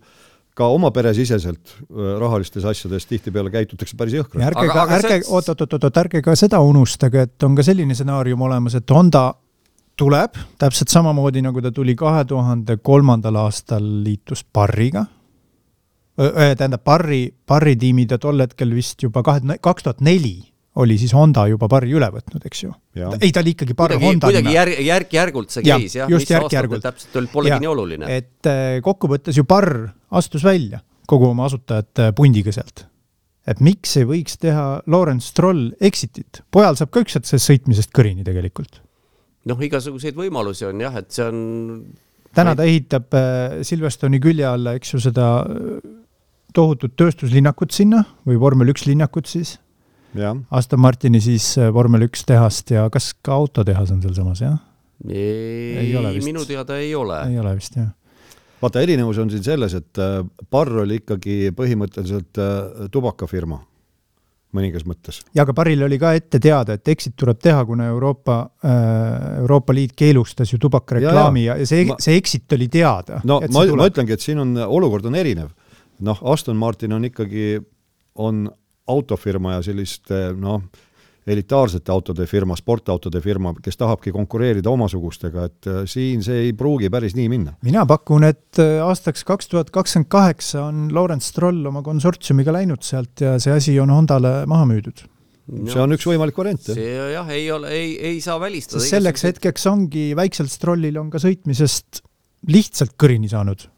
ka 0.53 0.69
oma 0.69 0.91
peresiseselt 0.93 1.73
äh, 1.73 2.19
rahalistes 2.21 2.67
asjades 2.69 3.09
tihtipeale 3.09 3.49
käitutakse 3.55 3.97
päris 3.97 4.19
jõhkralt. 4.19 4.45
ärge 4.51 4.67
aga, 4.67 4.85
ka, 4.85 4.99
ärge, 4.99 5.23
oot-oot-oot, 5.33 6.03
ärge 6.05 6.21
ka 6.21 6.37
seda 6.37 6.61
unustage, 6.61 7.25
et 7.31 7.49
on 7.49 7.57
ka 7.57 7.65
selline 7.65 7.97
stsenaarium 7.97 8.45
olemas, 8.45 8.77
et 8.77 8.93
Honda 8.93 9.31
tuleb 9.97 10.39
täpselt 10.59 10.93
samamoodi, 10.93 11.43
nagu 11.45 11.63
ta 11.63 11.73
tuli 11.73 11.95
kahe 11.99 12.25
tuhande 12.29 12.79
kolmandal 12.83 13.37
aastal 13.45 13.85
liitus 14.05 14.45
Barriga, 14.45 15.05
tähendab, 16.17 16.85
Barri, 16.85 17.27
Barri 17.47 17.77
tiimi 17.77 18.07
ta 18.07 18.19
tol 18.19 18.41
hetkel 18.45 18.75
vist 18.75 19.03
juba 19.03 19.23
kahe, 19.27 19.59
kaks 19.61 19.89
tuhat 19.89 20.01
neli 20.05 20.53
oli 20.77 20.97
siis 20.99 21.13
Honda 21.15 21.45
juba 21.51 21.69
Barri 21.69 21.93
üle 21.93 22.09
võtnud, 22.13 22.45
eks 22.49 22.63
ju. 22.65 22.71
ei, 23.21 23.33
ta 23.33 23.43
oli 23.43 23.53
ikkagi 23.53 23.75
Barri 23.77 23.99
Honda 24.01 24.29
kuidagi 24.31 24.49
nime. 24.49 24.55
järg, 24.57 24.79
järk-järgult 24.87 25.53
see 25.53 25.65
käis 25.67 25.97
jah 25.99 26.09
ja,, 26.09 26.21
mis 26.21 26.31
aastatel 26.39 26.85
täpselt 26.85 27.19
oli, 27.21 27.29
polegi 27.33 27.59
nii 27.61 27.73
oluline. 27.73 28.09
et 28.09 28.49
äh, 28.49 28.79
kokkuvõttes 28.85 29.37
ju 29.37 29.45
Barr 29.49 29.91
astus 30.17 30.45
välja 30.47 30.81
kogu 31.09 31.29
oma 31.33 31.49
asutajate 31.51 32.13
pundiga 32.17 32.55
sealt. 32.55 32.87
et 33.47 33.61
miks 33.61 33.99
ei 34.01 34.09
võiks 34.09 34.39
teha 34.41 34.67
Lawrence 34.87 35.29
Stroll 35.29 35.75
exit'it, 35.81 36.41
pojal 36.51 36.79
saab 36.81 36.93
ka 36.95 37.05
ükskord 37.05 37.29
sellest 37.29 37.51
sõitmisest 37.51 37.93
kõrini 37.93 38.25
tegelikult. 38.25 38.81
Noh, 39.51 39.63
igasuguseid 39.67 40.17
võimalusi 40.19 40.67
on 40.69 40.83
jah, 40.85 40.97
et 41.01 41.11
see 41.15 41.27
on 41.27 41.39
täna 42.37 42.55
ta 42.57 42.67
ehitab 42.69 43.17
äh, 43.17 43.59
Silverstone'i 43.67 44.21
külje 44.23 44.47
alla, 44.49 44.77
eks 44.79 44.95
ju, 44.95 45.03
seda 45.03 45.29
äh, 45.45 45.81
tohutut 46.57 46.95
tööstuslinnakut 47.01 47.75
sinna 47.75 48.05
või 48.29 48.39
vormel 48.41 48.73
üks 48.73 48.87
linnakut 48.89 49.31
siis 49.31 49.57
Aston 50.53 50.83
Martini 50.85 51.23
siis 51.25 51.55
äh, 51.61 51.71
vormel 51.73 52.07
üks 52.09 52.27
tehast 52.29 52.73
ja 52.75 52.85
kas 52.93 53.13
ka 53.25 53.37
autotehas 53.39 53.93
on 53.95 54.03
sealsamas, 54.05 54.45
jah? 54.45 54.61
ei, 55.09 55.97
ei 55.97 56.23
minu 56.25 56.45
teada 56.47 56.79
ei 56.79 56.95
ole. 56.95 57.19
ei 57.33 57.41
ole 57.41 57.57
vist, 57.59 57.77
jah. 57.81 57.91
vaata, 58.63 58.85
erinevus 58.85 59.19
on 59.23 59.33
siin 59.33 59.45
selles, 59.45 59.75
et 59.75 60.03
Barr 60.53 60.85
oli 60.85 61.01
ikkagi 61.03 61.51
põhimõtteliselt 61.57 62.41
tubakafirma 62.93 63.59
mõningas 64.57 64.85
mõttes. 64.89 65.21
ja 65.35 65.45
aga 65.47 65.55
Barril 65.57 65.83
oli 65.87 65.99
ka 66.01 66.13
ette 66.19 66.41
teada, 66.43 66.77
et 66.79 66.93
exit 66.93 67.17
tuleb 67.19 67.41
teha, 67.43 67.65
kuna 67.69 67.89
Euroopa 67.93 68.39
äh,, 68.65 69.41
Euroopa 69.43 69.75
Liit 69.77 69.97
keelustas 69.99 70.53
ju 70.53 70.61
tubakareklaami 70.63 71.47
ja, 71.47 71.57
ja, 71.57 71.65
ja 71.65 71.69
see 71.69 71.87
ma..., 71.89 71.99
see 72.03 72.17
exit 72.21 72.57
oli 72.57 72.69
teada. 72.73 73.21
no 73.29 73.41
ma, 73.49 73.67
ma 73.79 73.89
ütlengi, 73.91 74.17
et 74.17 74.25
siin 74.25 74.43
on, 74.43 74.57
olukord 74.67 75.07
on 75.09 75.19
erinev. 75.19 75.53
noh, 76.03 76.23
Aston 76.33 76.59
Martin 76.59 76.93
on 76.93 77.07
ikkagi, 77.09 77.61
on 78.21 78.47
autofirma 78.93 79.59
ja 79.59 79.67
selliste 79.67 80.33
noh, 80.39 80.63
elitaarsete 81.27 81.93
autode 81.93 82.27
firma, 82.27 82.57
sportautode 82.59 83.21
firma, 83.23 83.53
kes 83.63 83.79
tahabki 83.79 84.13
konkureerida 84.15 84.71
omasugustega, 84.73 85.47
et 85.51 85.71
äh, 85.71 85.81
siin 85.91 86.25
see 86.25 86.49
ei 86.49 86.53
pruugi 86.59 86.91
päris 86.91 87.17
nii 87.19 87.29
minna. 87.31 87.55
mina 87.63 87.87
pakun, 87.89 88.27
et 88.27 88.61
äh, 88.63 88.81
aastaks 88.85 89.27
kaks 89.29 89.51
tuhat 89.53 89.73
kakskümmend 89.75 90.11
kaheksa 90.13 90.67
on 90.67 90.89
Lawrence 90.95 91.31
Stroll 91.31 91.67
oma 91.71 91.85
konsortsiumiga 91.87 92.55
läinud 92.55 92.83
sealt 92.87 93.23
ja 93.23 93.37
see 93.43 93.55
asi 93.55 93.79
on 93.81 93.93
Hondale 93.95 94.43
maha 94.51 94.67
müüdud 94.71 95.05
no, 95.07 95.69
see 95.71 95.83
on 95.83 95.95
üks 95.95 96.07
võimalik 96.09 96.39
variant, 96.39 96.65
see 96.73 96.89
jah, 97.15 97.29
ei 97.35 97.47
ole, 97.55 97.71
ei, 97.75 97.93
ei 98.13 98.23
saa 98.25 98.39
välistada. 98.43 98.83
selleks 98.85 99.29
hetkeks 99.29 99.69
ongi 99.71 100.11
väikselt 100.19 100.51
Strollil 100.53 100.99
on 101.01 101.13
ka 101.13 101.23
sõitmisest 101.23 102.03
lihtsalt 102.51 102.97
kõrini 102.99 103.31
saanud 103.31 103.69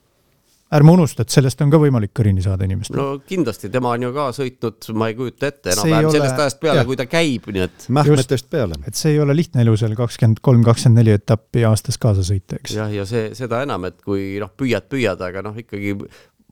ärme 0.75 0.95
unusta, 0.95 1.25
et 1.25 1.35
sellest 1.35 1.61
on 1.65 1.73
ka 1.73 1.79
võimalik 1.81 2.15
kõrini 2.17 2.43
saada 2.45 2.67
inimestel. 2.67 2.97
no 2.99 3.21
kindlasti, 3.29 3.71
tema 3.73 3.93
on 3.95 4.07
ju 4.07 4.13
ka 4.17 4.29
sõitnud, 4.37 4.91
ma 4.99 5.11
ei 5.11 5.17
kujuta 5.19 5.51
ette 5.53 5.75
enam-vähem 5.75 6.09
ole... 6.09 6.17
sellest 6.17 6.45
ajast 6.45 6.61
peale, 6.63 6.85
kui 6.89 6.99
ta 6.99 7.07
käib, 7.11 7.49
nii 7.55 7.65
et. 7.67 7.89
mähkmetest 7.99 8.51
peale. 8.53 8.79
et 8.89 8.99
see 8.99 9.15
ei 9.15 9.23
ole 9.23 9.37
lihtne 9.37 9.65
elu 9.65 9.77
seal 9.81 9.97
kakskümmend 9.99 10.43
kolm, 10.45 10.65
kakskümmend 10.67 11.03
neli 11.03 11.15
etappi 11.15 11.67
aastas 11.69 12.01
kaasa 12.01 12.27
sõita, 12.27 12.61
eks. 12.61 12.77
jah, 12.79 12.93
ja 12.93 13.09
see, 13.09 13.31
seda 13.39 13.63
enam, 13.67 13.87
et 13.91 14.01
kui 14.05 14.39
noh, 14.43 14.53
püüad, 14.57 14.89
püüad, 14.91 15.21
aga 15.29 15.45
noh, 15.47 15.59
ikkagi 15.61 15.97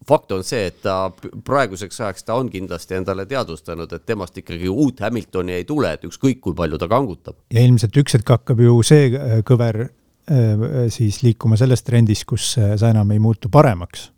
fakt 0.09 0.33
on 0.35 0.45
see, 0.47 0.67
et 0.71 0.81
ta 0.85 0.97
praeguseks 1.47 2.01
ajaks 2.03 2.27
ta 2.27 2.37
on 2.39 2.51
kindlasti 2.53 2.99
endale 2.99 3.27
teadvustanud, 3.31 3.93
et 3.93 4.07
temast 4.07 4.39
ikkagi 4.39 4.71
uut 4.71 5.01
Hamiltoni 5.03 5.57
ei 5.61 5.67
tule, 5.69 5.95
et 5.95 6.07
ükskõik 6.09 6.43
kui 6.43 6.57
palju 6.59 6.81
ta 6.81 6.91
kangutab. 6.91 7.39
ja 7.55 7.65
ilmselt 7.65 7.97
üks 8.03 8.19
hetk 8.19 8.35
hakkab 8.35 8.63
ju 8.63 8.79
see 8.87 9.11
äh, 9.15 9.41
kõver 9.47 9.87
siis 10.93 11.23
liikuma 11.23 11.59
selles 11.61 11.85
trendis, 11.87 12.25
kus 12.29 12.55
sa 12.57 12.91
enam 12.91 13.11
ei 13.15 13.23
muutu 13.23 13.51
paremaks. 13.53 14.11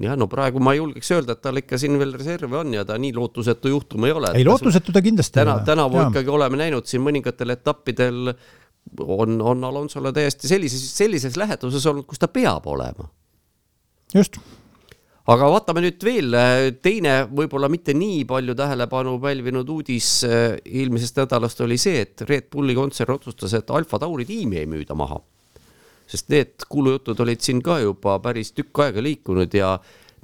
jah, 0.00 0.16
no 0.18 0.28
praegu 0.30 0.62
ma 0.62 0.74
julgeks 0.76 1.10
öelda, 1.16 1.34
et 1.34 1.42
tal 1.42 1.60
ikka 1.60 1.78
siin 1.80 1.98
veel 1.98 2.14
reserve 2.14 2.56
on 2.60 2.74
ja 2.74 2.84
ta 2.86 2.98
nii 2.98 3.12
lootusetu 3.16 3.72
juhtum 3.72 4.06
ei 4.08 4.14
ole. 4.14 4.32
ei, 4.34 4.46
lootusetu 4.46 4.94
ta 4.94 5.02
kindlasti 5.02 5.40
täna, 5.40 5.56
ei 5.56 5.62
ole. 5.62 5.66
tänavu 5.66 6.02
ikkagi 6.08 6.34
oleme 6.34 6.60
näinud 6.60 6.86
siin 6.90 7.02
mõningatel 7.04 7.54
etappidel 7.56 8.32
on, 9.00 9.40
on 9.42 9.64
Alonsole 9.64 10.12
täiesti 10.12 10.48
sellises, 10.48 10.84
sellises 10.96 11.36
läheduses 11.36 11.86
olnud, 11.86 12.06
kus 12.08 12.22
ta 12.22 12.28
peab 12.28 12.66
olema. 12.66 13.10
just 14.14 14.38
aga 15.28 15.48
vaatame 15.52 15.82
nüüd 15.84 16.04
veel, 16.04 16.36
teine 16.84 17.14
võib-olla 17.28 17.68
mitte 17.72 17.92
nii 17.96 18.22
palju 18.28 18.54
tähelepanu 18.56 19.16
pälvinud 19.20 19.68
uudis 19.74 20.10
eh, 20.24 20.56
eelmisest 20.64 21.20
nädalast 21.20 21.60
oli 21.64 21.76
see, 21.80 22.04
et 22.06 22.24
Red 22.28 22.48
Bulli 22.52 22.76
kontsern 22.76 23.18
otsustas, 23.18 23.52
et 23.58 23.72
Alfa 23.74 24.00
Tauri 24.00 24.24
tiimi 24.28 24.62
ei 24.62 24.68
müüda 24.70 24.96
maha. 24.96 25.20
sest 26.08 26.30
need 26.32 26.64
kuulujutud 26.72 27.18
olid 27.20 27.42
siin 27.44 27.60
ka 27.60 27.80
juba 27.82 28.14
päris 28.24 28.54
tükk 28.56 28.80
aega 28.80 29.02
liikunud 29.04 29.52
ja 29.54 29.74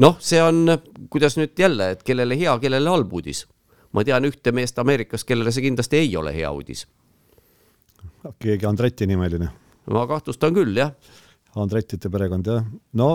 noh, 0.00 0.16
see 0.24 0.40
on, 0.40 0.78
kuidas 1.12 1.36
nüüd 1.36 1.52
jälle, 1.58 1.90
et 1.92 2.02
kellele 2.02 2.38
hea, 2.40 2.56
kellele 2.58 2.90
halb 2.90 3.12
uudis. 3.12 3.44
ma 3.92 4.04
tean 4.04 4.24
ühte 4.24 4.52
meest 4.52 4.78
Ameerikas, 4.78 5.24
kellele 5.24 5.52
see 5.52 5.68
kindlasti 5.68 6.00
ei 6.00 6.16
ole 6.16 6.32
hea 6.32 6.50
uudis. 6.50 6.86
keegi 8.40 8.66
Andretti 8.66 9.06
nimeline? 9.06 9.52
ma 9.90 10.06
kahtlustan 10.08 10.54
küll, 10.56 10.72
jah. 10.80 10.96
Andrettide 11.60 12.08
perekond, 12.08 12.46
jah. 12.48 12.64
no 12.92 13.10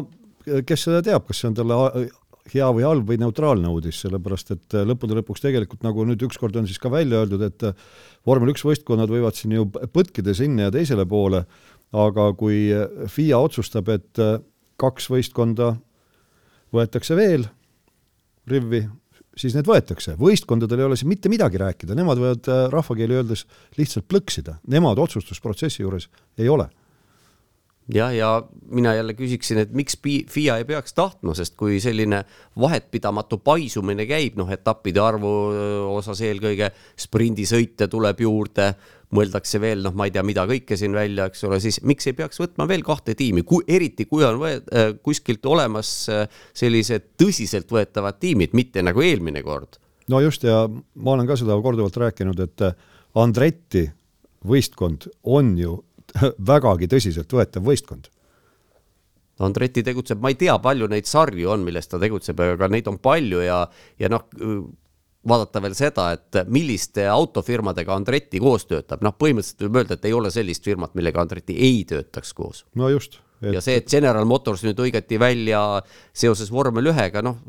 kes 0.67 0.87
seda 0.87 1.03
teab, 1.05 1.27
kas 1.27 1.41
see 1.41 1.49
on 1.51 1.57
talle 1.57 2.09
hea 2.53 2.67
või 2.73 2.85
halb 2.85 3.09
või 3.09 3.19
neutraalne 3.21 3.69
uudis, 3.71 3.99
sellepärast 4.03 4.53
et 4.55 4.77
äh, 4.77 4.85
lõppude 4.87 5.17
lõpuks 5.19 5.43
tegelikult 5.43 5.83
nagu 5.85 6.05
nüüd 6.07 6.23
ükskord 6.25 6.55
on 6.59 6.67
siis 6.69 6.79
ka 6.81 6.91
välja 6.93 7.21
öeldud, 7.21 7.43
et 7.45 7.65
äh, 7.67 7.83
vormel 8.27 8.53
üks 8.53 8.63
võistkonnad 8.65 9.11
võivad 9.11 9.37
siin 9.37 9.55
ju 9.57 9.67
põtkida 9.69 10.33
sinna 10.37 10.67
ja 10.67 10.73
teisele 10.73 11.05
poole, 11.09 11.43
aga 11.95 12.29
kui 12.39 12.67
äh, 12.73 12.87
FIA 13.11 13.41
otsustab, 13.45 13.91
et 13.93 14.23
kaks 14.79 15.09
võistkonda 15.11 15.73
võetakse 16.73 17.17
veel 17.17 17.45
rivvi, 18.49 18.83
siis 19.37 19.55
need 19.57 19.67
võetakse. 19.67 20.15
võistkondadel 20.19 20.81
ei 20.81 20.89
ole 20.89 20.99
siin 20.99 21.11
mitte 21.11 21.31
midagi 21.31 21.59
rääkida, 21.61 21.97
nemad 21.97 22.21
võivad 22.21 22.49
rahvakeeli 22.73 23.19
öeldes 23.19 23.45
lihtsalt 23.77 24.07
plõksida, 24.09 24.57
nemad 24.67 25.01
otsustusprotsessi 25.01 25.83
juures 25.83 26.09
ei 26.39 26.49
ole 26.49 26.69
jah, 27.93 28.13
ja 28.13 28.29
mina 28.71 28.93
jälle 28.93 29.13
küsiksin, 29.17 29.63
et 29.63 29.73
miks 29.73 29.97
FIA 30.29 30.59
ei 30.61 30.65
peaks 30.67 30.93
tahtma, 30.93 31.33
sest 31.37 31.55
kui 31.57 31.79
selline 31.81 32.21
vahetpidamatu 32.59 33.39
paisumine 33.43 34.05
käib, 34.09 34.37
noh, 34.39 34.49
etappide 34.53 35.01
arvu 35.01 35.31
osas 35.95 36.21
eelkõige 36.25 36.71
sprindisõite 36.99 37.89
tuleb 37.89 38.21
juurde, 38.25 38.71
mõeldakse 39.15 39.61
veel, 39.61 39.81
noh, 39.85 39.95
ma 39.97 40.05
ei 40.05 40.13
tea, 40.13 40.23
mida 40.25 40.45
kõike 40.49 40.77
siin 40.77 40.93
välja, 40.93 41.25
eks 41.29 41.43
ole, 41.49 41.59
siis 41.63 41.81
miks 41.89 42.07
ei 42.09 42.17
peaks 42.17 42.41
võtma 42.41 42.67
veel 42.69 42.85
kahte 42.85 43.15
tiimi, 43.17 43.43
kui 43.47 43.65
eriti, 43.67 44.05
kui 44.09 44.25
on 44.25 44.37
võet, 44.41 44.69
kuskilt 45.05 45.45
olemas 45.49 45.91
sellised 46.53 47.13
tõsiseltvõetavad 47.17 48.21
tiimid, 48.21 48.53
mitte 48.57 48.85
nagu 48.85 49.01
eelmine 49.01 49.41
kord. 49.45 49.81
no 50.09 50.21
just, 50.21 50.45
ja 50.45 50.67
ma 50.69 51.15
olen 51.15 51.27
ka 51.29 51.37
seda 51.41 51.57
korduvalt 51.61 51.97
rääkinud, 51.97 52.39
et 52.45 52.69
Andretti 53.17 53.87
võistkond 54.45 55.09
on 55.23 55.55
ju 55.57 55.79
vägagi 56.51 56.89
tõsiseltvõetav 56.91 57.66
võistkond. 57.66 58.10
Andreti 59.39 59.84
tegutseb, 59.88 60.20
ma 60.20 60.34
ei 60.34 60.36
tea, 60.39 60.57
palju 60.60 60.89
neid 60.91 61.07
sarju 61.07 61.47
on, 61.53 61.64
milles 61.64 61.88
ta 61.88 61.99
tegutseb, 62.01 62.41
aga 62.43 62.68
neid 62.68 62.89
on 62.91 62.97
palju 62.99 63.39
ja, 63.45 63.62
ja 63.99 64.10
noh, 64.12 64.26
vaadata 65.30 65.62
veel 65.64 65.78
seda, 65.80 66.10
et 66.18 66.41
milliste 66.51 67.05
autofirmadega 67.07 67.95
Andretti 67.95 68.41
koos 68.43 68.68
töötab, 68.68 69.03
noh, 69.05 69.16
põhimõtteliselt 69.16 69.64
võib 69.64 69.80
öelda, 69.80 69.95
et 69.95 70.10
ei 70.10 70.18
ole 70.18 70.32
sellist 70.34 70.68
firmat, 70.68 70.91
millega 70.99 71.24
Andretti 71.24 71.55
ei 71.55 71.86
töötaks 71.88 72.36
koos. 72.36 72.66
no 72.76 72.91
just 72.91 73.22
et.... 73.41 73.53
ja 73.55 73.63
see, 73.63 73.79
et 73.79 73.89
General 73.89 74.27
Motors 74.27 74.63
nüüd 74.65 74.80
hõigati 74.80 75.19
välja 75.22 75.61
seoses 76.15 76.51
vormel 76.53 76.91
ühega, 76.91 77.23
noh, 77.26 77.39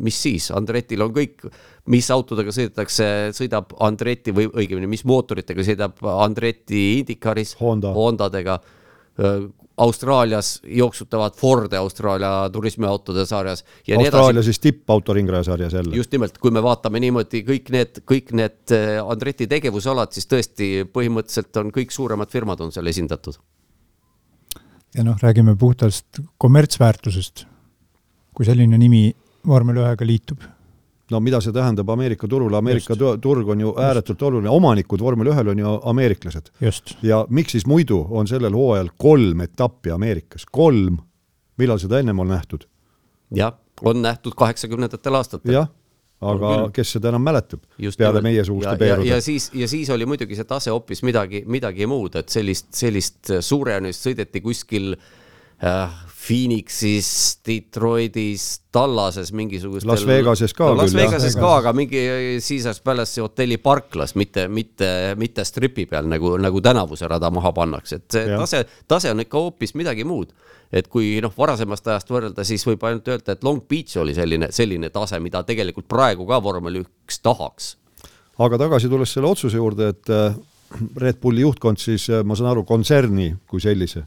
mis 0.00 0.18
siis, 0.22 0.50
Andretil 0.56 1.04
on 1.04 1.14
kõik, 1.16 1.46
mis 1.90 2.10
autodega 2.14 2.54
sõidetakse, 2.54 3.06
sõidab 3.36 3.74
Andreti 3.86 4.34
või 4.36 4.50
õigemini, 4.50 4.90
mis 4.90 5.06
mootoritega 5.08 5.66
sõidab 5.66 6.04
Andreti 6.16 7.00
Indicaris 7.00 7.56
Honda., 7.60 7.94
Hondadega. 7.96 8.60
Austraalias 9.80 10.58
jooksutavad 10.64 11.36
Forde 11.36 11.78
Austraalia 11.80 12.50
turismiautode 12.52 13.24
sarjas. 13.28 13.62
Austraalia 13.96 14.42
siis 14.44 14.60
tippautoringraja 14.60 15.46
sarjas 15.48 15.72
jälle. 15.76 15.96
just 15.96 16.12
nimelt, 16.12 16.36
kui 16.38 16.52
me 16.52 16.62
vaatame 16.62 17.00
niimoodi 17.00 17.40
kõik 17.46 17.72
need, 17.72 18.02
kõik 18.08 18.34
need 18.36 18.74
Andreti 19.00 19.48
tegevusalad, 19.48 20.12
siis 20.12 20.28
tõesti 20.28 20.70
põhimõtteliselt 20.92 21.62
on 21.62 21.72
kõik 21.72 21.96
suuremad 21.96 22.32
firmad 22.32 22.60
on 22.60 22.76
seal 22.76 22.92
esindatud 22.92 23.40
ja 24.94 25.04
noh, 25.04 25.18
räägime 25.22 25.56
puhtast 25.56 26.20
kommertsväärtusest, 26.38 27.44
kui 28.34 28.46
selline 28.46 28.78
nimi 28.78 29.10
vormel 29.46 29.82
ühega 29.82 30.06
liitub. 30.06 30.42
no 31.10 31.18
mida 31.20 31.40
see 31.42 31.52
tähendab 31.52 31.88
Ameerika 31.90 32.28
turule, 32.28 32.56
Ameerika 32.56 32.94
Just. 32.94 33.20
turg 33.20 33.48
on 33.48 33.60
ju 33.60 33.74
ääretult 33.78 34.22
oluline, 34.22 34.50
omanikud 34.50 35.00
vormel 35.00 35.32
ühel 35.32 35.48
on 35.48 35.58
ju 35.58 35.80
ameeriklased. 35.84 36.50
ja 37.02 37.26
miks 37.28 37.52
siis 37.52 37.66
muidu 37.66 38.06
on 38.10 38.26
sellel 38.26 38.54
hooajal 38.54 38.90
kolm 38.98 39.40
etappi 39.40 39.90
Ameerikas, 39.90 40.46
kolm, 40.46 40.98
millal 41.58 41.78
seda 41.78 41.98
ennem 41.98 42.18
on 42.18 42.28
nähtud? 42.28 42.66
jah, 43.34 43.54
on 43.82 44.02
nähtud 44.02 44.34
kaheksakümnendatel 44.36 45.14
aastatel. 45.14 45.52
jah, 45.52 45.68
aga 46.20 46.50
kes 46.74 46.96
seda 46.96 47.08
enam 47.12 47.24
mäletab 47.24 47.62
Just 47.80 48.00
peale 48.00 48.20
meiesuguste 48.24 48.76
peerude. 48.80 49.08
ja 49.08 49.20
siis, 49.24 49.48
ja 49.56 49.68
siis 49.70 49.88
oli 49.90 50.08
muidugi 50.08 50.36
see 50.36 50.48
tase 50.48 50.72
hoopis 50.72 51.00
midagi, 51.06 51.44
midagi 51.48 51.88
muud, 51.88 52.18
et 52.20 52.28
sellist, 52.28 52.68
sellist 52.76 53.32
suurejoonist 53.40 54.08
sõideti 54.10 54.42
kuskil 54.44 54.92
äh, 54.92 56.00
Phoenixis, 56.20 57.40
Detroitis, 57.46 58.60
Tallases 58.72 59.32
mingisugustel. 59.32 59.88
Las 59.88 60.04
Vegases 60.06 60.52
ka 60.54 60.68
no, 60.68 60.76
Las 60.82 60.92
Vegases 60.94 61.36
ka, 61.38 61.54
aga 61.62 61.72
mingi 61.76 62.02
Caesars 62.44 62.82
Palace'i 62.84 63.24
hotelli 63.24 63.56
parklas, 63.62 64.14
mitte, 64.20 64.44
mitte, 64.52 64.90
mitte 65.18 65.44
stripi 65.48 65.86
peal 65.88 66.10
nagu, 66.10 66.36
nagu 66.42 66.60
tänavuse 66.60 67.08
rada 67.08 67.32
maha 67.32 67.54
pannakse, 67.56 68.02
et 68.02 68.18
see 68.18 68.28
ja. 68.28 68.38
tase, 68.42 68.62
tase 68.90 69.14
on 69.14 69.24
ikka 69.24 69.40
hoopis 69.40 69.74
midagi 69.80 70.04
muud. 70.04 70.36
Et 70.72 70.86
kui 70.90 71.18
noh, 71.22 71.32
varasemast 71.36 71.88
ajast 71.90 72.12
võrrelda, 72.12 72.44
siis 72.46 72.64
võib 72.66 72.84
ainult 72.86 73.08
öelda, 73.10 73.34
et 73.34 73.44
Long 73.46 73.62
Beach 73.68 73.98
oli 74.00 74.14
selline, 74.14 74.50
selline 74.54 74.90
tase, 74.94 75.18
mida 75.22 75.42
tegelikult 75.46 75.88
praegu 75.90 76.26
ka 76.28 76.38
vormel 76.42 76.80
üks 76.84 77.20
tahaks. 77.22 77.74
aga 78.38 78.58
tagasi 78.58 78.88
tulles 78.88 79.10
selle 79.12 79.28
otsuse 79.28 79.58
juurde, 79.58 79.90
et 79.90 80.10
äh, 80.14 80.36
Red 80.96 81.20
Bulli 81.20 81.42
juhtkond 81.42 81.82
siis, 81.82 82.06
äh, 82.10 82.24
ma 82.24 82.38
saan 82.38 82.52
aru, 82.52 82.64
kontserni 82.64 83.34
kui 83.50 83.60
sellise 83.60 84.06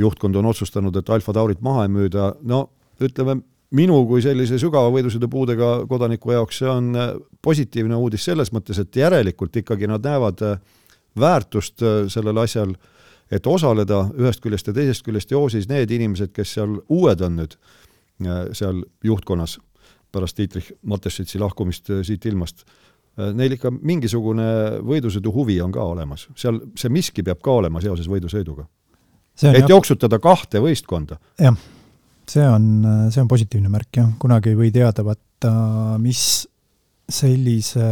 juhtkond 0.00 0.36
on 0.40 0.48
otsustanud, 0.48 0.96
et 0.96 1.10
Alfa 1.12 1.34
Taurit 1.36 1.60
maha 1.60 1.84
ei 1.84 1.92
müüda, 1.92 2.32
no 2.48 2.64
ütleme, 3.02 3.42
minu 3.76 3.98
kui 4.08 4.22
sellise 4.24 4.56
sügava 4.60 4.88
võidusõidupuudega 4.94 5.72
kodaniku 5.88 6.32
jaoks 6.32 6.62
see 6.62 6.70
on 6.72 6.94
äh, 6.96 7.12
positiivne 7.44 8.00
uudis 8.00 8.24
selles 8.24 8.52
mõttes, 8.56 8.80
et 8.80 8.96
järelikult 8.96 9.60
ikkagi 9.60 9.90
nad 9.90 10.04
näevad 10.08 10.40
väärtust 11.20 11.82
sellel 12.08 12.38
asjal, 12.40 12.70
et 13.32 13.46
osaleda 13.48 14.04
ühest 14.18 14.42
küljest 14.44 14.68
ja 14.68 14.76
teisest 14.76 15.04
küljest 15.06 15.32
ja 15.32 15.40
siis 15.50 15.68
need 15.70 15.90
inimesed, 15.90 16.32
kes 16.36 16.56
seal 16.58 16.78
uued 16.92 17.24
on 17.24 17.40
nüüd 17.40 17.56
seal 18.52 18.82
juhtkonnas 19.02 19.56
pärast 20.12 20.38
Dietrich 20.38 20.74
Mateschitsi 20.86 21.40
lahkumist 21.40 21.88
siit 22.06 22.26
ilmast, 22.28 22.66
neil 23.34 23.56
ikka 23.56 23.72
mingisugune 23.72 24.44
võidusõidu 24.84 25.32
huvi 25.34 25.56
on 25.64 25.72
ka 25.74 25.82
olemas, 25.94 26.28
seal 26.38 26.60
see 26.78 26.92
miski 26.92 27.24
peab 27.26 27.40
ka 27.42 27.56
olema 27.62 27.82
seoses 27.82 28.08
võidusõiduga 28.12 28.68
et 29.40 29.62
jah. 29.62 29.70
jooksutada 29.74 30.20
kahte 30.22 30.60
võistkonda. 30.62 31.18
jah, 31.40 31.56
see 32.28 32.44
on, 32.46 32.66
see 33.10 33.22
on 33.22 33.30
positiivne 33.30 33.72
märk 33.72 34.00
jah, 34.00 34.10
kunagi 34.20 34.52
ei 34.52 34.58
või 34.58 34.72
teada 34.74 35.04
vaata, 35.06 35.52
mis 36.02 36.44
sellise 37.12 37.86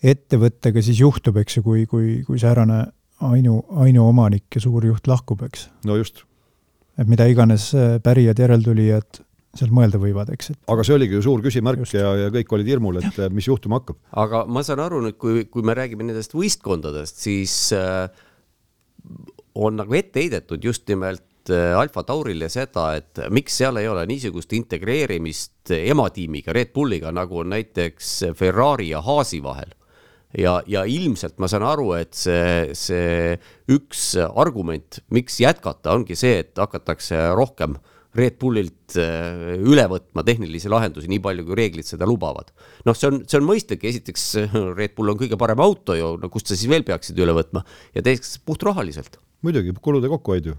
ettevõttega 0.00 0.82
siis 0.84 1.00
juhtub, 1.00 1.40
eks 1.42 1.58
ju, 1.58 1.64
kui, 1.64 1.84
kui, 1.88 2.20
kui 2.24 2.40
säärane 2.40 2.86
ainu, 3.20 3.60
ainuomanik 3.84 4.46
ja 4.54 4.62
suurjuht 4.64 5.10
lahkub, 5.10 5.42
eks. 5.48 5.68
no 5.88 5.96
just. 6.00 6.24
et 6.98 7.08
mida 7.08 7.26
iganes 7.30 7.70
pärijad, 8.04 8.38
järeltulijad 8.38 9.24
seal 9.58 9.72
mõelda 9.74 9.98
võivad, 10.00 10.30
eks, 10.34 10.52
et 10.52 10.70
aga 10.70 10.84
see 10.86 10.94
oligi 10.94 11.16
ju 11.16 11.24
suur 11.26 11.42
küsimärk 11.42 11.82
Just. 11.82 11.96
ja, 11.98 12.12
ja 12.18 12.28
kõik 12.34 12.52
olid 12.54 12.70
hirmul, 12.70 13.00
et 13.00 13.18
mis 13.34 13.48
juhtuma 13.48 13.80
hakkab. 13.80 13.98
aga 14.22 14.44
ma 14.46 14.62
saan 14.66 14.82
aru 14.84 15.00
nüüd, 15.06 15.18
kui, 15.20 15.46
kui 15.50 15.66
me 15.66 15.74
räägime 15.78 16.06
nendest 16.06 16.36
võistkondadest, 16.36 17.18
siis 17.24 17.56
äh, 17.76 18.06
on 19.58 19.80
nagu 19.80 19.98
ette 19.98 20.22
heidetud 20.22 20.62
just 20.64 20.86
nimelt 20.90 21.50
äh, 21.50 21.74
Alfa 21.78 22.04
Taurile 22.06 22.50
seda, 22.52 22.92
et 23.00 23.24
miks 23.34 23.58
seal 23.58 23.80
ei 23.82 23.90
ole 23.90 24.06
niisugust 24.10 24.54
integreerimist 24.54 25.74
ematiimiga, 25.80 26.54
Red 26.54 26.70
Bulliga, 26.76 27.10
nagu 27.14 27.42
on 27.42 27.50
näiteks 27.56 28.14
Ferrari 28.38 28.92
ja 28.92 29.02
Haasi 29.02 29.42
vahel. 29.42 29.74
Ja, 30.38 30.58
ja 30.70 30.84
ilmselt 30.86 31.38
ma 31.42 31.48
saan 31.50 31.64
aru, 31.66 31.92
et 31.98 32.14
see, 32.16 32.74
see 32.78 33.36
üks 33.70 34.12
argument, 34.28 35.00
miks 35.14 35.40
jätkata, 35.42 35.94
ongi 35.96 36.18
see, 36.18 36.44
et 36.44 36.60
hakatakse 36.60 37.30
rohkem 37.38 37.78
Red 38.18 38.40
Bullilt 38.42 38.96
äh, 38.98 39.52
üle 39.62 39.84
võtma 39.90 40.24
tehnilisi 40.26 40.70
lahendusi, 40.70 41.06
nii 41.10 41.20
palju 41.22 41.44
kui 41.46 41.58
reeglid 41.60 41.86
seda 41.86 42.08
lubavad. 42.10 42.50
noh, 42.86 42.96
see 42.98 43.10
on, 43.10 43.20
see 43.22 43.38
on 43.38 43.46
mõistlik, 43.46 43.86
esiteks 43.86 44.24
Red 44.80 44.96
Bull 44.96 45.12
on 45.12 45.20
kõige 45.20 45.38
parem 45.38 45.62
auto 45.62 45.94
ju, 45.98 46.16
no 46.18 46.32
kust 46.32 46.50
sa 46.50 46.58
siis 46.58 46.70
veel 46.70 46.86
peaksid 46.86 47.18
üle 47.22 47.36
võtma? 47.36 47.62
Ja 47.94 48.02
teiseks 48.02 48.40
puhtrahaliselt. 48.46 49.20
Muidugi, 49.46 49.76
kulude 49.78 50.10
kokkuhoid 50.10 50.50
ju. 50.50 50.58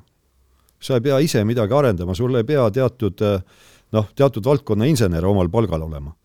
sa 0.81 0.97
ei 0.97 1.03
pea 1.05 1.19
ise 1.21 1.43
midagi 1.45 1.75
arendama, 1.77 2.15
sul 2.17 2.33
ei 2.39 2.47
pea 2.47 2.63
teatud 2.73 3.19
noh, 3.21 4.07
teatud 4.15 4.47
valdkonna 4.47 4.87
insener 4.89 5.27
omal 5.27 5.51
palgal 5.51 5.83
olema 5.85 6.15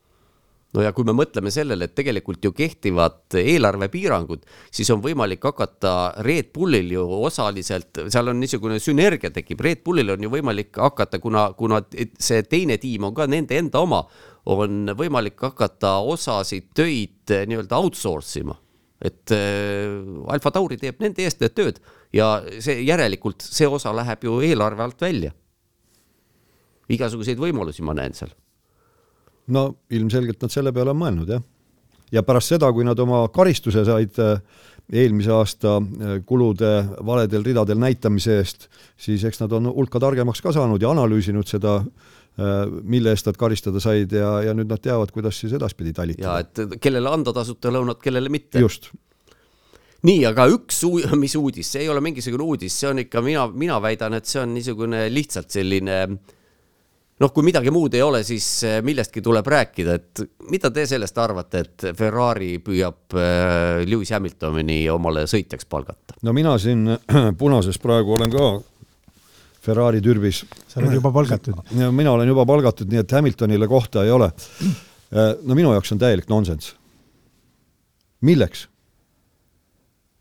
no 0.74 0.82
ja 0.84 0.92
kui 0.92 1.06
me 1.08 1.14
mõtleme 1.16 1.52
sellele, 1.54 1.88
et 1.88 1.94
tegelikult 1.96 2.44
ju 2.44 2.52
kehtivad 2.56 3.36
eelarvepiirangud, 3.40 4.42
siis 4.74 4.90
on 4.92 5.00
võimalik 5.04 5.44
hakata 5.46 5.94
Red 6.26 6.50
Bullil 6.54 6.90
ju 6.96 7.06
osaliselt, 7.28 8.02
seal 8.12 8.32
on 8.32 8.40
niisugune 8.42 8.80
sünergia 8.82 9.30
tekib, 9.32 9.62
Red 9.64 9.84
Bullil 9.86 10.16
on 10.16 10.26
ju 10.26 10.32
võimalik 10.32 10.76
hakata, 10.82 11.22
kuna, 11.22 11.48
kuna 11.58 11.80
see 11.92 12.42
teine 12.50 12.80
tiim 12.82 13.08
on 13.08 13.16
ka 13.16 13.28
nende 13.30 13.58
enda 13.58 13.82
oma, 13.84 14.04
on 14.52 14.92
võimalik 14.98 15.40
hakata 15.48 15.98
osasid 16.06 16.70
töid 16.76 17.34
nii-öelda 17.48 17.80
outsource 17.82 18.42
ima 18.42 18.58
et 19.00 19.32
äh, 19.34 19.92
Alfa 20.32 20.52
Tauri 20.54 20.78
teeb 20.80 21.02
nende 21.04 21.24
eest 21.26 21.42
need 21.42 21.54
tööd 21.56 21.80
ja 22.16 22.38
see 22.64 22.80
järelikult 22.86 23.44
see 23.44 23.68
osa 23.68 23.92
läheb 23.96 24.24
ju 24.24 24.38
eelarve 24.44 24.84
alt 24.86 25.02
välja. 25.02 25.34
igasuguseid 26.88 27.38
võimalusi 27.38 27.82
ma 27.82 27.96
näen 27.98 28.14
seal. 28.14 28.30
No 29.52 29.66
ilmselgelt 29.90 30.42
nad 30.42 30.52
selle 30.52 30.72
peale 30.74 30.94
on 30.94 31.00
mõelnud 31.02 31.34
jah. 31.36 31.44
ja 32.12 32.22
pärast 32.26 32.54
seda, 32.54 32.72
kui 32.72 32.86
nad 32.86 32.98
oma 33.02 33.26
karistuse 33.34 33.84
said 33.86 34.18
äh, 34.22 34.40
eelmise 34.92 35.32
aasta 35.34 35.78
äh, 35.78 36.18
kulude 36.26 36.74
valedel 37.06 37.44
ridadel 37.44 37.78
näitamise 37.82 38.38
eest, 38.40 38.68
siis 38.96 39.24
eks 39.24 39.42
nad 39.42 39.52
on 39.52 39.72
hulka 39.72 40.02
targemaks 40.02 40.42
ka 40.42 40.54
saanud 40.54 40.82
ja 40.82 40.92
analüüsinud 40.94 41.48
seda 41.50 41.80
Äh, 42.36 42.66
mille 42.84 43.14
eest 43.16 43.24
nad 43.24 43.36
karistada 43.40 43.80
said 43.80 44.12
ja, 44.12 44.28
ja 44.44 44.52
nüüd 44.52 44.68
nad 44.68 44.80
teavad, 44.84 45.08
kuidas 45.08 45.38
siis 45.40 45.54
edaspidi 45.56 45.94
talitada. 45.96 46.34
ja 46.34 46.42
et 46.44 46.80
kellele 46.84 47.08
anda 47.08 47.32
tasuta 47.32 47.70
lõunat, 47.72 47.96
kellele 48.02 48.28
mitte. 48.28 48.60
just. 48.60 48.90
nii, 50.04 50.18
aga 50.28 50.44
üks, 50.52 50.82
mis 51.22 51.32
uudis, 51.40 51.70
see 51.72 51.86
ei 51.86 51.88
ole 51.88 52.02
mingisugune 52.04 52.44
uudis, 52.44 52.76
see 52.76 52.90
on 52.90 53.00
ikka, 53.06 53.22
mina, 53.24 53.46
mina 53.48 53.78
väidan, 53.80 54.18
et 54.18 54.28
see 54.28 54.42
on 54.42 54.52
niisugune 54.52 55.06
lihtsalt 55.08 55.48
selline 55.56 55.96
noh, 57.22 57.32
kui 57.32 57.46
midagi 57.46 57.72
muud 57.72 57.94
ei 57.96 58.02
ole, 58.04 58.22
siis 58.26 58.46
äh, 58.66 58.78
millestki 58.84 59.22
tuleb 59.24 59.46
rääkida, 59.48 59.96
et 59.96 60.22
mida 60.52 60.70
te 60.74 60.86
sellest 60.88 61.18
arvate, 61.20 61.64
et 61.64 61.86
Ferrari 61.96 62.56
püüab 62.64 63.16
äh, 63.16 63.82
Lewis 63.88 64.12
Hamiltoni 64.14 64.84
omale 64.92 65.26
sõitjaks 65.30 65.68
palgata? 65.70 66.18
no 66.26 66.34
mina 66.36 66.56
siin 66.62 66.86
punases 67.40 67.80
praegu 67.82 68.16
olen 68.18 68.32
ka 68.32 68.50
Ferrari 69.66 70.02
türbis. 70.04 70.44
sa 70.68 70.80
oled 70.82 70.98
juba 70.98 71.12
palgatud? 71.14 71.58
mina 72.00 72.12
olen 72.12 72.28
juba 72.28 72.46
palgatud, 72.48 72.90
nii 72.92 73.02
et 73.04 73.18
Hamiltonile 73.18 73.68
kohta 73.70 74.04
ei 74.04 74.14
ole. 74.14 74.30
no 75.46 75.54
minu 75.54 75.72
jaoks 75.72 75.92
on 75.94 76.02
täielik 76.02 76.28
nonsenss. 76.28 76.74
milleks? 78.20 78.68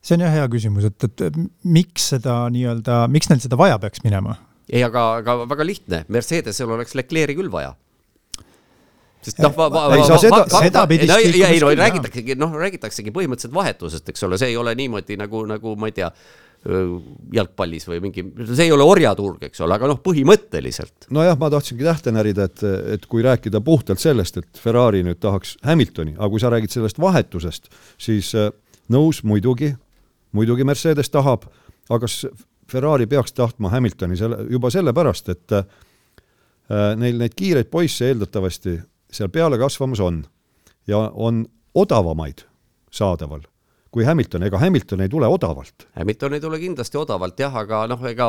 see 0.06 0.16
on 0.16 0.28
jah 0.28 0.36
hea 0.38 0.50
küsimus, 0.54 0.86
et, 0.88 1.22
et 1.26 1.40
miks 1.66 2.12
seda 2.14 2.44
nii-öelda, 2.54 3.06
miks 3.12 3.32
neil 3.32 3.42
seda 3.42 3.58
vaja 3.60 3.80
peaks 3.82 4.04
minema? 4.06 4.38
Ei, 4.70 4.84
aga, 4.86 5.08
aga 5.22 5.40
väga 5.50 5.68
lihtne, 5.68 6.06
Mercedesel 6.14 6.72
oleks 6.78 6.96
Leclerc'i 6.98 7.38
küll 7.38 7.52
vaja. 7.54 7.76
Sest 9.26 9.40
noh, 9.42 9.56
ei 9.96 10.04
saa 10.06 10.20
seda, 10.22 10.44
sedapidi 10.54 11.08
no, 11.10 11.16
ei 11.18 11.62
no 11.62 11.72
räägitaksegi, 11.74 12.36
noh, 12.38 12.52
räägitaksegi 12.62 13.14
põhimõtteliselt 13.14 13.56
vahetusest, 13.56 14.12
eks 14.12 14.26
ole, 14.28 14.38
see 14.38 14.52
ei 14.54 14.58
ole 14.62 14.76
niimoodi 14.78 15.18
nagu, 15.18 15.42
nagu 15.50 15.74
ma 15.82 15.90
ei 15.90 15.96
tea, 15.98 16.12
jalgpallis 17.34 17.86
või 17.90 18.00
mingi, 18.02 18.24
see 18.52 18.68
ei 18.68 18.74
ole 18.74 18.86
orjaturg, 18.86 19.44
eks 19.48 19.62
ole, 19.66 19.78
aga 19.78 19.90
noh, 19.90 20.00
põhimõtteliselt. 20.06 21.10
nojah, 21.14 21.38
ma 21.42 21.50
tahtsingi 21.54 21.86
tähte 21.86 22.14
närida, 22.14 22.48
et, 22.50 22.64
et 22.96 23.06
kui 23.10 23.26
rääkida 23.26 23.62
puhtalt 23.66 24.02
sellest, 24.02 24.40
et 24.42 24.62
Ferrari 24.62 25.04
nüüd 25.06 25.22
tahaks 25.22 25.56
Hamiltoni, 25.66 26.16
aga 26.18 26.30
kui 26.34 26.42
sa 26.42 26.54
räägid 26.54 26.74
sellest 26.74 27.02
vahetusest, 27.02 27.70
siis 28.02 28.34
nõus 28.94 29.22
muidugi, 29.26 29.76
muidugi 30.38 30.66
Mercedes 30.66 31.14
tahab, 31.14 31.46
aga 31.90 32.06
kas 32.08 32.24
Ferrari 32.72 33.08
peaks 33.08 33.34
tahtma 33.34 33.70
Hamiltoni 33.70 34.18
selle, 34.18 34.46
juba 34.50 34.72
sellepärast, 34.74 35.30
et 35.30 35.58
äh, 35.58 35.66
neil 36.98 37.20
neid 37.22 37.36
kiireid 37.38 37.70
poisse 37.72 38.08
eeldatavasti 38.10 38.80
seal 39.12 39.30
peale 39.34 39.60
kasvamas 39.62 40.02
on 40.02 40.24
ja 40.90 41.06
on 41.14 41.46
odavamaid 41.76 42.46
saadaval 42.92 43.46
kui 43.96 44.04
Hamilton, 44.04 44.44
ega 44.44 44.60
Hamilton 44.60 45.06
ei 45.06 45.10
tule 45.10 45.28
odavalt. 45.32 45.86
Hamilton 45.96 46.34
ei 46.36 46.42
tule 46.44 46.58
kindlasti 46.60 47.00
odavalt 47.00 47.40
jah, 47.40 47.54
aga 47.62 47.86
noh, 47.88 48.02
ega 48.10 48.26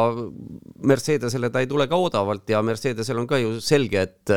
Mercedesele 0.86 1.50
ta 1.50 1.58
ei 1.58 1.66
tule 1.66 1.88
ka 1.90 1.98
odavalt 1.98 2.46
ja 2.52 2.60
Mercedesel 2.62 3.18
on 3.18 3.26
ka 3.26 3.40
ju 3.40 3.56
selge, 3.58 4.04
et 4.06 4.34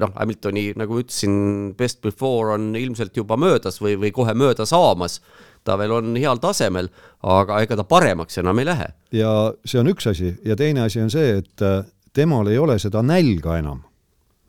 noh, 0.00 0.14
Hamiltoni, 0.16 0.70
nagu 0.80 0.96
ma 0.96 1.02
ütlesin, 1.04 1.36
best 1.78 2.00
before 2.04 2.54
on 2.56 2.70
ilmselt 2.78 3.20
juba 3.20 3.36
möödas 3.36 3.78
või, 3.82 3.98
või 4.00 4.14
kohe 4.16 4.32
mööda 4.32 4.64
saamas. 4.66 5.20
Ta 5.66 5.76
veel 5.78 5.92
on 5.98 6.16
heal 6.16 6.38
tasemel, 6.42 6.88
aga 7.26 7.60
ega 7.66 7.76
ta 7.76 7.84
paremaks 7.84 8.38
enam 8.42 8.62
ei 8.62 8.70
lähe. 8.70 8.88
ja 9.12 9.32
see 9.64 9.82
on 9.82 9.90
üks 9.92 10.08
asi 10.10 10.36
ja 10.46 10.56
teine 10.56 10.86
asi 10.86 11.02
on 11.02 11.10
see, 11.10 11.42
et 11.42 11.68
temal 12.16 12.48
ei 12.48 12.58
ole 12.58 12.78
seda 12.78 13.02
nälga 13.02 13.58
enam. 13.58 13.82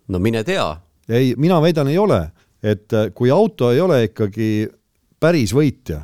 no 0.08 0.20
mine 0.24 0.44
tea 0.48 0.76
ei, 1.10 1.34
mina 1.38 1.62
väidan, 1.62 1.88
ei 1.88 1.98
ole, 1.98 2.20
et 2.64 2.94
äh, 2.94 3.10
kui 3.14 3.32
auto 3.32 3.72
ei 3.72 3.82
ole 3.82 4.04
ikkagi 4.10 4.68
päris 5.20 5.54
võitja, 5.56 6.02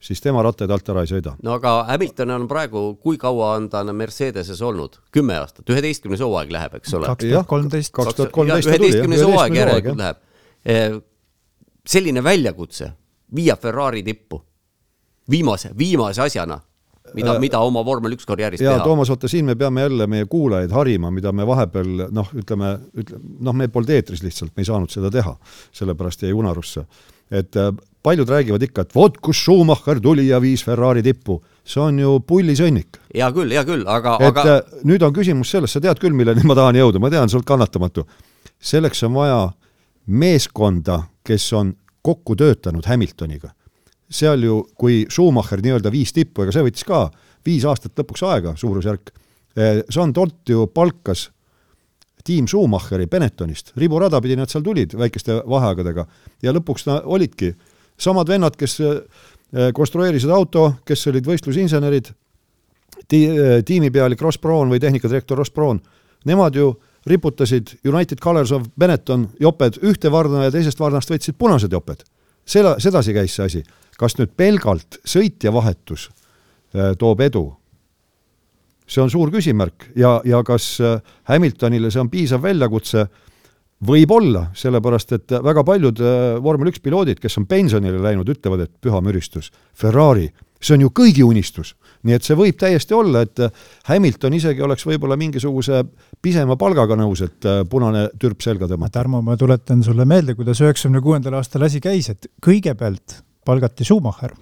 siis 0.00 0.22
tema 0.22 0.42
rattaid 0.42 0.70
alt 0.72 0.88
ära 0.92 1.04
ei 1.04 1.10
sõida. 1.10 1.34
no 1.42 1.56
aga 1.58 1.74
Hamilton 1.90 2.34
on 2.36 2.46
praegu, 2.50 2.84
kui 3.02 3.18
kaua 3.20 3.54
on 3.58 3.68
ta 3.72 3.84
Mercedeses 3.92 4.62
olnud? 4.62 5.00
kümme 5.12 5.38
aastat, 5.38 5.68
üheteistkümnes 5.68 6.22
hooaeg 6.24 6.52
läheb, 6.54 6.78
eks 6.80 6.94
ole? 6.94 7.10
kaks 7.10 7.28
tuhat 7.28 7.50
kolmteist. 7.50 7.92
kaks 7.92 8.14
tuhat 8.20 8.32
kolmteist 8.32 8.70
ta 8.70 8.76
tuli, 8.76 8.90
jah. 8.90 8.96
üheteistkümnes 8.96 9.26
hooaeg 9.26 9.60
järelikult 9.60 10.02
läheb. 10.02 10.24
Eh, 10.68 10.98
selline 11.88 12.24
väljakutse, 12.24 12.92
viia 13.34 13.56
Ferrari 13.56 14.02
tippu 14.02 14.42
viimase, 15.30 15.70
viimase 15.78 16.22
asjana 16.22 16.60
mida 17.14 17.34
äh,, 17.34 17.40
mida 17.40 17.60
oma 17.64 17.82
vormel 17.84 18.16
üks 18.16 18.26
karjääris 18.28 18.62
ja, 18.62 18.74
teha. 18.74 18.84
Toomas, 18.84 19.10
vaata 19.12 19.30
siin 19.30 19.46
me 19.48 19.56
peame 19.58 19.84
jälle 19.84 20.06
meie 20.10 20.26
kuulajaid 20.30 20.72
harima, 20.74 21.10
mida 21.14 21.32
me 21.32 21.46
vahepeal 21.46 22.08
noh, 22.14 22.32
ütleme, 22.36 22.74
ütleme, 22.98 23.22
noh, 23.48 23.56
me 23.56 23.68
polnud 23.72 23.92
eetris 23.94 24.22
lihtsalt, 24.24 24.54
me 24.56 24.64
ei 24.64 24.68
saanud 24.68 24.92
seda 24.92 25.10
teha, 25.14 25.34
sellepärast 25.76 26.26
jäi 26.26 26.34
unarusse. 26.36 26.84
et 27.30 27.56
äh, 27.56 27.72
paljud 28.02 28.28
räägivad 28.28 28.62
ikka, 28.64 28.86
et 28.86 28.94
vot 28.94 29.18
kus 29.20 29.42
Schumacher 29.44 30.00
tuli 30.00 30.28
ja 30.28 30.40
viis 30.40 30.64
Ferrari 30.64 31.02
tippu. 31.02 31.42
see 31.64 31.82
on 31.82 31.98
ju 31.98 32.20
pullisõnnik. 32.20 33.00
hea 33.14 33.30
küll, 33.32 33.52
hea 33.52 33.64
küll, 33.64 33.84
aga, 33.86 34.16
et 34.20 34.28
aga 34.28 34.56
äh, 34.56 34.80
nüüd 34.84 35.02
on 35.02 35.12
küsimus 35.12 35.50
selles, 35.50 35.72
sa 35.72 35.80
tead 35.80 36.00
küll, 36.00 36.16
milleni 36.16 36.44
ma 36.44 36.56
tahan 36.56 36.76
jõuda, 36.76 37.00
ma 37.00 37.10
tean, 37.10 37.28
sa 37.28 37.36
oled 37.36 37.46
kannatamatu. 37.46 38.06
selleks 38.60 39.02
on 39.04 39.14
vaja 39.14 39.42
meeskonda, 40.06 41.02
kes 41.24 41.52
on 41.52 41.74
kokku 42.02 42.36
töötanud 42.36 42.86
Hamiltoniga 42.86 43.52
seal 44.10 44.44
ju, 44.44 44.60
kui 44.78 45.02
Schumacher 45.10 45.62
nii-öelda 45.64 45.92
viis 45.92 46.14
tippu, 46.16 46.44
ega 46.44 46.54
see 46.54 46.66
võttis 46.66 46.86
ka 46.88 47.06
viis 47.46 47.64
aastat 47.68 47.98
lõpuks 47.98 48.24
aega, 48.28 48.54
suurusjärk, 48.56 49.12
Jean 49.90 50.12
Todt 50.14 50.52
ju 50.52 50.68
palkas 50.70 51.28
tiim 52.28 52.46
Schumacheri 52.46 53.06
Benettonist, 53.06 53.72
riburada 53.76 54.20
pidi 54.20 54.36
nad 54.36 54.50
seal 54.52 54.64
tulid 54.66 54.94
väikeste 54.98 55.40
vaheaegadega 55.48 56.04
ja 56.44 56.54
lõpuks 56.54 56.86
na, 56.88 57.00
olidki 57.04 57.54
samad 57.98 58.28
vennad, 58.30 58.56
kes 58.58 58.78
eh, 58.84 59.70
konstrueerisid 59.74 60.32
auto, 60.34 60.68
kes 60.86 61.06
olid 61.10 61.28
võistlusinsenerid, 61.28 62.12
ti-, 63.08 63.24
eh, 63.32 63.54
tiimipealik 63.66 64.20
Ross 64.24 64.40
Brown 64.42 64.70
või 64.72 64.82
tehnikadirektor 64.82 65.40
Ross 65.40 65.54
Brown, 65.54 65.80
nemad 66.28 66.58
ju 66.58 66.74
riputasid 67.08 67.78
United 67.86 68.20
Colors 68.20 68.52
of 68.52 68.68
Benetton 68.78 69.28
joped 69.40 69.80
ühte 69.86 70.12
varna 70.12 70.44
ja 70.46 70.52
teisest 70.52 70.80
varnast 70.80 71.10
võtsid 71.14 71.38
punased 71.40 71.72
joped. 71.72 72.04
Seda, 72.48 72.78
sedasi 72.80 73.14
käis 73.16 73.36
see 73.36 73.44
asi 73.44 73.62
kas 73.98 74.14
nüüd 74.18 74.34
pelgalt 74.38 75.00
sõitja 75.06 75.52
vahetus 75.54 76.08
äh, 76.08 76.94
toob 76.98 77.24
edu? 77.26 77.46
see 78.88 79.02
on 79.02 79.10
suur 79.12 79.28
küsimärk 79.28 79.90
ja, 80.00 80.14
ja 80.24 80.40
kas 80.46 80.78
äh, 80.80 81.00
Hamiltonile 81.28 81.90
see 81.92 82.00
on 82.00 82.08
piisav 82.12 82.40
väljakutse, 82.40 83.04
võib-olla, 83.84 84.46
sellepärast 84.56 85.12
et 85.18 85.34
väga 85.44 85.64
paljud 85.66 86.00
äh, 86.00 86.38
vormel 86.42 86.70
üks 86.72 86.80
piloodid, 86.84 87.20
kes 87.20 87.36
on 87.40 87.46
pensionile 87.50 88.00
läinud, 88.02 88.30
ütlevad, 88.32 88.64
et 88.64 88.72
püha 88.80 89.02
müristus, 89.04 89.52
Ferrari, 89.76 90.30
see 90.60 90.78
on 90.78 90.86
ju 90.86 90.94
kõigi 90.94 91.26
unistus. 91.26 91.74
Nii 92.06 92.14
et 92.14 92.26
see 92.26 92.36
võib 92.38 92.58
täiesti 92.60 92.94
olla, 92.94 93.24
et 93.26 93.40
Hamilton 93.88 94.36
isegi 94.38 94.62
oleks 94.62 94.86
võib-olla 94.86 95.16
mingisuguse 95.18 95.82
pisema 96.22 96.56
palgaga 96.60 96.96
nõus, 96.98 97.22
et 97.26 97.48
punane 97.70 98.08
türp 98.20 98.42
selga 98.44 98.68
tõmmata. 98.70 98.98
Tarmo, 98.98 99.20
ma 99.22 99.36
tuletan 99.38 99.82
sulle 99.86 100.06
meelde, 100.08 100.34
kuidas 100.34 100.60
üheksakümne 100.64 101.02
kuuendal 101.04 101.38
aastal 101.38 101.62
asi 101.66 101.80
käis, 101.82 102.08
et 102.10 102.30
kõigepealt 102.42 103.20
palgati 103.46 103.86
Schumacher, 103.86 104.34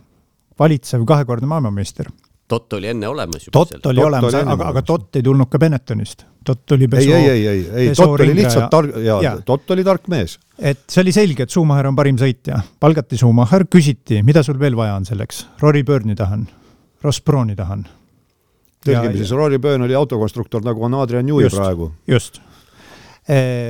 valitsev 0.59 1.05
kahekordne 1.09 1.49
maailmameister. 1.51 2.09
Tott 2.47 2.73
oli 2.79 2.87
enne 2.87 3.09
olemas 3.11 3.49
juba. 3.49 3.59
Tott 3.59 3.87
oli 3.91 4.03
olemas, 4.05 4.35
aga, 4.39 4.69
aga 4.71 4.83
Tott 4.87 5.19
ei 5.19 5.25
tulnud 5.27 5.51
ka 5.51 5.59
Benettonist. 5.59 6.23
Tott 6.47 6.77
oli 6.77 6.87
Peso, 6.89 7.11
ei, 7.11 7.25
ei, 7.29 7.47
ei, 7.47 7.47
ei, 7.47 7.89
ei, 7.89 7.95
Tott 7.95 8.21
oli 8.21 8.37
lihtsalt 8.39 8.69
tark, 8.71 9.01
jaa 9.03 9.17
ja., 9.23 9.33
Tott 9.45 9.71
oli 9.75 9.83
tark 9.85 10.07
mees. 10.13 10.37
et 10.59 10.85
see 10.87 11.03
oli 11.03 11.13
selge, 11.13 11.43
et 11.43 11.51
Schumacher 11.51 11.89
on 11.91 11.99
parim 11.99 12.19
sõitja. 12.21 12.61
palgati 12.81 13.19
Schumacher, 13.19 13.67
küsiti, 13.67 14.23
mida 14.23 14.45
sul 14.47 14.61
veel 14.63 14.79
vaja 14.79 14.95
on 14.95 15.09
selleks? 15.09 15.43
Rory 15.59 15.83
Byrne'i 15.83 16.15
tahan, 16.15 16.47
Ross 17.05 17.23
Browni 17.23 17.57
tahan. 17.57 17.85
tõlgime 18.87 19.17
siis, 19.19 19.35
Rory 19.35 19.59
Byrne 19.59 19.85
oli 19.85 19.95
autokonstruktor, 19.99 20.65
nagu 20.65 20.85
on 20.87 20.95
Adrian 20.95 21.27
Newey 21.27 21.51
praegu. 21.51 21.93
just. 22.07 22.41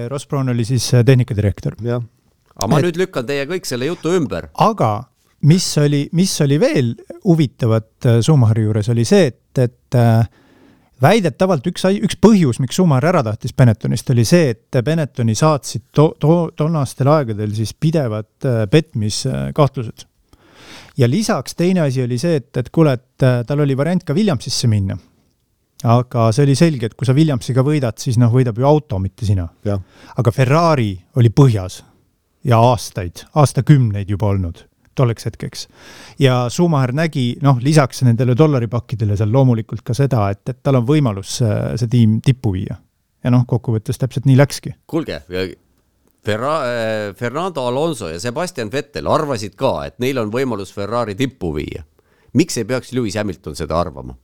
Ross 0.09 0.29
Brown 0.29 0.53
oli 0.53 0.65
siis 0.69 0.95
eh, 0.95 1.05
tehnikadirektor. 1.05 1.77
aga 1.81 2.67
ma 2.69 2.79
et, 2.79 2.85
nüüd 2.85 2.99
lükkan 3.01 3.27
teie 3.27 3.47
kõik 3.49 3.65
selle 3.65 3.89
jutu 3.89 4.13
ümber. 4.13 4.51
aga 4.53 5.07
mis 5.47 5.79
oli, 5.79 6.07
mis 6.13 6.41
oli 6.41 6.59
veel 6.61 6.95
huvitavat 7.25 8.07
äh, 8.07 8.19
Schumacheri 8.21 8.67
juures, 8.67 8.89
oli 8.93 9.05
see, 9.09 9.31
et, 9.31 9.61
et 9.63 9.99
äh, 9.99 10.27
väidetavalt 11.03 11.67
üks, 11.69 11.85
üks 12.09 12.19
põhjus, 12.23 12.61
miks 12.63 12.79
Schumacher 12.79 13.11
ära 13.13 13.23
tahtis 13.27 13.55
Benettonist, 13.57 14.11
oli 14.15 14.25
see, 14.29 14.55
et 14.55 14.81
Benettoni 14.85 15.37
saatsid 15.37 15.89
to-, 15.95 16.15
to-, 16.23 16.51
tollastel 16.57 17.11
aegadel 17.13 17.55
siis 17.57 17.75
pidevad 17.75 18.49
äh, 18.49 18.65
petmiskahtlused. 18.73 20.07
Ja 20.97 21.09
lisaks 21.11 21.55
teine 21.55 21.85
asi 21.87 22.03
oli 22.05 22.19
see, 22.19 22.41
et, 22.41 22.51
et 22.57 22.71
kuule, 22.71 22.97
et 22.97 23.27
tal 23.47 23.61
oli 23.65 23.77
variant 23.77 24.05
ka 24.05 24.15
Williamsisse 24.17 24.69
minna. 24.71 24.97
aga 25.85 26.31
see 26.33 26.47
oli 26.47 26.55
selge, 26.57 26.87
et 26.87 26.95
kui 26.95 27.07
sa 27.07 27.15
Williamsiga 27.15 27.63
võidad, 27.63 27.99
siis 28.01 28.17
noh, 28.19 28.33
võidab 28.33 28.59
ju 28.59 28.67
auto, 28.67 28.99
mitte 28.99 29.27
sina. 29.29 29.49
aga 30.17 30.33
Ferrari 30.33 30.95
oli 31.17 31.31
põhjas 31.31 31.83
ja 32.47 32.61
aastaid, 32.63 33.27
aastakümneid 33.35 34.11
juba 34.11 34.33
olnud 34.33 34.65
tolleks 34.97 35.29
hetkeks. 35.29 35.69
ja 36.19 36.47
Schumacher 36.49 36.95
nägi 36.97 37.37
noh, 37.43 37.61
lisaks 37.61 38.03
nendele 38.07 38.37
dollaripakkidele 38.39 39.17
seal 39.17 39.33
loomulikult 39.33 39.85
ka 39.85 39.95
seda, 39.95 40.31
et, 40.33 40.43
et 40.49 40.63
tal 40.63 40.81
on 40.81 40.89
võimalus 40.89 41.39
see, 41.43 41.61
see 41.83 41.93
tiim 41.93 42.19
tippu 42.25 42.55
viia. 42.57 42.81
ja 43.25 43.35
noh, 43.35 43.45
kokkuvõttes 43.49 44.01
täpselt 44.01 44.29
nii 44.29 44.39
läkski. 44.41 44.77
kuulge, 44.87 45.21
Ferra-, 46.27 46.61
äh, 46.67 47.15
Fernando 47.15 47.67
Alonso 47.69 48.11
ja 48.11 48.21
Sebastian 48.21 48.73
Vettel 48.73 49.07
arvasid 49.07 49.55
ka, 49.59 49.79
et 49.87 50.01
neil 50.03 50.19
on 50.19 50.33
võimalus 50.35 50.75
Ferrari 50.75 51.15
tippu 51.15 51.55
viia. 51.55 51.85
miks 52.37 52.59
ei 52.59 52.67
peaks 52.69 52.93
Lewis 52.93 53.17
Hamilton 53.17 53.55
seda 53.57 53.79
arvama? 53.81 54.17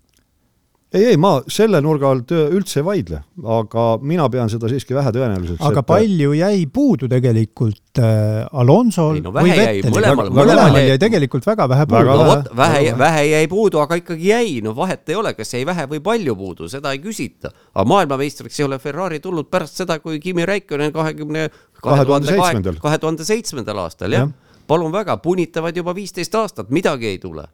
ei, 0.92 1.04
ei, 1.04 1.16
ma 1.16 1.38
selle 1.50 1.80
nurga 1.84 2.10
alt 2.12 2.32
üldse 2.34 2.80
ei 2.80 2.84
vaidle, 2.84 3.22
aga 3.56 3.84
mina 4.04 4.26
pean 4.32 4.50
seda 4.52 4.68
siiski 4.68 4.94
vähetõenäoliseks. 4.96 5.62
aga 5.64 5.80
et... 5.80 5.88
palju 5.88 6.34
jäi 6.36 6.66
puudu 6.72 7.08
tegelikult 7.10 8.00
äh, 8.02 8.42
Alonsol 8.60 9.22
no, 9.24 9.32
või 9.34 9.54
Vettelil? 9.56 9.94
mõlemal, 9.94 10.32
mõlemal 10.36 10.78
jäi 10.82 10.98
tegelikult 11.00 11.48
väga 11.48 11.68
vähe 11.72 11.86
puudu. 11.88 12.12
no 12.12 12.28
vot, 12.28 12.52
vähe, 12.60 12.92
vähe 13.00 13.24
jäi 13.30 13.48
puudu, 13.52 13.80
aga 13.84 13.98
ikkagi 14.02 14.28
jäi, 14.28 14.54
no 14.64 14.76
vahet 14.76 15.08
ei 15.08 15.18
ole, 15.18 15.32
kas 15.38 15.56
jäi 15.56 15.64
vähe 15.68 15.88
või 15.94 16.02
palju 16.04 16.36
puudu, 16.36 16.68
seda 16.72 16.92
ei 16.92 17.00
küsita. 17.04 17.54
aga 17.72 17.88
maailmameistriks 17.94 18.60
ei 18.60 18.68
ole 18.68 18.80
Ferrari 18.82 19.22
tulnud 19.24 19.48
pärast 19.52 19.80
seda, 19.80 19.98
kui 20.04 20.20
Kimi 20.20 20.44
Räikkönen 20.48 20.92
kahekümne, 20.92 21.48
kahe 21.82 22.04
tuhande 22.06 22.30
seitsmendal, 22.30 22.78
kahe 22.82 23.00
tuhande 23.02 23.26
seitsmendal 23.26 23.82
aastal, 23.84 24.14
jah 24.14 24.28
ja. 24.28 24.60
palun 24.70 24.92
väga, 24.94 25.16
punitavad 25.22 25.76
juba 25.76 25.94
viisteist 25.96 26.34
aastat, 26.38 26.70
midagi 26.70 27.10
ei 27.10 27.18
tule. 27.22 27.46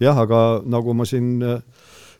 jah, 0.00 0.18
aga 0.18 0.62
nagu 0.66 0.94
ma 0.96 1.06
siin 1.08 1.34
äh, 1.46 1.62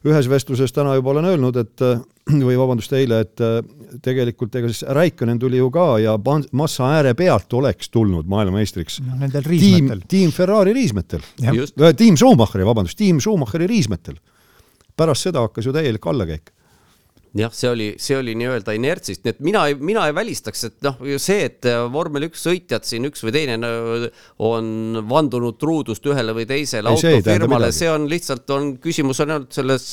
ühes 0.09 0.28
vestluses 0.30 0.72
täna 0.74 0.97
juba 0.98 1.12
olen 1.14 1.28
öelnud, 1.32 1.59
et 1.60 1.84
või 2.48 2.56
vabandust, 2.59 2.94
eile, 2.97 3.22
et 3.26 3.43
äh, 3.43 3.59
tegelikult 4.02 4.55
ega 4.59 4.70
siis 4.70 4.84
Räikkönen 4.89 5.40
tuli 5.43 5.60
ju 5.60 5.70
ka 5.74 5.86
ja 6.02 6.16
massa 6.52 6.93
ääre 6.97 7.14
pealt 7.18 7.52
oleks 7.59 7.90
tulnud 7.90 8.28
maailmameistriks 8.30 9.01
no,. 9.05 9.18
Nendel 9.20 9.47
riismetel. 9.47 10.06
tiim 10.09 10.32
Ferrari 10.34 10.74
riismetel. 10.76 11.22
Äh, 11.44 11.93
tiim 11.98 12.16
Schumacheri, 12.16 12.66
vabandust, 12.66 12.98
tiim 12.98 13.20
Schumacheri 13.20 13.70
riismetel. 13.70 14.18
pärast 14.97 15.24
seda 15.24 15.40
hakkas 15.40 15.66
ju 15.66 15.72
täielik 15.72 16.06
allakäik 16.06 16.52
jah, 17.38 17.52
see 17.56 17.68
oli, 17.70 17.86
see 18.02 18.16
oli 18.18 18.34
nii-öelda 18.36 18.74
inertsist, 18.76 19.22
nii 19.24 19.32
et 19.32 19.40
mina, 19.44 19.62
mina 19.80 20.04
ei 20.09 20.14
välistaks, 20.16 20.64
et 20.68 20.76
noh, 20.84 20.98
see, 21.22 21.46
et 21.48 21.68
äh, 21.68 21.80
vormel 21.92 22.28
üks 22.28 22.44
sõitjad 22.44 22.84
siin 22.88 23.09
üks 23.09 23.24
või 23.24 23.34
teine 23.36 23.59
on 24.42 25.02
vandunud 25.09 25.56
truudust 25.60 26.06
ühele 26.12 26.34
või 26.36 26.46
teisele 26.50 26.92
ei, 26.92 26.98
autofirmale, 27.16 27.72
see 27.74 27.90
on 27.92 28.09
lihtsalt 28.10 28.52
on, 28.52 28.72
küsimus 28.82 29.22
on 29.24 29.36
ainult 29.36 29.56
selles 29.56 29.86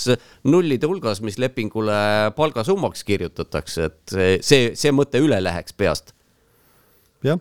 nullide 0.49 0.89
hulgas, 0.89 1.23
mis 1.25 1.39
lepingule 1.39 1.99
palgasummaks 2.35 3.05
kirjutatakse, 3.07 3.87
et 3.91 4.17
see, 4.45 4.73
see 4.79 4.95
mõte 4.95 5.21
üle 5.23 5.39
läheks 5.43 5.77
peast. 5.79 6.15
jah 7.23 7.39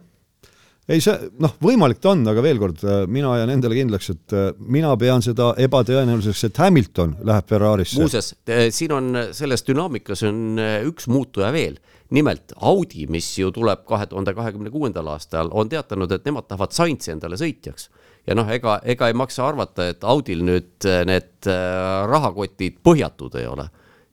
ei, 0.88 1.02
see 1.04 1.28
noh, 1.42 1.52
võimalik 1.62 2.00
ta 2.02 2.12
on, 2.14 2.24
aga 2.30 2.42
veel 2.44 2.60
kord, 2.60 2.80
äh, 2.86 3.02
mina 3.10 3.34
jään 3.40 3.52
endale 3.52 3.76
kindlaks, 3.76 4.10
et 4.14 4.34
äh, 4.36 4.48
mina 4.72 4.94
pean 5.00 5.24
seda 5.24 5.50
ebatõenäoliseks, 5.60 6.46
et 6.48 6.60
Hamilton 6.64 7.14
läheb 7.28 7.48
Ferrarisse. 7.50 8.00
muuseas, 8.00 8.32
siin 8.74 8.94
on 8.96 9.22
selles 9.36 9.66
dünaamikas 9.68 10.24
on 10.28 10.60
äh, 10.62 10.80
üks 10.88 11.08
muutuja 11.12 11.52
veel. 11.54 11.78
nimelt 12.08 12.54
Audi, 12.64 13.04
mis 13.12 13.26
ju 13.36 13.50
tuleb 13.52 13.82
kahe 13.84 14.06
tuhande 14.08 14.32
kahekümne 14.32 14.70
kuuendal 14.72 15.10
aastal, 15.12 15.50
on 15.52 15.68
teatanud, 15.68 16.12
et 16.12 16.24
nemad 16.24 16.46
tahavad 16.48 16.72
Sainzi 16.72 17.12
endale 17.12 17.36
sõitjaks. 17.36 17.90
ja 18.26 18.34
noh, 18.34 18.48
ega, 18.48 18.78
ega 18.84 19.08
ei 19.08 19.16
maksa 19.16 19.44
arvata, 19.44 19.90
et 19.92 20.04
Audil 20.04 20.40
nüüd 20.44 20.88
need 21.04 21.50
rahakotid 22.08 22.80
põhjatud 22.84 23.36
ei 23.36 23.46
ole 23.46 23.68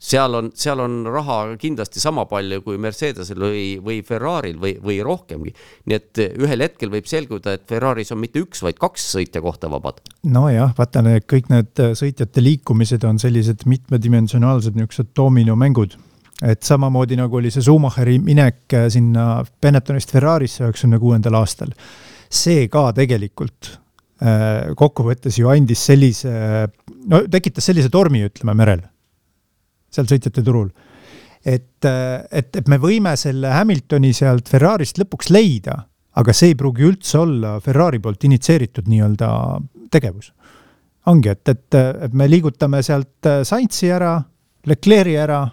seal 0.06 0.38
on, 0.38 0.52
seal 0.58 0.82
on 0.84 1.00
raha 1.10 1.40
kindlasti 1.62 2.02
sama 2.04 2.28
palju 2.30 2.62
kui 2.66 2.80
Mercedesel 2.82 3.42
või, 3.42 3.66
või 3.84 4.00
Ferrari'l 4.06 4.60
või, 4.62 4.76
või 4.84 5.00
rohkemgi. 5.06 5.54
nii 5.90 5.98
et 5.98 6.24
ühel 6.38 6.66
hetkel 6.66 6.94
võib 6.94 7.10
selguda, 7.10 7.56
et 7.56 7.66
Ferraris 7.70 8.14
on 8.14 8.22
mitte 8.22 8.44
üks, 8.44 8.64
vaid 8.66 8.80
kaks 8.82 9.12
sõitja 9.18 9.44
kohta 9.46 9.72
vabad. 9.72 10.02
nojah, 10.24 10.76
vaata 10.78 11.06
need 11.06 11.28
kõik 11.32 11.50
need 11.54 11.86
sõitjate 11.98 12.44
liikumised 12.44 13.06
on 13.08 13.22
sellised 13.22 13.66
mitmedimensionaalsed 13.70 14.78
niisugused 14.78 15.16
dominomängud 15.18 15.98
et 16.44 16.66
samamoodi 16.68 17.16
nagu 17.20 17.40
oli 17.40 17.52
see 17.54 17.64
Schumacheri 17.64 18.18
minek 18.24 18.76
äh, 18.76 18.88
sinna 18.92 19.44
Benettonist 19.62 20.12
Ferrarisse 20.12 20.66
üheksakümne 20.66 21.00
kuuendal 21.00 21.40
aastal, 21.40 21.72
see 22.30 22.68
ka 22.72 22.90
tegelikult 22.98 23.72
äh, 23.72 24.74
kokkuvõttes 24.78 25.40
ju 25.40 25.52
andis 25.52 25.86
sellise, 25.88 26.34
no 27.08 27.24
tekitas 27.32 27.72
sellise 27.72 27.92
tormi, 27.94 28.26
ütleme, 28.28 28.58
merel, 28.58 28.84
seal 29.96 30.10
sõitjate 30.10 30.44
turul. 30.46 30.70
et, 31.46 31.86
et, 31.86 32.56
et 32.58 32.70
me 32.72 32.80
võime 32.82 33.14
selle 33.20 33.52
Hamiltoni 33.54 34.14
sealt 34.18 34.50
Ferrarist 34.50 34.98
lõpuks 34.98 35.30
leida, 35.30 35.84
aga 36.18 36.34
see 36.34 36.54
ei 36.54 36.58
pruugi 36.58 36.88
üldse 36.88 37.20
olla 37.22 37.60
Ferrari 37.62 38.00
poolt 38.02 38.24
initsieeritud 38.26 38.88
nii-öelda 38.90 39.30
tegevus. 39.94 40.32
ongi, 41.06 41.30
et, 41.30 41.50
et, 41.50 41.76
et 42.08 42.14
me 42.14 42.28
liigutame 42.30 42.82
sealt 42.84 43.30
Sainzi 43.46 43.92
ära, 43.94 44.18
Leclerc'i 44.66 45.20
ära 45.22 45.44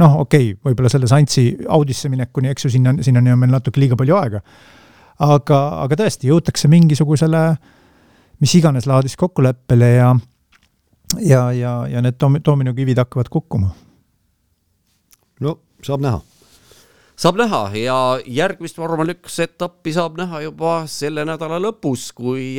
noh, 0.00 0.20
okei 0.24 0.52
okay,, 0.52 0.60
võib-olla 0.64 0.88
selle 0.88 1.10
Saintsi 1.10 1.50
Audisse 1.68 2.08
minekuni, 2.08 2.48
eks 2.48 2.66
ju, 2.66 2.72
sinna, 2.78 2.96
sinnani 3.04 3.34
on 3.34 3.42
meil 3.42 3.52
natuke 3.52 3.80
liiga 3.80 3.98
palju 3.98 4.16
aega. 4.16 4.40
aga, 5.22 5.58
aga 5.84 6.00
tõesti, 6.00 6.30
jõutakse 6.32 6.68
mingisugusele 6.72 7.44
mis 8.42 8.54
iganes 8.58 8.88
laadis 8.90 9.16
kokkuleppele 9.16 9.88
ja 9.94 10.12
ja, 11.20 11.52
ja, 11.52 11.72
ja 11.88 12.02
need 12.02 12.18
domi-, 12.20 12.40
dominokivid 12.44 12.98
hakkavad 12.98 13.28
kukkuma. 13.30 13.70
No 15.42 15.58
saab 15.82 16.04
näha. 16.04 16.20
Saab 17.22 17.38
näha 17.38 17.62
ja 17.76 17.96
järgmist 18.26 18.78
vormel 18.80 19.12
üks 19.14 19.36
etappi 19.44 19.92
saab 19.94 20.16
näha 20.18 20.40
juba 20.46 20.82
selle 20.90 21.26
nädala 21.28 21.60
lõpus, 21.62 22.08
kui 22.16 22.56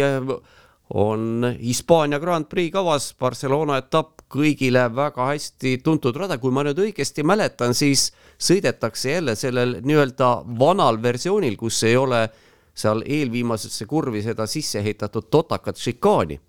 on 0.93 1.47
Hispaania 1.57 2.19
Grand 2.21 2.45
Prix 2.51 2.71
kavas, 2.75 3.09
Barcelona 3.19 3.79
etapp, 3.81 4.21
kõigile 4.33 4.85
väga 4.93 5.27
hästi 5.31 5.77
tuntud 5.83 6.15
rada, 6.19 6.37
kui 6.41 6.53
ma 6.53 6.63
nüüd 6.67 6.79
õigesti 6.85 7.25
mäletan, 7.25 7.73
siis 7.77 8.11
sõidetakse 8.37 9.17
jälle 9.17 9.35
sellel 9.39 9.79
nii-öelda 9.81 10.31
vanal 10.59 11.01
versioonil, 11.01 11.57
kus 11.57 11.81
ei 11.89 11.97
ole 11.97 12.27
seal 12.73 13.03
eelviimasesse 13.05 13.85
kurvi 13.89 14.23
seda 14.25 14.47
sisse 14.49 14.81
ehitatud 14.81 15.29
totakat 15.33 15.77
šikaani. 15.77 16.39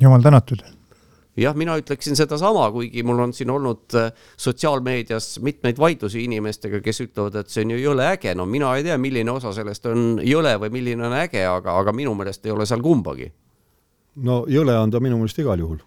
jumal 0.00 0.22
tänatud 0.22 0.64
jah, 1.36 1.54
mina 1.58 1.76
ütleksin 1.80 2.16
sedasama, 2.18 2.66
kuigi 2.74 3.02
mul 3.06 3.22
on 3.26 3.32
siin 3.36 3.50
olnud 3.50 3.96
äh, 3.98 4.10
sotsiaalmeedias 4.36 5.38
mitmeid 5.44 5.78
vaidlusi 5.80 6.24
inimestega, 6.24 6.80
kes 6.84 7.02
ütlevad, 7.06 7.40
et 7.40 7.52
see 7.52 7.64
on 7.66 7.74
ju 7.74 7.80
jõle 7.82 8.06
äge, 8.12 8.34
no 8.38 8.46
mina 8.46 8.74
ei 8.78 8.86
tea, 8.86 8.98
milline 9.00 9.34
osa 9.34 9.54
sellest 9.56 9.88
on 9.90 10.20
jõle 10.24 10.54
või 10.62 10.72
milline 10.78 11.08
on 11.08 11.16
äge, 11.24 11.42
aga, 11.48 11.78
aga 11.80 11.96
minu 11.96 12.14
meelest 12.18 12.46
ei 12.46 12.54
ole 12.54 12.66
seal 12.66 12.84
kumbagi. 12.84 13.32
no 14.24 14.44
jõle 14.48 14.78
on 14.78 14.94
ta 14.94 15.02
minu 15.02 15.18
meelest 15.18 15.42
igal 15.42 15.58
juhul 15.58 15.82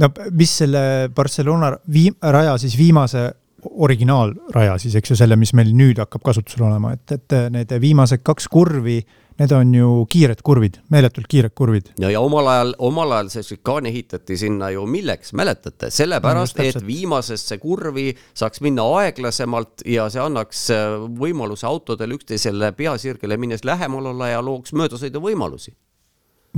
no 0.00 0.08
mis 0.32 0.56
selle 0.62 1.10
Barcelona 1.14 1.74
vii-, 1.92 2.14
raja 2.32 2.56
siis 2.60 2.76
viimase 2.78 3.28
originaalraja 3.70 4.76
siis, 4.82 4.94
eks 4.98 5.12
ju, 5.12 5.18
selle, 5.18 5.36
mis 5.38 5.52
meil 5.56 5.72
nüüd 5.76 6.00
hakkab 6.02 6.24
kasutusel 6.26 6.66
olema, 6.66 6.94
et, 6.96 7.14
et 7.14 7.36
need 7.54 7.74
viimased 7.82 8.24
kaks 8.26 8.48
kurvi, 8.52 9.00
need 9.38 9.52
on 9.56 9.70
ju 9.74 9.90
kiired 10.12 10.42
kurvid, 10.44 10.78
meeletult 10.92 11.28
kiired 11.30 11.54
kurvid. 11.56 11.92
ja, 12.02 12.10
ja 12.12 12.20
omal 12.20 12.48
ajal, 12.52 12.74
omal 12.82 13.14
ajal 13.16 13.30
see 13.32 13.46
šikaan 13.52 13.88
ehitati 13.90 14.36
sinna 14.40 14.72
ju 14.74 14.84
milleks, 14.90 15.32
mäletate, 15.38 15.92
sellepärast 15.94 16.60
et 16.64 16.82
viimasesse 16.86 17.58
kurvi 17.62 18.10
saaks 18.34 18.62
minna 18.64 18.84
aeglasemalt 19.00 19.86
ja 19.88 20.08
see 20.12 20.22
annaks 20.22 20.66
äh, 20.74 20.98
võimaluse 21.22 21.66
autodel 21.68 22.18
üksteisele 22.18 22.74
peasirgele 22.76 23.38
minnes 23.40 23.64
lähemal 23.68 24.12
olla 24.12 24.34
ja 24.34 24.44
looks 24.44 24.74
möödasõiduvõimalusi 24.76 25.74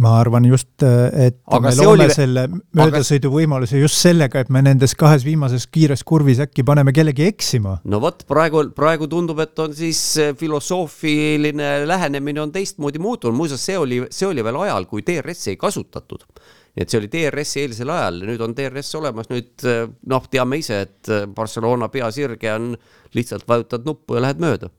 ma 0.03 0.17
arvan 0.19 0.47
just, 0.49 0.83
et 0.83 1.37
aga 1.47 1.61
me 1.69 1.73
loome 1.79 2.07
oli... 2.09 2.15
selle 2.15 2.45
möödasõiduvõimaluse 2.75 3.79
just 3.79 4.01
sellega, 4.03 4.43
et 4.43 4.51
me 4.55 4.63
nendes 4.67 4.97
kahes 4.99 5.23
viimases 5.27 5.69
kiires 5.71 6.03
kurvis 6.07 6.41
äkki 6.43 6.65
paneme 6.67 6.95
kellegi 6.95 7.29
eksima. 7.29 7.77
no 7.91 8.01
vot, 8.03 8.25
praegu, 8.29 8.67
praegu 8.75 9.09
tundub, 9.11 9.39
et 9.45 9.59
on 9.63 9.77
siis 9.77 10.03
filosoofiline 10.41 11.71
lähenemine 11.87 12.43
on 12.43 12.53
teistmoodi 12.55 13.03
muutunud, 13.03 13.39
muuseas, 13.39 13.63
see 13.71 13.79
oli, 13.79 14.03
see 14.11 14.29
oli 14.29 14.45
veel 14.45 14.61
ajal, 14.67 14.91
kui 14.91 15.07
DRS-i 15.07 15.55
ei 15.55 15.61
kasutatud. 15.61 16.27
nii 16.75 16.83
et 16.83 16.91
see 16.91 16.99
oli 16.99 17.11
DRS-i 17.13 17.63
eelisel 17.63 17.95
ajal, 17.95 18.25
nüüd 18.27 18.43
on 18.43 18.55
DRS 18.59 18.97
olemas, 18.99 19.31
nüüd 19.31 19.69
noh, 20.11 20.31
teame 20.31 20.59
ise, 20.59 20.81
et 20.89 21.13
Barcelona 21.37 21.87
peasirge 21.93 22.51
on 22.51 22.73
lihtsalt 23.15 23.47
vajutad 23.47 23.87
nuppu 23.87 24.19
ja 24.19 24.27
lähed 24.27 24.43
mööda 24.43 24.75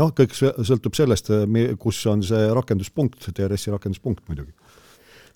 noh, 0.00 0.12
kõik 0.16 0.34
sõltub 0.34 0.96
sellest, 0.96 1.30
eh, 1.30 1.74
kus 1.80 2.02
on 2.10 2.22
see 2.26 2.48
rakenduspunkt, 2.56 3.30
DRS-i 3.34 3.74
rakenduspunkt 3.74 4.26
muidugi. 4.28 4.52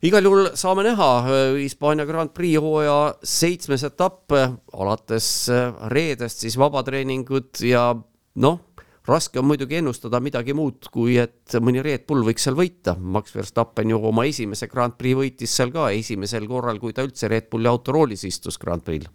igal 0.02 0.22
juhul 0.22 0.50
saame 0.54 0.84
näha 0.86 1.10
eh, 1.26 1.58
Hispaania 1.64 2.06
Grand 2.06 2.30
Prix 2.34 2.60
hooaja 2.62 3.14
seitsmes 3.22 3.84
etapp, 3.84 4.32
eh, 4.32 4.54
alates 4.74 5.50
reedest 5.90 6.44
siis 6.44 6.56
vabatreeningud 6.58 7.62
ja 7.66 7.94
noh, 8.36 8.60
raske 9.08 9.38
on 9.38 9.48
muidugi 9.48 9.78
ennustada 9.78 10.20
midagi 10.20 10.54
muud, 10.54 10.90
kui 10.92 11.16
et 11.18 11.56
mõni 11.60 11.82
Red 11.82 12.04
Bull 12.06 12.26
võiks 12.26 12.44
seal 12.44 12.54
võita. 12.58 12.98
Max 12.98 13.32
Verstappen 13.34 13.90
ju 13.90 14.02
oma 14.04 14.26
esimese 14.28 14.68
Grand 14.68 14.98
Prix 14.98 15.16
võitis 15.16 15.54
seal 15.54 15.72
ka 15.72 15.88
esimesel 15.90 16.46
korral, 16.46 16.78
kui 16.78 16.92
ta 16.92 17.06
üldse 17.06 17.30
Red 17.30 17.48
Bulli 17.50 17.70
autoroolis 17.70 18.24
istus 18.24 18.58
Grand 18.58 18.84
Prix'l. 18.84 19.08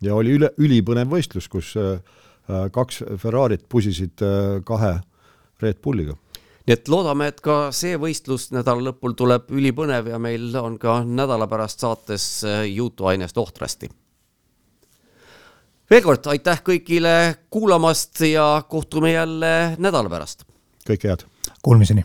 ja 0.00 0.14
oli 0.14 0.36
üle, 0.36 0.52
ülipõnev 0.58 1.08
võistlus, 1.10 1.48
kus 1.48 1.74
äh, 1.76 1.98
Äh, 1.98 2.17
kaks 2.72 3.02
Ferrarit 3.20 3.66
pusisid 3.68 4.22
äh, 4.24 4.58
kahe 4.64 4.98
Red 5.62 5.80
Bulliga. 5.84 6.16
nii 6.68 6.76
et 6.76 6.88
loodame, 6.92 7.30
et 7.32 7.40
ka 7.44 7.70
see 7.72 7.96
võistlus 8.00 8.50
nädala 8.52 8.90
lõpul 8.90 9.16
tuleb 9.16 9.48
ülipõnev 9.52 10.10
ja 10.12 10.18
meil 10.20 10.50
on 10.60 10.76
ka 10.80 11.00
nädala 11.04 11.48
pärast 11.48 11.84
saates 11.84 12.28
äh, 12.44 12.66
jutuainest 12.72 13.38
ohtrasti. 13.38 13.90
veel 15.90 16.04
kord 16.04 16.26
aitäh 16.26 16.62
kõigile 16.64 17.16
kuulamast 17.50 18.20
ja 18.20 18.62
kohtume 18.68 19.12
jälle 19.12 19.76
nädala 19.78 20.08
pärast. 20.08 20.44
kõike 20.88 21.08
head. 21.08 21.26
Kuulmiseni 21.62 22.04